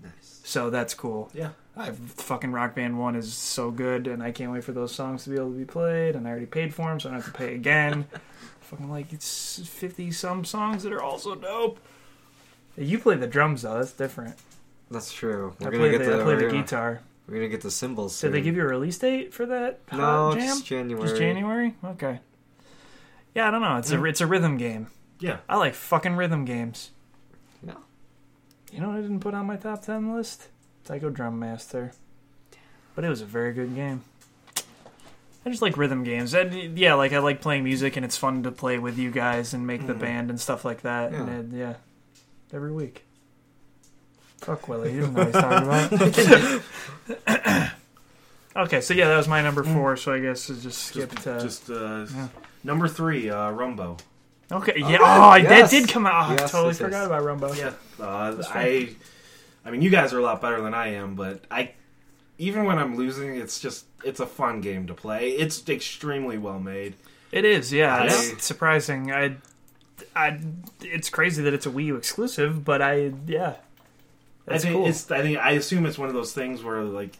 Nice. 0.02 0.40
So 0.44 0.70
that's 0.70 0.94
cool. 0.94 1.30
Yeah. 1.34 1.50
I 1.76 1.90
fucking 1.90 2.52
Rock 2.52 2.74
Band 2.74 2.98
One 2.98 3.14
is 3.16 3.32
so 3.34 3.70
good, 3.70 4.06
and 4.06 4.22
I 4.22 4.32
can't 4.32 4.50
wait 4.50 4.64
for 4.64 4.72
those 4.72 4.94
songs 4.94 5.24
to 5.24 5.30
be 5.30 5.36
able 5.36 5.50
to 5.50 5.58
be 5.58 5.66
played. 5.66 6.16
And 6.16 6.26
I 6.26 6.30
already 6.30 6.46
paid 6.46 6.72
for 6.72 6.88
them, 6.88 6.98
so 6.98 7.10
I 7.10 7.12
don't 7.12 7.20
have 7.22 7.32
to 7.32 7.38
pay 7.38 7.54
again. 7.54 8.06
fucking 8.60 8.90
like 8.90 9.12
it's 9.12 9.60
fifty 9.66 10.10
some 10.10 10.44
songs 10.44 10.82
that 10.82 10.92
are 10.92 11.02
also 11.02 11.34
dope. 11.34 11.78
You 12.78 12.98
play 12.98 13.16
the 13.16 13.26
drums 13.26 13.62
though; 13.62 13.74
that's 13.74 13.92
different. 13.92 14.36
That's 14.90 15.12
true. 15.12 15.54
We're 15.60 15.68
I 15.68 15.70
gonna 15.70 15.82
play 15.82 15.90
get 15.90 15.98
the, 15.98 16.10
to 16.12 16.20
I 16.20 16.24
play 16.24 16.34
the 16.36 16.46
gonna- 16.46 16.62
guitar. 16.62 17.00
We're 17.26 17.34
gonna 17.36 17.48
get 17.48 17.60
the 17.62 17.70
cymbals. 17.70 18.12
Did 18.14 18.18
Soon. 18.18 18.32
they 18.32 18.40
give 18.40 18.54
you 18.56 18.62
a 18.62 18.66
release 18.66 18.98
date 18.98 19.34
for 19.34 19.46
that 19.46 19.80
No, 19.92 20.32
jam? 20.34 20.42
it's 20.42 20.60
January. 20.62 21.08
Just 21.08 21.20
January? 21.20 21.74
Okay. 21.84 22.20
Yeah, 23.34 23.48
I 23.48 23.50
don't 23.50 23.60
know. 23.62 23.76
It's 23.76 23.90
a 23.90 24.04
it's 24.04 24.20
a 24.20 24.26
rhythm 24.26 24.56
game. 24.56 24.86
Yeah. 25.18 25.38
I 25.48 25.56
like 25.56 25.74
fucking 25.74 26.16
rhythm 26.16 26.44
games. 26.44 26.90
No. 27.62 27.76
You 28.72 28.80
know 28.80 28.88
what 28.88 28.98
I 28.98 29.00
didn't 29.00 29.20
put 29.20 29.34
on 29.34 29.46
my 29.46 29.56
top 29.56 29.82
ten 29.82 30.14
list? 30.14 30.48
Taiko 30.84 31.10
Drum 31.10 31.38
Master. 31.38 31.92
But 32.94 33.04
it 33.04 33.08
was 33.08 33.20
a 33.22 33.26
very 33.26 33.52
good 33.52 33.74
game. 33.74 34.04
I 35.44 35.48
just 35.50 35.62
like 35.62 35.76
rhythm 35.76 36.02
games. 36.04 36.32
And, 36.34 36.76
yeah, 36.78 36.94
like 36.94 37.12
I 37.12 37.18
like 37.18 37.40
playing 37.40 37.62
music 37.64 37.96
and 37.96 38.04
it's 38.04 38.16
fun 38.16 38.42
to 38.44 38.50
play 38.50 38.78
with 38.78 38.98
you 38.98 39.10
guys 39.10 39.54
and 39.54 39.66
make 39.66 39.86
the 39.86 39.94
Mhm. 39.94 40.00
band 40.00 40.30
and 40.30 40.40
stuff 40.40 40.64
like 40.64 40.82
that. 40.82 41.12
Yeah. 41.12 41.22
And 41.26 41.52
it, 41.54 41.56
yeah. 41.56 41.74
Every 42.52 42.72
week. 42.72 43.04
Fuck 44.38 44.68
Willie, 44.68 44.92
he 44.92 44.98
doesn't 45.00 45.14
know 45.14 45.24
what 45.24 46.14
he's 46.14 46.22
talking 46.22 46.60
about. 47.26 47.72
okay, 48.56 48.80
so 48.80 48.94
yeah, 48.94 49.08
that 49.08 49.16
was 49.16 49.28
my 49.28 49.40
number 49.42 49.62
four, 49.64 49.96
so 49.96 50.12
I 50.12 50.20
guess 50.20 50.48
it's 50.50 50.62
just 50.62 50.78
skip 50.82 51.10
Just, 51.12 51.24
to 51.24 51.40
just 51.40 51.70
uh, 51.70 52.06
yeah. 52.14 52.28
number 52.64 52.86
three, 52.88 53.30
uh, 53.30 53.50
Runbow. 53.50 53.98
Okay, 54.52 54.74
yeah. 54.76 54.98
Oh, 55.00 55.04
Oh, 55.04 55.28
I 55.30 55.38
yes. 55.38 55.70
that 55.70 55.80
did 55.80 55.88
come 55.88 56.06
out. 56.06 56.30
Oh, 56.30 56.34
I 56.34 56.36
totally 56.46 56.74
forgot 56.74 56.98
yes. 56.98 57.06
about 57.06 57.22
Runbow. 57.22 57.56
Yeah, 57.58 57.72
uh, 58.04 58.42
I, 58.50 58.90
I 59.64 59.70
mean, 59.70 59.82
you 59.82 59.90
guys 59.90 60.12
are 60.12 60.18
a 60.18 60.22
lot 60.22 60.40
better 60.40 60.60
than 60.60 60.74
I 60.74 60.88
am, 60.94 61.16
but 61.16 61.42
I, 61.50 61.72
even 62.38 62.64
when 62.64 62.78
I'm 62.78 62.96
losing, 62.96 63.36
it's 63.36 63.58
just 63.58 63.86
it's 64.04 64.20
a 64.20 64.26
fun 64.26 64.60
game 64.60 64.86
to 64.86 64.94
play. 64.94 65.30
It's 65.30 65.68
extremely 65.68 66.38
well 66.38 66.60
made. 66.60 66.94
It 67.32 67.44
is, 67.44 67.72
yeah. 67.72 67.96
I- 67.96 68.04
It's 68.06 68.44
surprising. 68.44 69.10
I, 69.12 69.36
I, 70.14 70.38
it's 70.82 71.08
crazy 71.10 71.42
that 71.42 71.52
it's 71.54 71.66
a 71.66 71.70
Wii 71.70 71.86
U 71.86 71.96
exclusive, 71.96 72.64
but 72.64 72.80
I, 72.80 73.12
yeah, 73.26 73.56
that's 74.46 74.64
I 74.64 74.68
think 74.68 74.78
cool. 74.80 74.88
it's. 74.88 75.10
I 75.10 75.22
think 75.22 75.38
I 75.38 75.50
assume 75.52 75.86
it's 75.86 75.98
one 75.98 76.08
of 76.08 76.14
those 76.14 76.32
things 76.32 76.62
where 76.62 76.82
like, 76.82 77.16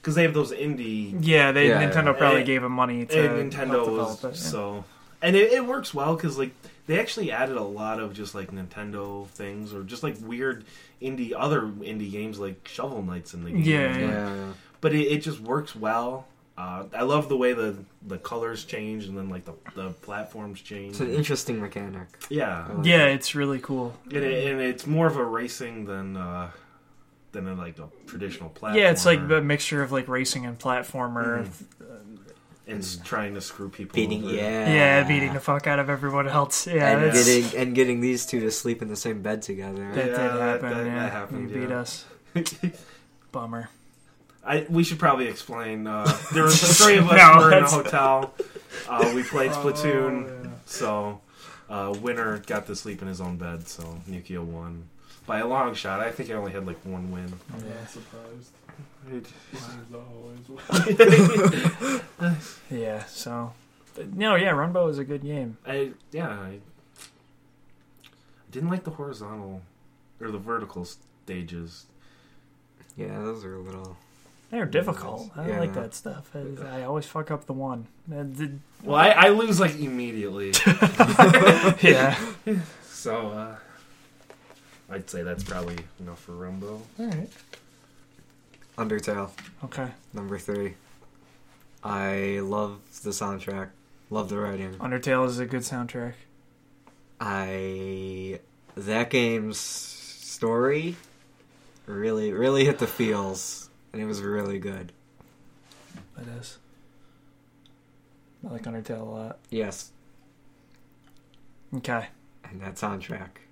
because 0.00 0.14
they 0.14 0.22
have 0.22 0.34
those 0.34 0.50
indie 0.52 1.16
yeah, 1.20 1.52
they 1.52 1.68
Yeah, 1.68 1.82
Nintendo 1.88 2.06
yeah. 2.06 2.12
probably 2.14 2.38
And- 2.38 2.46
gave 2.46 2.62
him 2.64 2.72
money 2.72 3.06
to 3.06 3.38
and 3.40 3.52
Nintendo 3.52 3.68
help 3.68 3.88
was 3.90 4.16
develop 4.16 4.24
it. 4.24 4.38
yeah. 4.38 4.50
so, 4.50 4.84
and 5.22 5.36
it, 5.36 5.52
it 5.52 5.66
works 5.66 5.92
well 5.94 6.14
because 6.16 6.38
like 6.38 6.52
they 6.86 6.98
actually 6.98 7.30
added 7.30 7.56
a 7.56 7.62
lot 7.62 8.00
of 8.00 8.14
just 8.14 8.34
like 8.34 8.50
Nintendo 8.50 9.26
things 9.28 9.72
or 9.74 9.82
just 9.84 10.02
like 10.02 10.16
weird 10.22 10.64
indie 11.00 11.32
other 11.36 11.62
indie 11.62 12.10
games 12.10 12.38
like 12.38 12.66
Shovel 12.66 13.02
Knights 13.02 13.34
in 13.34 13.44
the 13.44 13.50
game. 13.50 13.62
Yeah, 13.62 13.96
Yeah. 13.96 13.98
yeah. 13.98 14.34
yeah. 14.34 14.52
but 14.80 14.92
it, 14.94 15.02
it 15.04 15.18
just 15.22 15.40
works 15.40 15.76
well. 15.76 16.26
Uh, 16.58 16.84
I 16.94 17.04
love 17.04 17.28
the 17.30 17.36
way 17.38 17.54
the 17.54 17.74
the 18.06 18.18
colors 18.18 18.64
change 18.66 19.06
and 19.06 19.16
then 19.16 19.30
like 19.30 19.44
the 19.46 19.54
the 19.74 19.90
platforms 20.02 20.60
change. 20.60 20.90
It's 20.92 21.00
an 21.00 21.10
interesting 21.14 21.58
mechanic. 21.60 22.08
yeah, 22.28 22.66
I 22.68 22.72
like 22.74 22.86
Yeah, 22.86 23.06
it. 23.06 23.14
it's 23.14 23.34
really 23.34 23.60
cool. 23.60 23.94
and, 24.06 24.16
it, 24.24 24.46
and 24.50 24.60
it's 24.60 24.86
more 24.86 25.06
of 25.06 25.16
a 25.16 25.24
racing 25.24 25.86
than 25.86 26.18
uh, 26.18 26.50
than 27.32 27.46
a, 27.48 27.54
like 27.54 27.78
a 27.78 27.88
traditional 28.06 28.48
platform. 28.50 28.80
Yeah, 28.82 28.90
it's 28.90 29.06
like 29.06 29.20
a 29.20 29.40
mixture 29.40 29.82
of 29.82 29.92
like 29.92 30.08
racing 30.08 30.46
and 30.46 30.58
platformer. 30.58 31.48
and 32.66 32.78
s- 32.80 32.98
trying 33.04 33.34
to 33.34 33.40
screw 33.40 33.68
people. 33.68 33.94
beating. 33.96 34.24
over. 34.24 34.34
Yeah. 34.34 34.72
Yeah, 34.72 35.08
beating 35.08 35.32
the 35.32 35.40
fuck 35.40 35.66
out 35.66 35.78
of 35.78 35.88
everyone 35.90 36.28
else. 36.28 36.66
Yeah, 36.66 36.96
and 36.96 37.04
it's, 37.06 37.24
getting 37.26 37.60
and 37.60 37.74
getting 37.74 38.00
these 38.00 38.26
two 38.26 38.40
to 38.40 38.50
sleep 38.50 38.80
in 38.82 38.88
the 38.88 38.96
same 38.96 39.22
bed 39.22 39.42
together. 39.42 39.90
that 39.92 39.96
Yeah, 39.96 40.04
did 40.04 40.40
happen. 40.40 40.70
that- 40.70 40.86
yeah, 40.86 40.94
that 41.00 41.12
happened, 41.12 41.50
you 41.50 41.60
beat 41.60 41.70
us. 41.72 42.04
Bummer. 43.32 43.68
I, 44.44 44.66
we 44.70 44.84
should 44.84 44.98
probably 44.98 45.26
explain. 45.28 45.86
Uh, 45.86 46.04
there 46.32 46.44
were 46.44 46.50
three 46.50 46.96
of 46.98 47.10
us 47.10 47.16
No, 47.16 47.44
were 47.44 47.52
in 47.56 47.64
a 47.64 47.68
hotel. 47.68 48.34
Uh, 48.88 49.12
we 49.14 49.22
played 49.22 49.50
Oh, 49.54 49.54
Splatoon, 49.56 50.44
yeah. 50.44 50.50
so 50.66 51.20
uh, 51.68 51.94
winner 52.00 52.38
got 52.46 52.66
to 52.66 52.74
sleep 52.74 53.02
in 53.02 53.08
his 53.08 53.20
own 53.20 53.36
bed. 53.36 53.68
So 53.68 53.82
Nukio 54.08 54.42
won 54.44 54.84
by 55.30 55.38
a 55.38 55.46
long 55.46 55.74
shot. 55.74 56.00
I 56.00 56.10
think 56.10 56.28
I 56.28 56.34
only 56.34 56.50
had 56.50 56.66
like 56.66 56.84
one 56.84 57.12
win. 57.12 57.32
I'm 57.54 57.60
Yeah. 57.64 57.74
not 57.74 57.88
surprised. 57.88 58.50
As. 62.20 62.58
Yeah, 62.70 63.04
so. 63.04 63.52
No, 64.14 64.34
yeah, 64.34 64.50
Runbow 64.52 64.90
is 64.90 64.98
a 64.98 65.04
good 65.04 65.22
game. 65.22 65.56
I 65.64 65.92
yeah, 66.10 66.28
I 66.30 66.58
didn't 68.50 68.70
like 68.70 68.82
the 68.82 68.90
horizontal 68.90 69.62
or 70.20 70.30
the 70.32 70.38
vertical 70.38 70.84
stages. 70.84 71.86
Yeah, 72.96 73.18
those 73.20 73.44
are 73.44 73.54
a 73.54 73.60
little. 73.60 73.96
They're 74.50 74.66
difficult. 74.66 75.30
I 75.36 75.44
don't 75.44 75.48
Yeah. 75.54 75.60
like 75.60 75.74
that 75.74 75.94
stuff. 75.94 76.28
I, 76.34 76.80
I 76.80 76.82
always 76.82 77.06
fuck 77.06 77.30
up 77.30 77.46
the 77.46 77.52
one. 77.52 77.86
Uh, 78.12 78.24
the- 78.24 78.58
Well, 78.82 78.96
I, 78.98 79.10
I 79.10 79.28
lose 79.28 79.60
like 79.60 79.78
immediately, 79.78 80.52
yeah. 81.82 82.18
so 82.88 83.28
uh, 83.28 83.56
I'd 84.90 85.08
say 85.08 85.22
that's 85.22 85.44
probably 85.44 85.78
enough 86.00 86.20
for 86.20 86.32
Runbow. 86.32 86.80
All 86.98 87.06
right. 87.06 87.28
Undertale, 88.76 89.30
Okay. 89.64 89.88
number 90.12 90.38
three. 90.38 90.74
I 91.84 92.40
love 92.42 92.80
the 93.02 93.10
soundtrack. 93.10 93.70
Love 94.10 94.28
the 94.28 94.38
writing. 94.38 94.74
Undertale 94.74 95.26
is 95.26 95.38
a 95.38 95.46
good 95.46 95.62
soundtrack. 95.62 96.14
I 97.20 98.40
that 98.76 99.10
game's 99.10 99.58
story 99.58 100.96
really 101.86 102.32
really 102.32 102.64
hit 102.64 102.78
the 102.78 102.86
feels 102.86 103.68
and 103.92 104.00
it 104.00 104.06
was 104.06 104.22
really 104.22 104.58
good. 104.58 104.92
It 106.18 106.26
is. 106.40 106.58
I 108.46 108.52
like 108.52 108.62
Undertale 108.62 109.00
a 109.00 109.04
lot. 109.04 109.38
Yes, 109.50 109.90
Okay. 111.76 112.06
and 112.44 112.60
that 112.62 112.76
soundtrack 112.76 113.00
is 113.02 113.08
just 113.10 113.49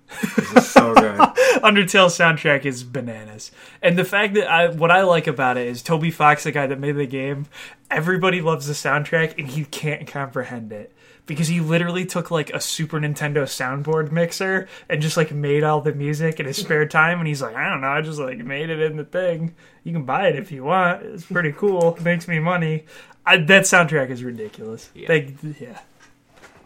so 0.62 0.94
good. 0.94 1.18
Undertale 1.62 2.08
soundtrack 2.08 2.64
is 2.64 2.82
bananas. 2.82 3.50
And 3.82 3.98
the 3.98 4.04
fact 4.04 4.34
that 4.34 4.50
I 4.50 4.68
what 4.68 4.90
I 4.90 5.02
like 5.02 5.26
about 5.26 5.56
it 5.56 5.66
is 5.66 5.82
Toby 5.82 6.10
Fox, 6.10 6.44
the 6.44 6.52
guy 6.52 6.66
that 6.66 6.78
made 6.78 6.96
the 6.96 7.06
game, 7.06 7.46
everybody 7.90 8.40
loves 8.40 8.66
the 8.66 8.72
soundtrack 8.72 9.38
and 9.38 9.48
he 9.48 9.64
can't 9.64 10.06
comprehend 10.06 10.72
it. 10.72 10.94
Because 11.26 11.48
he 11.48 11.60
literally 11.60 12.06
took 12.06 12.30
like 12.30 12.48
a 12.54 12.60
Super 12.60 12.98
Nintendo 12.98 13.42
soundboard 13.42 14.10
mixer 14.10 14.66
and 14.88 15.02
just 15.02 15.18
like 15.18 15.30
made 15.30 15.62
all 15.62 15.82
the 15.82 15.92
music 15.92 16.40
in 16.40 16.46
his 16.46 16.56
spare 16.56 16.86
time 16.86 17.18
and 17.18 17.28
he's 17.28 17.42
like, 17.42 17.54
I 17.54 17.68
don't 17.68 17.82
know, 17.82 17.88
I 17.88 18.00
just 18.00 18.18
like 18.18 18.38
made 18.38 18.70
it 18.70 18.80
in 18.80 18.96
the 18.96 19.04
thing. 19.04 19.54
You 19.84 19.92
can 19.92 20.04
buy 20.04 20.28
it 20.28 20.36
if 20.36 20.50
you 20.50 20.64
want. 20.64 21.02
It's 21.02 21.26
pretty 21.26 21.52
cool. 21.52 21.96
It 21.96 22.02
makes 22.02 22.28
me 22.28 22.38
money. 22.38 22.86
I, 23.26 23.36
that 23.36 23.64
soundtrack 23.64 24.08
is 24.08 24.24
ridiculous. 24.24 24.88
Yeah. 24.94 25.08
They, 25.08 25.34
yeah. 25.60 25.80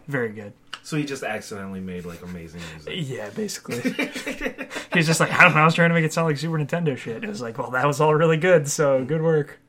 Very 0.07 0.29
good. 0.29 0.53
So 0.83 0.97
he 0.97 1.05
just 1.05 1.23
accidentally 1.23 1.79
made 1.79 2.05
like 2.05 2.21
amazing 2.21 2.61
music. 2.73 2.93
Yeah, 3.09 3.29
basically. 3.29 3.79
He's 4.93 5.07
just 5.07 5.19
like, 5.21 5.31
I 5.31 5.43
don't 5.43 5.55
know, 5.55 5.61
I 5.61 5.65
was 5.65 5.75
trying 5.75 5.89
to 5.89 5.95
make 5.95 6.03
it 6.03 6.11
sound 6.11 6.27
like 6.27 6.37
Super 6.37 6.57
Nintendo 6.59 6.97
shit. 6.97 7.23
It 7.23 7.27
was 7.29 7.41
like, 7.41 7.57
well, 7.57 7.71
that 7.71 7.87
was 7.87 8.01
all 8.01 8.13
really 8.13 8.35
good, 8.37 8.67
so 8.67 9.03
good 9.05 9.21
work. 9.21 9.59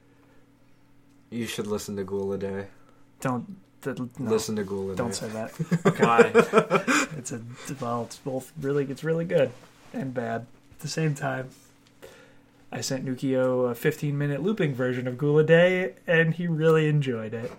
You 1.30 1.46
should 1.46 1.66
listen 1.68 1.94
to 1.96 2.04
Ghoul 2.04 2.32
a 2.32 2.38
Day. 2.38 2.66
Don't 3.20 3.56
th- 3.82 3.96
no, 3.98 4.08
Listen 4.18 4.56
to 4.56 4.64
Ghoul 4.64 4.90
a 4.90 4.94
Day. 4.94 4.98
don't 4.98 5.14
say 5.14 5.28
that. 5.28 5.50
Why? 5.98 6.30
It's 7.16 7.32
a 7.32 7.40
well, 7.80 8.02
it's 8.04 8.16
both 8.18 8.52
really, 8.60 8.84
it's 8.90 9.04
really 9.04 9.24
good 9.24 9.50
and 9.92 10.12
bad 10.12 10.42
at 10.72 10.80
the 10.80 10.88
same 10.88 11.14
time. 11.14 11.48
I 12.72 12.80
sent 12.80 13.04
Nukio 13.06 13.70
a 13.70 13.74
15 13.76 14.18
minute 14.18 14.42
looping 14.42 14.74
version 14.74 15.06
of 15.06 15.16
Ghoul 15.16 15.38
a 15.38 15.44
Day, 15.44 15.94
and 16.08 16.34
he 16.34 16.48
really 16.48 16.88
enjoyed 16.88 17.32
it. 17.34 17.52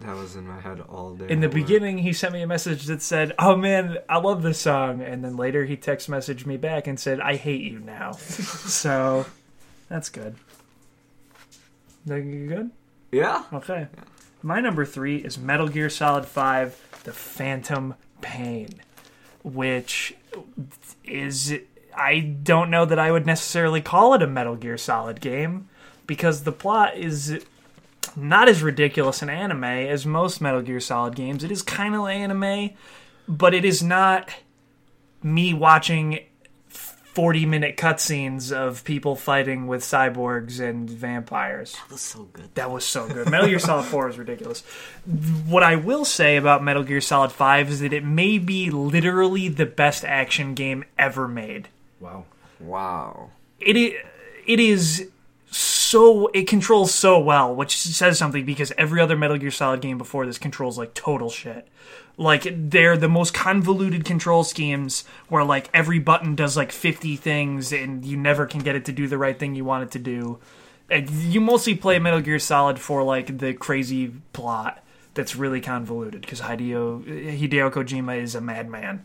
That 0.00 0.16
was 0.16 0.34
in 0.34 0.46
my 0.46 0.58
head 0.58 0.80
all 0.80 1.14
day. 1.14 1.26
In 1.28 1.40
the 1.40 1.48
beginning, 1.48 1.98
he 1.98 2.14
sent 2.14 2.32
me 2.32 2.40
a 2.40 2.46
message 2.46 2.86
that 2.86 3.02
said, 3.02 3.34
"Oh 3.38 3.54
man, 3.54 3.98
I 4.08 4.16
love 4.16 4.42
this 4.42 4.58
song," 4.58 5.02
and 5.02 5.22
then 5.22 5.36
later 5.36 5.66
he 5.66 5.76
text 5.76 6.08
messaged 6.08 6.46
me 6.46 6.56
back 6.56 6.86
and 6.86 6.98
said, 6.98 7.20
"I 7.20 7.36
hate 7.36 7.60
you 7.60 7.80
now." 7.80 8.12
so 8.12 9.26
that's 9.88 10.08
good. 10.08 10.36
Think 12.06 12.32
you 12.32 12.46
good? 12.46 12.70
Yeah. 13.12 13.44
Okay. 13.52 13.88
My 14.42 14.60
number 14.60 14.86
three 14.86 15.18
is 15.18 15.36
Metal 15.36 15.68
Gear 15.68 15.90
Solid 15.90 16.24
Five: 16.24 16.80
The 17.04 17.12
Phantom 17.12 17.94
Pain, 18.22 18.80
which 19.42 20.14
is 21.04 21.58
I 21.94 22.20
don't 22.20 22.70
know 22.70 22.86
that 22.86 22.98
I 22.98 23.12
would 23.12 23.26
necessarily 23.26 23.82
call 23.82 24.14
it 24.14 24.22
a 24.22 24.26
Metal 24.26 24.56
Gear 24.56 24.78
Solid 24.78 25.20
game 25.20 25.68
because 26.06 26.44
the 26.44 26.52
plot 26.52 26.96
is 26.96 27.44
not 28.16 28.48
as 28.48 28.62
ridiculous 28.62 29.22
an 29.22 29.30
anime 29.30 29.64
as 29.64 30.06
most 30.06 30.40
Metal 30.40 30.62
Gear 30.62 30.80
Solid 30.80 31.14
games. 31.14 31.44
It 31.44 31.50
is 31.50 31.62
kind 31.62 31.94
of 31.94 32.06
anime, 32.06 32.70
but 33.28 33.54
it 33.54 33.64
is 33.64 33.82
not 33.82 34.30
me 35.22 35.52
watching 35.54 36.20
40 36.68 37.44
minute 37.44 37.76
cutscenes 37.76 38.52
of 38.52 38.84
people 38.84 39.16
fighting 39.16 39.66
with 39.66 39.82
cyborgs 39.82 40.60
and 40.60 40.88
vampires. 40.88 41.72
That 41.72 41.90
was 41.90 42.00
so 42.00 42.28
good. 42.32 42.54
That 42.54 42.70
was 42.70 42.84
so 42.84 43.08
good. 43.08 43.28
Metal 43.28 43.48
Gear 43.48 43.58
Solid 43.58 43.84
4 43.84 44.10
is 44.10 44.18
ridiculous. 44.18 44.62
What 45.46 45.62
I 45.62 45.76
will 45.76 46.04
say 46.04 46.36
about 46.36 46.62
Metal 46.62 46.84
Gear 46.84 47.00
Solid 47.00 47.32
5 47.32 47.68
is 47.70 47.80
that 47.80 47.92
it 47.92 48.04
may 48.04 48.38
be 48.38 48.70
literally 48.70 49.48
the 49.48 49.66
best 49.66 50.04
action 50.04 50.54
game 50.54 50.84
ever 50.98 51.26
made 51.28 51.68
Wow. 51.98 52.24
Wow. 52.60 53.30
it 53.58 53.76
is, 53.76 53.94
it 54.46 54.60
is 54.60 55.10
so 55.90 56.28
it 56.28 56.46
controls 56.46 56.94
so 56.94 57.18
well, 57.18 57.52
which 57.52 57.76
says 57.76 58.16
something 58.16 58.44
because 58.44 58.72
every 58.78 59.00
other 59.00 59.16
Metal 59.16 59.36
Gear 59.36 59.50
Solid 59.50 59.80
game 59.80 59.98
before 59.98 60.24
this 60.24 60.38
controls 60.38 60.78
like 60.78 60.94
total 60.94 61.30
shit. 61.30 61.66
Like 62.16 62.46
they're 62.54 62.96
the 62.96 63.08
most 63.08 63.34
convoluted 63.34 64.04
control 64.04 64.44
schemes 64.44 65.02
where 65.28 65.42
like 65.42 65.68
every 65.74 65.98
button 65.98 66.36
does 66.36 66.56
like 66.56 66.70
50 66.70 67.16
things 67.16 67.72
and 67.72 68.04
you 68.04 68.16
never 68.16 68.46
can 68.46 68.60
get 68.60 68.76
it 68.76 68.84
to 68.84 68.92
do 68.92 69.08
the 69.08 69.18
right 69.18 69.36
thing 69.36 69.56
you 69.56 69.64
want 69.64 69.82
it 69.82 69.90
to 69.90 69.98
do. 69.98 70.38
And 70.88 71.10
you 71.10 71.40
mostly 71.40 71.74
play 71.74 71.98
Metal 71.98 72.20
Gear 72.20 72.38
Solid 72.38 72.78
for 72.78 73.02
like 73.02 73.38
the 73.38 73.52
crazy 73.52 74.12
plot 74.32 74.84
that's 75.14 75.34
really 75.34 75.60
convoluted 75.60 76.20
because 76.20 76.40
Hideo 76.40 77.02
Hideo 77.04 77.68
Kojima 77.68 78.16
is 78.16 78.36
a 78.36 78.40
madman. 78.40 79.04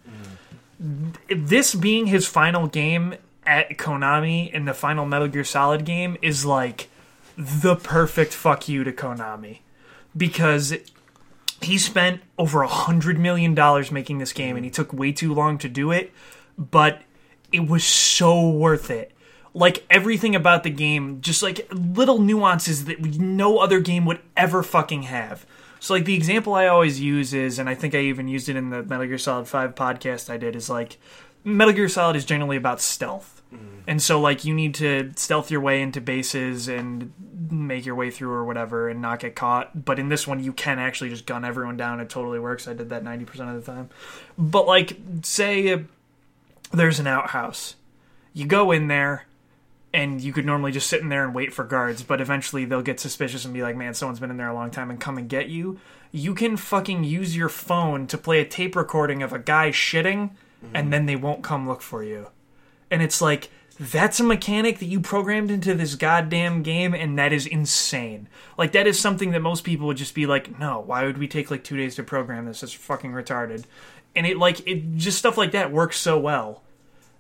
Mm. 0.79 1.47
This 1.47 1.73
being 1.73 2.05
his 2.05 2.27
final 2.27 2.67
game 2.67 3.15
at 3.45 3.77
Konami 3.77 4.51
in 4.51 4.65
the 4.65 4.73
final 4.73 5.05
Metal 5.05 5.27
Gear 5.27 5.43
Solid 5.43 5.85
game 5.85 6.17
is 6.21 6.45
like 6.45 6.89
the 7.37 7.75
perfect 7.75 8.33
fuck 8.33 8.67
you 8.67 8.83
to 8.83 8.91
Konami 8.91 9.59
because 10.15 10.73
he 11.61 11.77
spent 11.77 12.21
over 12.37 12.61
a 12.61 12.67
hundred 12.67 13.19
million 13.19 13.55
dollars 13.55 13.91
making 13.91 14.17
this 14.17 14.33
game 14.33 14.55
and 14.55 14.65
he 14.65 14.71
took 14.71 14.93
way 14.93 15.11
too 15.11 15.33
long 15.33 15.57
to 15.57 15.69
do 15.69 15.91
it, 15.91 16.11
but 16.57 17.01
it 17.51 17.67
was 17.67 17.83
so 17.83 18.49
worth 18.49 18.89
it. 18.89 19.11
Like 19.53 19.85
everything 19.89 20.35
about 20.35 20.63
the 20.63 20.69
game, 20.69 21.21
just 21.21 21.41
like 21.41 21.67
little 21.71 22.19
nuances 22.19 22.85
that 22.85 23.01
no 23.01 23.59
other 23.59 23.79
game 23.79 24.05
would 24.05 24.19
ever 24.35 24.63
fucking 24.63 25.03
have. 25.03 25.45
So 25.79 25.93
like 25.93 26.05
the 26.05 26.15
example 26.15 26.55
I 26.55 26.67
always 26.67 26.99
use 26.99 27.33
is, 27.33 27.59
and 27.59 27.69
I 27.69 27.75
think 27.75 27.95
I 27.95 27.99
even 27.99 28.27
used 28.27 28.49
it 28.49 28.55
in 28.55 28.69
the 28.69 28.83
Metal 28.83 29.05
Gear 29.05 29.17
Solid 29.17 29.47
Five 29.47 29.75
podcast 29.75 30.29
I 30.29 30.37
did, 30.37 30.55
is 30.55 30.69
like 30.69 30.97
Metal 31.43 31.73
Gear 31.73 31.87
Solid 31.87 32.15
is 32.15 32.25
generally 32.25 32.57
about 32.57 32.81
stealth. 32.81 33.34
Mm. 33.53 33.83
And 33.87 34.01
so, 34.01 34.19
like, 34.19 34.45
you 34.45 34.53
need 34.53 34.75
to 34.75 35.11
stealth 35.15 35.51
your 35.51 35.61
way 35.61 35.81
into 35.81 36.01
bases 36.01 36.67
and 36.67 37.13
make 37.51 37.85
your 37.85 37.95
way 37.95 38.11
through 38.11 38.31
or 38.31 38.43
whatever 38.43 38.89
and 38.89 39.01
not 39.01 39.19
get 39.19 39.35
caught. 39.35 39.85
But 39.85 39.99
in 39.99 40.09
this 40.09 40.27
one, 40.27 40.43
you 40.43 40.53
can 40.53 40.79
actually 40.79 41.09
just 41.09 41.25
gun 41.25 41.45
everyone 41.45 41.77
down. 41.77 41.99
It 41.99 42.09
totally 42.09 42.39
works. 42.39 42.67
I 42.67 42.73
did 42.73 42.89
that 42.89 43.03
90% 43.03 43.55
of 43.55 43.65
the 43.65 43.71
time. 43.71 43.89
But, 44.37 44.67
like, 44.67 44.97
say 45.23 45.83
there's 46.71 46.99
an 46.99 47.07
outhouse. 47.07 47.75
You 48.33 48.45
go 48.45 48.71
in 48.71 48.87
there, 48.87 49.25
and 49.95 50.19
you 50.19 50.33
could 50.33 50.45
normally 50.45 50.73
just 50.73 50.87
sit 50.87 51.01
in 51.01 51.07
there 51.07 51.23
and 51.23 51.33
wait 51.33 51.53
for 51.53 51.63
guards, 51.63 52.03
but 52.03 52.19
eventually 52.19 52.65
they'll 52.65 52.81
get 52.81 52.99
suspicious 52.99 53.45
and 53.45 53.53
be 53.53 53.61
like, 53.61 53.77
man, 53.77 53.93
someone's 53.93 54.19
been 54.19 54.29
in 54.29 54.35
there 54.35 54.49
a 54.49 54.53
long 54.53 54.69
time 54.69 54.89
and 54.89 54.99
come 54.99 55.17
and 55.17 55.29
get 55.29 55.47
you. 55.47 55.79
You 56.11 56.35
can 56.35 56.57
fucking 56.57 57.05
use 57.05 57.35
your 57.35 57.47
phone 57.47 58.05
to 58.07 58.17
play 58.17 58.41
a 58.41 58.45
tape 58.45 58.75
recording 58.75 59.23
of 59.23 59.31
a 59.31 59.39
guy 59.39 59.71
shitting, 59.71 60.31
mm. 60.31 60.69
and 60.73 60.91
then 60.91 61.05
they 61.05 61.15
won't 61.15 61.43
come 61.43 61.65
look 61.65 61.81
for 61.81 62.03
you 62.03 62.27
and 62.91 63.01
it's 63.01 63.21
like 63.21 63.49
that's 63.79 64.19
a 64.19 64.23
mechanic 64.23 64.79
that 64.79 64.85
you 64.85 65.01
programmed 65.01 65.51
into 65.51 65.73
this 65.73 65.95
goddamn 65.95 66.63
game 66.63 66.93
and 66.93 67.19
that 67.19 67.33
is 67.33 67.45
insane. 67.45 68.29
Like 68.57 68.71
that 68.71 68.87
is 68.87 68.97
something 68.99 69.31
that 69.31 69.41
most 69.41 69.63
people 69.63 69.87
would 69.87 69.97
just 69.97 70.15
be 70.15 70.25
like 70.25 70.57
no 70.59 70.79
why 70.79 71.05
would 71.05 71.17
we 71.17 71.27
take 71.27 71.51
like 71.51 71.63
two 71.63 71.77
days 71.77 71.95
to 71.95 72.03
program 72.03 72.45
this? 72.45 72.63
It's 72.63 72.73
fucking 72.73 73.11
retarded. 73.11 73.65
And 74.15 74.25
it 74.25 74.37
like 74.37 74.65
it 74.67 74.95
just 74.95 75.19
stuff 75.19 75.37
like 75.37 75.51
that 75.51 75.71
works 75.71 75.97
so 75.97 76.17
well. 76.17 76.63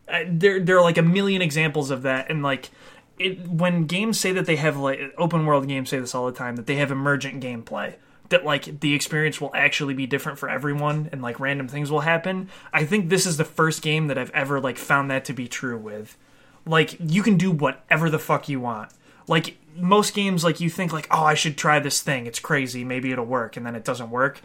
Uh, 0.07 0.23
there 0.27 0.59
there 0.59 0.77
are 0.77 0.83
like 0.83 0.97
a 0.97 1.03
million 1.03 1.41
examples 1.41 1.91
of 1.91 2.03
that 2.03 2.29
and 2.29 2.41
like 2.43 2.69
it 3.17 3.47
when 3.47 3.85
games 3.85 4.19
say 4.19 4.31
that 4.31 4.45
they 4.45 4.55
have 4.55 4.77
like 4.77 4.99
open 5.17 5.45
world 5.45 5.67
games 5.67 5.89
say 5.89 5.99
this 5.99 6.15
all 6.15 6.25
the 6.25 6.31
time 6.31 6.55
that 6.55 6.67
they 6.67 6.75
have 6.75 6.91
emergent 6.91 7.41
gameplay 7.43 7.95
that 8.29 8.45
like 8.45 8.79
the 8.79 8.93
experience 8.93 9.39
will 9.39 9.51
actually 9.53 9.93
be 9.93 10.07
different 10.07 10.39
for 10.39 10.49
everyone 10.49 11.09
and 11.11 11.21
like 11.21 11.39
random 11.39 11.67
things 11.67 11.91
will 11.91 12.01
happen 12.01 12.49
i 12.73 12.83
think 12.83 13.09
this 13.09 13.25
is 13.25 13.37
the 13.37 13.45
first 13.45 13.81
game 13.81 14.07
that 14.07 14.17
i've 14.17 14.31
ever 14.31 14.59
like 14.59 14.77
found 14.77 15.11
that 15.11 15.25
to 15.25 15.33
be 15.33 15.47
true 15.47 15.77
with. 15.77 16.17
Like 16.65 16.97
you 16.99 17.21
can 17.21 17.37
do 17.37 17.51
whatever 17.51 18.09
the 18.09 18.19
fuck 18.19 18.49
you 18.49 18.59
want. 18.59 18.91
Like 19.27 19.57
most 19.75 20.13
games 20.13 20.43
like 20.43 20.59
you 20.59 20.69
think 20.69 20.93
like 20.93 21.07
oh 21.11 21.23
i 21.23 21.33
should 21.33 21.57
try 21.57 21.79
this 21.79 22.01
thing. 22.01 22.25
It's 22.25 22.39
crazy. 22.39 22.83
Maybe 22.83 23.11
it'll 23.11 23.25
work 23.25 23.57
and 23.57 23.65
then 23.65 23.75
it 23.75 23.83
doesn't 23.83 24.09
work. 24.09 24.41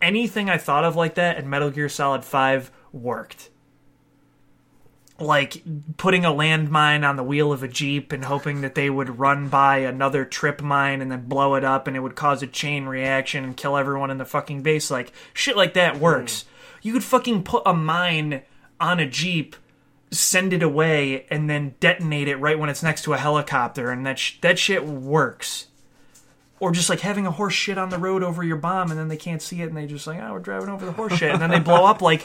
Anything 0.00 0.50
i 0.50 0.58
thought 0.58 0.84
of 0.84 0.96
like 0.96 1.14
that 1.14 1.38
in 1.38 1.48
metal 1.48 1.70
gear 1.70 1.88
solid 1.88 2.24
5 2.24 2.70
worked 2.92 3.48
like 5.22 5.62
putting 5.96 6.24
a 6.24 6.30
landmine 6.30 7.08
on 7.08 7.16
the 7.16 7.22
wheel 7.22 7.52
of 7.52 7.62
a 7.62 7.68
jeep 7.68 8.12
and 8.12 8.24
hoping 8.24 8.60
that 8.60 8.74
they 8.74 8.90
would 8.90 9.18
run 9.18 9.48
by 9.48 9.78
another 9.78 10.24
trip 10.24 10.60
mine 10.60 11.00
and 11.00 11.10
then 11.10 11.26
blow 11.26 11.54
it 11.54 11.64
up 11.64 11.86
and 11.86 11.96
it 11.96 12.00
would 12.00 12.16
cause 12.16 12.42
a 12.42 12.46
chain 12.46 12.84
reaction 12.84 13.44
and 13.44 13.56
kill 13.56 13.76
everyone 13.76 14.10
in 14.10 14.18
the 14.18 14.24
fucking 14.24 14.62
base. 14.62 14.90
Like 14.90 15.12
shit 15.32 15.56
like 15.56 15.74
that 15.74 15.98
works. 15.98 16.42
Hmm. 16.42 16.48
You 16.82 16.92
could 16.94 17.04
fucking 17.04 17.44
put 17.44 17.62
a 17.64 17.72
mine 17.72 18.42
on 18.80 18.98
a 18.98 19.08
jeep 19.08 19.56
send 20.12 20.52
it 20.52 20.62
away 20.62 21.26
and 21.30 21.48
then 21.48 21.74
detonate 21.80 22.28
it 22.28 22.36
right 22.36 22.58
when 22.58 22.68
it's 22.68 22.82
next 22.82 23.02
to 23.02 23.14
a 23.14 23.18
helicopter 23.18 23.90
and 23.90 24.06
that 24.06 24.18
sh- 24.18 24.38
that 24.42 24.58
shit 24.58 24.84
works. 24.84 25.68
Or 26.60 26.70
just 26.70 26.88
like 26.88 27.00
having 27.00 27.26
a 27.26 27.32
horse 27.32 27.54
shit 27.54 27.76
on 27.76 27.88
the 27.88 27.98
road 27.98 28.22
over 28.22 28.44
your 28.44 28.58
bomb 28.58 28.90
and 28.90 29.00
then 29.00 29.08
they 29.08 29.16
can't 29.16 29.42
see 29.42 29.62
it 29.62 29.68
and 29.68 29.76
they 29.76 29.86
just 29.86 30.06
like 30.06 30.20
oh 30.20 30.32
we're 30.34 30.38
driving 30.38 30.68
over 30.68 30.86
the 30.86 30.92
horse 30.92 31.14
shit 31.14 31.32
and 31.32 31.42
then 31.42 31.50
they 31.50 31.58
blow 31.58 31.86
up 31.86 32.02
like 32.02 32.24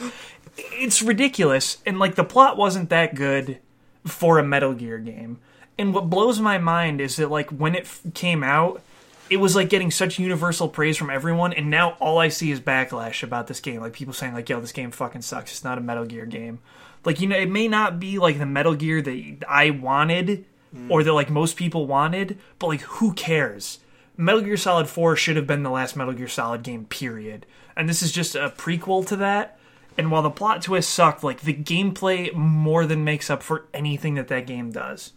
it's 0.58 1.02
ridiculous 1.02 1.78
and 1.86 1.98
like 1.98 2.14
the 2.16 2.24
plot 2.24 2.56
wasn't 2.56 2.90
that 2.90 3.14
good 3.14 3.58
for 4.04 4.38
a 4.38 4.44
metal 4.44 4.74
gear 4.74 4.98
game. 4.98 5.38
And 5.78 5.94
what 5.94 6.10
blows 6.10 6.40
my 6.40 6.58
mind 6.58 7.00
is 7.00 7.16
that 7.16 7.30
like 7.30 7.50
when 7.50 7.74
it 7.74 7.84
f- 7.84 8.02
came 8.14 8.42
out 8.42 8.82
it 9.30 9.36
was 9.36 9.54
like 9.54 9.68
getting 9.68 9.90
such 9.90 10.18
universal 10.18 10.68
praise 10.68 10.96
from 10.96 11.10
everyone 11.10 11.52
and 11.52 11.68
now 11.68 11.90
all 12.00 12.18
i 12.18 12.28
see 12.28 12.50
is 12.50 12.60
backlash 12.60 13.22
about 13.22 13.46
this 13.46 13.60
game. 13.60 13.80
Like 13.80 13.92
people 13.92 14.14
saying 14.14 14.34
like 14.34 14.48
yo 14.48 14.60
this 14.60 14.72
game 14.72 14.90
fucking 14.90 15.22
sucks. 15.22 15.52
It's 15.52 15.64
not 15.64 15.78
a 15.78 15.82
metal 15.82 16.04
gear 16.04 16.26
game. 16.26 16.58
Like 17.04 17.20
you 17.20 17.28
know 17.28 17.36
it 17.36 17.50
may 17.50 17.68
not 17.68 18.00
be 18.00 18.18
like 18.18 18.38
the 18.38 18.46
metal 18.46 18.74
gear 18.74 19.00
that 19.02 19.44
i 19.48 19.70
wanted 19.70 20.44
mm. 20.74 20.90
or 20.90 21.04
that 21.04 21.12
like 21.12 21.30
most 21.30 21.56
people 21.56 21.86
wanted 21.86 22.38
but 22.58 22.68
like 22.68 22.82
who 22.82 23.12
cares? 23.12 23.78
Metal 24.16 24.40
gear 24.40 24.56
solid 24.56 24.88
4 24.88 25.14
should 25.14 25.36
have 25.36 25.46
been 25.46 25.62
the 25.62 25.70
last 25.70 25.94
metal 25.94 26.12
gear 26.12 26.26
solid 26.26 26.64
game 26.64 26.86
period. 26.86 27.46
And 27.76 27.88
this 27.88 28.02
is 28.02 28.10
just 28.10 28.34
a 28.34 28.52
prequel 28.56 29.06
to 29.06 29.16
that 29.16 29.57
and 29.98 30.12
while 30.12 30.22
the 30.22 30.30
plot 30.30 30.62
twist 30.62 30.88
sucked 30.88 31.24
like 31.24 31.40
the 31.40 31.52
gameplay 31.52 32.32
more 32.32 32.86
than 32.86 33.02
makes 33.02 33.28
up 33.28 33.42
for 33.42 33.66
anything 33.74 34.14
that 34.14 34.28
that 34.28 34.46
game 34.46 34.70
does. 34.70 35.12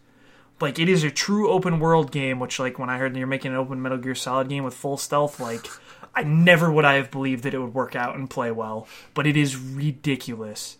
Like 0.59 0.79
it 0.79 0.89
is 0.89 1.03
a 1.03 1.11
true 1.11 1.49
open 1.49 1.79
world 1.79 2.11
game 2.11 2.39
which 2.39 2.59
like 2.59 2.77
when 2.77 2.89
i 2.89 2.97
heard 2.97 3.13
that 3.13 3.19
you're 3.19 3.27
making 3.27 3.51
an 3.51 3.57
open 3.57 3.81
metal 3.81 3.97
gear 3.97 4.15
solid 4.15 4.49
game 4.49 4.63
with 4.63 4.73
full 4.73 4.97
stealth 4.97 5.39
like 5.39 5.65
i 6.13 6.21
never 6.21 6.71
would 6.71 6.85
i 6.85 6.95
have 6.95 7.09
believed 7.09 7.43
that 7.43 7.53
it 7.53 7.59
would 7.59 7.73
work 7.73 7.95
out 7.95 8.15
and 8.15 8.29
play 8.29 8.51
well. 8.51 8.87
But 9.13 9.27
it 9.27 9.37
is 9.37 9.55
ridiculous. 9.55 10.77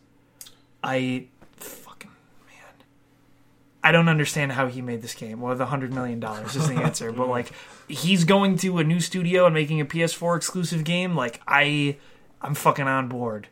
I 0.84 1.28
fucking 1.58 2.12
man. 2.46 2.86
I 3.84 3.92
don't 3.92 4.10
understand 4.10 4.52
how 4.52 4.68
he 4.68 4.82
made 4.82 5.02
this 5.02 5.16
game. 5.16 5.42
Well 5.42 5.56
the 5.56 5.68
hundred 5.68 5.94
million 5.94 6.20
dollars 6.20 6.56
is 6.56 6.68
the 6.68 6.76
answer 6.84 7.12
but 7.12 7.28
like 7.28 7.52
he's 7.88 8.24
going 8.24 8.58
to 8.58 8.80
a 8.80 8.84
new 8.84 9.00
studio 9.00 9.46
and 9.46 9.54
making 9.54 9.82
a 9.82 9.86
ps4 9.86 10.38
exclusive 10.38 10.84
game 10.86 11.16
like 11.16 11.42
i 11.46 11.98
i'm 12.42 12.56
fucking 12.56 12.88
on 12.88 13.10
board 13.10 13.50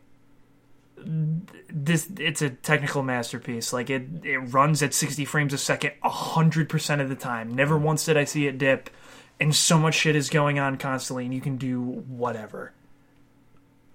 this 1.06 2.10
it's 2.18 2.42
a 2.42 2.50
technical 2.50 3.04
masterpiece. 3.04 3.74
Like 3.74 3.90
it 3.90 4.08
it 4.24 4.38
runs 4.38 4.84
at 4.84 4.94
60 4.94 5.26
frames 5.26 5.54
a 5.54 5.58
second 5.58 5.94
100% 6.04 7.02
of 7.02 7.10
the 7.10 7.16
time. 7.16 7.54
Never 7.54 7.78
mm. 7.78 7.82
once 7.82 8.06
did 8.06 8.18
i 8.18 8.24
see 8.24 8.48
it 8.48 8.58
dip 8.58 8.90
and 9.40 9.56
so 9.56 9.78
much 9.78 9.96
shit 9.96 10.16
is 10.16 10.30
going 10.30 10.60
on 10.60 10.78
constantly 10.78 11.26
and 11.26 11.34
you 11.34 11.42
can 11.42 11.58
do 11.58 11.82
whatever. 11.82 12.74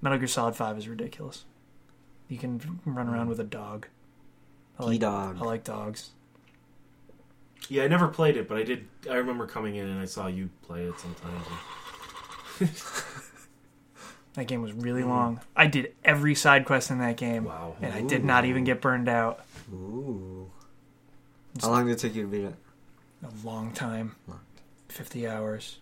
Metal 0.01 0.18
gear 0.18 0.28
solid 0.28 0.56
5 0.56 0.78
is 0.78 0.89
ridiculous. 0.89 1.44
You 2.28 2.39
can 2.39 2.81
run 2.85 3.09
around 3.09 3.26
mm. 3.26 3.31
with 3.31 3.40
a 3.40 3.44
dog. 3.44 3.86
I 4.78 4.85
like, 4.85 5.01
dog. 5.01 5.39
I 5.40 5.44
like 5.44 5.64
dogs. 5.64 6.10
Yeah, 7.68 7.85
I 7.85 7.89
never 7.89 8.09
played 8.09 8.36
it, 8.36 8.48
but 8.48 8.59
I 8.59 8.62
did. 8.64 8.89
I 9.09 9.14
remember 9.14 9.47
coming 9.47 9.76
in 9.76 9.89
and 9.89 10.01
I 10.01 10.05
saw 10.05 10.26
you 10.26 10.51
play 10.62 10.82
it 10.85 10.94
sometimes. 10.98 11.47
that 14.35 14.47
game 14.47 14.62
was 14.62 14.73
really 14.73 15.02
mm. 15.02 15.09
long. 15.09 15.40
I 15.56 15.66
did 15.66 15.94
every 16.05 16.35
side 16.35 16.65
quest 16.65 16.90
in 16.90 16.98
that 16.98 17.16
game 17.16 17.44
Wow. 17.44 17.77
and 17.81 17.93
i 17.93 18.02
did 18.02 18.24
not 18.24 18.44
even 18.44 18.65
get 18.65 18.81
burned 18.81 19.09
out. 19.09 19.44
Ooh. 19.73 20.51
How 21.61 21.70
long 21.70 21.86
did 21.86 21.93
it 21.93 21.98
take 22.01 22.15
you 22.15 22.23
to 22.23 22.28
beat 22.28 22.44
it? 22.44 22.55
a 23.23 23.47
long 23.47 23.73
time. 23.73 24.16
50 24.89 25.27
hours. 25.27 25.78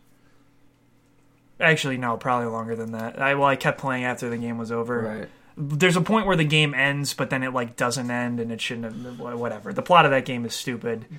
Actually 1.60 1.96
no 1.96 2.16
probably 2.16 2.46
longer 2.46 2.76
than 2.76 2.92
that. 2.92 3.20
I 3.20 3.34
well 3.34 3.48
i 3.48 3.56
kept 3.56 3.80
playing 3.80 4.04
after 4.04 4.28
the 4.28 4.36
game 4.36 4.58
was 4.58 4.70
over. 4.70 5.00
Right. 5.00 5.28
there's 5.56 5.96
a 5.96 6.00
point 6.00 6.26
where 6.26 6.36
the 6.36 6.44
game 6.44 6.74
ends 6.74 7.14
but 7.14 7.30
then 7.30 7.42
it 7.42 7.52
like 7.52 7.76
doesn't 7.76 8.10
end 8.10 8.38
and 8.38 8.52
it 8.52 8.60
shouldn't 8.60 9.04
have 9.04 9.18
whatever. 9.38 9.72
The 9.72 9.82
plot 9.82 10.04
of 10.04 10.10
that 10.10 10.24
game 10.24 10.44
is 10.44 10.54
stupid. 10.54 11.06
Mm. 11.10 11.16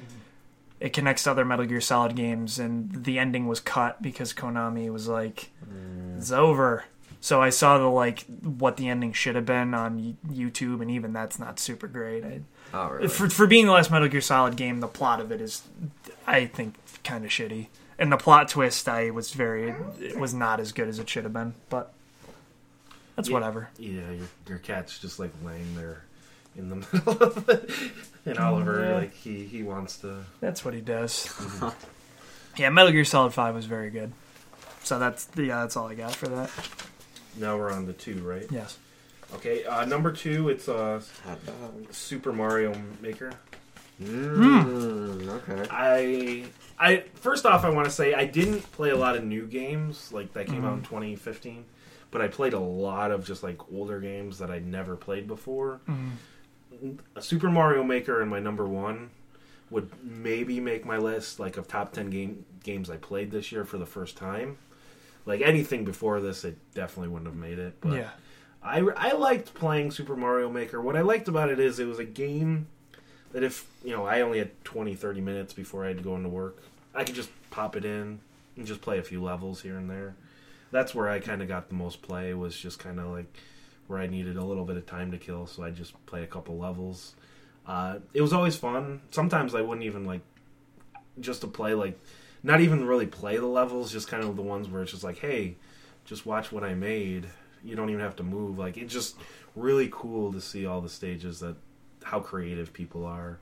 It 0.79 0.93
connects 0.93 1.23
to 1.23 1.31
other 1.31 1.45
metal 1.45 1.65
gear 1.65 1.81
solid 1.81 2.15
games 2.15 2.59
and 2.59 3.03
the 3.03 3.19
ending 3.19 3.47
was 3.47 3.59
cut 3.59 4.01
because 4.01 4.33
konami 4.33 4.91
was 4.91 5.07
like 5.07 5.49
mm. 5.65 6.17
it's 6.17 6.31
over 6.31 6.85
so 7.23 7.41
i 7.41 7.49
saw 7.49 7.77
the 7.77 7.85
like 7.85 8.25
what 8.41 8.75
the 8.75 8.89
ending 8.89 9.13
should 9.13 9.35
have 9.35 9.45
been 9.45 9.73
on 9.73 10.17
youtube 10.29 10.81
and 10.81 10.91
even 10.91 11.13
that's 11.13 11.39
not 11.39 11.57
super 11.59 11.87
great 11.87 12.23
I, 12.25 12.41
Oh, 12.73 12.89
really? 12.89 13.07
for 13.07 13.29
for 13.29 13.45
being 13.47 13.67
the 13.67 13.71
last 13.71 13.91
Metal 13.91 14.07
Gear 14.07 14.19
Solid 14.19 14.55
game, 14.55 14.79
the 14.79 14.87
plot 14.87 15.21
of 15.21 15.31
it 15.31 15.39
is, 15.39 15.61
I 16.25 16.47
think, 16.47 16.73
kind 17.03 17.23
of 17.23 17.29
shitty. 17.29 17.67
And 17.99 18.11
the 18.11 18.17
plot 18.17 18.47
twist, 18.49 18.89
I 18.89 19.11
was 19.11 19.31
very, 19.31 19.75
it 20.01 20.17
was 20.17 20.33
not 20.33 20.59
as 20.59 20.71
good 20.71 20.87
as 20.87 20.97
it 20.97 21.07
should 21.07 21.23
have 21.23 21.33
been. 21.33 21.53
But 21.69 21.93
that's 23.15 23.29
Yeah. 23.29 23.35
whatever. 23.35 23.69
Yeah, 23.77 24.09
your 24.09 24.27
your 24.49 24.57
cat's 24.57 24.97
just 24.97 25.19
like 25.19 25.29
laying 25.45 25.75
there 25.75 26.01
in 26.55 26.69
the 26.69 26.75
middle 26.93 27.21
of 27.21 27.47
it, 27.47 27.69
and 28.25 28.39
Oliver 28.39 28.83
Yeah. 28.83 28.95
like 28.95 29.13
he 29.13 29.45
he 29.45 29.61
wants 29.61 29.97
to. 29.99 30.23
That's 30.39 30.65
what 30.65 30.73
he 30.73 30.81
does. 30.81 31.27
Mm-hmm. 31.27 32.59
yeah, 32.59 32.69
Metal 32.71 32.91
Gear 32.91 33.05
Solid 33.05 33.35
Five 33.35 33.53
was 33.53 33.65
very 33.67 33.91
good. 33.91 34.13
So 34.83 34.97
that's 34.97 35.27
yeah, 35.35 35.61
that's 35.61 35.77
all 35.77 35.85
I 35.89 35.93
got 35.93 36.15
for 36.15 36.27
that. 36.29 36.49
Now 37.37 37.57
we're 37.57 37.71
on 37.71 37.85
the 37.85 37.93
two, 37.93 38.19
right? 38.19 38.45
Yes. 38.49 38.77
Okay, 39.35 39.65
uh, 39.65 39.85
number 39.85 40.11
two, 40.11 40.49
it's 40.49 40.69
uh, 40.69 41.01
Hot 41.25 41.45
dog. 41.45 41.91
Super 41.93 42.31
Mario 42.31 42.73
Maker. 43.01 43.31
Mm, 44.01 45.27
okay. 45.29 45.67
I 45.71 46.45
I 46.79 47.03
first 47.15 47.45
off 47.45 47.63
I 47.63 47.69
want 47.69 47.85
to 47.85 47.91
say 47.91 48.13
I 48.13 48.25
didn't 48.25 48.61
play 48.71 48.89
a 48.89 48.97
lot 48.97 49.15
of 49.15 49.23
new 49.23 49.45
games 49.45 50.11
like 50.11 50.33
that 50.33 50.47
came 50.47 50.65
out 50.65 50.77
in 50.77 50.83
2015, 50.83 51.65
but 52.11 52.21
I 52.21 52.27
played 52.27 52.53
a 52.53 52.59
lot 52.59 53.11
of 53.11 53.25
just 53.25 53.43
like 53.43 53.59
older 53.71 53.99
games 53.99 54.39
that 54.39 54.49
I'd 54.51 54.65
never 54.65 54.95
played 54.95 55.27
before. 55.27 55.79
A 57.15 57.21
Super 57.21 57.49
Mario 57.49 57.83
Maker 57.83 58.21
and 58.21 58.29
my 58.29 58.39
number 58.39 58.67
one 58.67 59.11
would 59.69 59.89
maybe 60.03 60.59
make 60.59 60.85
my 60.85 60.97
list 60.97 61.39
like 61.39 61.55
of 61.57 61.67
top 61.67 61.93
10 61.93 62.09
game 62.09 62.45
games 62.63 62.89
I 62.89 62.97
played 62.97 63.31
this 63.31 63.51
year 63.51 63.63
for 63.63 63.77
the 63.77 63.85
first 63.85 64.17
time. 64.17 64.57
Like 65.25 65.41
anything 65.41 65.85
before 65.85 66.19
this, 66.21 66.43
it 66.43 66.57
definitely 66.73 67.09
wouldn't 67.09 67.27
have 67.27 67.37
made 67.37 67.59
it. 67.59 67.79
But 67.81 67.93
yeah. 67.93 68.09
I, 68.61 68.79
I 68.79 69.11
liked 69.13 69.53
playing 69.53 69.91
Super 69.91 70.15
Mario 70.15 70.49
Maker. 70.49 70.81
What 70.81 70.95
I 70.95 71.01
liked 71.01 71.27
about 71.27 71.49
it 71.49 71.59
is 71.59 71.79
it 71.79 71.87
was 71.87 71.99
a 71.99 72.05
game 72.05 72.67
that 73.31 73.43
if, 73.43 73.67
you 73.83 73.91
know, 73.91 74.05
I 74.05 74.21
only 74.21 74.39
had 74.39 74.63
20, 74.63 74.95
30 74.95 75.21
minutes 75.21 75.53
before 75.53 75.85
I 75.85 75.89
had 75.89 75.97
to 75.97 76.03
go 76.03 76.15
into 76.15 76.29
work, 76.29 76.63
I 76.93 77.03
could 77.03 77.15
just 77.15 77.29
pop 77.51 77.75
it 77.75 77.83
in 77.85 78.19
and 78.55 78.65
just 78.65 78.81
play 78.81 78.99
a 78.99 79.03
few 79.03 79.21
levels 79.23 79.61
here 79.61 79.77
and 79.77 79.89
there. 79.89 80.15
That's 80.71 80.95
where 80.95 81.09
I 81.09 81.19
kind 81.19 81.41
of 81.41 81.47
got 81.47 81.69
the 81.69 81.75
most 81.75 82.01
play, 82.01 82.33
was 82.33 82.57
just 82.57 82.79
kind 82.79 82.99
of 82.99 83.07
like 83.07 83.37
where 83.87 83.99
I 83.99 84.07
needed 84.07 84.37
a 84.37 84.43
little 84.43 84.65
bit 84.65 84.77
of 84.77 84.85
time 84.85 85.11
to 85.11 85.17
kill, 85.17 85.45
so 85.45 85.63
I 85.63 85.71
just 85.71 85.93
play 86.05 86.23
a 86.23 86.27
couple 86.27 86.57
levels. 86.57 87.15
Uh, 87.67 87.99
it 88.13 88.21
was 88.21 88.33
always 88.33 88.55
fun. 88.55 89.01
Sometimes 89.11 89.55
I 89.55 89.61
wouldn't 89.61 89.85
even 89.85 90.05
like 90.05 90.21
just 91.19 91.41
to 91.41 91.47
play 91.47 91.73
like 91.73 91.99
not 92.43 92.59
even 92.59 92.85
really 92.85 93.07
play 93.07 93.37
the 93.37 93.47
levels, 93.47 93.91
just 93.91 94.07
kind 94.07 94.23
of 94.23 94.35
the 94.35 94.41
ones 94.41 94.67
where 94.67 94.81
it's 94.83 94.91
just 94.91 95.03
like, 95.03 95.19
hey, 95.19 95.55
just 96.05 96.25
watch 96.25 96.51
what 96.51 96.63
I 96.63 96.73
made. 96.75 97.27
You 97.63 97.75
don't 97.75 97.89
even 97.89 98.01
have 98.01 98.17
to 98.17 98.23
move. 98.23 98.59
Like 98.59 98.77
it's 98.77 98.93
just 98.93 99.15
really 99.55 99.89
cool 99.91 100.33
to 100.33 100.41
see 100.41 100.65
all 100.65 100.81
the 100.81 100.89
stages 100.89 101.39
that 101.39 101.55
how 102.03 102.19
creative 102.19 102.73
people 102.73 103.05
are, 103.05 103.39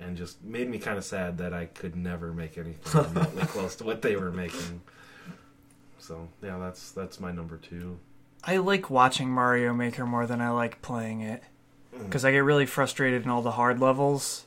and 0.00 0.16
just 0.16 0.42
made 0.42 0.68
me 0.68 0.78
kind 0.78 0.98
of 0.98 1.04
sad 1.04 1.38
that 1.38 1.54
I 1.54 1.66
could 1.66 1.94
never 1.94 2.32
make 2.32 2.58
anything 2.58 3.02
remotely 3.14 3.44
close 3.44 3.76
to 3.76 3.84
what 3.84 4.02
they 4.02 4.16
were 4.16 4.32
making. 4.32 4.82
So 5.98 6.28
yeah, 6.42 6.58
that's 6.58 6.90
that's 6.90 7.20
my 7.20 7.30
number 7.30 7.56
two. 7.56 7.98
I 8.44 8.56
like 8.56 8.90
watching 8.90 9.30
Mario 9.30 9.72
Maker 9.72 10.04
more 10.04 10.26
than 10.26 10.40
I 10.40 10.50
like 10.50 10.82
playing 10.82 11.20
it 11.20 11.44
mm. 11.96 12.04
because 12.04 12.24
I 12.24 12.32
get 12.32 12.40
really 12.40 12.66
frustrated 12.66 13.22
in 13.22 13.30
all 13.30 13.42
the 13.42 13.52
hard 13.52 13.78
levels. 13.78 14.46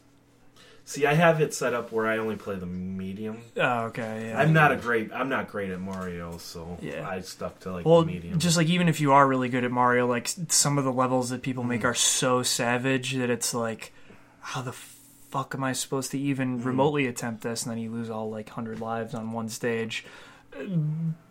See, 0.88 1.08
I 1.08 1.16
have 1.16 1.42
it 1.42 1.52
set 1.54 1.74
up 1.74 1.92
where 1.92 2.06
I 2.06 2.20
only 2.20 2.36
play 2.36 2.56
the 2.58 2.68
medium. 2.68 3.42
Oh, 3.58 3.86
okay. 3.86 4.30
Yeah. 4.30 4.40
I'm 4.40 4.54
not 4.54 4.72
a 4.72 4.76
great. 4.76 5.12
I'm 5.12 5.30
not 5.30 5.50
great 5.50 5.72
at 5.72 5.80
Mario, 5.82 6.38
so 6.38 6.78
Yeah. 6.80 7.08
I 7.10 7.22
stuck 7.22 7.60
to 7.62 7.72
like 7.72 7.86
well, 7.88 8.02
the 8.02 8.08
medium. 8.14 8.38
just 8.38 8.56
like 8.56 8.68
even 8.68 8.88
if 8.88 9.02
you 9.02 9.12
are 9.12 9.28
really 9.28 9.50
good 9.50 9.64
at 9.64 9.72
Mario, 9.72 10.06
like 10.06 10.30
some 10.50 10.78
of 10.78 10.84
the 10.84 10.94
levels 10.94 11.30
that 11.32 11.42
people 11.42 11.64
Mm. 11.64 11.70
make 11.70 11.86
are 11.86 11.96
so 11.96 12.44
savage 12.44 13.14
that 13.16 13.32
it's 13.32 13.52
like, 13.54 13.94
how 14.42 14.62
the 14.62 14.74
fuck 14.74 15.56
am 15.56 15.64
I 15.64 15.74
supposed 15.74 16.12
to 16.12 16.20
even 16.20 16.60
Mm. 16.60 16.66
remotely 16.66 17.08
attempt 17.08 17.42
this? 17.42 17.64
And 17.64 17.72
then 17.72 17.80
you 17.80 17.90
lose 17.92 18.12
all 18.12 18.30
like 18.30 18.50
hundred 18.50 18.80
lives 18.80 19.16
on 19.16 19.32
one 19.32 19.50
stage. 19.50 20.06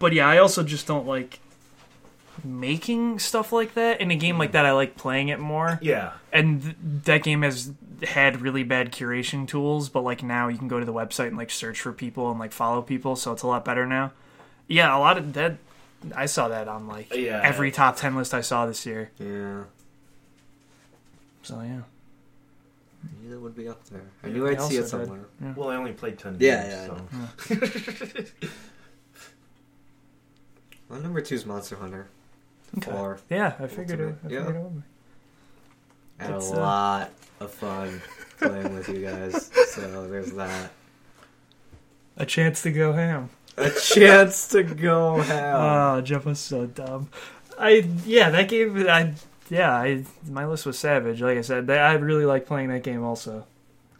But 0.00 0.12
yeah, 0.12 0.26
I 0.28 0.38
also 0.38 0.64
just 0.64 0.86
don't 0.88 1.06
like 1.06 1.38
making 2.42 3.20
stuff 3.20 3.52
like 3.52 3.74
that 3.74 4.00
in 4.00 4.10
a 4.10 4.16
game 4.16 4.34
Mm. 4.36 4.40
like 4.40 4.52
that. 4.52 4.66
I 4.66 4.72
like 4.72 4.96
playing 4.96 5.28
it 5.28 5.38
more. 5.38 5.78
yeah, 5.80 6.10
and 6.32 6.60
th- 6.62 6.76
that 7.04 7.22
game 7.22 7.42
has 7.42 7.72
had 8.02 8.40
really 8.40 8.62
bad 8.64 8.92
curation 8.92 9.46
tools 9.46 9.88
but 9.88 10.02
like 10.02 10.22
now 10.22 10.48
you 10.48 10.58
can 10.58 10.68
go 10.68 10.78
to 10.80 10.84
the 10.86 10.92
website 10.92 11.28
and 11.28 11.36
like 11.36 11.50
search 11.50 11.80
for 11.80 11.92
people 11.92 12.30
and 12.30 12.38
like 12.40 12.52
follow 12.52 12.82
people 12.82 13.14
so 13.16 13.32
it's 13.32 13.42
a 13.42 13.46
lot 13.46 13.64
better 13.64 13.86
now 13.86 14.10
yeah 14.68 14.96
a 14.96 14.98
lot 14.98 15.16
of 15.18 15.32
that 15.34 15.56
i 16.16 16.26
saw 16.26 16.48
that 16.48 16.66
on 16.68 16.86
like 16.88 17.12
Yeah. 17.14 17.40
every 17.44 17.70
top 17.70 17.96
10 17.96 18.14
list 18.16 18.34
i 18.34 18.40
saw 18.40 18.66
this 18.66 18.84
year 18.86 19.10
Yeah. 19.18 19.64
so 21.42 21.60
yeah 21.60 21.80
I 23.04 23.28
that 23.30 23.38
would 23.40 23.54
be 23.54 23.68
up 23.68 23.84
there. 23.90 24.00
I 24.22 24.28
knew 24.28 24.46
I 24.48 24.52
I'd 24.52 24.62
see 24.62 24.76
it 24.78 24.82
also 24.84 24.98
did. 24.98 25.06
somewhere. 25.08 25.26
well, 25.56 25.68
I 25.68 25.76
only 25.76 25.92
played 25.92 26.16
ten 26.18 26.38
Yeah, 26.40 26.62
games. 26.86 26.90
yeah, 27.50 27.56
so. 28.16 28.24
My 30.88 30.98
number 31.00 31.20
two 31.20 31.34
is 31.34 31.44
Monster 31.44 31.76
Hunter. 31.76 32.06
okay. 32.78 32.90
Four. 32.90 33.18
yeah 33.28 33.54
i 33.60 33.66
figured 33.66 34.00
it, 34.00 34.04
I 34.04 34.06
Ultimate, 34.08 34.32
yeah. 34.32 34.40
it 34.48 34.54
would 34.62 34.74
be. 34.76 34.82
I 36.20 36.24
had 36.24 36.34
It's, 36.36 36.50
a 36.50 36.54
uh, 36.54 36.58
lot 36.60 37.10
of 37.40 37.50
fun 37.50 38.00
playing 38.38 38.74
with 38.74 38.88
you 38.88 39.02
guys. 39.02 39.50
So 39.68 40.06
there's 40.08 40.32
that. 40.32 40.70
a 42.16 42.24
chance 42.26 42.62
to 42.62 42.70
go 42.70 42.92
ham 42.92 43.30
A 43.56 43.70
chance 43.70 44.48
to 44.48 44.62
go 44.62 45.20
ham. 45.20 45.56
oh 45.98 46.00
jeff 46.00 46.24
was 46.24 46.38
so 46.38 46.66
dumb 46.66 47.08
i 47.58 47.84
yeah 48.04 48.30
that 48.30 48.48
game 48.48 48.86
i 48.88 49.12
yeah 49.50 49.72
i 49.74 50.04
my 50.28 50.46
list 50.46 50.64
was 50.66 50.78
savage 50.78 51.20
like 51.22 51.38
i 51.38 51.40
said 51.40 51.66
that, 51.66 51.80
i 51.80 51.94
really 51.94 52.24
like 52.24 52.46
playing 52.46 52.68
that 52.68 52.82
game 52.84 53.02
also 53.02 53.44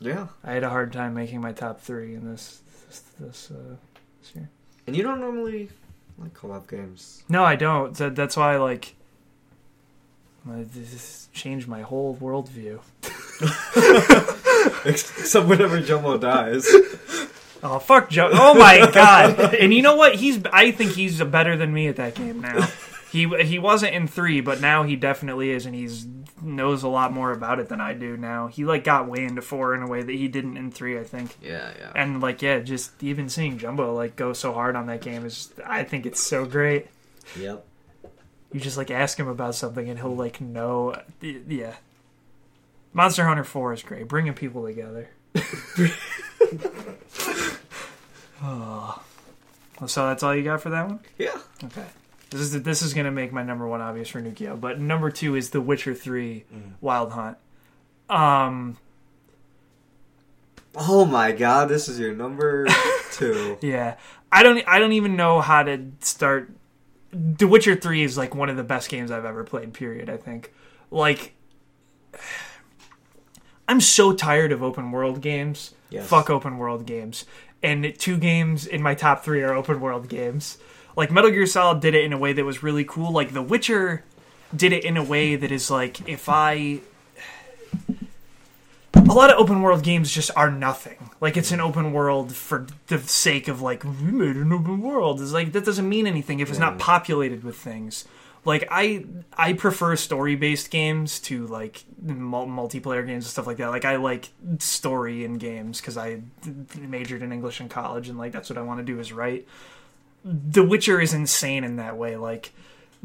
yeah. 0.01 0.29
i 0.45 0.53
had 0.53 0.63
a 0.63 0.71
hard 0.71 0.93
time 0.93 1.15
making 1.15 1.41
my 1.41 1.53
top 1.53 1.81
three 1.81 2.15
in 2.15 2.31
this 2.31 2.61
this, 2.87 3.01
this 3.19 3.51
uh 3.51 3.75
this 4.21 4.35
year 4.37 4.49
And 4.87 4.95
you 4.95 5.03
don't 5.03 5.21
normally 5.21 5.71
like 6.19 6.35
co-op 6.35 6.69
games. 6.69 7.23
No, 7.29 7.45
I 7.45 7.57
don't. 7.57 7.97
That, 7.97 8.15
that's 8.15 8.37
why, 8.37 8.57
like, 8.57 8.85
my, 8.85 8.95
this 10.47 11.29
changed 11.33 11.69
my 11.69 11.83
whole 11.83 12.17
worldview. 12.17 12.81
Except 14.87 15.47
whenever 15.47 15.81
Jumbo 15.81 16.19
dies. 16.19 16.67
Oh 17.63 17.79
fuck, 17.79 18.11
Joe! 18.11 18.29
Oh 18.33 18.55
my 18.55 18.91
god! 18.93 19.55
And 19.55 19.73
you 19.73 19.83
know 19.83 19.97
what? 19.97 20.17
He's. 20.17 20.45
I 20.53 20.71
think 20.71 20.93
he's 20.93 21.23
better 21.23 21.57
than 21.57 21.73
me 21.73 21.89
at 21.89 21.97
that 21.97 22.15
game 22.15 22.41
now. 22.41 22.69
He 23.11 23.29
he 23.45 23.59
wasn't 23.59 23.95
in 23.95 24.07
three, 24.07 24.41
but 24.41 24.61
now 24.61 24.83
he 24.83 24.97
definitely 24.97 25.51
is, 25.51 25.67
and 25.67 25.75
he's 25.75 26.07
knows 26.45 26.83
a 26.83 26.89
lot 26.89 27.13
more 27.13 27.33
about 27.33 27.59
it 27.59 27.69
than 27.69 27.81
I 27.81 27.95
do 27.95 28.17
now. 28.17 28.49
He 28.49 28.65
like 28.65 28.85
got 28.85 29.09
way 29.09 29.25
into 29.25 29.43
four 29.43 29.75
in 29.75 29.83
a 29.83 29.87
way 29.87 30.03
that 30.03 30.13
he 30.13 30.29
didn't 30.29 30.57
in 30.57 30.71
three, 30.71 30.99
I 30.99 31.05
think. 31.05 31.37
Yeah, 31.43 31.73
yeah. 31.79 31.93
And 31.95 32.21
like, 32.21 32.43
yeah, 32.43 32.61
just 32.61 33.03
even 33.03 33.29
seeing 33.29 33.59
Jumbo 33.59 33.95
like 33.95 34.17
go 34.17 34.33
so 34.33 34.53
hard 34.53 34.77
on 34.77 34.87
that 34.87 35.01
game 35.01 35.25
is, 35.25 35.53
I 35.65 35.85
think 35.85 36.07
it's 36.07 36.23
so 36.23 36.45
great. 36.45 36.89
Yep. 37.39 37.65
You 38.55 38.61
just 38.61 38.77
like 38.79 38.91
ask 38.91 39.19
him 39.19 39.27
about 39.29 39.55
something 39.57 39.91
and 39.91 39.99
he'll 39.99 40.15
like 40.15 40.41
know. 40.41 40.95
Yeah. 41.21 41.75
Monster 42.93 43.25
Hunter 43.27 43.43
4 43.45 43.73
is 43.73 43.83
great. 43.83 44.07
Bringing 44.09 44.33
people 44.33 44.65
together. 44.65 45.09
oh. 48.43 49.03
So 49.87 50.07
that's 50.07 50.23
all 50.23 50.35
you 50.35 50.43
got 50.45 50.61
for 50.63 50.71
that 50.71 50.87
one? 50.87 51.01
Yeah. 51.19 51.37
Okay. 51.65 51.85
This 52.31 52.41
is 52.41 52.63
this 52.63 52.83
is 52.83 52.95
gonna 52.95 53.11
make 53.11 53.33
my 53.33 53.43
number 53.43 53.67
one 53.67 53.81
obvious 53.81 54.09
for 54.09 54.21
Nukio, 54.21 54.61
but 54.61 54.81
number 54.81 55.11
two 55.11 55.35
is 55.37 55.51
The 55.51 55.61
Witcher 55.61 55.95
Three 55.95 56.45
Wild 56.81 57.13
Hunt. 57.13 57.37
Um, 58.09 58.77
Oh 60.77 61.05
my 61.05 61.31
god, 61.33 61.69
this 61.69 61.89
is 61.89 61.99
your 62.01 62.13
number 62.15 62.67
two. 63.13 63.59
yeah, 63.61 63.97
I 64.33 64.43
don't 64.43 64.67
I 64.67 64.79
don't 64.79 64.93
even 64.93 65.17
know 65.17 65.41
how 65.41 65.63
to 65.65 65.91
start. 66.01 66.51
The 67.15 67.47
Witcher 67.47 67.77
Three 67.77 68.03
is 68.03 68.19
like 68.19 68.35
one 68.35 68.49
of 68.49 68.57
the 68.57 68.65
best 68.65 68.89
games 68.89 69.11
I've 69.11 69.25
ever 69.25 69.45
played. 69.45 69.73
Period. 69.73 70.11
I 70.11 70.17
think. 70.17 70.53
Like, 70.91 71.35
I'm 73.69 73.81
so 73.81 74.13
tired 74.13 74.53
of 74.53 74.63
open 74.63 74.91
world 74.91 75.21
games. 75.21 75.75
Yes. 75.91 76.07
Fuck 76.07 76.29
open 76.29 76.59
world 76.59 76.87
games. 76.87 77.25
And 77.63 77.99
two 77.99 78.19
games 78.19 78.67
in 78.67 78.83
my 78.83 78.95
top 78.95 79.25
three 79.25 79.43
are 79.43 79.55
open 79.55 79.81
world 79.81 80.09
games. 80.09 80.59
Like 80.97 81.11
Metal 81.11 81.31
Gear 81.31 81.47
Solid 81.47 81.81
did 81.81 81.95
it 81.95 82.05
in 82.05 82.13
a 82.13 82.19
way 82.19 82.33
that 82.33 82.45
was 82.45 82.63
really 82.63 82.85
cool. 82.85 83.13
Like 83.13 83.33
The 83.33 83.43
Witcher 83.43 84.05
did 84.55 84.73
it 84.73 84.85
in 84.85 84.97
a 84.97 85.03
way 85.03 85.37
that 85.37 85.51
is 85.51 85.71
like 85.71 86.07
if 86.09 86.29
I 86.29 86.81
a 88.95 89.01
lot 89.01 89.31
of 89.31 89.39
open 89.39 89.63
world 89.63 89.83
games 89.83 90.13
just 90.13 90.31
are 90.37 90.51
nothing. 90.51 91.11
Like 91.25 91.39
it's 91.39 91.53
an 91.53 91.61
open 91.63 91.95
world 91.95 92.35
for 92.35 92.67
the 92.89 92.99
sake 92.99 93.49
of 93.49 93.63
like 93.63 93.83
we 93.83 94.13
made 94.13 94.37
an 94.37 94.53
open 94.53 94.83
world. 94.83 95.23
It's 95.23 95.33
like 95.33 95.53
that 95.53 95.65
doesn't 95.65 95.89
mean 95.89 96.07
anything 96.07 96.41
if 96.41 96.51
it's 96.51 96.59
not 96.59 96.75
mm. 96.75 96.81
populated 96.81 97.43
with 97.45 97.57
things. 97.57 98.05
Like 98.45 98.69
I 98.71 99.07
I 99.33 99.55
prefer 99.55 99.97
story 99.97 100.37
based 100.37 100.71
games 100.71 101.19
to 101.21 101.47
like 101.47 101.85
mul- 102.03 102.47
multiplayer 102.47 103.07
games 103.07 103.25
and 103.25 103.31
stuff 103.31 103.47
like 103.47 103.57
that. 103.57 103.71
Like 103.71 103.87
I 103.87 103.97
like 103.97 104.29
story 104.59 105.25
in 105.25 105.39
games 105.39 105.81
because 105.81 105.97
I 105.97 106.21
majored 106.79 107.23
in 107.23 107.33
English 107.33 107.59
in 107.59 107.71
college 107.71 108.11
and 108.11 108.19
like 108.19 108.33
that's 108.33 108.51
what 108.51 108.59
I 108.59 108.63
want 108.63 108.81
to 108.81 108.85
do 108.85 109.01
is 109.01 109.11
write. 109.11 109.49
The 110.27 110.63
Witcher 110.63 111.01
is 111.01 111.15
insane 111.15 111.65
in 111.65 111.77
that 111.77 111.97
way. 111.97 112.17
Like 112.17 112.53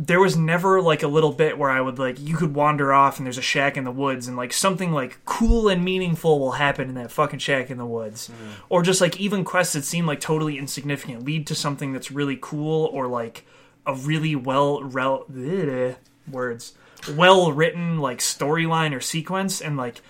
there 0.02 0.22
was 0.22 0.38
never 0.38 0.82
like 0.82 1.04
a 1.04 1.10
little 1.10 1.34
bit 1.34 1.58
where 1.58 1.70
I 1.70 1.82
would 1.82 2.00
like 2.00 2.18
you 2.22 2.38
could 2.38 2.56
wander 2.56 2.94
off 2.94 3.18
and 3.18 3.26
there's 3.26 3.38
a 3.38 3.42
shack 3.42 3.76
in 3.76 3.84
the 3.84 3.92
woods 3.92 4.30
and 4.30 4.38
like 4.38 4.54
something 4.54 4.94
like 4.94 5.20
cool 5.26 5.68
and 5.68 5.84
meaningful 5.84 6.40
will 6.40 6.54
happen 6.54 6.88
in 6.88 6.96
that 6.96 7.12
fucking 7.12 7.40
shack 7.40 7.70
in 7.70 7.78
the 7.78 7.86
woods. 7.86 8.30
Mm. 8.30 8.54
Or 8.70 8.82
just 8.82 9.02
like 9.02 9.20
even 9.20 9.44
quests 9.44 9.74
that 9.74 9.84
seem 9.84 10.08
like 10.08 10.22
totally 10.22 10.58
insignificant 10.58 11.26
lead 11.26 11.46
to 11.48 11.56
something 11.56 11.92
that's 11.92 12.12
really 12.12 12.38
cool 12.40 12.86
or 12.86 13.08
like 13.08 13.46
a 13.86 13.94
really 13.94 14.38
well 14.38 14.82
rel- 14.82 15.26
bleh, 15.30 15.98
words 16.32 16.74
well 17.16 17.52
written 17.52 18.00
like 18.00 18.20
storyline 18.20 18.96
or 18.96 19.02
sequence 19.02 19.60
and 19.60 19.76
like 19.76 20.02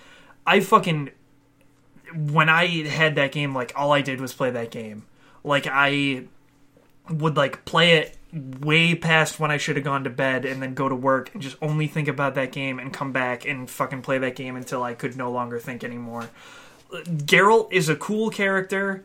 I 0.46 0.60
fucking 0.60 1.10
when 2.14 2.48
I 2.48 2.66
had 2.86 3.16
that 3.16 3.32
game 3.32 3.54
like 3.54 3.72
all 3.74 3.92
I 3.92 4.02
did 4.02 4.20
was 4.20 4.32
play 4.32 4.50
that 4.50 4.70
game. 4.70 5.04
Like 5.42 5.66
I 5.68 6.26
would 7.08 7.36
like 7.36 7.64
play 7.64 7.94
it 7.94 8.16
way 8.32 8.94
past 8.94 9.40
when 9.40 9.50
I 9.50 9.56
should 9.56 9.76
have 9.76 9.84
gone 9.84 10.04
to 10.04 10.10
bed 10.10 10.44
and 10.44 10.62
then 10.62 10.74
go 10.74 10.88
to 10.88 10.94
work 10.94 11.30
and 11.32 11.42
just 11.42 11.56
only 11.60 11.86
think 11.86 12.08
about 12.08 12.34
that 12.36 12.52
game 12.52 12.78
and 12.78 12.92
come 12.92 13.12
back 13.12 13.44
and 13.44 13.68
fucking 13.68 14.02
play 14.02 14.18
that 14.18 14.36
game 14.36 14.56
until 14.56 14.82
I 14.82 14.94
could 14.94 15.16
no 15.16 15.30
longer 15.30 15.58
think 15.58 15.82
anymore. 15.82 16.30
Geralt 16.90 17.72
is 17.72 17.88
a 17.88 17.96
cool 17.96 18.30
character, 18.30 19.04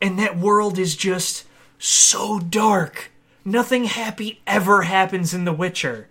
and 0.00 0.18
that 0.18 0.38
world 0.38 0.78
is 0.78 0.96
just 0.96 1.44
so 1.78 2.38
dark. 2.38 3.10
Nothing 3.44 3.84
happy 3.84 4.40
ever 4.46 4.82
happens 4.82 5.34
in 5.34 5.44
The 5.44 5.52
Witcher. 5.52 6.08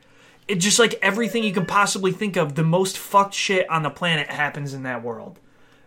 It 0.48 0.56
just 0.56 0.80
like 0.80 1.00
everything 1.02 1.44
you 1.44 1.54
can 1.54 1.66
possibly 1.66 2.12
think 2.12 2.36
of, 2.36 2.56
the 2.56 2.64
most 2.64 2.98
fucked 2.98 3.34
shit 3.34 3.70
on 3.70 3.84
the 3.84 3.90
planet 3.90 4.28
happens 4.28 4.74
in 4.74 4.84
that 4.84 5.04
world. 5.04 5.40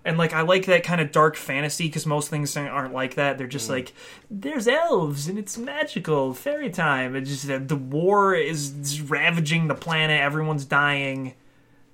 And 0.07 0.17
like 0.17 0.33
I 0.33 0.43
like 0.43 0.67
that 0.67 0.85
kind 0.85 1.01
of 1.01 1.11
dark 1.11 1.35
fantasy 1.35 1.89
because 1.89 2.07
most 2.07 2.31
things 2.31 2.57
aren't 2.57 2.95
like 2.95 3.17
that. 3.17 3.39
They're 3.39 3.49
just 3.49 3.67
mm. 3.67 3.73
like 3.73 3.93
there's 4.31 4.69
elves 4.69 5.27
and 5.27 5.37
it's 5.37 5.59
magical 5.59 6.33
fairy 6.33 6.71
time. 6.71 7.17
It's 7.17 7.29
just 7.29 7.49
that 7.49 7.67
the 7.67 7.75
war 7.75 8.33
is 8.33 8.71
is 8.79 9.01
ravaging 9.01 9.67
the 9.67 9.75
planet. 9.75 10.21
Everyone's 10.21 10.65
dying. 10.65 11.35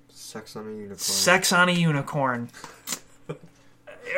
Sex 0.09 0.55
on 0.55 0.67
a 0.67 0.71
unicorn. 0.71 0.99
Sex 0.99 1.51
on 1.51 1.69
a 1.69 1.71
unicorn. 1.71 2.49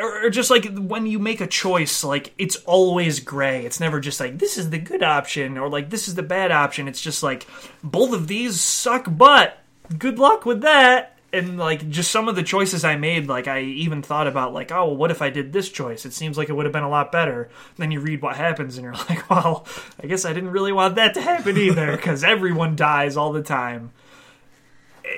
or, 0.02 0.26
or 0.26 0.30
just 0.30 0.50
like 0.50 0.76
when 0.76 1.06
you 1.06 1.18
make 1.18 1.40
a 1.40 1.46
choice, 1.46 2.04
like 2.04 2.34
it's 2.36 2.56
always 2.66 3.20
gray. 3.20 3.64
It's 3.64 3.80
never 3.80 3.98
just 3.98 4.20
like 4.20 4.38
this 4.38 4.58
is 4.58 4.68
the 4.68 4.78
good 4.78 5.02
option 5.02 5.56
or 5.56 5.70
like 5.70 5.88
this 5.88 6.06
is 6.06 6.16
the 6.16 6.22
bad 6.22 6.52
option. 6.52 6.86
It's 6.86 7.00
just 7.00 7.22
like 7.22 7.46
both 7.82 8.12
of 8.12 8.28
these 8.28 8.60
suck 8.60 9.06
butt. 9.08 9.58
Good 9.96 10.18
luck 10.18 10.44
with 10.44 10.60
that. 10.60 11.15
And 11.32 11.58
like 11.58 11.88
just 11.90 12.10
some 12.10 12.28
of 12.28 12.36
the 12.36 12.42
choices 12.42 12.84
I 12.84 12.96
made, 12.96 13.26
like 13.26 13.48
I 13.48 13.60
even 13.62 14.00
thought 14.00 14.26
about 14.26 14.54
like, 14.54 14.70
oh, 14.70 14.86
well, 14.86 14.96
what 14.96 15.10
if 15.10 15.20
I 15.20 15.28
did 15.28 15.52
this 15.52 15.68
choice? 15.68 16.06
It 16.06 16.12
seems 16.12 16.38
like 16.38 16.48
it 16.48 16.52
would 16.52 16.66
have 16.66 16.72
been 16.72 16.82
a 16.82 16.88
lot 16.88 17.12
better. 17.12 17.50
then 17.76 17.90
you 17.90 18.00
read 18.00 18.22
what 18.22 18.36
happens, 18.36 18.76
and 18.76 18.84
you're 18.84 18.92
like, 19.08 19.28
well, 19.28 19.66
I 20.02 20.06
guess 20.06 20.24
I 20.24 20.32
didn't 20.32 20.50
really 20.50 20.72
want 20.72 20.94
that 20.94 21.14
to 21.14 21.20
happen 21.20 21.56
either, 21.56 21.92
because 21.96 22.24
everyone 22.24 22.76
dies 22.76 23.16
all 23.16 23.32
the 23.32 23.42
time 23.42 23.92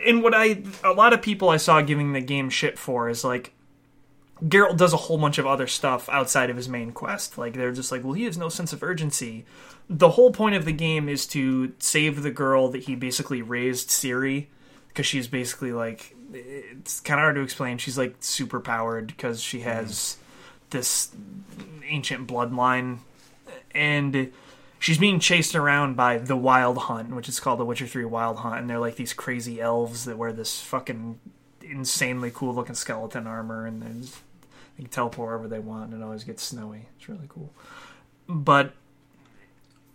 and 0.06 0.22
what 0.22 0.34
I 0.34 0.62
a 0.84 0.92
lot 0.92 1.12
of 1.12 1.22
people 1.22 1.48
I 1.48 1.56
saw 1.56 1.80
giving 1.80 2.12
the 2.12 2.20
game 2.20 2.50
shit 2.50 2.78
for 2.78 3.08
is 3.08 3.24
like 3.24 3.52
Geralt 4.42 4.76
does 4.76 4.92
a 4.92 4.98
whole 4.98 5.18
bunch 5.18 5.38
of 5.38 5.46
other 5.46 5.66
stuff 5.66 6.08
outside 6.08 6.50
of 6.50 6.56
his 6.56 6.68
main 6.68 6.92
quest. 6.92 7.38
Like 7.38 7.54
they're 7.54 7.72
just 7.72 7.90
like, 7.90 8.04
well, 8.04 8.12
he 8.12 8.24
has 8.24 8.38
no 8.38 8.48
sense 8.48 8.72
of 8.72 8.82
urgency. 8.82 9.44
The 9.90 10.10
whole 10.10 10.30
point 10.30 10.54
of 10.54 10.64
the 10.64 10.72
game 10.72 11.08
is 11.08 11.26
to 11.28 11.72
save 11.78 12.22
the 12.22 12.30
girl 12.30 12.68
that 12.68 12.84
he 12.84 12.94
basically 12.94 13.42
raised, 13.42 13.88
Ciri, 13.88 14.46
because 14.88 15.06
she's 15.06 15.28
basically 15.28 15.72
like 15.72 16.14
it's 16.32 17.00
kind 17.00 17.18
of 17.18 17.22
hard 17.22 17.36
to 17.36 17.42
explain. 17.42 17.78
She's 17.78 17.98
like 17.98 18.16
super 18.20 18.60
powered 18.60 19.08
because 19.08 19.40
she 19.42 19.58
mm-hmm. 19.58 19.68
has 19.68 20.16
this 20.70 21.10
ancient 21.88 22.28
bloodline, 22.28 22.98
and 23.74 24.32
she's 24.78 24.98
being 24.98 25.20
chased 25.20 25.54
around 25.54 25.96
by 25.96 26.18
the 26.18 26.36
Wild 26.36 26.78
Hunt, 26.78 27.14
which 27.14 27.28
is 27.28 27.40
called 27.40 27.58
the 27.58 27.64
Witcher 27.64 27.86
Three 27.86 28.04
Wild 28.04 28.38
Hunt, 28.38 28.60
and 28.60 28.70
they're 28.70 28.78
like 28.78 28.96
these 28.96 29.12
crazy 29.12 29.60
elves 29.60 30.04
that 30.04 30.18
wear 30.18 30.32
this 30.32 30.60
fucking 30.60 31.18
insanely 31.62 32.30
cool 32.32 32.54
looking 32.54 32.74
skeleton 32.74 33.26
armor, 33.26 33.66
and 33.66 33.82
then 33.82 34.02
they 34.76 34.84
can 34.84 34.90
teleport 34.90 35.28
wherever 35.28 35.48
they 35.48 35.58
want, 35.58 35.92
and 35.92 36.02
it 36.02 36.04
always 36.04 36.24
gets 36.24 36.42
snowy. 36.42 36.86
It's 36.98 37.08
really 37.08 37.28
cool, 37.28 37.52
but 38.28 38.72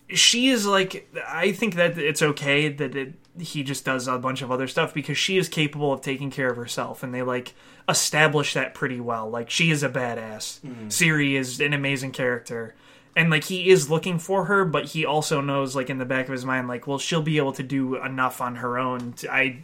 she 0.10 0.50
is 0.50 0.66
like 0.66 1.10
I 1.28 1.52
think 1.52 1.76
that 1.76 1.98
it's 1.98 2.22
okay 2.22 2.70
that 2.70 2.96
it, 2.96 3.14
he 3.40 3.64
just 3.64 3.84
does 3.86 4.08
a 4.08 4.18
bunch 4.18 4.42
of 4.42 4.52
other 4.52 4.68
stuff 4.68 4.94
because 4.94 5.18
she 5.18 5.38
is 5.38 5.50
capable 5.50 5.92
of 5.92 6.02
taking 6.02 6.32
care 6.32 6.50
of 6.50 6.58
herself, 6.58 7.04
and 7.04 7.14
they 7.14 7.22
like 7.22 7.54
establish 7.90 8.54
that 8.54 8.74
pretty 8.74 9.00
well. 9.00 9.30
Like 9.30 9.50
she 9.50 9.72
is 9.72 9.84
a 9.84 9.90
badass. 9.90 10.60
Mm-hmm. 10.62 10.88
Ciri 10.88 11.34
is 11.34 11.60
an 11.60 11.74
amazing 11.74 12.12
character. 12.12 12.76
And 13.16 13.30
like 13.30 13.44
he 13.44 13.70
is 13.70 13.92
looking 13.92 14.18
for 14.18 14.46
her, 14.46 14.66
but 14.66 14.86
he 14.86 15.06
also 15.06 15.40
knows, 15.40 15.76
like 15.76 15.90
in 15.90 16.00
the 16.00 16.06
back 16.06 16.26
of 16.26 16.32
his 16.32 16.46
mind, 16.46 16.68
like, 16.68 16.88
well, 16.88 16.98
she'll 16.98 17.22
be 17.22 17.38
able 17.38 17.54
to 17.54 17.64
do 17.64 17.96
enough 18.02 18.42
on 18.42 18.56
her 18.56 18.80
own. 18.80 19.14
To, 19.14 19.32
I, 19.32 19.60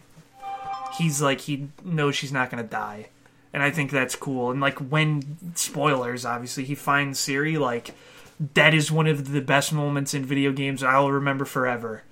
he's 0.98 1.22
like 1.22 1.41
he 1.41 1.70
knows 1.84 2.16
she's 2.16 2.32
not 2.32 2.52
gonna 2.52 2.64
die, 2.64 3.10
and 3.52 3.64
I 3.64 3.72
think 3.72 3.90
that's 3.90 4.16
cool. 4.16 4.52
And 4.52 4.62
like 4.62 4.78
when 4.78 5.56
spoilers, 5.56 6.26
obviously, 6.26 6.64
he 6.64 6.76
finds 6.76 7.20
Ciri, 7.20 7.60
like 7.60 7.96
that 8.54 8.76
is 8.76 8.91
one 8.91 9.08
of 9.08 9.32
the 9.32 9.41
best 9.41 9.74
moments 9.74 10.14
in 10.14 10.24
video 10.26 10.52
games 10.52 10.84
I'll 10.84 11.12
remember 11.12 11.46
forever. 11.46 12.04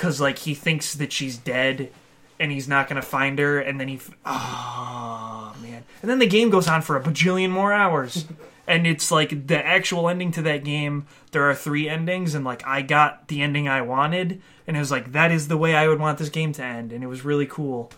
Cause 0.00 0.20
like 0.20 0.38
he 0.38 0.54
thinks 0.54 0.94
that 0.94 1.12
she's 1.12 1.36
dead, 1.36 1.92
and 2.38 2.50
he's 2.50 2.66
not 2.66 2.88
gonna 2.88 3.02
find 3.02 3.38
her, 3.38 3.60
and 3.60 3.78
then 3.78 3.88
he, 3.88 4.00
oh 4.24 5.54
man, 5.62 5.84
and 6.00 6.10
then 6.10 6.18
the 6.18 6.26
game 6.26 6.48
goes 6.48 6.66
on 6.68 6.80
for 6.82 6.96
a 6.96 7.02
bajillion 7.02 7.50
more 7.50 7.72
hours. 7.72 8.24
and 8.66 8.86
it's 8.86 9.10
like 9.10 9.48
the 9.48 9.66
actual 9.66 10.08
ending 10.08 10.30
to 10.30 10.42
that 10.42 10.62
game 10.62 11.06
there 11.32 11.48
are 11.48 11.54
three 11.54 11.88
endings 11.88 12.34
and 12.34 12.44
like 12.44 12.64
i 12.66 12.82
got 12.82 13.26
the 13.26 13.42
ending 13.42 13.66
i 13.66 13.82
wanted 13.82 14.40
and 14.66 14.76
it 14.76 14.80
was 14.80 14.92
like 14.92 15.12
that 15.12 15.32
is 15.32 15.48
the 15.48 15.56
way 15.56 15.74
i 15.74 15.88
would 15.88 15.98
want 15.98 16.18
this 16.18 16.28
game 16.28 16.52
to 16.52 16.62
end 16.62 16.92
and 16.92 17.02
it 17.02 17.08
was 17.08 17.24
really 17.24 17.46
cool. 17.46 17.90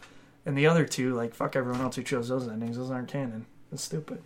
And 0.45 0.57
the 0.59 0.67
other 0.67 0.87
two 0.87 1.15
like 1.15 1.35
fuck 1.35 1.55
everyone 1.55 1.83
else 1.83 1.97
who 1.97 2.03
chose 2.03 2.29
those 2.29 2.49
endings 2.49 2.79
those 2.79 2.91
aren't 2.91 3.09
canon. 3.09 3.47
That's 3.71 3.85
stupid. 3.85 4.23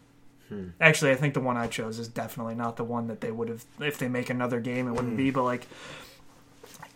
Hmm. 0.49 0.69
Actually 0.81 1.11
i 1.11 1.17
think 1.17 1.35
the 1.35 1.41
one 1.41 1.57
i 1.57 1.67
chose 1.67 1.99
is 1.99 2.07
definitely 2.07 2.55
not 2.55 2.77
the 2.77 2.85
one 2.85 3.09
that 3.09 3.21
they 3.21 3.33
would 3.33 3.49
have 3.49 3.65
if 3.81 3.99
they 3.99 4.09
make 4.09 4.31
another 4.31 4.61
game 4.61 4.87
it 4.87 4.93
wouldn't 4.93 5.17
be 5.17 5.31
hmm. 5.31 5.35
but 5.35 5.43
like 5.43 5.67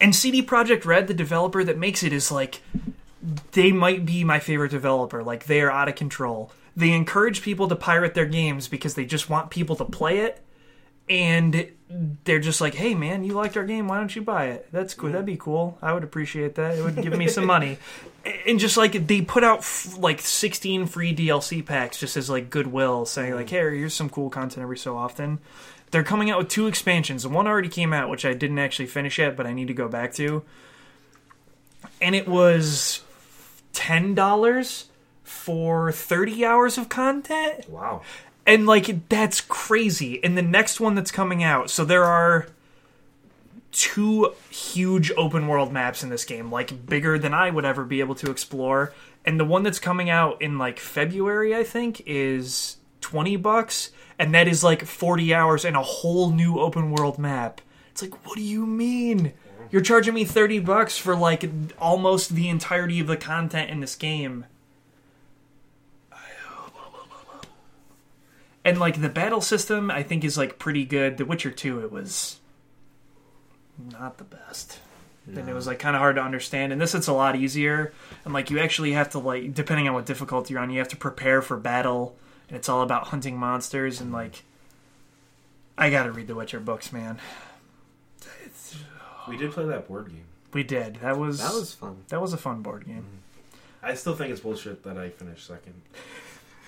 and 0.00 0.14
CD 0.14 0.42
Projekt 0.42 0.84
Red 0.84 1.06
the 1.06 1.14
developer 1.14 1.62
that 1.62 1.78
makes 1.78 2.02
it 2.02 2.12
is 2.12 2.30
like 2.30 2.62
they 3.52 3.72
might 3.72 4.06
be 4.06 4.24
my 4.24 4.38
favorite 4.38 4.70
developer. 4.70 5.22
Like 5.22 5.44
they 5.44 5.60
are 5.60 5.70
out 5.70 5.88
of 5.88 5.94
control. 5.94 6.52
They 6.76 6.92
encourage 6.92 7.42
people 7.42 7.68
to 7.68 7.76
pirate 7.76 8.14
their 8.14 8.26
games 8.26 8.68
because 8.68 8.94
they 8.94 9.04
just 9.04 9.28
want 9.28 9.50
people 9.50 9.76
to 9.76 9.84
play 9.84 10.18
it. 10.18 10.42
And 11.08 11.72
they're 12.24 12.38
just 12.38 12.60
like, 12.60 12.74
"Hey, 12.74 12.94
man, 12.94 13.24
you 13.24 13.34
liked 13.34 13.56
our 13.56 13.64
game. 13.64 13.88
Why 13.88 13.98
don't 13.98 14.14
you 14.14 14.22
buy 14.22 14.46
it? 14.46 14.68
That's 14.70 14.94
cool. 14.94 15.10
That'd 15.10 15.26
be 15.26 15.36
cool. 15.36 15.76
I 15.82 15.92
would 15.92 16.04
appreciate 16.04 16.54
that. 16.54 16.78
It 16.78 16.84
would 16.84 17.02
give 17.02 17.16
me 17.16 17.28
some 17.28 17.46
money." 17.46 17.78
And 18.46 18.60
just 18.60 18.76
like 18.76 19.06
they 19.06 19.22
put 19.22 19.44
out 19.44 19.60
f- 19.60 19.96
like 19.96 20.20
16 20.20 20.84
free 20.88 21.16
DLC 21.16 21.64
packs 21.64 21.98
just 21.98 22.18
as 22.18 22.28
like 22.28 22.50
goodwill, 22.50 23.06
saying 23.06 23.34
like, 23.34 23.46
mm. 23.46 23.50
"Hey, 23.50 23.78
here's 23.78 23.94
some 23.94 24.10
cool 24.10 24.28
content 24.28 24.62
every 24.62 24.76
so 24.76 24.94
often." 24.94 25.38
They're 25.90 26.04
coming 26.04 26.30
out 26.30 26.38
with 26.38 26.48
two 26.48 26.66
expansions. 26.66 27.26
One 27.26 27.46
already 27.46 27.68
came 27.68 27.92
out, 27.92 28.08
which 28.10 28.24
I 28.24 28.32
didn't 28.32 28.58
actually 28.60 28.86
finish 28.86 29.18
yet, 29.18 29.36
but 29.36 29.46
I 29.46 29.52
need 29.52 29.68
to 29.68 29.74
go 29.74 29.88
back 29.88 30.12
to. 30.14 30.42
And 32.00 32.14
it 32.14 32.28
was 32.28 33.02
ten 33.72 34.14
dollars 34.14 34.86
for 35.24 35.90
thirty 35.92 36.44
hours 36.44 36.76
of 36.78 36.88
content, 36.88 37.68
Wow. 37.68 38.02
and 38.46 38.66
like 38.66 39.08
that's 39.08 39.40
crazy. 39.40 40.22
And 40.22 40.36
the 40.36 40.42
next 40.42 40.80
one 40.80 40.94
that's 40.94 41.10
coming 41.10 41.42
out, 41.42 41.70
so 41.70 41.84
there 41.84 42.04
are 42.04 42.48
two 43.72 44.32
huge 44.50 45.12
open 45.16 45.46
world 45.46 45.72
maps 45.72 46.02
in 46.02 46.08
this 46.10 46.24
game, 46.24 46.50
like 46.50 46.86
bigger 46.86 47.18
than 47.18 47.32
I 47.32 47.50
would 47.50 47.64
ever 47.64 47.84
be 47.84 48.00
able 48.00 48.16
to 48.16 48.30
explore. 48.30 48.92
And 49.24 49.38
the 49.38 49.44
one 49.44 49.62
that's 49.62 49.78
coming 49.78 50.10
out 50.10 50.42
in 50.42 50.58
like 50.58 50.78
February, 50.78 51.54
I 51.54 51.62
think, 51.64 52.02
is 52.06 52.76
twenty 53.00 53.36
bucks, 53.36 53.90
and 54.20 54.34
that 54.34 54.46
is 54.46 54.62
like 54.62 54.84
forty 54.84 55.32
hours 55.32 55.64
and 55.64 55.74
a 55.74 55.82
whole 55.82 56.30
new 56.30 56.60
open 56.60 56.90
world 56.92 57.18
map. 57.18 57.62
It's 57.90 58.02
like, 58.02 58.26
what 58.26 58.36
do 58.36 58.42
you 58.42 58.66
mean? 58.66 59.32
You're 59.70 59.80
charging 59.80 60.14
me 60.14 60.24
30 60.24 60.58
bucks 60.60 60.98
for 60.98 61.16
like 61.16 61.48
almost 61.78 62.34
the 62.34 62.48
entirety 62.48 63.00
of 63.00 63.06
the 63.06 63.16
content 63.16 63.70
in 63.70 63.80
this 63.80 63.94
game. 63.94 64.44
And 68.62 68.78
like 68.78 69.00
the 69.00 69.08
battle 69.08 69.40
system 69.40 69.90
I 69.90 70.02
think 70.02 70.22
is 70.22 70.36
like 70.36 70.58
pretty 70.58 70.84
good. 70.84 71.16
The 71.16 71.24
Witcher 71.24 71.50
2 71.50 71.80
it 71.80 71.90
was 71.90 72.40
not 73.90 74.18
the 74.18 74.24
best. 74.24 74.80
And 75.26 75.48
it 75.48 75.54
was 75.54 75.66
like 75.66 75.78
kind 75.78 75.96
of 75.96 76.00
hard 76.00 76.16
to 76.16 76.22
understand. 76.22 76.72
And 76.72 76.80
this 76.80 76.94
it's 76.94 77.06
a 77.06 77.12
lot 77.14 77.36
easier. 77.36 77.92
And 78.26 78.34
like 78.34 78.50
you 78.50 78.58
actually 78.58 78.92
have 78.92 79.10
to 79.10 79.18
like 79.18 79.54
depending 79.54 79.88
on 79.88 79.94
what 79.94 80.04
difficulty 80.04 80.52
you're 80.52 80.62
on, 80.62 80.70
you 80.70 80.78
have 80.78 80.88
to 80.88 80.96
prepare 80.96 81.40
for 81.40 81.56
battle. 81.56 82.16
And 82.50 82.56
it's 82.58 82.68
all 82.68 82.82
about 82.82 83.08
hunting 83.08 83.38
monsters 83.38 84.00
and 84.00 84.12
like 84.12 84.42
I 85.78 85.88
got 85.88 86.02
to 86.04 86.12
read 86.12 86.26
the 86.26 86.34
Witcher 86.34 86.60
books, 86.60 86.92
man. 86.92 87.18
We 89.28 89.36
did 89.38 89.52
play 89.52 89.64
that 89.66 89.86
board 89.88 90.08
game. 90.08 90.24
We 90.52 90.62
did. 90.64 90.96
That 90.96 91.16
was 91.16 91.38
That 91.38 91.54
was 91.54 91.72
fun. 91.72 92.04
that 92.08 92.20
was 92.20 92.32
a 92.32 92.36
fun 92.36 92.60
board 92.62 92.84
game. 92.84 92.96
Mm-hmm. 93.04 93.86
I 93.86 93.94
still 93.94 94.14
think 94.14 94.30
it's 94.32 94.40
bullshit 94.40 94.82
that 94.82 94.98
I 94.98 95.08
finished 95.08 95.46
second, 95.46 95.80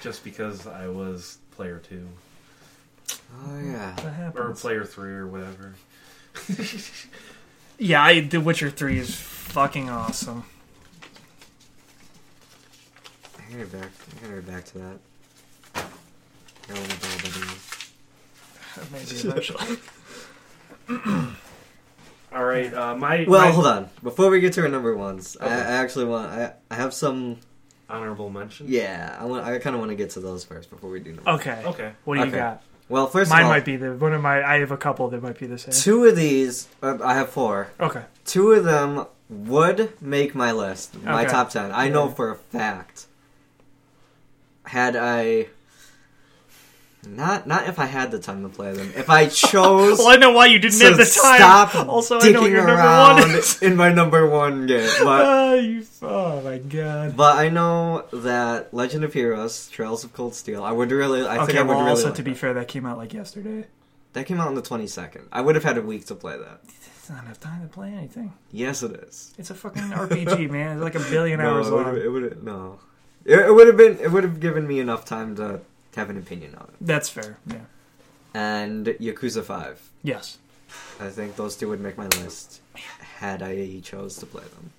just 0.01 0.25
because 0.25 0.67
I 0.67 0.89
was 0.89 1.39
player 1.51 1.79
two 1.79 2.09
Oh 3.45 3.59
yeah. 3.61 3.93
That 3.97 4.33
or 4.39 4.53
player 4.55 4.85
three 4.85 5.13
or 5.13 5.27
whatever. 5.27 5.75
Yeah, 7.79 8.03
I, 8.05 8.21
The 8.21 8.41
Witcher 8.41 8.71
Three 8.71 8.99
is 8.99 9.13
fucking 9.17 9.91
awesome. 9.91 10.45
I 13.39 13.53
gotta 13.53 13.67
back. 13.67 13.91
I 14.23 14.29
gotta 14.29 14.43
back 14.43 14.65
to 14.67 14.79
that. 14.79 14.99
I 15.75 15.81
don't 15.81 15.85
know 15.85 15.89
what 15.89 16.62
that 16.75 17.27
is. 17.27 17.93
Maybe 18.93 19.29
eventually. 19.29 19.79
All 22.35 22.45
right, 22.45 22.73
uh, 22.73 22.97
my 22.97 23.27
Well, 23.29 23.41
my 23.45 23.51
hold 23.51 23.67
on. 23.67 23.91
Before 24.03 24.31
we 24.31 24.41
get 24.41 24.55
to 24.55 24.63
our 24.63 24.69
number 24.69 24.97
ones, 24.97 25.37
I, 25.41 25.45
Okay. 25.45 25.55
I 25.55 25.59
actually 25.83 26.05
want. 26.07 26.33
I, 26.33 26.53
I 26.71 26.75
have 26.77 26.95
some. 26.95 27.39
honorable 27.91 28.31
mention. 28.31 28.67
Yeah, 28.71 29.17
I 29.21 29.27
want. 29.27 29.45
I 29.45 29.59
kind 29.59 29.75
of 29.77 29.81
want 29.81 29.91
to 29.91 29.97
get 29.97 30.11
to 30.11 30.21
those 30.21 30.43
first 30.45 30.71
before 30.71 30.89
we 30.91 31.01
do. 31.01 31.13
Number. 31.13 31.31
okay. 31.33 31.63
Okay. 31.67 31.93
What 32.05 32.15
do 32.15 32.21
you 32.21 32.27
Okay. 32.29 32.37
got? 32.39 32.63
Well, 32.89 33.07
first 33.07 33.31
Mine 33.31 33.41
of 33.43 33.47
all, 33.47 33.53
might 33.53 33.65
be 33.67 33.77
the 33.77 33.93
one 33.95 34.15
of 34.15 34.23
my. 34.23 34.43
I 34.43 34.59
have 34.61 34.71
a 34.71 34.77
couple 34.79 35.09
that 35.11 35.23
might 35.23 35.39
be 35.39 35.47
the 35.47 35.59
same. 35.59 35.75
two 35.75 36.05
of 36.07 36.17
these. 36.17 36.69
Uh, 36.83 36.97
I 37.05 37.15
have 37.15 37.29
four. 37.31 37.69
Okay. 37.79 38.03
Two 38.25 38.53
of 38.53 38.65
them 38.65 39.07
would 39.29 39.93
make 40.03 40.35
my 40.35 40.53
list, 40.53 40.95
my 41.03 41.23
Okay. 41.23 41.31
top 41.33 41.51
ten. 41.51 41.71
I 41.71 41.89
know 41.89 42.09
for 42.09 42.31
a 42.31 42.37
fact. 42.37 43.07
Had 44.67 44.97
I 44.97 45.49
Not 47.07 47.47
not 47.49 47.69
if 47.69 47.79
I 47.81 47.87
had 47.87 48.13
the 48.13 48.21
time 48.21 48.43
to 48.45 48.49
play 48.49 48.73
them. 48.73 48.93
If 48.97 49.11
I 49.11 49.27
chose 49.29 49.99
Well, 49.99 50.09
I 50.09 50.17
know 50.17 50.31
why 50.31 50.47
you 50.47 50.59
didn't 50.61 50.81
have 50.83 50.97
the 50.97 51.05
time. 51.05 51.37
stop 51.39 51.75
also, 51.89 52.21
I 52.21 52.31
know 52.31 52.47
your 52.47 52.59
number 52.59 52.75
around 52.75 53.21
one 53.23 53.31
is. 53.33 53.61
in 53.61 53.75
my 53.77 53.93
number 53.93 54.25
one 54.29 54.67
game, 54.67 54.89
but 55.03 55.25
Ah, 55.27 55.55
you, 55.55 55.85
oh 56.03 56.41
my 56.43 56.59
god. 56.59 57.17
but 57.17 57.37
I 57.39 57.49
know 57.49 58.05
that 58.13 58.73
Legend 58.73 59.03
of 59.03 59.13
Heroes: 59.13 59.69
Trails 59.69 60.05
of 60.05 60.13
Cold 60.13 60.35
Steel. 60.37 60.63
I 60.63 60.71
would 60.71 60.93
really. 60.93 61.27
I 61.27 61.45
think 61.45 61.59
I 61.59 61.63
would 61.63 61.69
well, 61.71 61.79
really. 61.81 61.91
also 61.91 62.07
like 62.07 62.15
to 62.17 62.23
be 62.23 62.33
that. 62.33 62.39
fair, 62.39 62.55
that 62.55 62.69
came 62.69 62.87
out 62.87 62.99
like 62.99 63.13
yesterday. 63.13 63.67
that 64.13 64.27
came 64.27 64.39
out 64.41 64.47
on 64.47 64.55
the 64.55 64.63
twenty 64.63 64.87
second. 64.87 65.27
I 65.33 65.41
would 65.41 65.57
have 65.57 65.65
had 65.65 65.79
a 65.79 65.83
week 65.83 66.07
to 66.07 66.15
play 66.15 66.39
that. 66.39 66.61
It's 66.65 67.11
not 67.11 67.25
enough 67.25 67.41
time 67.41 67.63
to 67.63 67.67
play 67.69 67.89
anything. 67.93 68.33
Yes, 68.53 68.85
it 68.85 68.93
is. 68.93 69.35
It's 69.37 69.51
a 69.51 69.57
fucking 69.57 69.83
RPG, 69.83 70.49
man. 70.53 70.77
It's 70.77 70.83
like 70.85 70.95
a 70.95 71.11
billion 71.11 71.41
No, 71.41 71.55
hours 71.57 71.67
it 71.67 71.73
long. 71.73 71.97
It 71.97 72.07
would. 72.13 72.45
No, 72.45 72.79
it, 73.25 73.41
it 73.41 73.53
would 73.53 73.67
have 73.67 73.77
been. 73.77 73.99
It 73.99 74.13
would 74.13 74.23
have 74.23 74.39
given 74.39 74.69
me 74.69 74.79
enough 74.79 75.05
time 75.05 75.35
to 75.35 75.63
have 75.97 76.11
an 76.11 76.19
opinion 76.19 76.55
on 76.55 76.65
it. 76.69 76.75
That's 76.81 77.09
fair. 77.09 77.39
Yeah. 77.47 77.65
And 78.35 78.87
Yakuza 78.87 79.45
Five. 79.45 79.91
Yes. 80.03 80.39
I 81.01 81.09
think 81.09 81.37
those 81.37 81.57
two 81.57 81.69
would 81.69 81.81
make 81.81 81.99
my 81.99 82.07
list 82.07 82.61
had 82.75 83.43
I 83.43 83.81
chose 83.83 84.17
to 84.19 84.27
play 84.27 84.45
them. 84.45 84.71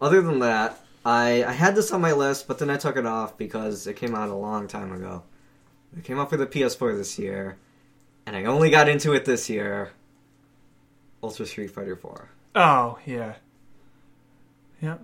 Other 0.00 0.22
than 0.22 0.38
that, 0.40 0.80
I 1.04 1.44
I 1.44 1.52
had 1.52 1.74
this 1.74 1.92
on 1.92 2.00
my 2.00 2.12
list, 2.12 2.48
but 2.48 2.58
then 2.58 2.70
I 2.70 2.76
took 2.76 2.96
it 2.96 3.06
off 3.06 3.36
because 3.36 3.86
it 3.86 3.96
came 3.96 4.14
out 4.14 4.28
a 4.28 4.34
long 4.34 4.68
time 4.68 4.92
ago. 4.92 5.22
It 5.96 6.04
came 6.04 6.18
out 6.18 6.30
for 6.30 6.38
the 6.38 6.46
PS4 6.46 6.96
this 6.96 7.18
year, 7.18 7.56
and 8.26 8.34
I 8.34 8.44
only 8.44 8.70
got 8.70 8.88
into 8.88 9.12
it 9.12 9.24
this 9.26 9.50
year. 9.50 9.90
Ultra 11.22 11.46
Street 11.46 11.70
Fighter 11.70 11.94
4. 11.96 12.28
Oh 12.54 12.98
yeah. 13.06 13.34
Yeah. 14.80 14.96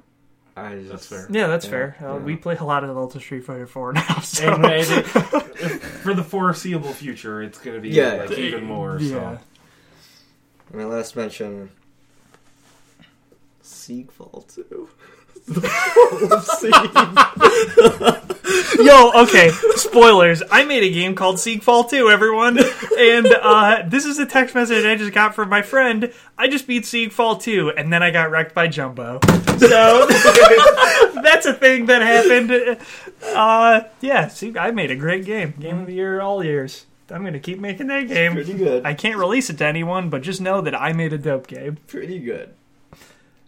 I 0.63 0.77
just, 0.77 0.91
That's 0.91 1.07
fair. 1.07 1.27
Yeah, 1.31 1.47
that's 1.47 1.65
Yeah, 1.67 1.71
fair. 1.71 1.97
Uh. 2.03 2.17
We 2.19 2.37
play 2.37 2.57
a 2.57 2.65
lot 2.65 2.85
of 2.85 2.97
Ultra 2.97 3.21
Street 3.21 3.45
Fighter 3.45 3.67
4 3.67 3.93
now. 3.95 4.03
So. 4.21 4.53
And, 4.55 4.65
and 4.65 4.75
it, 4.91 5.03
for 6.03 6.15
the 6.15 6.25
foreseeable 6.25 6.93
future, 6.93 7.43
it's 7.43 7.59
going 7.59 7.77
to 7.77 7.81
be 7.81 7.91
Yeah. 7.91 8.25
like 8.27 8.33
even 8.33 8.65
more. 8.65 8.99
Yeah. 9.01 9.39
So. 10.71 10.77
My 10.77 10.85
last 10.85 11.17
mention. 11.17 11.71
Seagfall 13.63 14.47
2. 14.55 14.89
Yo, 18.79 19.13
okay, 19.15 19.51
spoilers. 19.77 20.43
I 20.51 20.65
made 20.65 20.83
a 20.83 20.91
game 20.91 21.15
called 21.15 21.37
Seagfall 21.37 21.89
2, 21.89 22.11
everyone. 22.11 22.59
And 22.99 23.27
uh, 23.27 23.83
this 23.87 24.05
is 24.05 24.19
a 24.19 24.27
text 24.27 24.55
message 24.55 24.85
I 24.85 24.97
just 24.97 25.13
got 25.13 25.35
from 25.35 25.49
my 25.49 25.63
friend. 25.63 26.13
I 26.37 26.49
just 26.49 26.67
beat 26.67 26.85
Seagfall 26.85 27.41
2, 27.41 27.73
and 27.77 27.93
then 27.93 28.03
I 28.03 28.11
got 28.11 28.31
wrecked 28.31 28.55
by 28.55 28.69
Jumbo. 28.69 29.21
So 29.59 30.07
that's 31.23 31.47
a 31.47 31.55
thing 31.55 31.87
that 31.87 32.03
happened. 32.03 32.79
Uh, 33.25 33.81
yeah, 34.01 34.29
see, 34.29 34.57
I 34.57 34.71
made 34.71 34.91
a 34.91 34.97
great 34.97 35.25
game. 35.25 35.55
Game 35.59 35.81
of 35.81 35.87
the 35.87 35.95
year 35.95 36.21
all 36.21 36.45
years. 36.45 36.87
I'm 37.11 37.23
going 37.23 37.33
to 37.33 37.41
keep 37.41 37.59
making 37.59 37.87
that 37.87 38.07
game. 38.07 38.33
Pretty 38.33 38.53
good. 38.53 38.85
I 38.85 38.93
can't 38.93 39.17
release 39.17 39.49
it 39.49 39.57
to 39.59 39.67
anyone, 39.67 40.11
but 40.11 40.23
just 40.23 40.43
know 40.43 40.61
that 40.61 40.79
I 40.79 40.93
made 40.93 41.15
a 41.15 41.19
dope 41.19 41.47
game. 41.47 41.79
Pretty 41.87 42.19
good. 42.19 42.55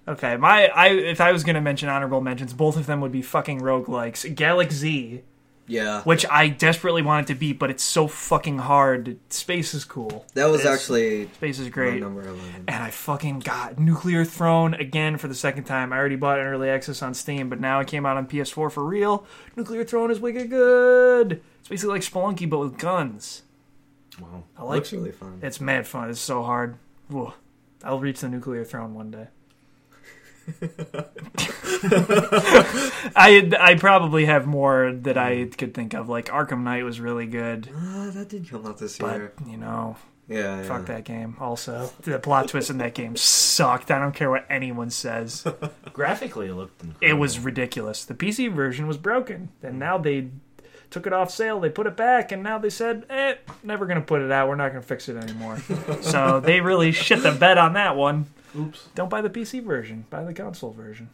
Okay, 0.08 0.36
my 0.36 0.68
I 0.68 0.88
if 0.88 1.20
I 1.20 1.32
was 1.32 1.44
gonna 1.44 1.60
mention 1.60 1.88
honorable 1.88 2.20
mentions, 2.20 2.52
both 2.52 2.76
of 2.76 2.86
them 2.86 3.00
would 3.00 3.12
be 3.12 3.22
fucking 3.22 3.60
roguelikes. 3.60 4.34
Galak-Z, 4.34 5.22
Yeah. 5.66 6.02
which 6.02 6.26
I 6.28 6.48
desperately 6.48 7.02
wanted 7.02 7.28
to 7.28 7.34
beat, 7.34 7.58
but 7.60 7.70
it's 7.70 7.84
so 7.84 8.08
fucking 8.08 8.58
hard. 8.58 9.18
Space 9.28 9.72
is 9.74 9.84
cool. 9.84 10.24
That 10.34 10.46
was 10.46 10.60
It's- 10.62 10.74
actually 10.80 11.28
Space 11.34 11.58
is 11.60 11.68
great. 11.68 12.00
number 12.00 12.22
11. 12.22 12.64
And 12.66 12.82
I 12.82 12.90
fucking 12.90 13.40
got 13.40 13.78
Nuclear 13.78 14.24
Throne 14.24 14.74
again 14.74 15.16
for 15.16 15.28
the 15.28 15.34
second 15.34 15.64
time. 15.64 15.92
I 15.92 15.98
already 15.98 16.16
bought 16.16 16.40
in 16.40 16.46
early 16.46 16.68
access 16.70 17.02
on 17.02 17.14
Steam, 17.14 17.48
but 17.48 17.60
now 17.60 17.78
it 17.78 17.86
came 17.86 18.04
out 18.04 18.16
on 18.16 18.26
PS4 18.26 18.68
for 18.70 18.82
real. 18.84 19.24
Nuclear 19.54 19.84
Throne 19.84 20.10
is 20.10 20.18
wicked 20.18 20.50
good. 20.50 21.40
It's 21.60 21.68
basically 21.68 21.92
like 21.94 22.02
Spelunky, 22.02 22.48
but 22.50 22.58
with 22.58 22.78
guns. 22.78 23.42
Wow. 24.20 24.42
I 24.58 24.64
like 24.64 24.76
Looks 24.76 24.92
really 24.92 25.12
fun. 25.12 25.38
It's 25.40 25.60
mad 25.60 25.86
fun. 25.86 26.10
It's 26.10 26.18
so 26.20 26.42
hard. 26.42 26.76
Whoa. 27.08 27.34
I'll 27.84 28.00
reach 28.00 28.20
the 28.20 28.28
nuclear 28.28 28.64
throne 28.64 28.92
one 28.94 29.10
day. 29.12 29.28
I 33.16 33.50
I 33.58 33.74
probably 33.78 34.26
have 34.26 34.46
more 34.46 34.92
that 34.92 35.16
I 35.18 35.46
could 35.46 35.74
think 35.74 35.94
of. 35.94 36.08
Like 36.08 36.26
Arkham 36.26 36.62
Knight 36.62 36.84
was 36.84 37.00
really 37.00 37.26
good, 37.26 37.68
Ah, 37.74 38.10
that 38.12 38.28
did 38.28 38.48
come 38.48 38.66
out 38.66 38.78
this 38.78 38.98
but 38.98 39.16
year. 39.16 39.32
you 39.46 39.56
know, 39.56 39.96
Yeah, 40.28 40.58
yeah. 40.60 40.62
fuck 40.64 40.86
that 40.86 41.04
game. 41.04 41.36
Also, 41.40 41.90
the 42.02 42.18
plot 42.18 42.48
twist 42.48 42.70
in 42.70 42.78
that 42.78 42.94
game 42.94 43.16
sucked. 43.16 43.90
I 43.90 43.98
don't 43.98 44.14
care 44.14 44.30
what 44.30 44.44
anyone 44.50 44.90
says. 44.90 45.46
Graphically, 45.92 46.48
it 46.48 46.54
looked 46.54 46.82
incredible. 46.82 47.08
It 47.08 47.20
was 47.20 47.38
ridiculous. 47.38 48.04
The 48.04 48.14
PC 48.14 48.52
version 48.52 48.86
was 48.86 48.96
broken, 48.98 49.50
and 49.62 49.78
now 49.78 49.98
they 49.98 50.28
took 50.90 51.06
it 51.06 51.12
off 51.12 51.30
sale. 51.30 51.60
They 51.60 51.70
put 51.70 51.86
it 51.86 51.96
back, 51.96 52.32
and 52.32 52.42
now 52.42 52.58
they 52.58 52.70
said, 52.70 53.04
"Eh, 53.08 53.34
never 53.62 53.86
gonna 53.86 54.00
put 54.00 54.22
it 54.22 54.30
out. 54.32 54.48
We're 54.48 54.56
not 54.56 54.68
gonna 54.70 54.82
fix 54.82 55.08
it 55.08 55.16
anymore." 55.16 55.58
so 56.00 56.40
they 56.40 56.60
really 56.60 56.92
shit 56.92 57.22
the 57.22 57.32
bed 57.32 57.58
on 57.58 57.74
that 57.74 57.96
one. 57.96 58.26
Oops. 58.58 58.88
Don't 58.94 59.08
buy 59.08 59.20
the 59.20 59.30
PC 59.30 59.62
version. 59.62 60.04
Buy 60.10 60.24
the 60.24 60.34
console 60.34 60.72
version. 60.72 61.10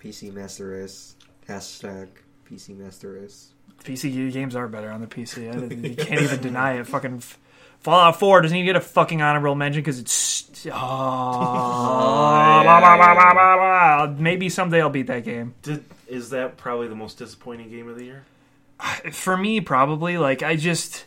PC 0.00 0.32
Master 0.32 0.68
Race. 0.68 1.14
Hashtag 1.48 2.08
PC 2.50 2.76
Master 2.76 3.12
Race. 3.12 3.50
PC 3.82 4.32
games 4.32 4.56
are 4.56 4.68
better 4.68 4.90
on 4.90 5.00
the 5.00 5.06
PC. 5.06 5.50
I, 5.50 5.74
you 5.88 5.96
can't 5.96 6.22
even 6.22 6.40
deny 6.40 6.78
it. 6.78 6.86
Fucking 6.86 7.22
Fallout 7.84 8.18
4 8.18 8.40
doesn't 8.40 8.56
even 8.56 8.64
get 8.64 8.76
a 8.76 8.80
fucking 8.80 9.20
honorable 9.20 9.54
mention 9.54 9.82
because 9.82 9.98
it's. 9.98 10.66
Oh, 10.66 10.70
blah, 10.70 12.62
blah, 12.62 12.80
blah, 12.96 13.14
blah, 13.14 13.32
blah, 13.34 13.56
blah. 13.56 14.14
Maybe 14.18 14.48
someday 14.48 14.80
I'll 14.80 14.88
beat 14.88 15.08
that 15.08 15.22
game. 15.24 15.54
Did, 15.60 15.84
is 16.08 16.30
that 16.30 16.56
probably 16.56 16.88
the 16.88 16.94
most 16.94 17.18
disappointing 17.18 17.68
game 17.68 17.86
of 17.88 17.98
the 17.98 18.04
year? 18.04 18.24
For 19.12 19.36
me, 19.36 19.60
probably. 19.60 20.16
Like, 20.16 20.42
I 20.42 20.56
just. 20.56 21.04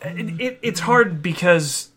It, 0.00 0.40
it, 0.40 0.58
it's 0.62 0.78
hard 0.78 1.22
because 1.22 1.90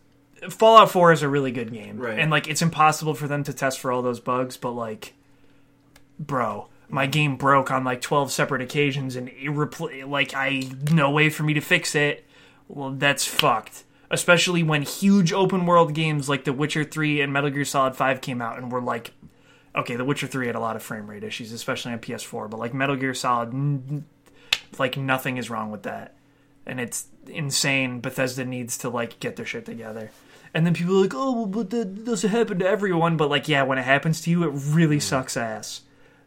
Fallout 0.48 0.90
4 0.90 1.12
is 1.12 1.22
a 1.22 1.28
really 1.28 1.52
good 1.52 1.72
game. 1.72 1.98
Right. 1.98 2.18
And, 2.18 2.30
like, 2.30 2.48
it's 2.48 2.62
impossible 2.62 3.14
for 3.14 3.28
them 3.28 3.44
to 3.44 3.52
test 3.52 3.78
for 3.78 3.92
all 3.92 4.02
those 4.02 4.20
bugs, 4.20 4.56
but, 4.56 4.70
like, 4.72 5.14
bro, 6.18 6.68
my 6.88 7.06
game 7.06 7.36
broke 7.36 7.70
on, 7.70 7.84
like, 7.84 8.00
12 8.00 8.32
separate 8.32 8.62
occasions, 8.62 9.16
and 9.16 9.28
it 9.28 9.46
repl- 9.50 10.08
like, 10.08 10.34
I. 10.34 10.70
No 10.90 11.10
way 11.10 11.28
for 11.30 11.42
me 11.42 11.54
to 11.54 11.60
fix 11.60 11.94
it. 11.94 12.24
Well, 12.68 12.90
that's 12.90 13.26
fucked. 13.26 13.84
Especially 14.10 14.62
when 14.62 14.82
huge 14.82 15.32
open 15.32 15.66
world 15.66 15.94
games 15.94 16.28
like 16.28 16.44
The 16.44 16.52
Witcher 16.52 16.84
3 16.84 17.20
and 17.20 17.32
Metal 17.32 17.50
Gear 17.50 17.64
Solid 17.64 17.94
5 17.94 18.20
came 18.20 18.40
out 18.42 18.58
and 18.58 18.70
were 18.72 18.80
like. 18.80 19.12
Okay, 19.76 19.94
The 19.94 20.04
Witcher 20.04 20.26
3 20.26 20.48
had 20.48 20.56
a 20.56 20.60
lot 20.60 20.74
of 20.74 20.82
frame 20.82 21.08
rate 21.08 21.22
issues, 21.22 21.52
especially 21.52 21.92
on 21.92 22.00
PS4, 22.00 22.50
but, 22.50 22.58
like, 22.58 22.74
Metal 22.74 22.96
Gear 22.96 23.14
Solid. 23.14 23.50
n- 23.54 24.04
like 24.78 24.96
nothing 24.96 25.36
is 25.36 25.50
wrong 25.50 25.70
with 25.72 25.82
that 25.82 26.14
and 26.64 26.78
it's 26.78 27.08
insane 27.26 28.00
bethesda 28.00 28.44
needs 28.44 28.78
to 28.78 28.88
like 28.88 29.18
get 29.18 29.34
their 29.34 29.44
shit 29.44 29.64
together 29.66 30.10
and 30.54 30.66
then 30.66 30.74
people 30.74 30.96
are 30.98 31.02
like 31.02 31.14
oh 31.14 31.32
well, 31.32 31.46
but 31.46 31.70
that 31.70 32.04
doesn't 32.04 32.30
happen 32.30 32.58
to 32.58 32.66
everyone 32.66 33.16
but 33.16 33.28
like 33.30 33.48
yeah 33.48 33.62
when 33.62 33.78
it 33.78 33.84
happens 33.84 34.20
to 34.20 34.30
you 34.30 34.42
it 34.44 34.48
really 34.50 35.00
sucks 35.00 35.36
ass 35.36 35.82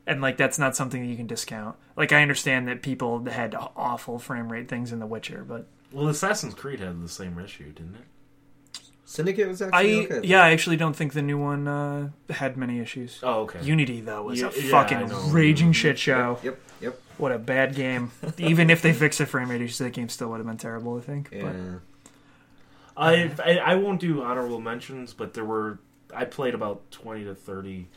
and 0.07 0.21
like 0.21 0.37
that's 0.37 0.59
not 0.59 0.75
something 0.75 1.01
that 1.01 1.07
you 1.07 1.15
can 1.15 1.27
discount 1.27 1.75
like 1.95 2.11
i 2.11 2.21
understand 2.21 2.67
that 2.67 2.81
people 2.81 3.23
had 3.25 3.55
awful 3.75 4.19
frame 4.19 4.51
rate 4.51 4.67
things 4.69 4.91
in 4.91 4.99
the 4.99 5.05
witcher 5.05 5.43
but 5.47 5.67
Well, 5.91 6.07
Assassin's 6.07 6.53
Creed 6.53 6.79
had 6.79 7.01
the 7.03 7.07
same 7.09 7.37
issue, 7.39 7.71
didn't 7.71 7.95
it? 7.95 8.81
Syndicate 9.05 9.47
was 9.47 9.61
i 9.61 9.67
actually 9.67 10.05
okay. 10.07 10.27
yeah 10.27 10.41
i 10.43 10.51
actually 10.51 10.77
don't 10.77 10.95
think 10.95 11.13
the 11.13 11.21
new 11.21 11.37
one 11.37 11.67
uh, 11.67 12.09
had 12.29 12.57
many 12.57 12.79
issues 12.79 13.19
Oh, 13.21 13.41
okay. 13.41 13.61
unity 13.61 14.01
though 14.01 14.23
was 14.23 14.39
Yeah, 14.41 14.47
a 14.49 14.61
yeah, 14.61 14.71
fucking 14.71 15.07
know. 15.09 15.21
raging 15.29 15.71
shit 15.73 15.99
show 15.99 16.39
Yep, 16.41 16.59
yep. 16.81 17.01
what 17.17 17.31
a 17.31 17.37
bad 17.37 17.75
game 17.75 18.11
even 18.37 18.69
if 18.69 18.81
they 18.81 18.91
fixed 18.93 19.19
the 19.19 19.25
frame 19.25 19.49
rate 19.51 19.61
issues 19.61 19.77
that 19.79 19.91
game 19.93 20.09
still 20.09 20.29
would 20.29 20.37
have 20.37 20.47
been 20.47 20.57
terrible 20.57 20.97
i 20.97 21.01
think 21.01 21.29
Yeah. 21.31 21.43
but 21.43 21.55
I, 22.95 23.31
I 23.43 23.57
I 23.57 23.75
won't 23.75 23.99
do 23.99 24.21
honorable 24.23 24.59
mentions, 24.61 25.13
but 25.13 25.33
there 25.33 25.45
were 25.45 25.79
I 26.15 26.25
played 26.25 26.53
about 26.53 26.89
twenty 26.91 27.23
to 27.25 27.33
thirty 27.35 27.87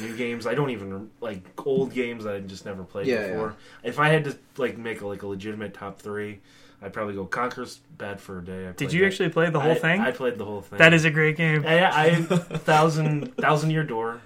new 0.00 0.16
games. 0.16 0.46
I 0.46 0.54
don't 0.54 0.70
even 0.70 1.10
like 1.20 1.42
old 1.66 1.92
games 1.92 2.24
that 2.24 2.34
I 2.36 2.40
just 2.40 2.64
never 2.64 2.84
played 2.84 3.06
Yeah, 3.08 3.26
before. 3.28 3.56
If 3.82 3.98
I 3.98 4.08
had 4.08 4.24
to 4.24 4.38
like 4.56 4.78
make 4.78 5.00
a, 5.00 5.06
like 5.06 5.22
a 5.22 5.26
legitimate 5.26 5.74
top 5.74 6.00
three, 6.00 6.40
I'd 6.80 6.92
probably 6.92 7.14
go 7.14 7.24
Conquer's 7.26 7.80
Bad 7.98 8.20
for 8.20 8.38
a 8.38 8.44
Day. 8.44 8.68
I 8.68 8.72
did 8.72 8.92
you 8.92 9.00
that. 9.00 9.06
actually 9.08 9.28
play 9.30 9.50
the 9.50 9.60
whole 9.60 9.72
I- 9.72 9.74
thing 9.78 10.00
I 10.00 10.12
played 10.12 10.38
the 10.38 10.44
whole 10.44 10.62
thing. 10.62 10.78
that 10.78 10.94
is 10.94 11.04
a 11.04 11.10
great 11.10 11.36
game 11.36 11.64
I, 11.66 11.84
I 12.10 12.14
thousand 12.24 13.36
thousand 13.36 13.70
year 13.70 13.84
door, 13.84 14.20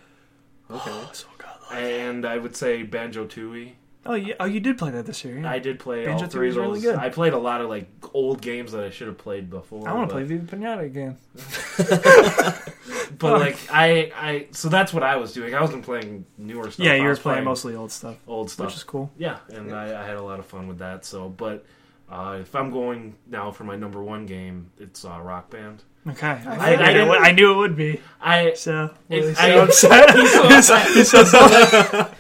Okay. 0.71 0.91
Oh, 0.93 1.11
so 1.13 1.27
good. 1.39 1.77
and 1.79 2.25
I 2.27 2.37
would 2.39 2.55
say 2.55 2.83
Banjo 2.83 3.27
Tooie. 3.27 3.73
Oh, 4.07 4.15
yeah. 4.15 4.35
Oh, 4.41 4.47
you 4.47 4.61
did 4.61 4.79
play 4.79 4.91
that 4.93 5.05
this 5.05 5.25
year. 5.25 5.39
Yeah. 5.41 5.51
I 5.51 5.59
did 5.59 5.79
play 5.79 6.07
all 6.07 6.13
Banjo-Tooie 6.19 6.31
three 6.31 6.49
of 6.49 6.53
is 6.55 6.59
really 6.59 6.81
good. 6.81 6.97
I 6.97 7.11
played 7.11 7.35
a 7.35 7.39
lot 7.39 7.61
of 7.61 7.69
like 7.69 7.87
old 8.15 8.41
games 8.41 8.73
that 8.73 8.83
I 8.83 8.89
should 8.91 9.09
have 9.09 9.19
played 9.19 9.51
before. 9.51 9.87
I 9.87 9.93
want 9.93 10.09
to 10.09 10.15
but- 10.15 10.27
play 10.27 10.37
the 10.39 10.57
Pinata 10.57 10.85
again. 10.85 11.17
But 13.19 13.41
like 13.41 13.59
I, 13.71 14.13
I, 14.17 14.47
so 14.53 14.69
that's 14.69 14.95
what 14.95 15.03
I 15.03 15.17
was 15.17 15.33
doing. 15.33 15.55
I 15.55 15.61
wasn't 15.61 15.85
playing 15.85 16.25
newer 16.39 16.71
stuff. 16.71 16.87
yeah, 16.87 16.95
you 16.95 17.03
were 17.03 17.09
was 17.11 17.19
playing 17.19 17.45
mostly 17.45 17.75
old 17.75 17.91
stuff, 17.93 18.17
old 18.27 18.51
stuff. 18.51 18.67
which 18.67 18.77
is 18.77 18.85
cool. 18.85 19.11
Yeah, 19.19 19.39
and 19.51 19.75
I, 19.75 20.01
I 20.03 20.07
had 20.07 20.17
a 20.17 20.23
lot 20.23 20.39
of 20.39 20.47
fun 20.47 20.69
with 20.69 20.79
that. 20.79 21.05
So, 21.05 21.29
but 21.29 21.67
uh, 22.11 22.39
if 22.41 22.55
I'm 22.55 22.71
going 22.71 23.17
now 23.27 23.51
for 23.51 23.65
my 23.65 23.77
number 23.77 24.03
one 24.03 24.25
game, 24.27 24.71
it's 24.79 25.05
uh, 25.05 25.19
Rock 25.21 25.51
Band. 25.51 25.83
Okay, 26.09 26.27
I, 26.29 26.33
I- 26.33 26.39
figured 26.39 26.49
I 26.49 26.91
it 26.93 27.09
would- 27.09 27.13
didn't- 27.15 27.25
I 27.27 27.33
knew 27.33 27.53
it 27.53 27.57
would 27.57 27.77
be. 27.77 28.01
I, 28.23 28.55
So, 28.55 28.95
It's- 29.11 29.37
so 29.37 29.43
I- 29.43 29.51
upset. 29.65 30.17
He's 30.17 30.33
so- 30.67 30.77
he's 30.95 31.11
so- 31.11 31.23
I, 31.39 32.11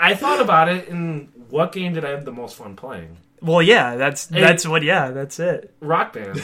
I 0.00 0.14
thought 0.14 0.40
about 0.40 0.68
it, 0.68 0.88
and 0.88 1.28
What 1.50 1.72
game 1.72 1.94
did 1.94 2.04
I 2.04 2.10
have 2.10 2.24
the 2.24 2.32
most 2.32 2.56
fun 2.56 2.74
playing? 2.76 3.18
Well, 3.40 3.62
yeah, 3.62 3.96
that's 3.96 4.28
Hey. 4.28 4.40
that's 4.40 4.66
what. 4.66 4.82
Yeah, 4.82 5.10
that's 5.10 5.38
it. 5.38 5.74
Rock 5.80 6.14
Band. 6.14 6.42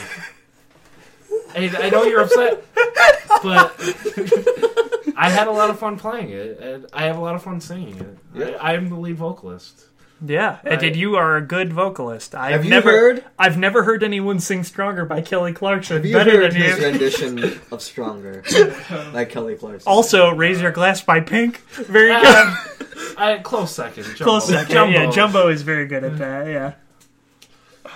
hey, 1.55 1.69
I 1.75 1.89
know 1.89 2.03
you're 2.03 2.21
upset, 2.21 2.63
but 3.43 3.75
I 5.17 5.29
had 5.29 5.47
a 5.47 5.51
lot 5.51 5.69
of 5.69 5.79
fun 5.79 5.97
playing 5.97 6.29
it, 6.29 6.59
and 6.59 6.85
I 6.93 7.03
have 7.05 7.17
a 7.17 7.21
lot 7.21 7.35
of 7.35 7.43
fun 7.43 7.59
singing 7.59 7.97
it. 7.99 8.17
Yeah. 8.33 8.45
I, 8.61 8.71
I 8.71 8.73
am 8.75 8.89
the 8.89 8.95
lead 8.95 9.17
vocalist. 9.17 9.85
Yeah, 10.23 10.59
and 10.63 10.71
Right. 10.73 10.79
did 10.79 10.95
you 10.95 11.15
are 11.15 11.35
a 11.37 11.41
good 11.41 11.73
vocalist. 11.73 12.35
I've 12.35 12.51
Have 12.51 12.63
you 12.65 12.69
never 12.69 12.91
heard? 12.91 13.23
I've 13.39 13.57
never 13.57 13.83
heard 13.83 14.03
anyone 14.03 14.39
sing 14.39 14.63
"Stronger" 14.63 15.03
by 15.05 15.21
Kelly 15.21 15.51
Clarkson 15.53 15.97
Have 15.97 16.05
you 16.05 16.13
better 16.15 16.31
heard 16.43 16.51
than 16.51 16.61
his 16.61 16.77
you. 16.77 16.85
rendition 16.85 17.59
of 17.71 17.81
"Stronger" 17.81 18.43
by 19.13 19.25
Kelly 19.25 19.55
Clarkson? 19.55 19.89
Also, 19.91 20.29
"Raise 20.35 20.61
Your 20.61 20.71
Glass" 20.71 21.01
by 21.01 21.21
Pink, 21.21 21.57
very 21.71 22.09
good. 22.13 22.21
Ah, 22.23 22.67
I 23.17 23.37
close 23.39 23.73
second. 23.73 24.03
Jumbo. 24.03 24.23
Close 24.23 24.47
second. 24.47 24.71
Jumbo. 24.71 24.93
Yeah, 24.99 25.09
Jumbo 25.09 25.47
is 25.47 25.63
very 25.63 25.87
good 25.87 26.03
at 26.03 26.17
that. 26.19 26.45
Yeah. 26.47 26.73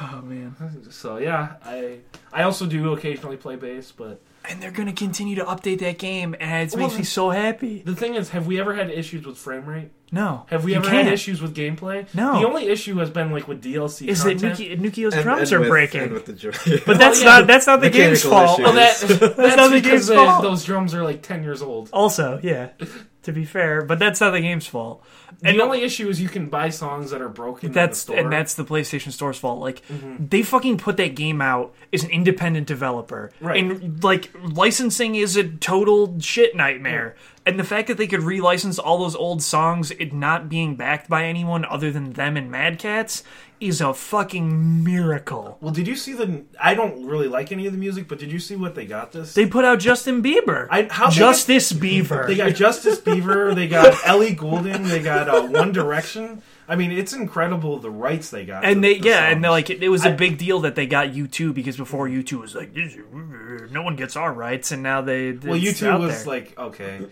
Oh 0.02 0.22
man. 0.24 0.56
So 0.90 1.18
yeah, 1.18 1.54
I 1.64 2.00
I 2.34 2.44
also 2.44 2.66
do 2.66 2.92
occasionally 2.94 3.38
play 3.38 3.56
bass, 3.56 3.92
but 3.92 4.20
And 4.50 4.62
they're 4.62 4.72
gonna 4.72 4.94
continue 4.94 5.36
to 5.36 5.44
update 5.46 5.80
that 5.80 5.98
game, 5.98 6.36
and 6.40 6.68
it 6.72 6.76
Well, 6.78 6.88
makes 6.88 6.98
me 6.98 7.04
so 7.04 7.30
happy. 7.30 7.82
the 7.86 7.96
thing 7.96 8.16
is, 8.16 8.30
have 8.30 8.48
we 8.48 8.60
ever 8.60 8.74
had 8.76 8.90
issues 8.90 9.26
with 9.26 9.38
frame 9.38 9.66
rate? 9.66 9.90
No. 10.12 10.46
Have 10.50 10.64
we 10.64 10.72
you 10.72 10.78
ever 10.78 10.88
can't. 10.90 11.06
had 11.06 11.14
issues 11.14 11.42
with 11.42 11.56
gameplay? 11.56 12.06
No. 12.14 12.40
The 12.40 12.48
only 12.48 12.68
issue 12.68 12.98
has 12.98 13.10
been 13.10 13.32
like 13.32 13.48
with 13.48 13.62
DLC 13.64 14.08
Is 14.08 14.24
that 14.24 14.40
content. 14.40 14.60
Nuki, 14.60 14.80
Nukio's 14.80 15.14
And- 15.16 15.24
drums 15.24 15.52
and 15.52 15.58
are 15.58 15.60
with- 15.62 15.70
breaking? 15.70 16.02
and 16.02 16.12
with 16.14 16.26
the 16.26 16.34
joy. 16.34 16.52
but 16.86 16.98
that's 17.00 17.20
yeah, 17.20 17.26
not 17.40 17.48
that's 17.48 17.68
not 17.68 17.82
the 17.82 17.90
game's 17.90 18.24
mechanical 18.24 18.30
fault. 18.56 18.60
issues. 18.60 18.66
Well, 18.66 19.30
that, 19.30 19.36
that's, 19.38 19.58
not 19.58 19.70
the 19.72 19.76
because 19.76 19.92
game's 19.92 20.08
they- 20.08 20.16
fault. 20.16 20.44
those 20.44 20.64
drums 20.64 20.94
are 20.94 21.04
like 21.04 21.22
ten 21.24 21.44
years 21.44 21.62
old. 21.62 21.90
Also, 21.92 22.40
yeah. 22.44 22.70
To 23.26 23.32
be 23.34 23.46
fair, 23.46 23.82
but 23.84 24.00
that's 24.00 24.22
not 24.22 24.32
the 24.32 24.42
game's 24.42 24.66
fault. 24.68 25.04
And 25.44 25.58
The 25.60 25.64
only 25.64 25.82
issue 25.82 26.08
is 26.10 26.22
you 26.22 26.30
can 26.30 26.48
buy 26.48 26.70
songs 26.70 27.12
that 27.12 27.22
are 27.22 27.30
broken. 27.30 27.72
that's 27.72 28.06
in 28.08 28.14
the 28.14 28.18
store. 28.18 28.24
and 28.26 28.32
that's 28.34 28.54
the 28.54 28.64
PlayStation 28.64 29.12
Store's 29.12 29.38
fault. 29.38 29.60
Like 29.60 29.82
Mm-hmm. 29.88 30.28
they 30.30 30.44
fucking 30.44 30.78
put 30.78 30.98
that 30.98 31.16
game 31.16 31.42
out 31.42 31.74
as 31.92 32.04
an 32.04 32.10
independent 32.12 32.68
developer, 32.68 33.32
Right. 33.42 33.58
and 33.64 34.04
like 34.04 34.30
licensing 34.44 35.16
is 35.16 35.36
a 35.36 35.44
total 35.44 36.20
shit 36.20 36.56
nightmare. 36.56 37.16
And 37.48 37.60
the 37.60 37.64
fact 37.64 37.88
that 37.90 37.98
they 37.98 38.08
could 38.08 38.22
relicense 38.22 38.80
all 38.84 38.98
those 39.00 39.16
old 39.16 39.44
songs, 39.44 39.92
it 39.92 40.14
not 40.14 40.50
being 40.50 40.76
backed 40.76 41.10
by 41.10 41.26
anyone 41.26 41.64
other 41.66 41.92
than 41.92 42.14
them 42.14 42.38
and 42.38 42.50
Mad 42.50 42.80
Catz, 42.80 43.22
is 43.68 43.82
a 43.82 43.94
fucking 43.94 44.84
miracle. 44.84 45.58
Well, 45.62 45.74
did 45.74 45.88
you 45.88 45.96
see 45.96 46.14
the? 46.14 46.44
I 46.60 46.74
don't 46.76 47.06
really 47.06 47.28
like 47.28 47.52
any 47.52 47.66
of 47.66 47.74
the 47.74 47.80
music, 47.80 48.08
but 48.08 48.20
did 48.20 48.32
you 48.32 48.40
see 48.40 48.56
what 48.56 48.76
they 48.76 48.86
got 48.86 49.12
this? 49.12 49.34
They 49.34 49.46
put 49.46 49.66
out 49.66 49.80
Justin 49.80 50.22
Bieber, 50.24 50.68
I- 50.70 50.88
how 50.90 51.10
they 51.10 51.16
Justice 51.16 51.72
Bieber. 51.74 52.28
They 52.28 52.36
got 52.36 52.54
Justice 52.56 53.00
Beaver. 53.00 53.54
They 53.56 53.68
got 53.68 53.96
Ellie 54.08 54.34
Goulding. 54.34 54.84
They 54.84 55.02
got 55.02 55.30
uh, 55.30 55.44
One 55.48 55.72
Direction. 55.72 56.42
I 56.68 56.76
mean, 56.76 56.92
it's 56.92 57.14
incredible 57.14 57.78
the 57.78 57.92
rights 57.92 58.32
they 58.32 58.44
got. 58.46 58.66
and 58.66 58.76
to 58.76 58.82
they 58.82 59.00
the 59.00 59.08
yeah, 59.08 59.26
and 59.26 59.34
songs. 59.36 59.42
they're 59.44 59.52
like 59.52 59.70
it, 59.70 59.84
it 59.84 59.90
was 59.90 60.04
a 60.06 60.12
big 60.12 60.38
deal 60.40 60.62
that 60.62 60.74
they 60.76 60.88
got 60.88 61.14
U 61.14 61.28
two 61.28 61.54
because 61.54 61.78
before 61.78 62.08
U 62.08 62.24
two 62.24 62.40
was 62.40 62.56
like 62.56 62.76
no 62.76 63.82
one 63.84 63.96
gets 63.96 64.16
our 64.16 64.34
rights, 64.34 64.72
and 64.72 64.82
now 64.82 65.02
they 65.02 65.32
well, 65.34 65.60
YouTube 65.60 65.88
out 65.88 66.00
was 66.00 66.24
there. 66.24 66.26
like 66.26 66.58
okay. 66.58 67.06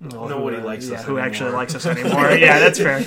Well, 0.00 0.28
nobody 0.28 0.56
who, 0.58 0.62
uh, 0.62 0.66
likes 0.66 0.88
yeah, 0.88 0.98
us 0.98 1.04
who 1.04 1.18
actually 1.18 1.52
likes 1.52 1.74
us 1.74 1.86
anymore. 1.86 2.30
yeah, 2.32 2.58
that's 2.58 2.78
fair. 2.78 3.02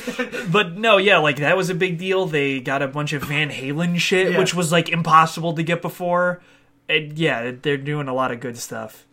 But 0.51 0.77
no, 0.77 0.97
yeah, 0.97 1.17
like 1.19 1.37
that 1.37 1.55
was 1.55 1.69
a 1.69 1.75
big 1.75 1.97
deal. 1.99 2.25
They 2.25 2.59
got 2.59 2.81
a 2.81 2.87
bunch 2.87 3.13
of 3.13 3.23
Van 3.23 3.49
Halen 3.51 3.99
shit, 3.99 4.31
Yeah. 4.31 4.39
which 4.39 4.55
was 4.55 4.71
like 4.71 4.89
impossible 4.89 5.53
to 5.53 5.61
get 5.63 5.81
before. 5.81 6.41
And 6.87 7.17
yeah, 7.17 7.51
they're 7.61 7.77
doing 7.77 8.07
a 8.07 8.13
lot 8.13 8.31
of 8.31 8.39
good 8.39 8.57
stuff. 8.57 9.05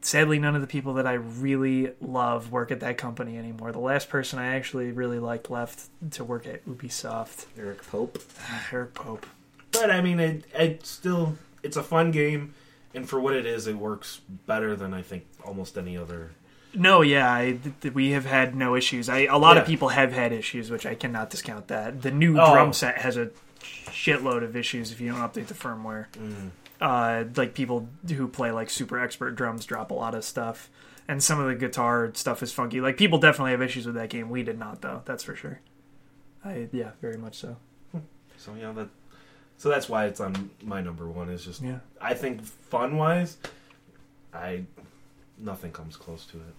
Sadly, 0.00 0.38
none 0.38 0.54
of 0.54 0.60
the 0.60 0.66
people 0.68 0.94
that 0.94 1.06
I 1.06 1.14
really 1.14 1.90
love 2.00 2.52
work 2.52 2.70
at 2.70 2.80
that 2.80 2.98
company 2.98 3.38
anymore. 3.38 3.72
The 3.72 3.78
last 3.80 4.08
person 4.10 4.38
I 4.38 4.54
actually 4.54 4.92
really 4.92 5.18
liked 5.18 5.50
left 5.50 5.88
to 6.12 6.22
work 6.22 6.46
at 6.46 6.64
Ubisoft, 6.66 7.46
Eric 7.58 7.84
Pope. 7.90 8.18
Eric 8.72 8.94
Pope. 8.94 9.26
But 9.72 9.90
I 9.90 10.00
mean, 10.02 10.20
it, 10.20 10.44
it 10.54 10.86
still 10.86 11.36
it's 11.64 11.76
a 11.76 11.82
fun 11.82 12.12
game, 12.12 12.54
and 12.94 13.08
for 13.08 13.18
what 13.18 13.34
it 13.34 13.46
is, 13.46 13.66
it 13.66 13.76
works 13.76 14.20
better 14.46 14.76
than 14.76 14.94
I 14.94 15.02
think 15.02 15.24
almost 15.44 15.76
any 15.76 15.96
other. 15.96 16.30
No, 16.74 17.02
yeah, 17.02 17.32
I, 17.32 17.58
th- 17.80 17.94
we 17.94 18.10
have 18.10 18.24
had 18.24 18.54
no 18.56 18.74
issues. 18.74 19.08
I, 19.08 19.20
a 19.20 19.38
lot 19.38 19.56
of 19.56 19.64
people 19.66 19.88
have 19.90 20.12
had 20.12 20.32
issues, 20.32 20.70
which 20.70 20.86
I 20.86 20.94
cannot 20.94 21.30
discount. 21.30 21.68
That 21.68 22.02
the 22.02 22.10
new 22.10 22.38
Oh. 22.38 22.52
drum 22.52 22.72
set 22.72 22.98
has 22.98 23.16
a 23.16 23.30
shitload 23.60 24.42
of 24.42 24.56
issues 24.56 24.90
if 24.90 25.00
you 25.00 25.10
don't 25.12 25.20
update 25.20 25.46
the 25.46 25.54
firmware. 25.54 26.06
Mm. 26.18 26.50
Uh, 26.80 27.24
like 27.36 27.54
people 27.54 27.88
who 28.08 28.26
play 28.28 28.50
like 28.50 28.68
super 28.70 28.98
expert 28.98 29.36
drums 29.36 29.64
drop 29.64 29.90
a 29.90 29.94
lot 29.94 30.14
of 30.14 30.24
stuff, 30.24 30.68
and 31.06 31.22
some 31.22 31.38
of 31.40 31.46
the 31.46 31.54
guitar 31.54 32.10
stuff 32.14 32.42
is 32.42 32.52
funky. 32.52 32.80
Like 32.80 32.96
people 32.96 33.18
definitely 33.18 33.52
have 33.52 33.62
issues 33.62 33.86
with 33.86 33.94
that 33.94 34.10
game. 34.10 34.28
We 34.28 34.42
did 34.42 34.58
not, 34.58 34.82
though. 34.82 35.02
That's 35.04 35.22
for 35.22 35.36
sure. 35.36 35.60
I 36.44 36.68
yeah, 36.72 36.90
very 37.00 37.16
much 37.16 37.36
so. 37.36 37.56
So 38.36 38.52
yeah, 38.60 38.72
that. 38.72 38.88
So 39.56 39.68
that's 39.68 39.88
why 39.88 40.06
it's 40.06 40.20
on 40.20 40.50
my 40.62 40.80
number 40.82 41.06
one. 41.08 41.30
Is 41.30 41.44
just 41.44 41.62
Yeah. 41.62 41.78
I 42.00 42.14
think 42.14 42.42
fun 42.44 42.96
wise, 42.98 43.38
I 44.34 44.64
nothing 45.38 45.70
comes 45.70 45.96
close 45.96 46.26
to 46.26 46.38
it. 46.38 46.54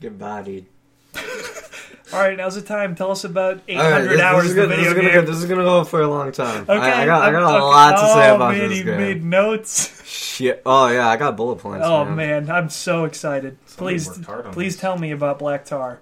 Get 0.00 0.18
bodied. 0.18 0.66
All 2.12 2.20
right, 2.20 2.36
now's 2.36 2.54
the 2.54 2.62
time. 2.62 2.94
Tell 2.94 3.10
us 3.10 3.24
about 3.24 3.60
eight 3.66 3.76
All 3.76 3.82
right, 3.82 3.92
hundred 3.92 4.12
this, 4.12 4.20
hours 4.20 4.42
this, 4.44 4.52
is 4.52 4.58
of 4.58 4.68
gonna, 4.68 4.68
the 4.68 4.76
this, 4.76 4.86
is 4.86 4.92
video 4.92 5.02
gonna, 5.02 5.14
game. 5.14 5.24
go- 5.24 5.32
this 5.32 5.42
is 5.42 5.48
gonna 5.48 5.64
go 5.64 5.84
for 5.84 6.00
a 6.02 6.08
long 6.08 6.30
time. 6.32 6.62
Okay, 6.62 6.72
I, 6.72 7.02
I 7.02 7.06
got, 7.06 7.22
I 7.22 7.32
got 7.32 7.42
a 7.42 7.54
okay. 7.56 7.62
lot 7.62 7.90
to 7.92 8.12
say 8.12 8.30
oh, 8.30 8.34
about 8.36 8.54
man, 8.54 8.68
this 8.68 8.78
you 8.78 8.84
game. 8.84 8.96
made 8.98 9.24
notes. 9.24 10.04
Shit. 10.06 10.62
Oh 10.64 10.88
yeah, 10.88 11.08
I 11.08 11.16
got 11.16 11.36
bullet 11.36 11.56
points. 11.56 11.84
Oh 11.86 12.04
man. 12.04 12.46
man, 12.46 12.50
I'm 12.50 12.68
so 12.68 13.04
excited. 13.04 13.58
Somebody 13.66 13.94
Please, 13.96 14.08
worked 14.08 14.24
hard 14.24 14.46
on 14.46 14.52
please 14.52 14.74
this. 14.74 14.80
tell 14.80 14.96
me 14.98 15.10
about 15.10 15.38
Black 15.40 15.64
Tar. 15.64 16.00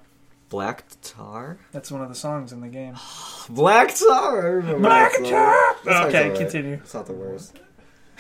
Black 0.50 0.84
tar. 1.02 1.56
That's 1.72 1.90
one 1.90 2.02
of 2.02 2.08
the 2.10 2.14
songs 2.14 2.52
in 2.52 2.60
the 2.60 2.68
game. 2.68 2.94
Black 3.48 3.94
tar. 3.94 4.42
I 4.42 4.50
remember 4.50 4.80
Black 4.80 5.12
tar. 5.14 5.76
That 5.84 6.06
Okay, 6.08 6.24
alright. 6.24 6.36
continue. 6.36 6.74
It's 6.74 6.94
not 6.94 7.06
the 7.06 7.12
worst. 7.14 7.58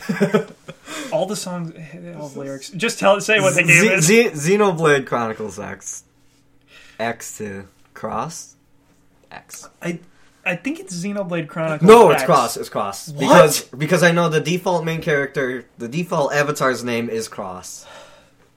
All 1.12 1.26
the 1.26 1.36
songs, 1.36 1.72
eh, 1.76 2.10
eh, 2.10 2.14
all 2.18 2.28
the 2.28 2.40
lyrics. 2.40 2.70
Just 2.70 2.98
tell, 2.98 3.20
say 3.20 3.40
what 3.40 3.54
the 3.54 3.62
game 3.62 3.92
is. 3.92 4.04
Z- 4.04 4.30
Xenoblade 4.30 5.06
Chronicles 5.06 5.58
X. 5.58 6.04
X 6.98 7.38
to 7.38 7.68
cross. 7.94 8.56
X. 9.30 9.68
I, 9.80 10.00
I 10.44 10.56
think 10.56 10.80
it's 10.80 10.94
Xenoblade 10.94 11.48
Chronicles. 11.48 11.88
No, 11.88 12.10
it's 12.10 12.24
cross. 12.24 12.56
It's 12.56 12.68
cross. 12.68 13.08
What? 13.08 13.20
Because 13.20 13.62
because 13.62 14.02
I 14.02 14.12
know 14.12 14.28
the 14.28 14.40
default 14.40 14.84
main 14.84 15.00
character, 15.00 15.66
the 15.78 15.88
default 15.88 16.32
avatar's 16.32 16.84
name 16.84 17.08
is 17.08 17.28
Cross. 17.28 17.86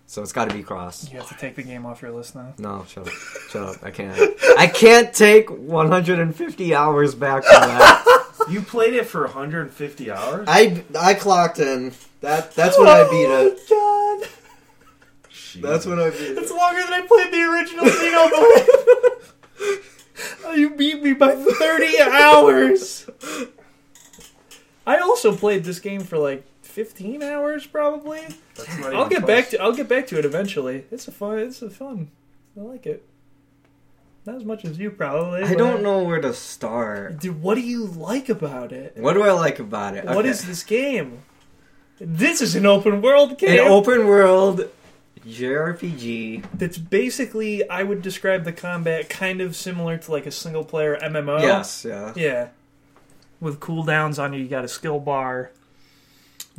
So 0.10 0.22
it's 0.22 0.32
got 0.32 0.50
to 0.50 0.56
be 0.56 0.64
Cross. 0.64 1.12
You 1.12 1.20
have 1.20 1.30
to 1.30 1.36
take 1.36 1.56
the 1.56 1.64
game 1.64 1.86
off 1.86 2.02
your 2.02 2.12
list 2.12 2.34
now. 2.36 2.54
No, 2.58 2.86
shut 2.88 3.08
up. 3.08 3.14
Shut 3.50 3.64
up. 3.64 3.84
I 3.84 3.92
can't. 3.92 4.18
I 4.58 4.68
can't 4.68 5.14
take 5.14 5.50
150 5.50 6.74
hours 6.76 7.14
back 7.14 7.44
from 7.44 7.62
that. 7.62 8.04
You 8.49 8.61
played 8.61 8.94
it 8.94 9.06
for 9.06 9.22
150 9.24 10.11
hours. 10.11 10.45
I 10.49 10.84
I 10.98 11.14
clocked 11.14 11.60
in. 11.60 11.94
That 12.22 12.53
that's 12.53 12.78
when 12.78 12.88
I 12.88 13.07
beat 13.10 13.30
it. 13.30 13.60
Oh, 13.72 14.19
God. 14.24 14.30
That's 15.61 15.86
when 15.86 15.99
I 15.99 16.10
beat 16.11 16.22
it. 16.22 16.38
It's 16.38 16.52
longer 16.52 16.82
than 16.84 16.94
I 16.94 17.02
played 17.07 17.32
the 17.34 17.41
original 17.44 17.86
Xenoblade. 17.86 19.84
Oh, 20.45 20.53
you 20.53 20.72
beat 20.72 21.03
me 21.03 21.14
by 21.14 21.36
30 21.36 21.99
hours. 22.02 23.07
I 24.86 24.98
also 24.99 25.36
played 25.36 25.64
this 25.64 25.80
game 25.80 26.02
for 26.02 26.18
like 26.18 26.44
15 26.64 27.22
hours 27.22 27.68
probably. 27.68 28.22
That's 28.56 28.78
not 28.80 28.94
I'll 28.95 29.02
even 29.06 29.10
get 29.10 29.18
close. 29.19 29.28
back 29.28 29.49
to 29.49 29.61
I'll 29.61 29.74
get 29.76 29.88
back 29.90 30.07
to 30.07 30.18
it 30.18 30.26
eventually. 30.26 30.86
It's 30.91 31.07
a 31.07 31.11
fun 31.11 31.38
it's 31.40 31.61
a 31.61 31.69
fun. 31.69 32.10
I 32.57 32.61
like 32.61 32.86
it. 32.88 33.03
Not 34.28 34.36
as 34.36 34.44
much 34.44 34.66
as 34.66 34.78
you 34.78 34.91
probably. 34.91 35.41
I 35.44 35.48
but- 35.54 35.58
don't 35.58 35.82
know 35.82 36.04
where 36.04 36.20
to 36.20 36.34
start. 36.34 37.22
Dude, 37.22 37.41
what 37.41 37.56
do 37.56 37.62
you 37.62 37.86
like 37.86 38.28
about 38.28 38.74
it? 38.74 38.98
What 38.98 39.14
do 39.14 39.24
I 39.24 39.32
like 39.32 39.58
about 39.58 39.95
it? 39.95 40.04
What 40.04 40.18
Okay. 40.18 40.28
is 40.28 40.45
this 40.45 40.64
game? 40.64 41.20
This 41.98 42.41
is 42.41 42.54
an 42.54 42.66
open 42.66 43.02
world 43.02 43.38
game. 43.38 43.62
an 43.62 43.72
open 43.72 44.06
world 44.06 44.70
JRPG? 45.26 46.44
that's 46.54 46.78
basically 46.78 47.68
I 47.70 47.84
would 47.84 48.02
describe 48.02 48.44
the 48.44 48.52
combat 48.52 49.10
kind 49.10 49.40
of 49.40 49.56
similar 49.56 49.98
to 49.98 50.12
like 50.12 50.26
a 50.26 50.32
single 50.32 50.66
player 50.66 50.98
MMO. 51.02 51.40
Yes, 51.41 51.86
yeah. 51.88 52.12
Yeah. 52.18 52.48
With 53.40 53.62
cooldowns 53.62 54.22
on 54.22 54.34
you, 54.34 54.41
you 54.41 54.49
got 54.49 54.66
a 54.66 54.68
skill 54.68 54.99
bar. 54.99 55.52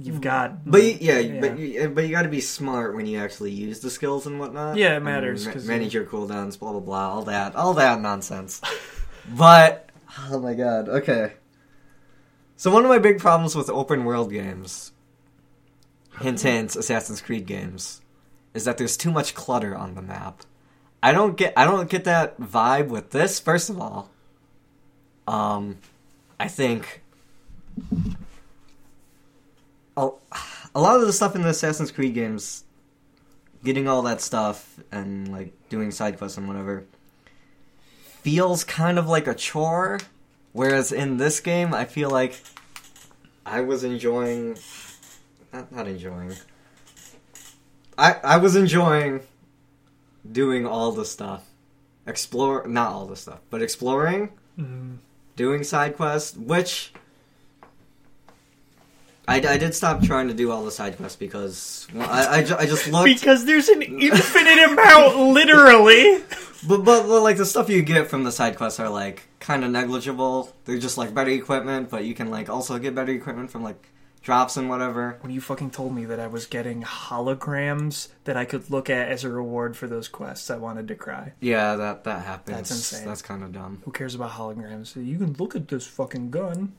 You've 0.01 0.21
got 0.21 0.65
But 0.65 0.83
you, 0.85 0.97
yeah, 1.01 1.19
Yeah. 1.19 1.41
but 1.41 1.59
you, 1.59 1.89
but 1.89 2.05
you 2.05 2.11
got 2.11 2.23
to 2.23 2.29
be 2.29 2.41
smart 2.41 2.95
when 2.95 3.07
you 3.07 3.19
actually 3.19 3.51
use 3.51 3.81
the 3.81 3.91
skills 3.91 4.27
and 4.27 4.39
whatnot. 4.39 4.77
Yeah, 4.77 4.97
it 4.97 5.01
matters, 5.01 5.47
ma- 5.47 5.55
manage 5.65 5.93
your 5.93 6.05
cooldowns, 6.05 6.57
blah 6.59 6.71
blah 6.71 6.81
blah, 6.81 7.09
all 7.15 7.23
that, 7.25 7.57
all 7.57 7.75
that 7.75 8.01
nonsense. 8.01 8.61
but 9.37 9.91
oh 10.31 10.39
my 10.39 10.55
god, 10.55 10.89
okay. 10.89 11.33
So 12.57 12.71
one 12.71 12.85
of 12.85 12.89
my 12.89 12.99
big 12.99 13.19
problems 13.19 13.57
with 13.57 13.69
open 13.71 14.05
world 14.05 14.31
games, 14.31 14.93
hint 16.21 16.41
hint, 16.43 16.77
Assassin's 16.77 17.21
Creed 17.21 17.47
games, 17.47 18.01
is 18.55 18.65
that 18.65 18.79
there's 18.79 18.97
too 18.97 19.11
much 19.11 19.35
clutter 19.35 19.77
on 19.77 19.95
the 19.95 20.03
map. 20.03 20.43
I 21.03 21.13
don't 21.13 21.37
get 21.37 21.55
I 21.57 21.65
don't 21.65 21.91
get 21.91 22.05
that 22.05 22.41
vibe 22.41 22.89
with 22.89 23.11
this. 23.11 23.41
First 23.41 23.69
of 23.69 23.81
all, 23.81 24.11
um, 25.27 25.79
I 26.39 26.47
think 26.49 27.03
a, 30.75 30.81
lot 30.81 31.01
of 31.01 31.07
the 31.07 31.13
stuff 31.13 31.35
in 31.35 31.43
the 31.43 31.49
Assassin's 31.49 31.91
Creed 31.91 32.15
games, 32.15 32.65
getting 33.65 33.89
all 33.89 34.03
that 34.03 34.21
stuff 34.21 34.79
and 34.93 35.31
like 35.31 35.53
doing 35.69 35.91
side 35.91 36.19
quests 36.19 36.39
and 36.39 36.47
whatever, 36.49 36.85
feels 38.23 38.65
kind 38.65 38.99
of 38.99 39.09
like 39.09 39.27
a 39.27 39.35
chore. 39.35 39.99
Whereas 40.53 40.93
in 40.93 41.19
this 41.19 41.41
game, 41.41 41.75
I 41.75 41.85
feel 41.85 42.11
like 42.11 42.41
I 43.47 43.61
was 43.61 43.85
enjoying. 43.85 44.59
Not, 45.53 45.73
not 45.73 45.87
enjoying. 45.89 46.35
I, 47.97 48.17
I 48.23 48.37
was 48.39 48.55
enjoying 48.57 49.21
doing 50.31 50.67
all 50.67 50.93
the 50.93 51.05
stuff. 51.05 51.45
Explore. 52.07 52.67
Not 52.67 52.91
all 52.93 53.07
the 53.07 53.17
stuff, 53.17 53.41
but 53.51 53.63
exploring, 53.63 54.31
Mm. 54.59 54.99
doing 55.37 55.63
side 55.65 55.97
quests, 55.97 56.37
which. 56.37 56.93
I, 59.29 59.37
I 59.37 59.59
did 59.59 59.75
stop 59.75 60.03
trying 60.03 60.29
to 60.29 60.35
do 60.35 60.51
all 60.51 60.65
the 60.65 60.71
side 60.71 60.97
quests 60.97 61.17
because 61.17 61.87
well, 61.95 62.09
I, 62.09 62.39
I, 62.39 62.43
ju- 62.43 62.57
I 62.59 62.65
just 62.67 62.89
looked. 62.89 63.05
Because 63.05 63.45
there's 63.45 63.69
an 63.69 63.83
infinite 63.83 64.59
amount, 64.73 65.17
literally. 65.19 66.23
But, 66.67 66.79
but 66.79 67.07
but 67.07 67.21
like 67.23 67.37
the 67.37 67.47
stuff 67.47 67.71
you 67.71 67.83
get 67.83 68.09
from 68.09 68.25
the 68.25 68.33
side 68.33 68.57
quests 68.57 68.81
are 68.81 68.89
like 68.89 69.29
kind 69.39 69.65
of 69.65 69.71
negligible. 69.71 70.53
They're 70.65 70.81
just 70.81 70.99
like 70.99 71.15
better 71.15 71.31
equipment, 71.31 71.89
but 71.89 72.05
you 72.05 72.15
can 72.15 72.33
like 72.33 72.49
also 72.49 72.81
get 72.81 72.97
better 72.97 73.13
equipment 73.13 73.53
from 73.53 73.63
like 73.63 73.81
drops 74.23 74.57
and 74.57 74.69
whatever. 74.69 75.19
When 75.21 75.33
you 75.33 75.41
fucking 75.41 75.71
told 75.71 75.95
me 75.95 76.05
that 76.07 76.19
I 76.19 76.27
was 76.27 76.47
getting 76.47 76.83
holograms 76.83 78.09
that 78.25 78.37
I 78.37 78.45
could 78.45 78.71
look 78.71 78.91
at 78.91 79.09
as 79.09 79.23
a 79.23 79.31
reward 79.31 79.77
for 79.77 79.87
those 79.87 80.09
quests, 80.09 80.51
I 80.51 80.57
wanted 80.57 80.89
to 80.89 80.97
cry. 80.97 81.33
Yeah, 81.39 81.77
that 81.77 82.03
that 82.05 82.25
happens. 82.25 82.57
That's 82.57 82.71
insane. 82.73 83.07
That's 83.07 83.23
kind 83.23 83.45
of 83.45 83.53
dumb. 83.53 83.83
Who 83.85 83.93
cares 83.93 84.17
about 84.17 84.33
holograms? 84.33 84.97
You 84.97 85.17
can 85.19 85.35
look 85.35 85.55
at 85.55 85.69
this 85.69 85.87
fucking 85.87 86.31
gun. 86.31 86.73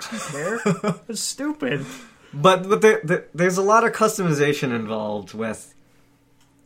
Care. 0.00 0.60
It's 1.08 1.20
stupid. 1.20 1.84
But 2.32 2.68
but 2.68 2.80
there, 2.82 3.00
there, 3.04 3.26
there's 3.34 3.58
a 3.58 3.62
lot 3.62 3.84
of 3.84 3.92
customization 3.92 4.74
involved 4.74 5.34
with 5.34 5.74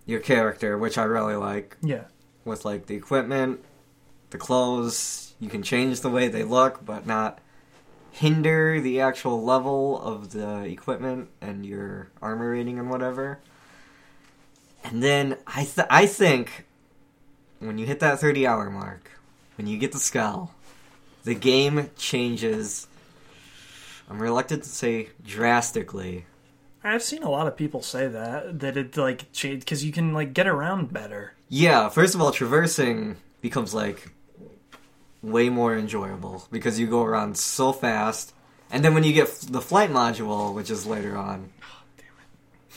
your 0.06 0.20
character, 0.20 0.76
which 0.76 0.98
I 0.98 1.04
really 1.04 1.36
like. 1.36 1.76
Yeah. 1.82 2.04
With 2.44 2.64
like 2.64 2.86
the 2.86 2.96
equipment, 2.96 3.64
the 4.30 4.38
clothes, 4.38 5.34
you 5.38 5.48
can 5.48 5.62
change 5.62 6.00
the 6.00 6.10
way 6.10 6.28
they 6.28 6.42
look, 6.42 6.84
but 6.84 7.06
not 7.06 7.38
hinder 8.10 8.80
the 8.80 9.00
actual 9.00 9.42
level 9.42 10.00
of 10.02 10.32
the 10.32 10.64
equipment 10.64 11.30
and 11.40 11.64
your 11.64 12.10
armor 12.20 12.50
rating 12.50 12.78
and 12.78 12.90
whatever. 12.90 13.38
And 14.84 15.02
then 15.02 15.38
I 15.46 15.64
th- 15.64 15.86
I 15.88 16.06
think 16.06 16.66
when 17.60 17.78
you 17.78 17.86
hit 17.86 18.00
that 18.00 18.20
30 18.20 18.46
hour 18.46 18.68
mark, 18.68 19.12
when 19.56 19.66
you 19.66 19.78
get 19.78 19.92
the 19.92 19.98
Skell, 19.98 20.52
the 21.24 21.34
game 21.34 21.90
changes. 21.96 22.88
I'm 24.12 24.20
reluctant 24.20 24.64
to 24.64 24.68
say 24.68 25.08
drastically. 25.24 26.26
I've 26.84 27.02
seen 27.02 27.22
a 27.22 27.30
lot 27.30 27.46
of 27.46 27.56
people 27.56 27.80
say 27.80 28.08
that 28.08 28.60
that 28.60 28.76
it 28.76 28.94
like 28.98 29.32
changed 29.32 29.64
because 29.64 29.82
you 29.82 29.90
can 29.90 30.12
like 30.12 30.34
get 30.34 30.46
around 30.46 30.92
better. 30.92 31.32
Yeah, 31.48 31.88
first 31.88 32.14
of 32.14 32.20
all, 32.20 32.30
traversing 32.30 33.16
becomes 33.40 33.72
like 33.72 34.12
way 35.22 35.48
more 35.48 35.74
enjoyable 35.74 36.46
because 36.52 36.78
you 36.78 36.86
go 36.86 37.02
around 37.02 37.38
so 37.38 37.72
fast. 37.72 38.34
And 38.70 38.84
then 38.84 38.92
when 38.92 39.02
you 39.02 39.14
get 39.14 39.28
the 39.48 39.62
flight 39.62 39.88
module, 39.88 40.54
which 40.54 40.68
is 40.68 40.86
later 40.86 41.16
on, 41.16 41.50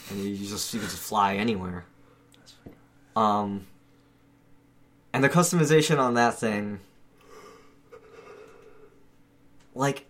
and 0.09 0.23
you 0.23 0.37
just 0.37 0.73
you 0.73 0.79
can 0.79 0.87
just 0.87 1.01
fly 1.01 1.35
anywhere. 1.35 1.83
Um, 3.17 3.67
and 5.11 5.21
the 5.21 5.29
customization 5.29 5.99
on 5.99 6.13
that 6.13 6.39
thing, 6.39 6.79
like, 9.73 10.04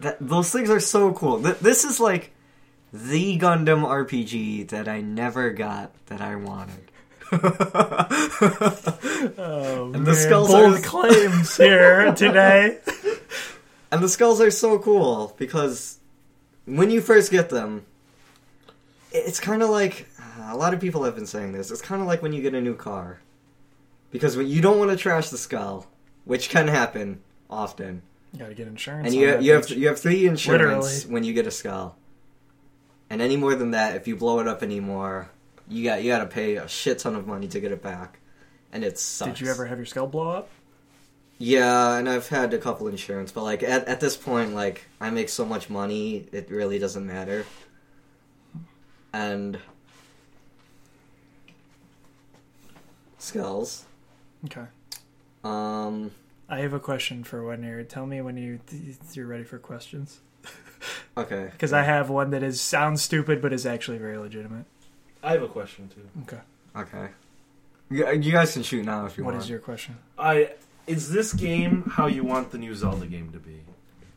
that 0.00 0.16
those 0.20 0.50
things 0.50 0.70
are 0.70 0.80
so 0.80 1.12
cool. 1.12 1.42
Th- 1.42 1.58
this 1.58 1.84
is 1.84 2.00
like 2.00 2.32
the 2.92 3.38
Gundam 3.38 3.82
RPG 3.84 4.68
that 4.68 4.88
I 4.88 5.00
never 5.00 5.50
got 5.50 5.92
that 6.06 6.20
I 6.20 6.36
wanted. 6.36 6.90
Oh, 7.32 7.38
And 9.94 10.06
the 10.06 10.10
oh, 10.10 10.14
Skells 10.14 10.48
bold 10.48 10.74
are- 10.76 10.80
claims 10.80 11.56
here 11.56 12.12
today. 12.14 12.78
And 13.92 14.02
the 14.02 14.06
Skells 14.06 14.40
are 14.40 14.50
so 14.50 14.78
cool 14.78 15.34
because 15.38 15.98
when 16.66 16.90
you 16.90 17.00
first 17.00 17.30
get 17.30 17.50
them, 17.50 17.84
it's 19.12 19.40
kind 19.40 19.62
of 19.62 19.70
like 19.70 20.08
a 20.48 20.56
lot 20.56 20.74
of 20.74 20.80
people 20.80 21.04
have 21.04 21.14
been 21.14 21.26
saying 21.26 21.52
this. 21.52 21.70
It's 21.70 21.82
kind 21.82 22.00
of 22.00 22.08
like 22.08 22.22
when 22.22 22.32
you 22.32 22.42
get 22.42 22.54
a 22.54 22.60
new 22.60 22.74
car, 22.76 23.20
because 24.10 24.36
when 24.36 24.48
you 24.48 24.60
don't 24.60 24.78
want 24.78 24.90
to 24.90 24.96
trash 24.96 25.28
the 25.30 25.38
Skell, 25.38 25.86
which 26.24 26.48
can 26.48 26.68
happen 26.68 27.20
often, 27.48 28.02
You 28.32 28.38
gotta 28.38 28.54
get 28.54 28.68
insurance. 28.68 29.06
and 29.06 29.14
you 29.14 29.26
that 29.26 29.42
you 29.42 29.52
have 29.52 29.68
you 29.70 29.88
have 29.88 29.98
three 29.98 30.26
insurance 30.26 30.84
Literally. 30.84 31.12
when 31.12 31.24
you 31.24 31.32
get 31.32 31.46
a 31.46 31.50
Skell, 31.50 31.96
and 33.08 33.20
any 33.20 33.36
more 33.36 33.54
than 33.54 33.72
that, 33.72 33.96
if 33.96 34.06
you 34.06 34.16
blow 34.16 34.38
it 34.40 34.46
up 34.46 34.62
anymore, 34.62 35.30
you 35.68 35.84
got 35.84 36.02
you 36.02 36.10
got 36.10 36.20
to 36.20 36.26
pay 36.26 36.56
a 36.56 36.68
shit 36.68 37.00
ton 37.00 37.16
of 37.16 37.26
money 37.26 37.48
to 37.48 37.60
get 37.60 37.72
it 37.72 37.82
back, 37.82 38.20
and 38.72 38.84
it 38.84 38.98
sucks. 38.98 39.38
Did 39.38 39.46
you 39.46 39.50
ever 39.50 39.66
have 39.66 39.78
your 39.78 39.86
Skell 39.86 40.06
blow 40.06 40.30
up? 40.30 40.48
Yeah, 41.38 41.96
and 41.96 42.08
I've 42.08 42.28
had 42.28 42.52
a 42.52 42.58
couple 42.58 42.86
insurance, 42.86 43.32
but 43.32 43.42
like 43.42 43.62
at, 43.62 43.88
at 43.88 43.98
this 43.98 44.16
point, 44.16 44.54
like 44.54 44.86
I 45.00 45.10
make 45.10 45.28
so 45.28 45.44
much 45.44 45.70
money, 45.70 46.26
it 46.32 46.50
really 46.50 46.78
doesn't 46.78 47.06
matter. 47.06 47.46
And 49.12 49.58
Skells. 53.18 53.82
Okay. 54.46 54.66
Um. 55.42 56.10
I 56.50 56.58
have 56.60 56.72
a 56.72 56.80
question 56.80 57.22
for 57.24 57.44
when 57.44 57.62
you're. 57.62 57.82
Tell 57.84 58.06
me 58.06 58.20
when 58.20 58.36
you 58.36 58.60
you're 59.12 59.26
ready 59.26 59.44
for 59.44 59.58
questions. 59.58 60.20
Okay. 61.16 61.48
Because 61.52 61.72
I 61.72 61.82
have 61.82 62.08
one 62.10 62.30
that 62.30 62.42
is 62.42 62.60
sounds 62.60 63.02
stupid 63.02 63.40
but 63.42 63.52
is 63.52 63.66
actually 63.66 63.98
very 63.98 64.16
legitimate. 64.18 64.64
I 65.22 65.32
have 65.32 65.42
a 65.42 65.48
question 65.48 65.88
too. 65.88 66.08
Okay. 66.22 66.42
Okay. 66.74 67.08
You, 67.90 68.10
you 68.12 68.32
guys 68.32 68.52
can 68.54 68.62
shoot 68.62 68.84
now 68.84 69.04
if 69.06 69.18
you 69.18 69.24
What 69.24 69.34
want. 69.34 69.44
is 69.44 69.50
your 69.50 69.58
question? 69.58 69.96
I 70.18 70.52
is 70.86 71.10
this 71.12 71.32
game 71.34 71.82
how 71.92 72.06
you 72.06 72.24
want 72.24 72.50
the 72.50 72.58
new 72.58 72.74
Zelda 72.74 73.06
game 73.06 73.30
to 73.32 73.38
be? 73.38 73.60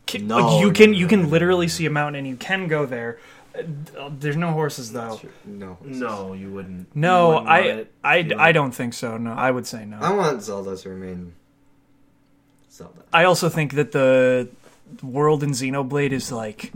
Can, 0.05 0.27
No, 0.27 0.59
you 0.59 0.71
can 0.71 0.91
no, 0.91 0.97
you 0.97 1.05
no, 1.05 1.09
can 1.09 1.21
no, 1.23 1.27
literally 1.29 1.65
no. 1.65 1.69
see 1.71 1.85
a 1.85 1.89
mountain 1.89 2.19
and 2.19 2.27
you 2.27 2.35
can 2.37 2.67
go 2.67 2.85
there. 2.85 3.19
Uh, 3.57 4.09
There's 4.17 4.37
no 4.37 4.51
horses 4.51 4.91
though. 4.93 5.19
No. 5.45 5.77
No, 5.83 6.33
you 6.33 6.51
wouldn't. 6.51 6.87
You 6.95 7.01
No, 7.01 7.29
wouldn't 7.29 7.47
I 7.49 7.59
it 7.59 7.91
I, 8.03 8.21
to- 8.23 8.41
I 8.41 8.51
don't 8.53 8.71
think 8.73 8.93
so. 8.93 9.17
No, 9.17 9.33
I 9.33 9.51
would 9.51 9.67
say 9.67 9.85
no. 9.85 9.97
I 9.99 10.13
want 10.13 10.41
Zelda 10.41 10.77
to 10.77 10.89
remain 10.89 11.33
Zelda. 12.73 13.03
I 13.13 13.23
also 13.25 13.49
think 13.49 13.73
that 13.73 13.91
the 13.91 14.49
world 15.01 15.43
in 15.43 15.51
Xenoblade 15.51 16.11
is 16.11 16.31
like 16.31 16.71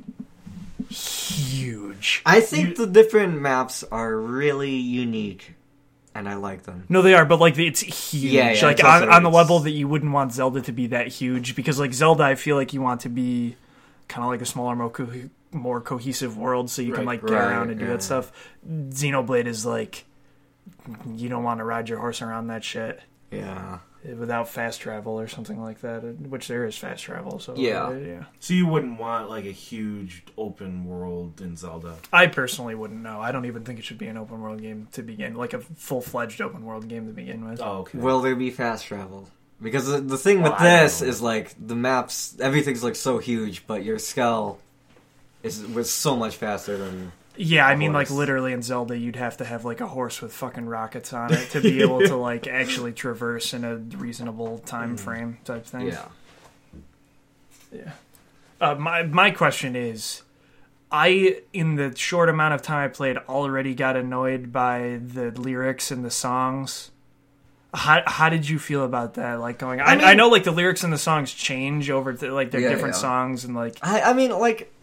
huge. 0.90 2.22
I 2.26 2.40
think 2.42 2.70
You- 2.70 2.76
the 2.76 2.88
different 2.88 3.42
maps 3.42 3.84
are 3.92 4.16
really 4.18 4.76
unique, 4.76 5.54
and 6.16 6.28
I 6.30 6.36
like 6.36 6.64
them. 6.64 6.86
No, 6.90 7.02
they 7.02 7.14
are, 7.14 7.26
but 7.26 7.40
like 7.40 7.58
it's 7.58 7.82
huge. 7.82 8.32
Yeah, 8.32 8.52
yeah, 8.52 8.66
like 8.66 8.80
it's 8.80 8.84
on, 8.88 9.04
also- 9.04 9.12
on 9.12 9.24
the 9.24 9.30
level 9.30 9.60
that 9.60 9.72
you 9.72 9.88
wouldn't 9.88 10.12
want 10.12 10.34
Zelda 10.34 10.62
to 10.62 10.72
be 10.72 10.88
that 10.88 11.08
huge 11.08 11.56
because 11.56 11.80
like 11.80 11.94
Zelda, 11.94 12.24
I 12.24 12.36
feel 12.36 12.56
like 12.56 12.74
you 12.74 12.82
want 12.82 13.02
to 13.02 13.10
be 13.10 13.56
kind 14.08 14.24
of 14.24 14.30
like 14.30 14.42
a 14.42 14.46
smaller, 14.46 14.76
more 14.76 14.90
co- 14.90 15.30
more 15.52 15.82
cohesive 15.82 16.38
world, 16.38 16.70
so 16.70 16.82
you 16.82 16.92
can 16.94 17.06
Right. 17.06 17.22
like 17.22 17.22
get 17.22 17.32
Right, 17.36 17.48
around 17.52 17.70
and 17.72 17.80
do 17.80 17.86
yeah. 17.86 17.92
that 17.94 18.04
stuff. 18.04 18.32
Xenoblade 18.70 19.46
is 19.48 19.66
like 19.66 20.06
you 21.16 21.28
don't 21.30 21.44
want 21.44 21.60
to 21.60 21.64
ride 21.64 21.90
your 21.90 22.00
horse 22.00 22.22
around 22.22 22.48
that 22.48 22.64
shit 22.64 23.02
Yeah. 23.32 23.80
Without 24.16 24.48
fast 24.48 24.80
travel 24.82 25.20
or 25.20 25.28
something 25.28 25.62
like 25.62 25.82
that. 25.82 26.00
Which 26.20 26.48
there 26.48 26.66
is 26.66 26.78
fast 26.78 27.04
travel, 27.04 27.40
so 27.40 27.56
Yeah. 27.58 27.88
uh, 27.88 27.92
yeah. 27.92 28.24
So 28.40 28.54
you 28.54 28.66
wouldn't 28.66 29.00
want 29.00 29.30
like 29.30 29.46
a 29.46 29.52
huge 29.52 30.24
open 30.38 30.86
world 30.86 31.42
in 31.42 31.58
Zelda. 31.58 31.96
I 32.14 32.28
personally 32.28 32.76
wouldn't 32.76 33.02
know. 33.02 33.20
I 33.20 33.32
don't 33.32 33.46
even 33.46 33.64
think 33.64 33.80
it 33.80 33.86
should 33.86 33.98
be 33.98 34.08
an 34.08 34.18
open 34.18 34.40
world 34.42 34.62
game 34.62 34.88
to 34.94 35.04
begin, 35.04 35.36
like 35.36 35.54
a 35.54 35.60
full 35.60 36.02
fledged 36.02 36.42
open 36.42 36.64
world 36.66 36.88
game 36.88 37.08
to 37.08 37.14
begin 37.14 37.48
with. 37.50 37.60
Oh, 37.62 37.80
okay. 37.80 37.98
Will 37.98 38.22
there 38.22 38.36
be 38.36 38.50
fast 38.52 38.86
travel? 38.86 39.30
Because 39.62 39.88
the, 39.88 40.00
the 40.00 40.18
thing 40.18 40.42
with 40.42 40.52
Well, 40.52 40.62
I 40.62 40.84
this 40.84 41.02
is 41.02 41.22
like 41.22 41.56
the 41.60 41.76
maps, 41.76 42.38
everything's 42.40 42.84
like 42.84 42.96
so 42.96 43.18
huge, 43.18 43.66
but 43.68 43.84
your 43.84 43.98
Skell 44.00 44.60
is 45.44 45.66
was 45.66 45.90
so 45.92 46.16
much 46.16 46.36
faster 46.36 46.78
than. 46.78 47.12
Yeah, 47.38 47.68
I 47.68 47.76
mean, 47.76 47.94
like 47.94 48.10
literally 48.10 48.52
in 48.52 48.64
Zelda, 48.64 48.98
you'd 48.98 49.16
have 49.16 49.38
to 49.38 49.46
have 49.46 49.64
like 49.64 49.80
a 49.80 49.88
horse 49.88 50.22
with 50.22 50.34
fucking 50.34 50.66
rockets 50.66 51.14
on 51.14 51.32
it 51.32 51.50
to 51.52 51.62
be 51.62 51.82
able 51.84 52.00
to 52.02 52.16
like 52.16 52.48
actually 52.48 52.94
traverse 52.94 53.54
in 53.54 53.64
a 53.64 53.76
reasonable 53.76 54.58
time 54.60 54.98
frame 54.98 55.38
type 55.46 55.66
thing. 55.66 55.88
Yeah. 55.88 56.06
yeah. 57.72 57.92
Uh, 58.60 58.76
my 58.76 59.04
my 59.04 59.30
question 59.32 59.76
is, 59.76 60.24
I 60.92 61.42
in 61.54 61.76
the 61.76 61.96
short 61.96 62.30
amount 62.30 62.56
of 62.56 62.64
time 62.64 62.86
I 62.86 62.88
played 62.88 63.18
already 63.18 63.76
got 63.76 63.96
annoyed 63.96 64.52
by 64.52 65.00
the 65.04 65.32
lyrics 65.32 65.92
and 65.92 66.04
the 66.04 66.12
songs. 66.12 66.90
How 67.74 68.02
how 68.08 68.30
did 68.30 68.50
you 68.50 68.58
feel 68.58 68.84
about 68.84 69.14
that? 69.16 69.40
Like 69.40 69.60
going, 69.60 69.80
I, 69.80 69.94
I, 69.94 69.96
mean- 69.96 70.18
know 70.18 70.30
like 70.30 70.44
the 70.44 70.52
lyrics 70.52 70.84
and 70.84 70.92
the 70.92 70.98
songs 70.98 71.32
change 71.32 71.90
over 71.92 72.14
to, 72.14 72.32
like 72.34 72.50
they're 72.50 72.62
Yeah, 72.62 72.70
different 72.70 72.96
yeah. 72.96 73.02
songs 73.02 73.46
and 73.46 73.54
like 73.54 73.78
I 73.84 74.02
I 74.02 74.14
mean 74.14 74.32
like, 74.32 74.74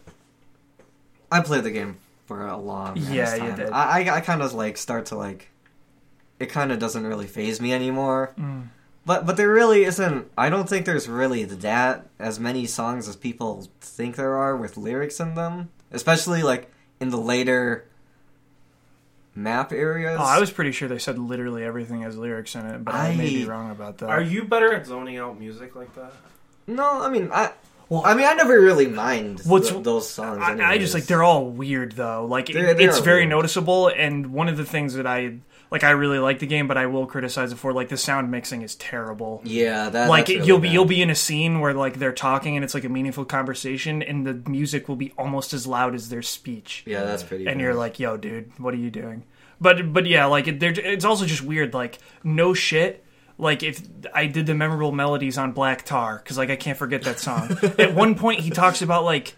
I 1.29 1.41
played 1.41 1.65
the 1.65 1.71
game 1.71 1.97
for 2.25 2.45
a 2.47 2.57
long 2.57 2.97
ass 2.97 3.09
Yeah, 3.09 3.35
you 3.35 3.55
did. 3.55 3.69
I 3.71 4.01
I, 4.01 4.15
I 4.17 4.21
kind 4.21 4.41
of 4.41 4.53
like 4.53 4.77
start 4.77 5.07
to 5.07 5.15
like, 5.15 5.49
it 6.39 6.47
kind 6.47 6.71
of 6.71 6.79
doesn't 6.79 7.05
really 7.05 7.27
phase 7.27 7.61
me 7.61 7.73
anymore. 7.73 8.33
Mm. 8.37 8.69
But 9.05 9.25
but 9.25 9.37
there 9.37 9.49
really 9.49 9.83
isn't. 9.83 10.31
I 10.37 10.49
don't 10.49 10.67
think 10.67 10.85
there's 10.85 11.07
really 11.07 11.43
that 11.43 12.07
as 12.19 12.39
many 12.39 12.65
songs 12.65 13.07
as 13.07 13.15
people 13.15 13.69
think 13.79 14.15
there 14.15 14.35
are 14.35 14.57
with 14.57 14.77
lyrics 14.77 15.19
in 15.19 15.35
them. 15.35 15.69
Especially 15.91 16.41
like 16.41 16.71
in 16.99 17.09
the 17.09 17.17
later 17.17 17.85
map 19.35 19.71
areas. 19.71 20.17
Oh, 20.19 20.23
I 20.23 20.39
was 20.39 20.49
pretty 20.49 20.71
sure 20.71 20.87
they 20.87 20.97
said 20.97 21.19
literally 21.19 21.63
everything 21.63 22.01
has 22.01 22.17
lyrics 22.17 22.55
in 22.55 22.65
it, 22.65 22.83
but 22.83 22.95
I, 22.95 23.15
may 23.15 23.29
be 23.29 23.45
wrong 23.45 23.69
about 23.69 23.99
that. 23.99 24.09
Are 24.09 24.21
you 24.21 24.45
better 24.45 24.73
at 24.73 24.87
zoning 24.87 25.17
out 25.17 25.39
music 25.39 25.75
like 25.75 25.93
that? 25.95 26.13
no, 26.67 27.03
I 27.03 27.09
mean, 27.09 27.29
I. 27.31 27.51
Well- 27.89 28.03
I 28.05 28.13
mean, 28.15 28.25
I 28.25 28.33
never 28.33 28.59
really 28.59 28.87
mind 28.87 29.41
What's- 29.45 29.69
th- 29.69 29.83
those 29.83 30.09
songs. 30.09 30.39
I, 30.41 30.71
I 30.73 30.77
just 30.77 30.93
like 30.93 31.05
they're 31.05 31.23
all 31.23 31.45
weird 31.45 31.93
though. 31.93 32.25
Like 32.25 32.49
it- 32.49 32.53
They're- 32.53 32.73
they 32.73 32.85
it's 32.85 32.99
very 32.99 33.21
weird. 33.21 33.29
noticeable, 33.29 33.87
and 33.89 34.27
one 34.33 34.47
of 34.49 34.57
the 34.57 34.65
things 34.65 34.95
that 34.95 35.05
I 35.07 35.35
like, 35.71 35.83
I 35.83 35.89
really 35.91 36.19
like 36.19 36.39
the 36.39 36.45
game, 36.47 36.67
but 36.67 36.77
I 36.77 36.85
will 36.85 37.05
criticize 37.05 37.51
it 37.51 37.57
for 37.57 37.73
like 37.73 37.89
the 37.89 37.97
sound 37.97 38.29
mixing 38.31 38.61
is 38.61 38.75
terrible. 38.75 39.41
Yeah, 39.43 39.89
that, 39.89 40.09
like 40.09 40.27
really 40.29 40.45
you'll 40.45 40.59
be 40.59 40.67
bad. 40.69 40.73
you'll 40.73 40.85
be 40.85 41.01
in 41.01 41.09
a 41.09 41.15
scene 41.15 41.59
where 41.59 41.73
like 41.73 41.99
they're 41.99 42.13
talking 42.13 42.55
and 42.55 42.63
it's 42.63 42.73
like 42.73 42.83
a 42.85 42.89
meaningful 42.89 43.25
conversation, 43.25 44.01
and 44.01 44.25
the 44.25 44.49
music 44.49 44.87
will 44.87 44.95
be 44.95 45.11
almost 45.17 45.53
as 45.53 45.67
loud 45.67 45.93
as 45.95 46.09
their 46.09 46.21
speech. 46.21 46.83
Yeah, 46.85 47.03
that's 47.03 47.23
pretty. 47.23 47.45
and 47.47 47.59
you're 47.61 47.73
like, 47.73 47.99
"Yo, 47.99 48.17
dude, 48.17 48.51
what 48.59 48.73
are 48.73 48.77
you 48.77 48.89
doing?" 48.91 49.23
But 49.61 49.93
but 49.93 50.05
yeah, 50.05 50.25
like 50.25 50.47
it, 50.47 50.61
it's 50.61 51.05
also 51.05 51.25
just 51.25 51.41
weird. 51.43 51.73
Like 51.73 51.99
no 52.23 52.53
shit. 52.53 53.03
Like 53.37 53.63
if 53.63 53.81
I 54.13 54.27
did 54.27 54.45
the 54.45 54.55
memorable 54.55 54.91
melodies 54.91 55.37
on 55.37 55.51
Black 55.51 55.83
Tar 55.83 56.17
because 56.23 56.37
like 56.37 56.49
I 56.49 56.55
can't 56.55 56.77
forget 56.77 57.03
that 57.03 57.19
song. 57.19 57.57
At 57.79 57.93
one 57.93 58.15
point, 58.15 58.39
he 58.41 58.49
talks 58.49 58.81
about 58.81 59.03
like. 59.03 59.35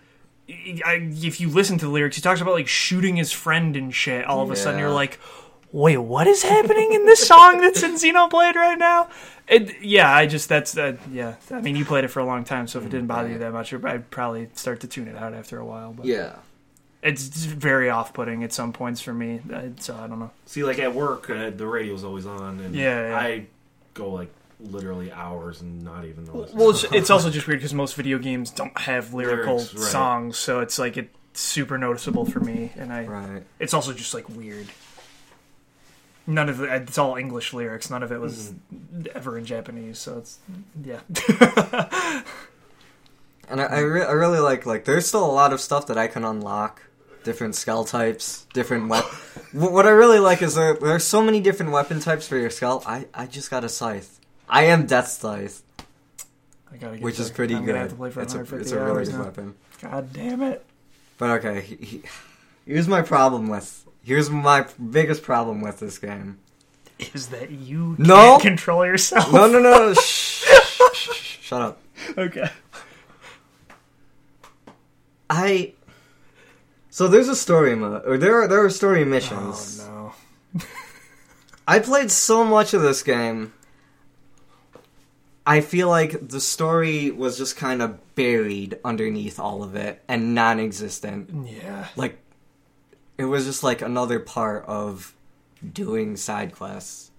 I, 0.50 1.10
if 1.12 1.42
you 1.42 1.50
listen 1.50 1.78
to 1.80 1.86
the 1.88 1.92
lyrics, 1.92 2.16
he 2.16 2.22
talks 2.22 2.40
about 2.40 2.54
like 2.54 2.70
shooting 2.70 3.18
his 3.18 3.34
friend 3.34 3.76
and 3.76 3.94
shit. 3.94 4.24
All 4.24 4.42
of 4.42 4.50
a 4.50 4.56
sudden, 4.56 4.80
you're 4.80 4.90
like, 4.90 5.20
"Wait, 5.74 5.98
what 5.98 6.26
is 6.26 6.42
happening 6.42 6.94
in 6.94 7.06
this 7.06 7.28
song 7.28 7.60
that's 7.60 7.84
in 7.84 7.96
Xenoblade 7.96 8.56
right 8.56 8.78
now?" 8.78 9.10
It, 9.50 9.82
yeah, 9.82 10.10
I 10.10 10.26
just 10.26 10.48
that's 10.48 10.72
that. 10.74 11.00
Yeah, 11.12 11.36
I 11.52 11.60
mean, 11.60 11.76
you 11.76 11.84
played 11.84 12.06
it 12.06 12.08
for 12.10 12.22
a 12.22 12.26
long 12.26 12.46
time, 12.46 12.66
so 12.68 12.80
if 12.80 12.86
it 12.86 12.90
didn't 12.92 13.08
bother 13.08 13.28
you 13.28 13.40
that 13.40 13.52
much, 13.52 13.74
I'd 13.74 14.10
probably 14.10 14.50
start 14.54 14.80
to 14.82 14.88
tune 14.88 15.10
it 15.10 15.18
out 15.18 15.34
after 15.34 15.60
a 15.60 15.66
while. 15.66 15.92
But 15.92 16.06
Yeah. 16.06 16.36
it's 17.04 17.24
very 17.28 17.90
off-putting 17.90 18.42
at 18.46 18.54
some 18.54 18.72
points 18.72 19.02
for 19.02 19.14
me. 19.14 19.42
So 19.80 19.96
I 19.96 20.08
don't 20.08 20.20
know. 20.20 20.32
See, 20.46 20.64
like 20.64 20.80
at 20.80 20.94
work, 20.96 21.30
uh, 21.30 21.50
the 21.50 21.68
radio's 21.68 22.06
always 22.06 22.26
on, 22.26 22.62
and 22.62 22.74
Yeah, 22.74 23.10
yeah. 23.10 23.18
I 23.20 23.46
go 23.98 24.10
like 24.10 24.32
literally 24.60 25.12
hours 25.12 25.62
and 25.62 25.82
not 25.82 26.06
even 26.06 26.26
notice. 26.26 26.54
Well, 26.54 26.72
it's, 26.72 26.84
it's 26.86 27.10
also 27.10 27.30
just 27.30 27.48
weird 27.48 27.60
because 27.60 27.74
most 27.74 27.96
video 27.96 28.18
games 28.18 28.52
don't 28.52 28.78
have 28.78 29.14
lyrical 29.14 29.56
Lyrics, 29.56 29.74
right. 29.74 29.84
songs, 29.84 30.38
so 30.38 30.62
it's 30.62 30.80
like 30.80 30.98
it's 30.98 31.42
super 31.42 31.78
noticeable 31.78 32.26
for 32.26 32.40
me, 32.40 32.72
and 32.76 32.92
I. 32.92 33.06
Right. 33.06 33.44
It's 33.60 33.74
also 33.74 33.94
just 33.94 34.14
like 34.14 34.30
weird. 34.30 34.68
None 36.26 36.50
of 36.50 36.62
it. 36.62 36.70
It's 36.70 36.98
all 36.98 37.16
English 37.16 37.54
lyrics. 37.54 37.90
None 37.90 38.04
of 38.04 38.12
it 38.12 38.20
was 38.20 38.54
mm-hmm. 38.74 39.08
ever 39.16 39.38
in 39.38 39.46
Japanese, 39.46 39.98
so 39.98 40.18
it's 40.18 40.40
yeah. 40.84 41.02
And 43.50 43.62
I, 43.62 43.66
I, 43.66 43.80
re- 43.80 44.04
I 44.04 44.12
really 44.12 44.40
like 44.40 44.66
like 44.66 44.86
there's 44.86 45.08
still 45.08 45.26
a 45.26 45.32
lot 45.32 45.54
of 45.54 45.62
stuff 45.62 45.88
that 45.88 45.98
I 45.98 46.08
can 46.08 46.26
unlock, 46.26 46.82
different 47.28 47.56
Skell 47.56 47.84
types, 47.84 48.48
different 48.54 48.88
weapon. 48.88 49.10
what 49.52 49.86
I 49.86 49.90
really 49.90 50.20
like 50.20 50.42
is 50.42 50.56
there 50.56 50.74
there's 50.76 51.04
so 51.04 51.22
many 51.22 51.42
different 51.42 51.74
weapon 51.74 52.00
types 52.00 52.26
for 52.28 52.38
your 52.38 52.50
Skell. 52.50 52.82
I 52.88 53.06
I 53.14 53.26
just 53.28 53.52
got 53.52 53.64
a 53.66 53.70
scythe. 53.70 54.20
I 54.50 54.64
am 54.64 54.86
Death 54.86 55.10
Scythe, 55.10 55.62
I 56.72 56.78
gotta 56.78 56.96
get 56.96 57.04
which 57.04 57.20
is 57.20 57.30
pretty 57.30 57.54
I'm 57.54 57.66
good. 57.66 57.76
Have 57.76 57.90
to 57.90 57.96
play 57.96 58.10
for 58.12 58.22
it's 58.22 58.34
a 58.34 58.38
150 58.38 58.62
it's 58.64 58.72
a 58.72 58.84
really 58.84 59.04
good 59.04 59.14
now. 59.16 59.24
weapon. 59.26 59.56
God 59.82 60.14
damn 60.14 60.42
it! 60.42 60.66
But 61.18 61.30
okay, 61.46 61.62
he, 61.62 61.76
he, 61.76 62.02
here's 62.66 62.88
my 62.88 63.02
problem 63.02 63.50
with 63.50 63.86
here's 64.04 64.30
my 64.30 64.66
biggest 64.90 65.22
problem 65.22 65.60
with 65.62 65.80
this 65.80 66.00
game. 66.00 66.40
Is 67.14 67.28
that 67.28 67.52
you 67.52 67.96
No. 68.00 68.16
can't 68.40 68.42
control 68.42 68.86
yourself? 68.86 69.32
No 69.34 69.48
no 69.52 69.60
no, 69.60 69.94
shh, 70.02 70.46
shh, 70.48 70.82
shh, 70.94 71.38
shut 71.42 71.62
up. 71.62 71.80
Okay. 72.18 72.50
I. 75.30 75.74
So 76.98 77.08
there's 77.08 77.30
a 77.30 77.36
story 77.36 77.76
mode, 77.76 78.02
or 78.08 78.18
there 78.18 78.42
are 78.42 78.48
there 78.48 78.66
are 78.66 78.72
story 78.72 79.04
oh, 79.04 79.06
missions. 79.06 79.86
Oh 79.88 80.16
no! 80.56 80.64
I 81.68 81.78
played 81.78 82.10
so 82.10 82.44
much 82.44 82.74
of 82.74 82.82
this 82.82 83.04
game. 83.04 83.54
I 85.46 85.62
feel 85.62 85.90
like 85.90 86.30
the 86.30 86.42
story 86.42 87.12
was 87.12 87.38
just 87.38 87.56
kind 87.56 87.84
of 87.84 88.16
buried 88.16 88.80
underneath 88.84 89.40
all 89.40 89.62
of 89.62 89.76
it 89.76 90.02
and 90.08 90.34
non-existent. 90.34 91.48
Yeah. 91.48 91.86
Like 91.96 92.18
it 93.20 93.26
was 93.26 93.46
just 93.46 93.62
like 93.62 93.84
another 93.84 94.20
part 94.20 94.66
of 94.66 95.16
doing 95.72 96.18
side 96.18 96.52
quests. 96.52 97.12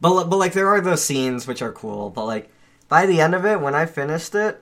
But 0.00 0.24
but 0.24 0.38
like 0.38 0.54
there 0.54 0.66
are 0.66 0.80
those 0.80 1.04
scenes 1.04 1.46
which 1.46 1.62
are 1.62 1.70
cool, 1.70 2.10
but 2.10 2.24
like 2.24 2.50
by 2.88 3.06
the 3.06 3.20
end 3.20 3.36
of 3.36 3.46
it 3.46 3.60
when 3.60 3.76
I 3.76 3.86
finished 3.86 4.34
it 4.34 4.60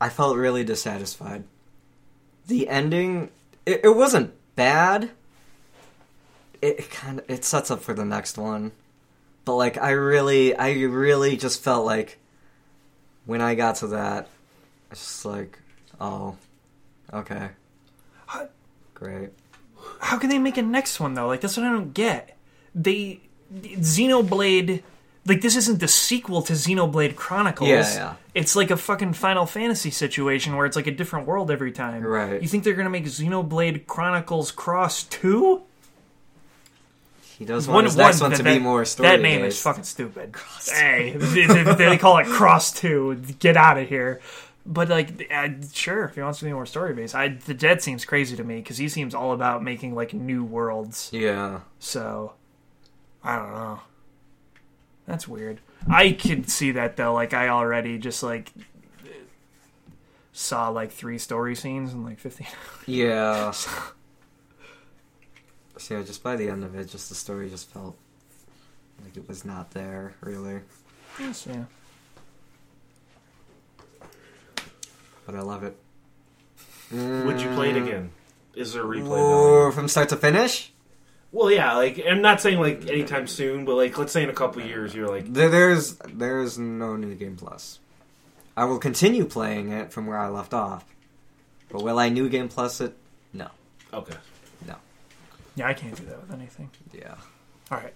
I 0.00 0.08
felt 0.08 0.36
really 0.36 0.64
dissatisfied. 0.64 1.44
The 2.46 2.68
ending 2.68 3.30
it, 3.66 3.80
it 3.84 3.96
wasn't 3.96 4.32
bad. 4.56 5.10
It, 6.60 6.80
it 6.80 6.90
kind 6.90 7.20
of 7.20 7.30
it 7.30 7.44
sets 7.44 7.70
up 7.70 7.80
for 7.80 7.94
the 7.94 8.04
next 8.04 8.38
one. 8.38 8.72
But 9.44 9.56
like 9.56 9.78
I 9.78 9.90
really 9.90 10.54
I 10.54 10.72
really 10.72 11.36
just 11.36 11.62
felt 11.62 11.84
like 11.84 12.18
when 13.26 13.40
I 13.40 13.54
got 13.54 13.76
to 13.76 13.88
that 13.88 14.28
it's 14.90 15.00
just 15.00 15.24
like 15.24 15.58
oh 16.00 16.36
okay. 17.12 17.50
Great. 19.00 19.30
How 19.98 20.18
can 20.18 20.28
they 20.28 20.38
make 20.38 20.58
a 20.58 20.62
next 20.62 21.00
one 21.00 21.14
though? 21.14 21.26
Like 21.26 21.40
that's 21.40 21.56
what 21.56 21.64
I 21.64 21.70
don't 21.70 21.94
get. 21.94 22.36
They 22.74 23.20
Xenoblade 23.50 24.82
like 25.26 25.40
this 25.42 25.56
isn't 25.56 25.80
the 25.80 25.88
sequel 25.88 26.42
to 26.42 26.52
Xenoblade 26.54 27.14
Chronicles. 27.16 27.68
Yeah, 27.68 27.94
yeah. 27.94 28.14
It's 28.34 28.56
like 28.56 28.70
a 28.70 28.76
fucking 28.76 29.12
Final 29.14 29.44
Fantasy 29.46 29.90
situation 29.90 30.56
where 30.56 30.66
it's 30.66 30.76
like 30.76 30.86
a 30.86 30.90
different 30.92 31.26
world 31.26 31.50
every 31.50 31.72
time. 31.72 32.02
Right. 32.02 32.40
You 32.40 32.48
think 32.48 32.64
they're 32.64 32.74
gonna 32.74 32.90
make 32.90 33.04
Xenoblade 33.04 33.86
Chronicles 33.86 34.50
Cross 34.52 35.04
Two? 35.04 35.62
He 37.38 37.44
does 37.46 37.66
want 37.66 37.86
his 37.86 37.96
next 37.96 38.20
one 38.20 38.32
to 38.32 38.42
be 38.42 38.58
more 38.58 38.84
story 38.84 39.08
based. 39.08 39.16
That 39.16 39.22
name 39.22 39.44
is 39.44 39.60
fucking 39.62 39.84
stupid. 39.84 40.34
Hey, 40.70 41.12
they, 41.16 41.46
they- 41.46 41.74
they 41.74 41.96
call 41.96 42.18
it 42.18 42.26
Cross 42.26 42.72
Two. 42.80 43.16
Get 43.38 43.56
out 43.56 43.78
of 43.78 43.88
here. 43.88 44.20
But 44.66 44.90
like, 44.90 45.26
uh, 45.34 45.48
sure, 45.72 46.04
if 46.04 46.14
he 46.16 46.20
wants 46.20 46.38
to 46.40 46.44
be 46.44 46.52
more 46.52 46.66
story 46.66 46.92
based, 46.92 47.14
I 47.14 47.28
the 47.28 47.54
Dead 47.54 47.80
seems 47.82 48.04
crazy 48.04 48.36
to 48.36 48.44
me 48.44 48.56
because 48.56 48.76
he 48.76 48.88
seems 48.90 49.14
all 49.14 49.32
about 49.32 49.62
making 49.64 49.94
like 49.94 50.12
new 50.12 50.44
worlds. 50.44 51.08
Yeah. 51.12 51.60
So, 51.78 52.34
I 53.24 53.36
don't 53.36 53.52
know. 53.52 53.80
That's 55.10 55.26
weird. 55.26 55.60
I 55.88 56.12
could 56.12 56.48
see 56.48 56.70
that 56.72 56.96
though. 56.96 57.12
Like, 57.12 57.34
I 57.34 57.48
already 57.48 57.98
just 57.98 58.22
like 58.22 58.52
saw 60.32 60.68
like 60.68 60.92
three 60.92 61.18
story 61.18 61.56
scenes 61.56 61.92
in 61.92 62.04
like 62.04 62.20
fifteen. 62.20 62.46
Yeah. 62.86 63.50
so 63.50 63.90
yeah, 65.90 66.02
just 66.02 66.22
by 66.22 66.36
the 66.36 66.48
end 66.48 66.62
of 66.62 66.76
it, 66.76 66.84
just 66.88 67.08
the 67.08 67.16
story 67.16 67.50
just 67.50 67.68
felt 67.70 67.96
like 69.02 69.16
it 69.16 69.26
was 69.26 69.44
not 69.44 69.72
there, 69.72 70.14
really. 70.20 70.60
yes, 71.18 71.44
yeah. 71.50 71.64
But 75.26 75.34
I 75.34 75.40
love 75.40 75.64
it. 75.64 75.76
Would 76.92 77.40
you 77.40 77.48
play 77.50 77.70
it 77.70 77.76
mm. 77.76 77.86
again? 77.86 78.10
Is 78.54 78.74
there 78.74 78.82
a 78.82 78.86
replay 78.86 79.18
Or 79.18 79.62
value? 79.62 79.72
from 79.72 79.88
start 79.88 80.08
to 80.10 80.16
finish? 80.16 80.69
Well, 81.32 81.50
yeah. 81.50 81.76
Like 81.76 82.02
I'm 82.06 82.22
not 82.22 82.40
saying 82.40 82.60
like 82.60 82.86
anytime 82.88 83.26
soon, 83.26 83.64
but 83.64 83.76
like 83.76 83.96
let's 83.96 84.12
say 84.12 84.22
in 84.22 84.30
a 84.30 84.34
couple 84.34 84.62
years, 84.62 84.94
you're 84.94 85.08
like, 85.08 85.32
There, 85.32 85.48
there's 85.48 85.94
there's 86.12 86.58
no 86.58 86.96
new 86.96 87.14
game 87.14 87.36
plus. 87.36 87.78
I 88.56 88.64
will 88.64 88.78
continue 88.78 89.24
playing 89.24 89.72
it 89.72 89.92
from 89.92 90.06
where 90.06 90.18
I 90.18 90.28
left 90.28 90.52
off. 90.52 90.84
But 91.70 91.82
will 91.82 91.98
I 91.98 92.08
new 92.08 92.28
game 92.28 92.48
plus 92.48 92.80
it? 92.80 92.96
No. 93.32 93.48
okay. 93.92 94.16
No. 94.66 94.74
Yeah, 95.54 95.68
I 95.68 95.74
can't 95.74 95.96
do 95.96 96.04
that 96.06 96.20
with 96.20 96.32
anything. 96.32 96.68
Yeah. 96.92 97.14
All 97.70 97.78
right. 97.78 97.94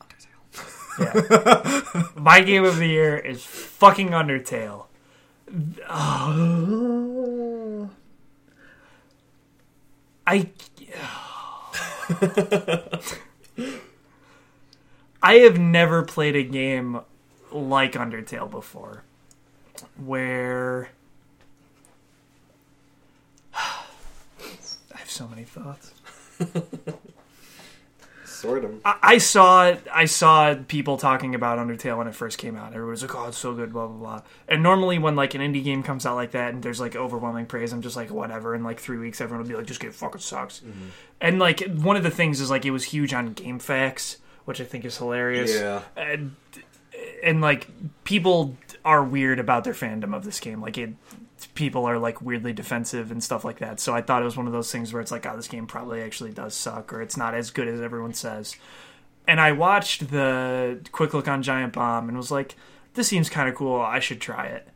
Undertale. 0.00 1.94
Yeah. 1.94 2.02
My 2.20 2.40
game 2.40 2.64
of 2.64 2.78
the 2.78 2.88
year 2.88 3.16
is 3.16 3.44
fucking 3.44 4.08
Undertale. 4.10 4.86
Oh. 5.88 7.88
I 10.26 10.50
I 15.22 15.34
have 15.34 15.58
never 15.58 16.02
played 16.02 16.36
a 16.36 16.42
game 16.42 17.00
like 17.50 17.92
Undertale 17.92 18.50
before 18.50 19.04
where 19.96 20.90
I 23.54 23.84
have 24.94 25.10
so 25.10 25.28
many 25.28 25.44
thoughts. 25.44 25.92
Sort 28.42 28.64
of. 28.64 28.80
I, 28.84 28.98
I 29.02 29.18
saw 29.18 29.76
I 29.92 30.06
saw 30.06 30.56
people 30.66 30.96
talking 30.96 31.36
about 31.36 31.60
Undertale 31.60 31.96
when 31.96 32.08
it 32.08 32.14
first 32.16 32.38
came 32.38 32.56
out. 32.56 32.74
Everybody 32.74 32.90
was 32.90 33.02
like, 33.02 33.14
"Oh, 33.14 33.28
it's 33.28 33.38
so 33.38 33.54
good," 33.54 33.72
blah 33.72 33.86
blah 33.86 33.96
blah. 33.96 34.22
And 34.48 34.64
normally, 34.64 34.98
when 34.98 35.14
like 35.14 35.36
an 35.36 35.40
indie 35.40 35.62
game 35.62 35.84
comes 35.84 36.04
out 36.04 36.16
like 36.16 36.32
that, 36.32 36.52
and 36.52 36.60
there's 36.60 36.80
like 36.80 36.96
overwhelming 36.96 37.46
praise, 37.46 37.72
I'm 37.72 37.82
just 37.82 37.94
like, 37.94 38.10
whatever. 38.10 38.52
In 38.56 38.64
like 38.64 38.80
three 38.80 38.98
weeks, 38.98 39.20
everyone 39.20 39.44
will 39.44 39.48
be 39.48 39.54
like, 39.54 39.66
"Just 39.66 39.78
get 39.78 39.94
fucking 39.94 40.20
sucks." 40.20 40.58
Mm-hmm. 40.58 40.88
And 41.20 41.38
like 41.38 41.62
one 41.76 41.96
of 41.96 42.02
the 42.02 42.10
things 42.10 42.40
is 42.40 42.50
like 42.50 42.64
it 42.64 42.72
was 42.72 42.82
huge 42.82 43.14
on 43.14 43.32
GameFAQs, 43.32 44.16
which 44.44 44.60
I 44.60 44.64
think 44.64 44.84
is 44.84 44.98
hilarious. 44.98 45.54
Yeah. 45.54 45.82
And 45.96 46.34
and 47.22 47.40
like 47.40 47.68
people 48.02 48.56
are 48.84 49.04
weird 49.04 49.38
about 49.38 49.62
their 49.62 49.72
fandom 49.72 50.16
of 50.16 50.24
this 50.24 50.40
game. 50.40 50.60
Like 50.60 50.78
it, 50.78 50.90
people 51.54 51.84
are 51.84 51.98
like 51.98 52.22
weirdly 52.22 52.52
defensive 52.52 53.10
and 53.10 53.22
stuff 53.22 53.44
like 53.44 53.58
that. 53.58 53.80
So 53.80 53.94
I 53.94 54.02
thought 54.02 54.22
it 54.22 54.24
was 54.24 54.36
one 54.36 54.46
of 54.46 54.52
those 54.52 54.72
things 54.72 54.92
where 54.92 55.02
it's 55.02 55.10
like, 55.10 55.26
oh, 55.26 55.36
this 55.36 55.48
game 55.48 55.66
probably 55.66 56.02
actually 56.02 56.32
does 56.32 56.54
suck, 56.54 56.92
or 56.92 57.02
it's 57.02 57.16
not 57.16 57.34
as 57.34 57.50
good 57.50 57.68
as 57.68 57.80
everyone 57.80 58.14
says. 58.14 58.56
And 59.26 59.40
I 59.40 59.52
watched 59.52 60.10
the 60.10 60.80
quick 60.92 61.14
look 61.14 61.28
on 61.28 61.42
Giant 61.42 61.74
Bomb 61.74 62.08
and 62.08 62.16
was 62.16 62.30
like, 62.30 62.56
this 62.94 63.08
seems 63.08 63.28
kind 63.30 63.48
of 63.48 63.54
cool. 63.54 63.80
I 63.80 64.00
should 64.00 64.20
try 64.20 64.46
it. 64.46 64.68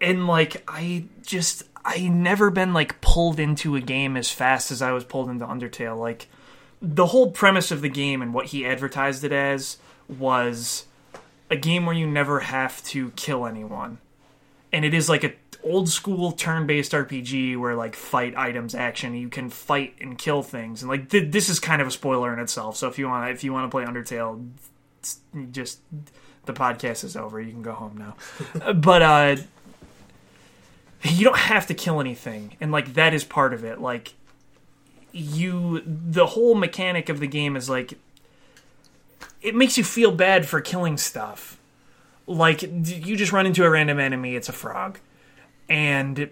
And 0.00 0.26
like, 0.26 0.62
I 0.66 1.04
just 1.24 1.64
I 1.84 2.08
never 2.08 2.50
been 2.50 2.72
like 2.72 3.00
pulled 3.00 3.40
into 3.40 3.76
a 3.76 3.80
game 3.80 4.16
as 4.16 4.30
fast 4.30 4.70
as 4.70 4.82
I 4.82 4.92
was 4.92 5.04
pulled 5.04 5.30
into 5.30 5.46
Undertale. 5.46 5.98
Like 5.98 6.28
the 6.80 7.06
whole 7.06 7.30
premise 7.30 7.70
of 7.70 7.80
the 7.80 7.88
game 7.88 8.22
and 8.22 8.34
what 8.34 8.46
he 8.46 8.66
advertised 8.66 9.24
it 9.24 9.32
as 9.32 9.78
was 10.08 10.86
a 11.50 11.56
game 11.56 11.86
where 11.86 11.94
you 11.94 12.06
never 12.06 12.40
have 12.40 12.82
to 12.84 13.10
kill 13.10 13.46
anyone. 13.46 13.98
And 14.72 14.84
it 14.84 14.94
is 14.94 15.08
like 15.08 15.24
a 15.24 15.32
old 15.64 15.88
school 15.88 16.32
turn-based 16.32 16.92
RPG 16.92 17.56
where 17.56 17.74
like 17.76 17.94
fight 17.94 18.36
items 18.36 18.74
action 18.74 19.14
you 19.14 19.28
can 19.28 19.48
fight 19.48 19.94
and 20.00 20.18
kill 20.18 20.42
things. 20.42 20.82
And 20.82 20.90
like 20.90 21.08
th- 21.08 21.30
this 21.30 21.48
is 21.48 21.60
kind 21.60 21.80
of 21.80 21.88
a 21.88 21.90
spoiler 21.90 22.32
in 22.32 22.38
itself 22.38 22.76
so 22.76 22.88
if 22.88 22.98
you 22.98 23.08
want 23.08 23.30
if 23.30 23.44
you 23.44 23.52
want 23.52 23.70
to 23.70 23.74
play 23.74 23.84
Undertale 23.84 24.48
just 25.50 25.80
the 26.44 26.52
podcast 26.52 27.04
is 27.04 27.16
over 27.16 27.40
you 27.40 27.52
can 27.52 27.62
go 27.62 27.72
home 27.72 27.96
now. 27.96 28.72
But 28.74 29.02
uh 29.02 29.36
you 31.02 31.24
don't 31.24 31.38
have 31.38 31.66
to 31.66 31.74
kill 31.74 32.00
anything 32.00 32.56
and 32.60 32.72
like 32.72 32.94
that 32.94 33.14
is 33.14 33.24
part 33.24 33.52
of 33.52 33.64
it. 33.64 33.80
Like 33.80 34.14
you 35.12 35.82
the 35.86 36.26
whole 36.26 36.54
mechanic 36.54 37.08
of 37.08 37.20
the 37.20 37.26
game 37.26 37.54
is 37.56 37.68
like 37.70 37.94
it 39.40 39.54
makes 39.54 39.76
you 39.76 39.84
feel 39.84 40.10
bad 40.10 40.46
for 40.46 40.60
killing 40.60 40.96
stuff 40.96 41.58
like 42.34 42.62
you 42.62 43.16
just 43.16 43.32
run 43.32 43.46
into 43.46 43.64
a 43.64 43.70
random 43.70 43.98
enemy 43.98 44.36
it's 44.36 44.48
a 44.48 44.52
frog. 44.52 44.98
And 45.68 46.30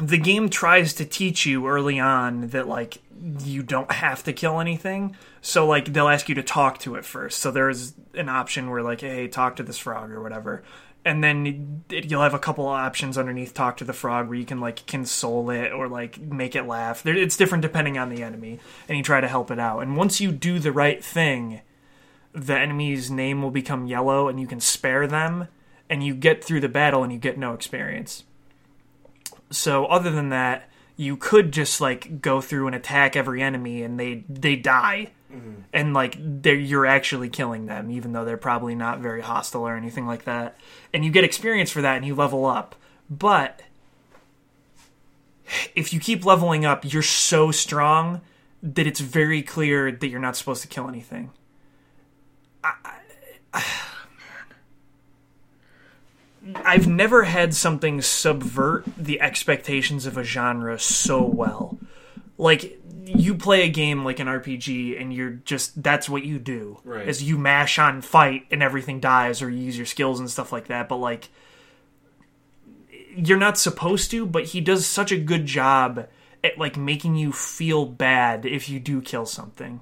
the 0.00 0.18
game 0.18 0.48
tries 0.48 0.94
to 0.94 1.04
teach 1.04 1.46
you 1.46 1.66
early 1.66 1.98
on 1.98 2.48
that 2.48 2.68
like 2.68 2.98
you 3.40 3.62
don't 3.62 3.90
have 3.90 4.22
to 4.24 4.32
kill 4.32 4.60
anything. 4.60 5.16
So 5.40 5.66
like 5.66 5.92
they'll 5.92 6.08
ask 6.08 6.28
you 6.28 6.34
to 6.34 6.42
talk 6.42 6.78
to 6.80 6.96
it 6.96 7.04
first. 7.04 7.38
So 7.38 7.50
there's 7.50 7.94
an 8.14 8.28
option 8.28 8.70
where 8.70 8.82
like 8.82 9.00
hey 9.00 9.28
talk 9.28 9.56
to 9.56 9.62
this 9.62 9.78
frog 9.78 10.10
or 10.10 10.22
whatever. 10.22 10.62
And 11.04 11.22
then 11.22 11.84
it, 11.88 12.10
you'll 12.10 12.22
have 12.22 12.34
a 12.34 12.38
couple 12.38 12.66
of 12.66 12.74
options 12.74 13.16
underneath 13.16 13.54
talk 13.54 13.76
to 13.76 13.84
the 13.84 13.92
frog 13.92 14.28
where 14.28 14.36
you 14.36 14.44
can 14.44 14.60
like 14.60 14.86
console 14.86 15.50
it 15.50 15.72
or 15.72 15.88
like 15.88 16.20
make 16.20 16.56
it 16.56 16.64
laugh. 16.64 17.02
There- 17.02 17.16
it's 17.16 17.36
different 17.36 17.62
depending 17.62 17.96
on 17.96 18.08
the 18.08 18.22
enemy 18.22 18.58
and 18.88 18.98
you 18.98 19.04
try 19.04 19.20
to 19.20 19.28
help 19.28 19.50
it 19.50 19.58
out. 19.60 19.80
And 19.80 19.96
once 19.96 20.20
you 20.20 20.32
do 20.32 20.58
the 20.58 20.72
right 20.72 21.02
thing 21.02 21.60
the 22.36 22.56
enemy's 22.56 23.10
name 23.10 23.42
will 23.42 23.50
become 23.50 23.86
yellow 23.86 24.28
and 24.28 24.38
you 24.38 24.46
can 24.46 24.60
spare 24.60 25.06
them 25.06 25.48
and 25.88 26.04
you 26.04 26.14
get 26.14 26.44
through 26.44 26.60
the 26.60 26.68
battle 26.68 27.02
and 27.02 27.12
you 27.12 27.18
get 27.18 27.38
no 27.38 27.54
experience. 27.54 28.24
So 29.50 29.86
other 29.86 30.10
than 30.10 30.28
that 30.28 30.68
you 30.96 31.16
could 31.16 31.52
just 31.52 31.80
like 31.80 32.20
go 32.20 32.40
through 32.40 32.66
and 32.66 32.76
attack 32.76 33.16
every 33.16 33.42
enemy 33.42 33.82
and 33.82 33.98
they 33.98 34.24
they 34.28 34.54
die. 34.54 35.12
Mm-hmm. 35.32 35.62
And 35.72 35.94
like 35.94 36.16
they're 36.18 36.54
you're 36.54 36.84
actually 36.84 37.30
killing 37.30 37.66
them 37.66 37.90
even 37.90 38.12
though 38.12 38.26
they're 38.26 38.36
probably 38.36 38.74
not 38.74 39.00
very 39.00 39.22
hostile 39.22 39.66
or 39.66 39.74
anything 39.74 40.06
like 40.06 40.24
that. 40.24 40.58
And 40.92 41.06
you 41.06 41.10
get 41.10 41.24
experience 41.24 41.70
for 41.70 41.80
that 41.80 41.96
and 41.96 42.04
you 42.04 42.14
level 42.14 42.44
up. 42.44 42.76
But 43.08 43.62
if 45.74 45.94
you 45.94 46.00
keep 46.00 46.26
leveling 46.26 46.66
up 46.66 46.84
you're 46.84 47.02
so 47.02 47.50
strong 47.50 48.20
that 48.62 48.86
it's 48.86 49.00
very 49.00 49.42
clear 49.42 49.90
that 49.90 50.08
you're 50.08 50.20
not 50.20 50.36
supposed 50.36 50.60
to 50.60 50.68
kill 50.68 50.88
anything 50.88 51.30
I've 56.54 56.86
never 56.86 57.24
had 57.24 57.54
something 57.54 58.00
subvert 58.00 58.84
the 58.96 59.20
expectations 59.20 60.06
of 60.06 60.16
a 60.16 60.22
genre 60.22 60.78
so 60.78 61.24
well. 61.24 61.76
Like 62.38 62.78
you 63.04 63.34
play 63.34 63.62
a 63.62 63.68
game 63.68 64.04
like 64.04 64.20
an 64.20 64.26
RPG 64.26 65.00
and 65.00 65.12
you're 65.12 65.30
just 65.30 65.82
that's 65.82 66.08
what 66.08 66.24
you 66.24 66.38
do. 66.38 66.78
Right. 66.84 67.08
Is 67.08 67.22
you 67.22 67.38
mash 67.38 67.78
on 67.78 68.00
fight 68.00 68.46
and 68.50 68.62
everything 68.62 69.00
dies 69.00 69.42
or 69.42 69.50
you 69.50 69.58
use 69.58 69.76
your 69.76 69.86
skills 69.86 70.20
and 70.20 70.30
stuff 70.30 70.52
like 70.52 70.68
that, 70.68 70.88
but 70.88 70.96
like 70.96 71.30
you're 73.16 73.38
not 73.38 73.58
supposed 73.58 74.10
to, 74.10 74.26
but 74.26 74.44
he 74.46 74.60
does 74.60 74.86
such 74.86 75.10
a 75.10 75.16
good 75.16 75.46
job 75.46 76.06
at 76.44 76.58
like 76.58 76.76
making 76.76 77.16
you 77.16 77.32
feel 77.32 77.86
bad 77.86 78.44
if 78.44 78.68
you 78.68 78.78
do 78.78 79.00
kill 79.00 79.26
something. 79.26 79.80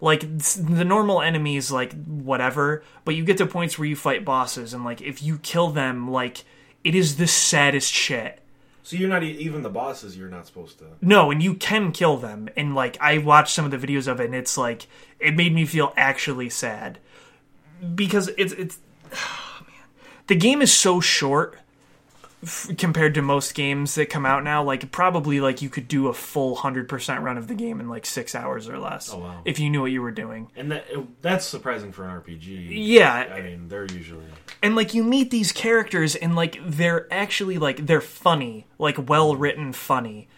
Like 0.00 0.20
the 0.20 0.84
normal 0.84 1.20
enemies, 1.20 1.70
like 1.70 1.92
whatever, 2.04 2.82
but 3.04 3.14
you 3.14 3.24
get 3.24 3.38
to 3.38 3.46
points 3.46 3.78
where 3.78 3.86
you 3.86 3.96
fight 3.96 4.24
bosses, 4.24 4.72
and 4.72 4.84
like 4.84 5.02
if 5.02 5.22
you 5.22 5.38
kill 5.38 5.70
them, 5.70 6.10
like 6.10 6.44
it 6.84 6.94
is 6.94 7.16
the 7.16 7.26
saddest 7.26 7.92
shit. 7.92 8.40
So 8.82 8.96
you're 8.96 9.10
not 9.10 9.22
even 9.22 9.62
the 9.62 9.68
bosses. 9.68 10.16
You're 10.16 10.30
not 10.30 10.46
supposed 10.46 10.78
to. 10.78 10.86
No, 11.02 11.30
and 11.30 11.42
you 11.42 11.54
can 11.54 11.92
kill 11.92 12.16
them, 12.16 12.48
and 12.56 12.74
like 12.74 12.96
I 13.00 13.18
watched 13.18 13.54
some 13.54 13.64
of 13.64 13.70
the 13.70 13.76
videos 13.76 14.08
of 14.08 14.20
it, 14.20 14.26
and 14.26 14.34
it's 14.34 14.56
like 14.56 14.86
it 15.18 15.36
made 15.36 15.54
me 15.54 15.66
feel 15.66 15.92
actually 15.96 16.48
sad 16.48 16.98
because 17.94 18.28
it's 18.38 18.52
it's 18.54 18.78
oh, 19.12 19.60
man. 19.66 19.86
the 20.28 20.34
game 20.34 20.62
is 20.62 20.72
so 20.72 21.00
short 21.00 21.58
f- 22.42 22.70
compared 22.76 23.14
to 23.14 23.22
most 23.22 23.54
games 23.54 23.94
that 23.94 24.06
come 24.06 24.26
out 24.26 24.44
now. 24.44 24.62
Like 24.62 24.90
probably 24.92 25.40
like 25.40 25.62
you 25.62 25.68
could 25.70 25.88
do 25.88 26.08
a 26.08 26.14
full 26.14 26.56
hundred 26.56 26.88
percent 26.88 27.22
run 27.22 27.38
of 27.38 27.48
the 27.48 27.54
game 27.54 27.80
in 27.80 27.88
like 27.88 28.06
six 28.06 28.34
hours 28.34 28.68
or 28.68 28.78
less 28.78 29.12
Oh, 29.12 29.18
wow. 29.18 29.42
if 29.44 29.58
you 29.58 29.70
knew 29.70 29.80
what 29.80 29.90
you 29.92 30.02
were 30.02 30.10
doing. 30.10 30.50
And 30.56 30.72
that 30.72 30.86
that's 31.22 31.44
surprising 31.44 31.92
for 31.92 32.04
an 32.04 32.20
RPG. 32.20 32.68
Yeah, 32.70 33.12
I 33.12 33.40
mean, 33.42 33.68
they're 33.68 33.86
usually 33.86 34.24
and 34.62 34.76
like 34.76 34.94
you 34.94 35.02
meet 35.02 35.30
these 35.30 35.52
characters 35.52 36.14
and 36.14 36.34
like 36.36 36.58
they're 36.64 37.12
actually 37.12 37.58
like 37.58 37.86
they're 37.86 38.00
funny 38.00 38.66
like 38.78 39.08
well 39.08 39.36
written 39.36 39.72
funny 39.72 40.28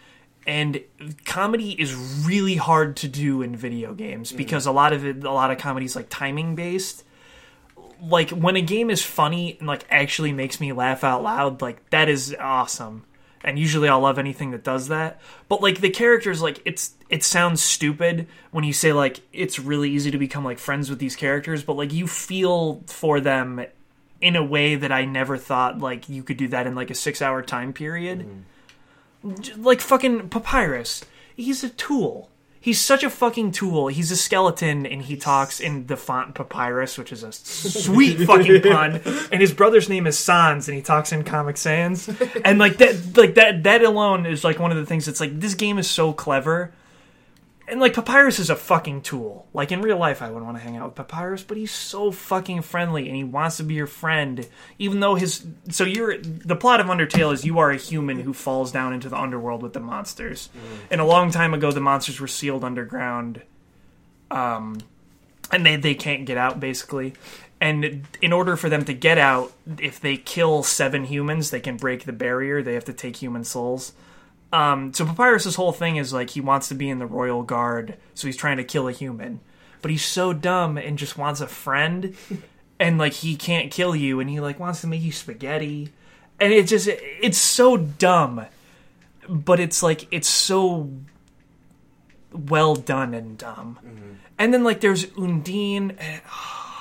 and 0.45 0.81
comedy 1.25 1.71
is 1.71 1.95
really 2.25 2.55
hard 2.55 2.95
to 2.97 3.07
do 3.07 3.41
in 3.41 3.55
video 3.55 3.93
games 3.93 4.31
mm. 4.31 4.37
because 4.37 4.65
a 4.65 4.71
lot 4.71 4.93
of 4.93 5.05
it 5.05 5.23
a 5.23 5.31
lot 5.31 5.51
of 5.51 5.57
comedies 5.57 5.95
like 5.95 6.07
timing 6.09 6.55
based 6.55 7.03
like 8.05 8.29
when 8.31 8.55
a 8.55 8.61
game 8.61 8.89
is 8.89 9.01
funny 9.03 9.57
and 9.59 9.67
like 9.67 9.85
actually 9.89 10.31
makes 10.31 10.59
me 10.59 10.71
laugh 10.73 11.03
out 11.03 11.23
loud 11.23 11.61
like 11.61 11.89
that 11.89 12.09
is 12.09 12.35
awesome 12.39 13.05
and 13.43 13.59
usually 13.59 13.89
I'll 13.89 13.99
love 13.99 14.17
anything 14.17 14.51
that 14.51 14.63
does 14.63 14.87
that. 14.87 15.19
But 15.49 15.61
like 15.61 15.81
the 15.81 15.89
characters, 15.89 16.41
like 16.41 16.61
it's 16.63 16.93
it 17.09 17.23
sounds 17.25 17.61
stupid 17.61 18.27
when 18.51 18.63
you 18.63 18.71
say 18.71 18.93
like 18.93 19.19
it's 19.33 19.59
really 19.59 19.89
easy 19.91 20.11
to 20.11 20.17
become 20.17 20.45
like 20.45 20.59
friends 20.59 20.89
with 20.89 20.99
these 20.99 21.17
characters, 21.17 21.61
but 21.61 21.75
like 21.75 21.91
you 21.91 22.07
feel 22.07 22.81
for 22.87 23.19
them 23.19 23.65
in 24.21 24.37
a 24.37 24.43
way 24.43 24.75
that 24.75 24.93
I 24.93 25.03
never 25.03 25.37
thought 25.37 25.79
like 25.79 26.07
you 26.07 26.23
could 26.23 26.37
do 26.37 26.47
that 26.49 26.67
in 26.67 26.73
like 26.73 26.89
a 26.89 26.95
six 26.95 27.21
hour 27.21 27.41
time 27.41 27.73
period. 27.73 28.25
Mm. 29.25 29.39
J- 29.41 29.53
Like 29.55 29.81
fucking 29.81 30.29
Papyrus, 30.29 31.03
he's 31.35 31.65
a 31.65 31.69
tool. 31.69 32.29
He's 32.63 32.79
such 32.79 33.03
a 33.03 33.09
fucking 33.09 33.51
tool. 33.51 33.87
He's 33.87 34.09
a 34.09 34.15
skeleton, 34.15 34.85
and 34.85 35.01
he 35.01 35.17
talks 35.17 35.59
in 35.59 35.87
the 35.87 35.97
font 35.97 36.33
Papyrus, 36.33 36.97
which 36.97 37.11
is 37.11 37.21
a 37.21 37.33
sweet 37.33 38.15
fucking 38.25 38.61
pun. 38.61 39.01
And 39.33 39.41
his 39.41 39.53
brother's 39.53 39.89
name 39.89 40.07
is 40.07 40.17
Sans, 40.17 40.65
and 40.69 40.77
he 40.77 40.81
talks 40.81 41.11
in 41.11 41.25
Comic 41.25 41.57
Sans. 41.57 42.07
And 42.45 42.59
like 42.59 42.77
that, 42.77 43.17
like 43.17 43.35
that, 43.35 43.63
that 43.63 43.83
alone 43.83 44.25
is 44.25 44.45
like 44.45 44.59
one 44.59 44.71
of 44.71 44.77
the 44.77 44.85
things 44.85 45.07
that's 45.07 45.19
like 45.19 45.37
this 45.41 45.55
game 45.55 45.77
is 45.77 45.89
so 45.89 46.13
clever. 46.13 46.71
And 47.65 47.79
like 47.79 47.93
Papyrus 47.93 48.39
is 48.39 48.49
a 48.49 48.57
fucking 48.57 49.01
tool. 49.03 49.47
Like 49.53 49.71
in 49.71 49.81
real 49.81 49.97
life, 49.97 50.21
I 50.21 50.27
wouldn't 50.27 50.45
want 50.45 50.57
to 50.57 50.63
hang 50.63 50.75
out 50.75 50.87
with 50.87 50.95
Papyrus, 50.95 51.43
but 51.43 51.55
he's 51.55 51.71
so 51.71 52.11
fucking 52.11 52.61
friendly, 52.61 53.07
and 53.07 53.15
he 53.15 53.23
wants 53.23 53.57
to 53.57 53.63
be 53.63 53.73
your 53.73 53.87
friend, 53.87 54.47
even 54.77 54.99
though 54.99 55.15
his. 55.15 55.45
So 55.69 55.85
you're 55.85 56.17
the 56.17 56.57
plot 56.57 56.81
of 56.81 56.87
Undertale 56.87 57.33
is 57.33 57.45
you 57.45 57.59
are 57.59 57.71
a 57.71 57.77
human 57.77 58.19
who 58.19 58.33
falls 58.33 58.71
down 58.71 58.93
into 58.93 59.07
the 59.07 59.17
underworld 59.17 59.63
with 59.63 59.73
the 59.73 59.79
monsters. 59.79 60.49
And 60.91 60.99
a 60.99 61.05
long 61.05 61.31
time 61.31 61.53
ago, 61.53 61.71
the 61.71 61.79
monsters 61.79 62.19
were 62.19 62.27
sealed 62.27 62.65
underground, 62.65 63.41
um, 64.29 64.79
and 65.49 65.65
they 65.65 65.77
they 65.77 65.95
can't 65.95 66.25
get 66.25 66.37
out 66.37 66.59
basically. 66.59 67.13
And 67.61 68.05
in 68.21 68.33
order 68.33 68.57
for 68.57 68.67
them 68.67 68.83
to 68.83 68.93
get 68.93 69.17
out, 69.17 69.53
if 69.79 70.01
they 70.01 70.17
kill 70.17 70.63
seven 70.63 71.05
humans, 71.05 71.49
they 71.49 71.61
can 71.61 71.77
break 71.77 72.03
the 72.03 72.11
barrier. 72.11 72.61
They 72.61 72.73
have 72.73 72.83
to 72.85 72.93
take 72.93 73.15
human 73.15 73.45
souls. 73.45 73.93
Um, 74.53 74.93
so 74.93 75.03
Papyrus's 75.03 75.55
whole 75.55 75.71
thing 75.71 75.95
is 75.97 76.13
like 76.13 76.29
he 76.29 76.39
wants 76.39 76.67
to 76.67 76.75
be 76.75 76.87
in 76.87 76.99
the 76.99 77.07
royal 77.07 77.41
guard, 77.41 77.97
so 78.13 78.27
he's 78.27 78.37
trying 78.37 78.57
to 78.57 78.63
kill 78.63 78.87
a 78.87 78.91
human, 78.91 79.39
but 79.81 79.89
he's 79.89 80.05
so 80.05 80.31
dumb 80.31 80.77
and 80.77 80.95
just 80.95 81.17
wants 81.17 81.41
a 81.41 81.47
friend, 81.47 82.15
and 82.79 82.99
like 82.99 83.13
he 83.13 83.35
can't 83.35 83.71
kill 83.71 83.95
you, 83.95 84.19
and 84.19 84.29
he 84.29 84.39
like 84.39 84.59
wants 84.59 84.81
to 84.81 84.87
make 84.87 85.01
you 85.01 85.11
spaghetti, 85.11 85.91
and 86.39 86.53
it 86.53 86.67
just 86.67 86.87
it's 86.87 87.39
so 87.39 87.77
dumb, 87.77 88.45
but 89.27 89.59
it's 89.59 89.81
like 89.81 90.07
it's 90.11 90.29
so 90.29 90.91
well 92.31 92.75
done 92.75 93.15
and 93.15 93.39
dumb. 93.39 93.79
And 94.37 94.53
then 94.53 94.63
like 94.63 94.81
there's 94.81 95.07
Undyne, 95.07 95.95
and, 95.97 96.21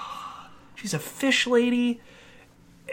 she's 0.75 0.93
a 0.93 0.99
fish 0.99 1.47
lady 1.47 2.03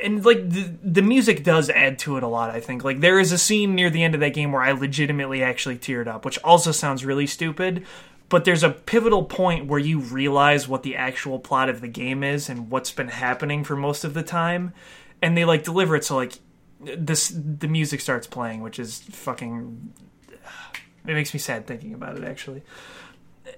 and 0.03 0.25
like 0.25 0.49
the 0.49 0.71
the 0.83 1.01
music 1.01 1.43
does 1.43 1.69
add 1.69 1.99
to 1.99 2.17
it 2.17 2.23
a 2.23 2.27
lot 2.27 2.49
i 2.49 2.59
think 2.59 2.83
like 2.83 2.99
there 2.99 3.19
is 3.19 3.31
a 3.31 3.37
scene 3.37 3.75
near 3.75 3.89
the 3.89 4.03
end 4.03 4.13
of 4.13 4.21
that 4.21 4.33
game 4.33 4.51
where 4.51 4.61
i 4.61 4.71
legitimately 4.71 5.43
actually 5.43 5.77
teared 5.77 6.07
up 6.07 6.25
which 6.25 6.39
also 6.43 6.71
sounds 6.71 7.05
really 7.05 7.27
stupid 7.27 7.85
but 8.29 8.45
there's 8.45 8.63
a 8.63 8.69
pivotal 8.69 9.23
point 9.23 9.65
where 9.65 9.79
you 9.79 9.99
realize 9.99 10.67
what 10.67 10.83
the 10.83 10.95
actual 10.95 11.39
plot 11.39 11.67
of 11.67 11.81
the 11.81 11.87
game 11.87 12.23
is 12.23 12.47
and 12.47 12.69
what's 12.69 12.91
been 12.91 13.07
happening 13.07 13.63
for 13.63 13.75
most 13.75 14.03
of 14.03 14.13
the 14.13 14.23
time 14.23 14.73
and 15.21 15.35
they 15.35 15.45
like 15.45 15.63
deliver 15.63 15.95
it 15.95 16.03
so 16.03 16.15
like 16.15 16.33
this 16.79 17.29
the 17.35 17.67
music 17.67 18.01
starts 18.01 18.27
playing, 18.27 18.61
which 18.61 18.79
is 18.79 18.99
fucking. 18.99 19.93
It 21.07 21.13
makes 21.13 21.33
me 21.33 21.39
sad 21.39 21.65
thinking 21.65 21.93
about 21.93 22.17
it 22.17 22.25
actually. 22.25 22.61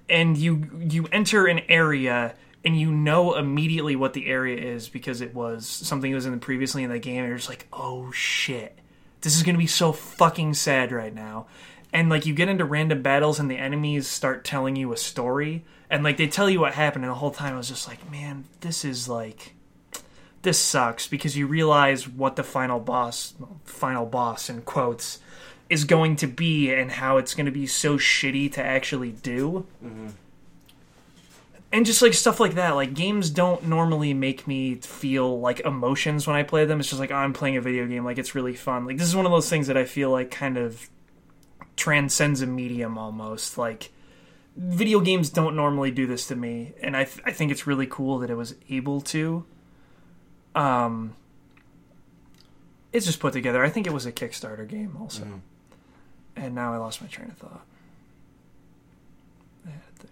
And 0.07 0.37
you 0.37 0.69
you 0.79 1.07
enter 1.11 1.47
an 1.47 1.59
area 1.67 2.35
and 2.63 2.79
you 2.79 2.91
know 2.91 3.35
immediately 3.35 3.95
what 3.95 4.13
the 4.13 4.27
area 4.27 4.57
is 4.57 4.89
because 4.89 5.21
it 5.21 5.33
was 5.33 5.65
something 5.65 6.11
that 6.11 6.15
was 6.15 6.25
in 6.25 6.31
the 6.31 6.37
previously 6.37 6.83
in 6.83 6.89
the 6.89 6.99
game. 6.99 7.19
And 7.19 7.27
you're 7.27 7.37
just 7.37 7.49
like, 7.49 7.67
oh 7.73 8.11
shit, 8.11 8.77
this 9.21 9.35
is 9.35 9.43
gonna 9.43 9.57
be 9.57 9.67
so 9.67 9.91
fucking 9.91 10.53
sad 10.53 10.91
right 10.91 11.13
now. 11.13 11.47
And 11.93 12.09
like 12.09 12.25
you 12.25 12.33
get 12.33 12.49
into 12.49 12.65
random 12.65 13.01
battles 13.01 13.39
and 13.39 13.49
the 13.49 13.57
enemies 13.57 14.07
start 14.07 14.45
telling 14.45 14.75
you 14.75 14.93
a 14.93 14.97
story 14.97 15.65
and 15.89 16.03
like 16.03 16.17
they 16.17 16.27
tell 16.27 16.49
you 16.49 16.61
what 16.61 16.73
happened 16.73 17.03
and 17.03 17.11
the 17.11 17.17
whole 17.17 17.31
time 17.31 17.53
I 17.53 17.57
was 17.57 17.67
just 17.67 17.87
like, 17.87 18.09
man, 18.09 18.45
this 18.61 18.85
is 18.85 19.09
like 19.09 19.53
this 20.41 20.57
sucks 20.57 21.07
because 21.07 21.37
you 21.37 21.47
realize 21.47 22.07
what 22.07 22.35
the 22.35 22.43
final 22.43 22.79
boss 22.79 23.33
final 23.65 24.05
boss 24.05 24.49
in 24.49 24.61
quotes 24.61 25.19
is 25.69 25.83
going 25.83 26.15
to 26.17 26.27
be 26.27 26.73
and 26.73 26.91
how 26.91 27.17
it's 27.17 27.33
going 27.33 27.45
to 27.45 27.51
be 27.51 27.67
so 27.67 27.97
shitty 27.97 28.51
to 28.53 28.63
actually 28.63 29.11
do 29.11 29.65
mm-hmm. 29.83 30.09
And 31.71 31.85
just 31.85 32.01
like 32.01 32.13
stuff 32.13 32.39
like 32.39 32.55
that. 32.55 32.71
Like 32.71 32.93
games 32.93 33.29
don't 33.29 33.63
normally 33.65 34.13
make 34.13 34.45
me 34.47 34.75
feel 34.75 35.39
like 35.39 35.59
emotions 35.61 36.27
when 36.27 36.35
i 36.35 36.43
play 36.43 36.65
them. 36.65 36.79
It's 36.79 36.89
just 36.89 36.99
like 36.99 37.11
oh, 37.11 37.15
i'm 37.15 37.33
playing 37.33 37.57
a 37.57 37.61
video 37.61 37.85
game 37.87 38.03
like 38.05 38.17
it's 38.17 38.35
really 38.35 38.55
fun. 38.55 38.85
Like 38.85 38.97
this 38.97 39.07
is 39.07 39.15
one 39.15 39.25
of 39.25 39.31
those 39.31 39.49
things 39.49 39.67
that 39.67 39.77
i 39.77 39.85
feel 39.85 40.09
like 40.11 40.31
kind 40.31 40.57
of 40.57 40.89
transcends 41.77 42.41
a 42.41 42.47
medium 42.47 42.97
almost. 42.97 43.57
Like 43.57 43.91
video 44.57 44.99
games 44.99 45.29
don't 45.29 45.55
normally 45.55 45.91
do 45.91 46.05
this 46.05 46.27
to 46.27 46.35
me 46.35 46.73
and 46.81 46.97
i, 46.97 47.05
th- 47.05 47.21
I 47.25 47.31
think 47.31 47.51
it's 47.53 47.65
really 47.65 47.87
cool 47.87 48.19
that 48.19 48.29
it 48.29 48.35
was 48.35 48.55
able 48.69 48.99
to. 49.01 49.45
Um 50.55 51.15
it's 52.91 53.05
just 53.05 53.21
put 53.21 53.31
together. 53.31 53.63
I 53.63 53.69
think 53.69 53.87
it 53.87 53.93
was 53.93 54.05
a 54.05 54.11
kickstarter 54.11 54.67
game 54.67 54.97
also. 54.99 55.23
Mhm. 55.23 55.39
and 56.35 56.53
now 56.55 56.73
i 56.73 56.77
lost 56.77 57.01
my 57.01 57.07
train 57.07 57.29
of 57.29 57.37
thought 57.37 57.65
I 59.65 59.69
had 59.69 59.79
it 59.95 59.99
there. 59.99 60.09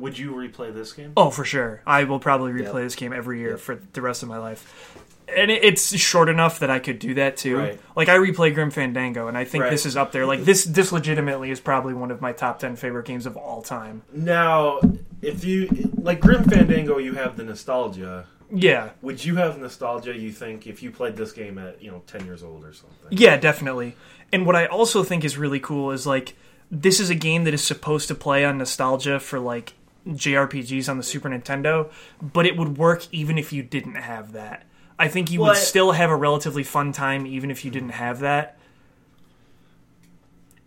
Would 0.00 0.18
you 0.18 0.32
replay 0.32 0.72
this 0.74 0.92
game? 0.92 1.12
Oh, 1.16 1.30
for 1.30 1.44
sure. 1.44 1.82
I 1.86 2.04
will 2.04 2.18
probably 2.18 2.52
replay 2.52 2.64
Yep. 2.74 2.82
this 2.82 2.96
game 2.96 3.12
every 3.12 3.38
year 3.38 3.50
Yep. 3.50 3.60
for 3.60 3.78
the 3.92 4.02
rest 4.02 4.22
of 4.22 4.28
my 4.28 4.38
life. 4.38 4.96
And 5.36 5.48
it's 5.50 5.96
short 5.96 6.28
enough 6.28 6.58
that 6.58 6.70
I 6.70 6.80
could 6.80 6.98
do 6.98 7.14
that 7.14 7.36
too. 7.36 7.56
Right. 7.58 7.80
Like 7.94 8.08
I 8.08 8.16
replay 8.16 8.52
Grim 8.52 8.72
Fandango, 8.72 9.28
and 9.28 9.38
I 9.38 9.44
think 9.44 9.62
Right. 9.62 9.70
this 9.70 9.86
is 9.86 9.96
up 9.96 10.10
there. 10.10 10.26
Like 10.26 10.44
this, 10.44 10.64
this 10.64 10.90
legitimately 10.90 11.52
is 11.52 11.60
probably 11.60 11.94
one 11.94 12.10
of 12.10 12.20
my 12.20 12.32
top 12.32 12.58
ten 12.58 12.74
favorite 12.74 13.06
games 13.06 13.26
of 13.26 13.36
all 13.36 13.62
time. 13.62 14.02
Now, 14.12 14.80
if 15.22 15.44
you 15.44 15.68
like 16.02 16.18
Grim 16.20 16.42
Fandango, 16.42 16.98
you 16.98 17.12
have 17.14 17.36
the 17.36 17.44
nostalgia. 17.44 18.26
Yeah, 18.52 18.88
Would 19.02 19.24
you 19.24 19.36
have 19.36 19.60
nostalgia? 19.60 20.16
You 20.18 20.32
think 20.32 20.66
if 20.66 20.82
you 20.82 20.90
played 20.90 21.14
this 21.16 21.30
game 21.30 21.56
at 21.58 21.80
you 21.80 21.92
know 21.92 22.02
ten 22.08 22.26
years 22.26 22.42
old 22.42 22.64
or 22.64 22.72
something? 22.72 22.96
yeah, 23.10 23.36
definitely. 23.36 23.94
And 24.32 24.44
what 24.44 24.56
I 24.56 24.66
also 24.66 25.04
think 25.04 25.24
is 25.24 25.38
really 25.38 25.60
cool 25.60 25.92
is 25.92 26.04
like 26.08 26.34
this 26.72 26.98
is 26.98 27.08
a 27.10 27.14
game 27.14 27.44
that 27.44 27.54
is 27.54 27.62
supposed 27.62 28.08
to 28.08 28.16
play 28.16 28.44
on 28.44 28.58
nostalgia 28.58 29.20
for 29.20 29.38
like 29.38 29.74
JRPGs 30.06 30.88
on 30.88 30.96
the 30.96 31.02
Super 31.02 31.28
Nintendo, 31.28 31.90
but 32.20 32.46
it 32.46 32.56
would 32.56 32.78
work 32.78 33.06
even 33.12 33.38
if 33.38 33.52
you 33.52 33.62
didn't 33.62 33.96
have 33.96 34.32
that. 34.32 34.64
I 34.98 35.08
think 35.08 35.30
you 35.30 35.40
Well, 35.40 35.50
would 35.50 35.58
still 35.58 35.92
have 35.92 36.10
a 36.10 36.16
relatively 36.16 36.62
fun 36.62 36.92
time 36.92 37.26
even 37.26 37.50
if 37.50 37.64
you 37.64 37.70
didn't 37.70 37.90
have 37.90 38.20
that. 38.20 38.58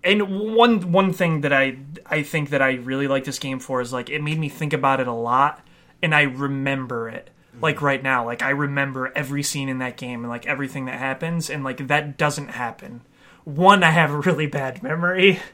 And 0.04 0.54
one 0.56 0.92
one 0.92 1.14
thing 1.14 1.42
that 1.42 1.54
I 1.54 1.78
I 2.06 2.24
think 2.24 2.50
that 2.50 2.62
I 2.62 2.74
really 2.74 3.08
like 3.08 3.24
this 3.24 3.40
game 3.40 3.60
for 3.60 3.80
is 3.80 3.94
like 3.94 4.10
it 4.10 4.22
made 4.22 4.40
me 4.40 4.50
think 4.50 4.74
about 4.74 5.00
it 5.00 5.08
a 5.08 5.14
lot 5.14 5.66
and 6.02 6.14
I 6.14 6.24
remember 6.24 7.08
it. 7.10 7.30
Like 7.62 7.78
mm-hmm. 7.78 7.86
right 7.86 8.04
now, 8.04 8.26
like 8.26 8.42
I 8.42 8.50
remember 8.50 9.12
every 9.16 9.44
scene 9.44 9.70
in 9.70 9.78
that 9.80 9.98
game 9.98 10.22
and 10.22 10.30
like 10.30 10.46
everything 10.46 10.86
that 10.86 11.00
happens 11.00 11.50
and 11.50 11.64
like 11.64 11.88
that 11.88 12.18
doesn't 12.18 12.50
happen. 12.50 13.02
One, 13.46 13.84
I 13.84 13.92
have 13.92 14.12
a 14.12 14.20
really 14.20 14.48
bad 14.48 14.84
memory. 14.84 15.40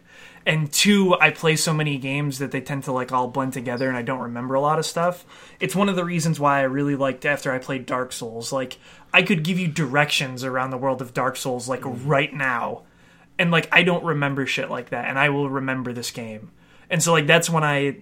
And 0.50 0.74
two, 0.74 1.16
I 1.22 1.30
play 1.30 1.56
so 1.56 1.76
many 1.76 2.00
games 2.00 2.40
that 2.40 2.50
they 2.50 2.60
tend 2.60 2.86
to 2.86 2.92
like 2.92 3.12
all 3.12 3.28
blend 3.28 3.54
together 3.54 3.88
and 3.88 3.96
I 3.96 4.02
don't 4.02 4.22
remember 4.22 4.56
a 4.56 4.60
lot 4.60 4.80
of 4.80 4.86
stuff. 4.88 5.24
It's 5.60 5.76
one 5.76 5.90
of 5.90 5.96
the 5.96 6.04
reasons 6.04 6.40
why 6.40 6.58
I 6.58 6.64
really 6.64 6.96
liked 6.96 7.24
after 7.24 7.52
I 7.52 7.60
played 7.60 7.86
Dark 7.86 8.12
Souls. 8.12 8.52
Like 8.52 8.80
I 9.14 9.22
could 9.22 9.44
give 9.44 9.60
you 9.60 9.68
directions 9.68 10.44
around 10.44 10.72
the 10.72 10.78
world 10.78 11.04
of 11.04 11.14
Dark 11.14 11.36
Souls 11.36 11.70
like 11.70 11.82
mm-hmm. 11.82 12.08
right 12.08 12.34
now. 12.34 12.82
And 13.38 13.52
like 13.52 13.70
I 13.72 13.84
don't 13.84 14.04
remember 14.04 14.48
shit 14.48 14.72
like 14.72 14.90
that 14.90 15.06
and 15.06 15.20
I 15.20 15.30
will 15.30 15.52
remember 15.52 15.94
this 15.94 16.10
game. 16.10 16.50
And 16.90 17.04
so 17.04 17.12
like 17.12 17.28
that's 17.28 17.48
when 17.48 17.64
I 17.64 17.98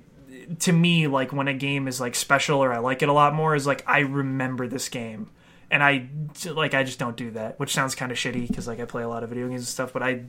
to 0.60 0.72
me 0.72 1.07
like 1.07 1.34
when 1.34 1.49
a 1.49 1.53
game 1.53 1.86
is 1.86 1.99
like 1.99 2.15
special 2.15 2.64
or 2.64 2.72
I 2.72 2.78
like 2.78 3.02
it 3.02 3.10
a 3.10 3.14
lot 3.14 3.36
more 3.36 3.56
is 3.56 3.68
like 3.68 3.84
I 3.86 3.99
remember 3.99 4.69
this 4.69 4.88
game. 4.88 5.32
And 5.69 5.84
I 5.84 6.07
like 6.45 6.74
I 6.74 6.84
just 6.84 6.98
don't 6.98 7.18
do 7.18 7.32
that, 7.32 7.60
which 7.60 7.74
sounds 7.74 7.94
kind 7.94 8.10
of 8.10 8.18
shitty 8.18 8.48
because 8.48 8.69
like 8.69 8.80
I 8.80 8.86
play 8.86 9.03
a 9.03 9.10
lot 9.10 9.24
of 9.24 9.30
video 9.32 9.49
games 9.49 9.64
and 9.64 9.68
stuff, 9.68 9.91
but 9.91 10.02
I 10.02 10.22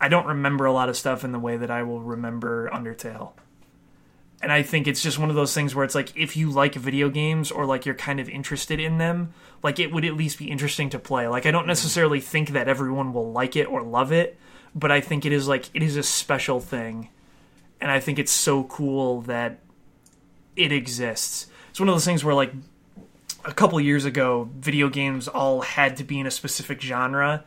I 0.00 0.08
don't 0.08 0.26
remember 0.26 0.64
a 0.64 0.72
lot 0.72 0.88
of 0.88 0.96
stuff 0.96 1.24
in 1.24 1.32
the 1.32 1.38
way 1.38 1.56
that 1.56 1.70
I 1.70 1.82
will 1.82 2.00
remember 2.00 2.70
Undertale. 2.70 3.32
And 4.42 4.50
I 4.50 4.62
think 4.62 4.86
it's 4.86 5.02
just 5.02 5.18
one 5.18 5.28
of 5.28 5.36
those 5.36 5.52
things 5.52 5.74
where 5.74 5.84
it's 5.84 5.94
like 5.94 6.16
if 6.16 6.34
you 6.36 6.50
like 6.50 6.74
video 6.74 7.10
games 7.10 7.50
or 7.50 7.66
like 7.66 7.84
you're 7.84 7.94
kind 7.94 8.18
of 8.18 8.28
interested 8.28 8.80
in 8.80 8.96
them, 8.96 9.34
like 9.62 9.78
it 9.78 9.92
would 9.92 10.06
at 10.06 10.14
least 10.14 10.38
be 10.38 10.50
interesting 10.50 10.88
to 10.90 10.98
play. 10.98 11.28
Like 11.28 11.44
I 11.44 11.50
don't 11.50 11.62
mm-hmm. 11.62 11.68
necessarily 11.68 12.20
think 12.20 12.50
that 12.50 12.66
everyone 12.66 13.12
will 13.12 13.30
like 13.32 13.54
it 13.54 13.66
or 13.66 13.82
love 13.82 14.12
it, 14.12 14.38
but 14.74 14.90
I 14.90 15.02
think 15.02 15.26
it 15.26 15.32
is 15.32 15.46
like 15.46 15.68
it 15.74 15.82
is 15.82 15.96
a 15.96 16.02
special 16.02 16.58
thing. 16.58 17.10
And 17.82 17.90
I 17.90 18.00
think 18.00 18.18
it's 18.18 18.32
so 18.32 18.64
cool 18.64 19.20
that 19.22 19.58
it 20.56 20.72
exists. 20.72 21.46
It's 21.68 21.78
one 21.78 21.90
of 21.90 21.94
those 21.94 22.06
things 22.06 22.24
where 22.24 22.34
like 22.34 22.52
a 23.44 23.52
couple 23.52 23.78
years 23.78 24.06
ago, 24.06 24.48
video 24.56 24.88
games 24.88 25.28
all 25.28 25.60
had 25.60 25.98
to 25.98 26.04
be 26.04 26.18
in 26.18 26.26
a 26.26 26.30
specific 26.30 26.80
genre 26.80 27.44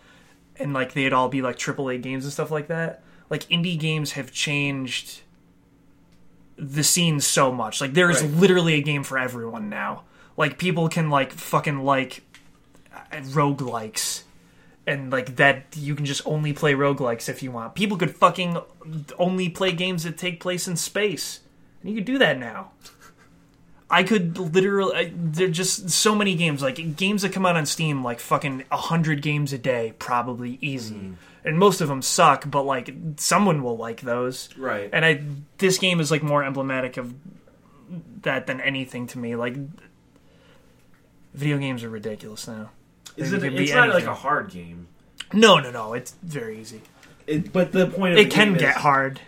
and 0.57 0.73
like 0.73 0.93
they'd 0.93 1.13
all 1.13 1.29
be 1.29 1.41
like 1.41 1.57
AAA 1.57 2.01
games 2.01 2.23
and 2.23 2.33
stuff 2.33 2.51
like 2.51 2.67
that. 2.67 3.01
Like 3.29 3.43
indie 3.49 3.79
games 3.79 4.13
have 4.13 4.31
changed 4.31 5.21
the 6.57 6.83
scene 6.83 7.19
so 7.19 7.51
much. 7.51 7.81
Like 7.81 7.93
there 7.93 8.09
is 8.09 8.21
Right. 8.21 8.31
literally 8.33 8.73
a 8.75 8.81
game 8.81 9.03
for 9.03 9.17
everyone 9.17 9.69
now. 9.69 10.03
Like 10.37 10.57
people 10.57 10.87
can 10.89 11.09
like 11.09 11.31
fucking 11.31 11.79
like 11.83 12.23
roguelikes 13.11 14.23
and 14.85 15.11
like 15.11 15.35
that 15.37 15.65
you 15.75 15.95
can 15.95 16.05
just 16.05 16.21
only 16.25 16.53
play 16.53 16.73
roguelikes 16.73 17.29
if 17.29 17.41
you 17.41 17.51
want. 17.51 17.75
People 17.75 17.97
could 17.97 18.15
fucking 18.15 18.57
only 19.17 19.49
play 19.49 19.71
games 19.71 20.03
that 20.03 20.17
take 20.17 20.39
place 20.39 20.67
in 20.67 20.75
space. 20.75 21.39
And 21.81 21.89
you 21.89 21.95
could 21.97 22.05
do 22.05 22.17
that 22.17 22.37
now. 22.39 22.71
I 23.89 24.03
could 24.03 24.37
literally. 24.37 24.95
I, 24.95 25.13
there 25.15 25.47
are 25.47 25.51
just 25.51 25.89
so 25.89 26.15
many 26.15 26.35
games, 26.35 26.61
like 26.61 26.95
games 26.95 27.21
that 27.21 27.31
come 27.33 27.45
out 27.45 27.55
on 27.55 27.65
Steam, 27.65 28.03
like 28.03 28.19
fucking 28.19 28.63
hundred 28.71 29.21
games 29.21 29.53
a 29.53 29.57
day, 29.57 29.93
probably 29.99 30.57
easy, 30.61 30.95
mm-hmm. 30.95 31.13
and 31.45 31.59
most 31.59 31.81
of 31.81 31.87
them 31.89 32.01
suck. 32.01 32.49
But 32.49 32.63
like 32.63 32.93
someone 33.17 33.61
will 33.61 33.77
like 33.77 34.01
those, 34.01 34.49
Right. 34.57 34.89
and 34.91 35.05
I 35.05 35.21
this 35.59 35.77
game 35.77 35.99
is 35.99 36.09
like 36.11 36.23
more 36.23 36.43
emblematic 36.43 36.97
of 36.97 37.13
that 38.23 38.47
than 38.47 38.61
anything 38.61 39.05
to 39.07 39.19
me. 39.19 39.35
Like 39.35 39.55
video 41.33 41.57
games 41.57 41.83
are 41.83 41.89
ridiculous 41.89 42.47
now. 42.47 42.69
Is 43.17 43.31
It 43.31 43.37
it? 43.37 43.41
could 43.41 43.57
be 43.57 43.63
It's 43.65 43.73
not 43.73 43.89
like 43.89 44.05
a 44.05 44.15
hard 44.15 44.49
game. 44.49 44.87
No, 45.33 45.59
no, 45.59 45.71
no. 45.71 45.93
It's 45.93 46.11
very 46.23 46.59
easy. 46.59 46.81
It, 47.27 47.51
but 47.53 47.71
the 47.71 47.87
point 47.87 48.13
of 48.13 48.19
It 48.19 48.25
the 48.25 48.29
can 48.35 48.53
get 48.53 48.75
is, 48.75 48.81
hard. 48.81 49.19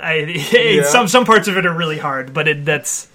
I, 0.00 0.14
Yeah. 0.52 0.84
Some 0.84 1.08
some 1.08 1.24
parts 1.24 1.48
of 1.48 1.56
it 1.56 1.66
are 1.66 1.72
really 1.74 1.98
hard, 1.98 2.32
but 2.34 2.48
it 2.48 2.64
that's 2.64 3.08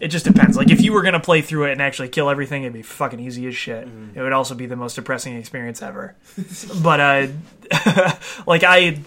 it 0.00 0.08
just 0.08 0.24
depends. 0.24 0.56
Like 0.56 0.70
if 0.70 0.80
you 0.80 0.92
were 0.92 1.02
gonna 1.02 1.20
play 1.20 1.40
through 1.40 1.64
it 1.66 1.72
and 1.72 1.82
actually 1.82 2.08
kill 2.08 2.28
everything, 2.28 2.62
it'd 2.62 2.72
be 2.72 2.82
fucking 2.82 3.20
easy 3.20 3.46
as 3.46 3.56
shit. 3.56 3.86
Mm-hmm. 3.86 4.18
It 4.18 4.22
would 4.22 4.32
also 4.32 4.54
be 4.54 4.66
the 4.66 4.76
most 4.76 4.94
depressing 4.94 5.36
experience 5.36 5.82
ever. 5.82 6.16
but 6.82 7.00
uh, 7.00 7.26
like 8.46 8.64
I, 8.64 9.00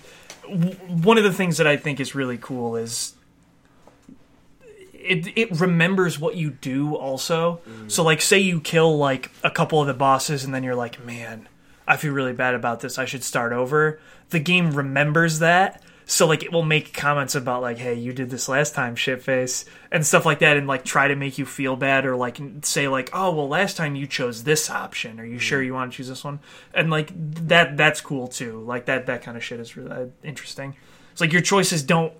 w- 0.43 0.75
one 1.03 1.17
of 1.17 1.23
the 1.23 1.33
things 1.33 1.57
that 1.57 1.67
I 1.67 1.77
think 1.77 1.99
is 1.99 2.15
really 2.15 2.37
cool 2.37 2.75
is. 2.75 3.13
It, 4.93 5.37
it 5.37 5.61
remembers 5.61 6.19
what 6.19 6.35
you 6.35 6.51
do 6.51 6.93
also. 6.95 7.61
So 7.87 8.03
like 8.03 8.19
say 8.21 8.39
you 8.39 8.59
kill 8.59 8.97
like 8.97 9.31
a 9.41 9.49
couple 9.49 9.79
of 9.79 9.87
the 9.87 9.93
bosses 9.93 10.43
and 10.43 10.53
then 10.53 10.65
you're 10.65 10.75
like, 10.75 11.01
man, 11.05 11.47
I 11.87 11.95
feel 11.95 12.11
really 12.11 12.33
bad 12.33 12.55
about 12.55 12.81
this. 12.81 12.97
I 12.99 13.05
should 13.05 13.23
start 13.23 13.53
over. 13.53 14.01
The 14.31 14.39
game 14.39 14.71
remembers 14.71 15.39
that. 15.39 15.81
So 16.09 16.25
like 16.25 16.41
it 16.41 16.53
will 16.53 16.63
make 16.63 16.93
comments 16.93 17.35
about 17.35 17.61
like, 17.61 17.77
hey, 17.77 17.93
you 17.95 18.13
did 18.13 18.29
this 18.29 18.47
last 18.47 18.73
time, 18.73 18.95
shitface, 18.95 19.65
and 19.91 20.05
stuff 20.05 20.25
like 20.25 20.39
that, 20.39 20.55
and 20.55 20.65
like 20.65 20.85
try 20.85 21.09
to 21.09 21.15
make 21.17 21.37
you 21.37 21.45
feel 21.45 21.75
bad 21.75 22.05
or 22.05 22.15
like 22.15 22.39
say 22.61 22.87
like, 22.87 23.09
oh 23.11 23.35
well, 23.35 23.49
last 23.49 23.75
time 23.75 23.93
you 23.93 24.07
chose 24.07 24.45
this 24.45 24.69
option. 24.69 25.19
Are 25.19 25.25
you 25.25 25.37
sure 25.37 25.61
you 25.61 25.73
want 25.73 25.91
to 25.91 25.97
choose 25.97 26.07
this 26.07 26.23
one? 26.23 26.39
And 26.73 26.89
like 26.89 27.11
that 27.47 27.75
that's 27.75 27.99
cool 27.99 28.29
too. 28.29 28.61
Like 28.61 28.85
that 28.85 29.05
that 29.07 29.21
kind 29.21 29.35
of 29.35 29.43
shit 29.43 29.59
is 29.59 29.75
really 29.75 29.91
uh, 29.91 30.05
interesting. 30.23 30.75
It's 31.11 31.19
like 31.19 31.33
your 31.33 31.41
choices 31.41 31.83
don't 31.83 32.13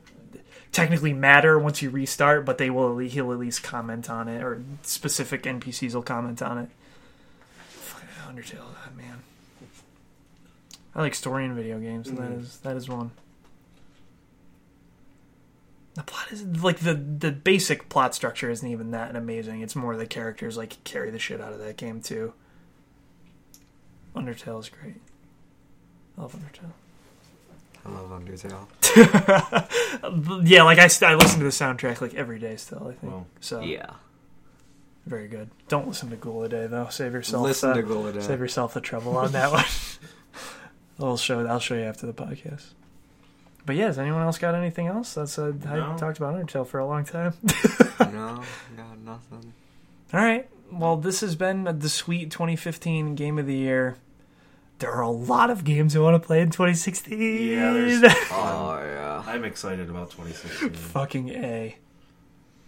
technically 0.74 1.14
matter 1.14 1.58
once 1.58 1.82
you 1.82 1.90
restart, 1.90 2.46
but 2.46 2.58
they 2.58 2.70
will 2.70 2.98
he'll 2.98 3.32
at 3.32 3.40
least 3.40 3.64
comment 3.64 4.10
on 4.10 4.28
it, 4.28 4.44
or 4.44 4.62
specific 4.82 5.44
NPCs 5.44 5.96
will 5.96 6.04
comment 6.04 6.42
on 6.42 6.58
it. 6.58 6.70
Fucking 7.70 8.10
Undertale, 8.36 8.98
man. 8.98 9.24
I 10.94 11.02
like 11.02 11.16
story 11.16 11.46
in 11.46 11.56
video 11.56 11.80
games, 11.80 12.10
and 12.10 12.18
that 12.18 12.32
Mhm. 12.32 12.42
is 12.42 12.58
that 12.58 12.76
is 12.76 12.90
one. 12.90 13.12
The 15.98 16.04
plot 16.04 16.32
is 16.32 16.46
like 16.64 16.78
the 16.80 16.94
the 16.94 17.32
basic 17.32 17.90
plot 17.90 18.14
structure 18.14 18.52
isn't 18.52 18.68
even 18.70 18.92
that 18.92 19.16
amazing. 19.16 19.62
It's 19.62 19.76
more 19.76 19.98
the 19.98 20.06
characters 20.06 20.56
like 20.56 20.82
carry 20.84 21.10
the 21.10 21.18
shit 21.18 21.42
out 21.42 21.52
of 21.54 21.60
that 21.60 21.76
game 21.76 22.02
too. 22.02 22.34
Undertale 24.16 24.60
is 24.60 24.70
great. 24.70 25.02
I 26.18 26.22
love 26.22 26.36
Undertale. 26.36 26.72
I 27.86 27.90
love 27.90 28.10
Undertale. 28.22 28.68
yeah, 30.48 30.64
like 30.64 30.78
I, 30.80 30.88
st- 30.88 31.12
I 31.12 31.16
listen 31.16 31.40
to 31.40 31.46
the 31.46 31.52
soundtrack 31.52 32.00
like 32.02 32.14
every 32.14 32.38
day 32.40 32.56
still. 32.58 32.90
I 32.90 32.92
think 32.94 33.12
Well, 33.12 33.28
so. 33.40 33.62
Yeah. 33.62 33.92
very 35.08 35.28
good. 35.28 35.50
Don't 35.68 35.88
listen 35.88 36.10
to 36.12 36.16
Ghoul 36.16 36.44
a 36.44 36.50
Day 36.50 36.68
though. 36.68 36.90
Save 36.90 37.14
yourself. 37.14 37.44
Listen 37.44 37.72
uh, 37.72 37.74
to 37.76 37.82
Golden 37.84 38.22
Save 38.22 38.40
yourself 38.40 38.74
the 38.76 38.82
trouble 38.82 39.18
on 39.18 39.32
that 39.32 39.52
one. 39.54 39.66
I'll 41.00 41.18
show. 41.18 41.46
I'll 41.48 41.60
show 41.60 41.76
you 41.76 41.82
after 41.84 42.06
the 42.06 42.14
podcast. 42.14 42.66
But 43.68 43.76
yeah, 43.76 43.86
has 43.88 44.00
anyone 44.00 44.22
else 44.24 44.38
got 44.40 44.56
anything 44.56 44.88
else? 44.88 45.14
That's 45.14 45.38
uh, 45.38 45.52
I 45.68 45.96
talked 45.98 46.18
about 46.18 46.34
Undertale 46.36 46.66
for 46.66 46.80
a 46.80 46.88
long 46.88 47.04
time. 47.04 47.34
no, 48.00 48.42
got 48.78 48.98
nothing. 49.06 49.54
All 50.14 50.20
right. 50.22 50.50
Well, 50.72 50.96
this 50.98 51.20
has 51.22 51.36
been 51.36 51.66
the 51.80 51.90
sweet 51.90 52.32
2015 52.32 53.14
game 53.16 53.38
of 53.38 53.46
the 53.46 53.54
year. 53.56 53.98
There 54.80 54.92
are 54.92 55.02
a 55.02 55.10
lot 55.10 55.50
of 55.50 55.64
games 55.66 55.96
I 55.96 56.00
want 56.00 56.20
to 56.22 56.26
play 56.26 56.40
in 56.42 56.50
2016. 56.50 57.20
Yeah, 57.20 57.74
there's- 57.74 58.02
Oh 58.32 58.80
yeah. 58.82 59.22
I'm 59.26 59.44
excited 59.44 59.90
about 59.90 60.12
2016. 60.12 60.70
fucking 60.74 61.30
a. 61.30 61.76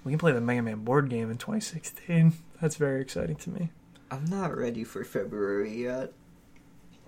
We 0.04 0.12
can 0.12 0.20
play 0.20 0.34
the 0.34 0.42
Mega 0.42 0.62
Man 0.62 0.84
board 0.84 1.10
game 1.10 1.32
in 1.32 1.38
2016. 1.38 2.34
That's 2.62 2.76
very 2.76 3.02
exciting 3.02 3.38
to 3.38 3.50
me. 3.52 3.70
I'm 4.12 4.26
not 4.26 4.58
ready 4.58 4.84
for 4.84 5.04
February 5.06 5.84
yet. 5.84 6.12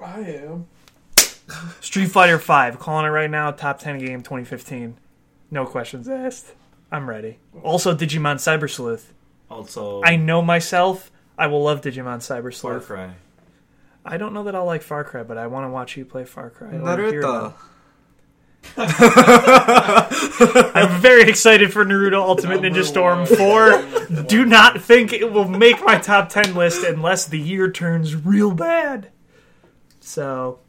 I 0.02 0.20
am. 0.22 0.68
Street 1.80 2.08
Fighter 2.08 2.40
5, 2.40 2.80
calling 2.80 3.06
it 3.06 3.10
right 3.10 3.30
now, 3.30 3.52
top 3.52 3.80
10 3.80 4.00
game 4.00 4.22
2015. 4.22 4.98
No 5.50 5.66
questions 5.66 6.08
asked. 6.08 6.54
I'm 6.92 7.10
ready. 7.10 7.40
Also, 7.64 7.96
Digimon 7.96 8.36
Cyber 8.36 8.70
Sleuth. 8.70 9.14
Also, 9.50 10.02
I 10.04 10.16
know 10.16 10.42
myself. 10.42 11.12
I 11.38 11.48
will 11.48 11.64
love 11.64 11.82
Digimon 11.82 12.18
Cyber 12.18 12.54
Sleuth. 12.54 12.86
Far 12.86 12.98
Cry. 12.98 13.14
I 14.06 14.18
don't 14.18 14.34
know 14.34 14.44
that 14.44 14.56
I'll 14.56 14.66
like 14.66 14.82
Far 14.82 15.04
Cry, 15.04 15.24
but 15.24 15.38
I 15.38 15.48
want 15.48 15.66
to 15.66 15.70
watch 15.70 15.98
you 15.98 16.06
play 16.06 16.26
Far 16.26 16.50
Cry. 16.50 16.70
Naruto. 16.70 17.54
I'm 18.78 21.02
very 21.02 21.24
excited 21.24 21.74
for 21.74 21.84
Naruto 21.84 22.22
Ultimate 22.22 22.62
Number 22.62 22.80
Ninja 22.80 22.84
Storm 22.84 23.20
one. 23.20 24.18
4. 24.18 24.24
Do 24.24 24.46
not 24.46 24.82
think 24.82 25.14
it 25.14 25.32
will 25.32 25.48
make 25.48 25.84
my 25.84 25.98
top 25.98 26.30
10 26.30 26.56
list 26.56 26.86
unless 26.86 27.26
the 27.26 27.40
year 27.40 27.72
turns 27.72 28.16
real 28.16 28.54
bad. 28.54 29.10
So. 30.00 30.60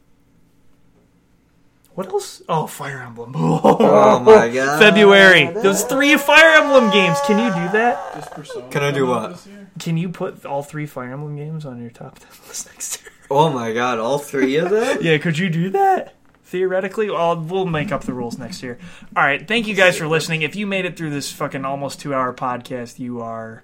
What 1.95 2.07
else? 2.07 2.41
Oh, 2.49 2.65
Fire 2.67 3.01
Emblem. 3.01 3.33
Oh 3.35 4.19
my 4.19 4.49
god. 4.53 4.79
February. 4.79 5.47
Those 5.47 5.83
three 5.83 6.15
Fire 6.17 6.61
Emblem 6.61 6.89
games. 6.91 7.17
Can 7.25 7.37
you 7.37 7.49
do 7.49 7.71
that? 7.73 8.15
Just 8.15 8.31
Persona. 8.31 8.69
Can 8.69 8.83
I 8.83 8.91
do 8.91 9.05
come 9.05 9.09
out 9.15 9.21
what? 9.21 9.31
this 9.31 9.47
year? 9.47 9.69
Can 9.79 9.97
you 9.97 10.09
put 10.09 10.45
all 10.45 10.63
three 10.63 10.85
Fire 10.85 11.11
Emblem 11.11 11.35
games 11.35 11.65
on 11.65 11.79
your 11.81 11.91
top 11.91 12.19
10 12.19 12.27
list 12.47 12.67
next 12.67 13.01
year? 13.01 13.11
Oh 13.29 13.49
my 13.49 13.73
god, 13.73 13.99
all 13.99 14.17
three 14.19 14.55
of 14.57 14.69
them? 14.69 14.99
Yeah, 15.01 15.17
could 15.19 15.37
you 15.37 15.49
do 15.49 15.69
that? 15.71 16.15
Theoretically, 16.45 17.09
well, 17.09 17.39
we'll 17.39 17.65
make 17.65 17.91
up 17.91 18.03
the 18.03 18.13
rules 18.13 18.37
next 18.37 18.61
year. 18.61 18.77
All 19.15 19.23
right, 19.23 19.47
thank 19.47 19.65
you 19.67 19.73
guys 19.73 19.97
for 19.97 20.07
listening. 20.07 20.43
If 20.43 20.55
you 20.55 20.67
made 20.67 20.85
it 20.85 20.95
through 20.97 21.09
this 21.09 21.31
fucking 21.31 21.65
almost 21.65 21.99
two-hour 21.99 22.33
podcast, 22.33 22.99
you 22.99 23.21
are 23.21 23.63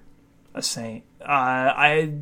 a 0.54 0.62
saint. 0.62 1.04
Uh, 1.20 1.24
I, 1.76 2.12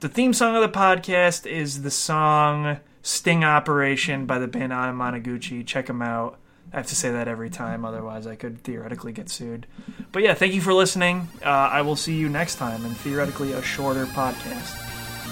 the 0.00 0.08
theme 0.08 0.32
song 0.32 0.56
of 0.56 0.62
the 0.62 0.76
podcast 0.78 1.46
is 1.46 1.82
the 1.82 1.92
song 1.92 2.78
"Sting 3.02 3.44
Operation" 3.44 4.26
by 4.26 4.38
the 4.38 4.48
band 4.48 4.72
Anamanaguchi. 4.72 5.66
Check 5.66 5.86
them 5.86 6.02
out. 6.02 6.38
I 6.72 6.76
have 6.76 6.86
to 6.86 6.96
say 6.96 7.10
that 7.10 7.26
every 7.26 7.50
time, 7.50 7.84
otherwise 7.84 8.26
I 8.26 8.36
could 8.36 8.62
theoretically 8.62 9.12
get 9.12 9.28
sued. 9.28 9.66
But 10.12 10.22
yeah, 10.22 10.34
thank 10.34 10.54
you 10.54 10.60
for 10.60 10.72
listening. 10.72 11.28
Uh, 11.44 11.48
I 11.48 11.82
will 11.82 11.96
see 11.96 12.14
you 12.14 12.28
next 12.28 12.56
time 12.56 12.84
in 12.84 12.92
theoretically 12.94 13.52
a 13.52 13.62
shorter 13.62 14.06
podcast. 14.06 14.76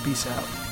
Peace 0.04 0.26
out. 0.26 0.67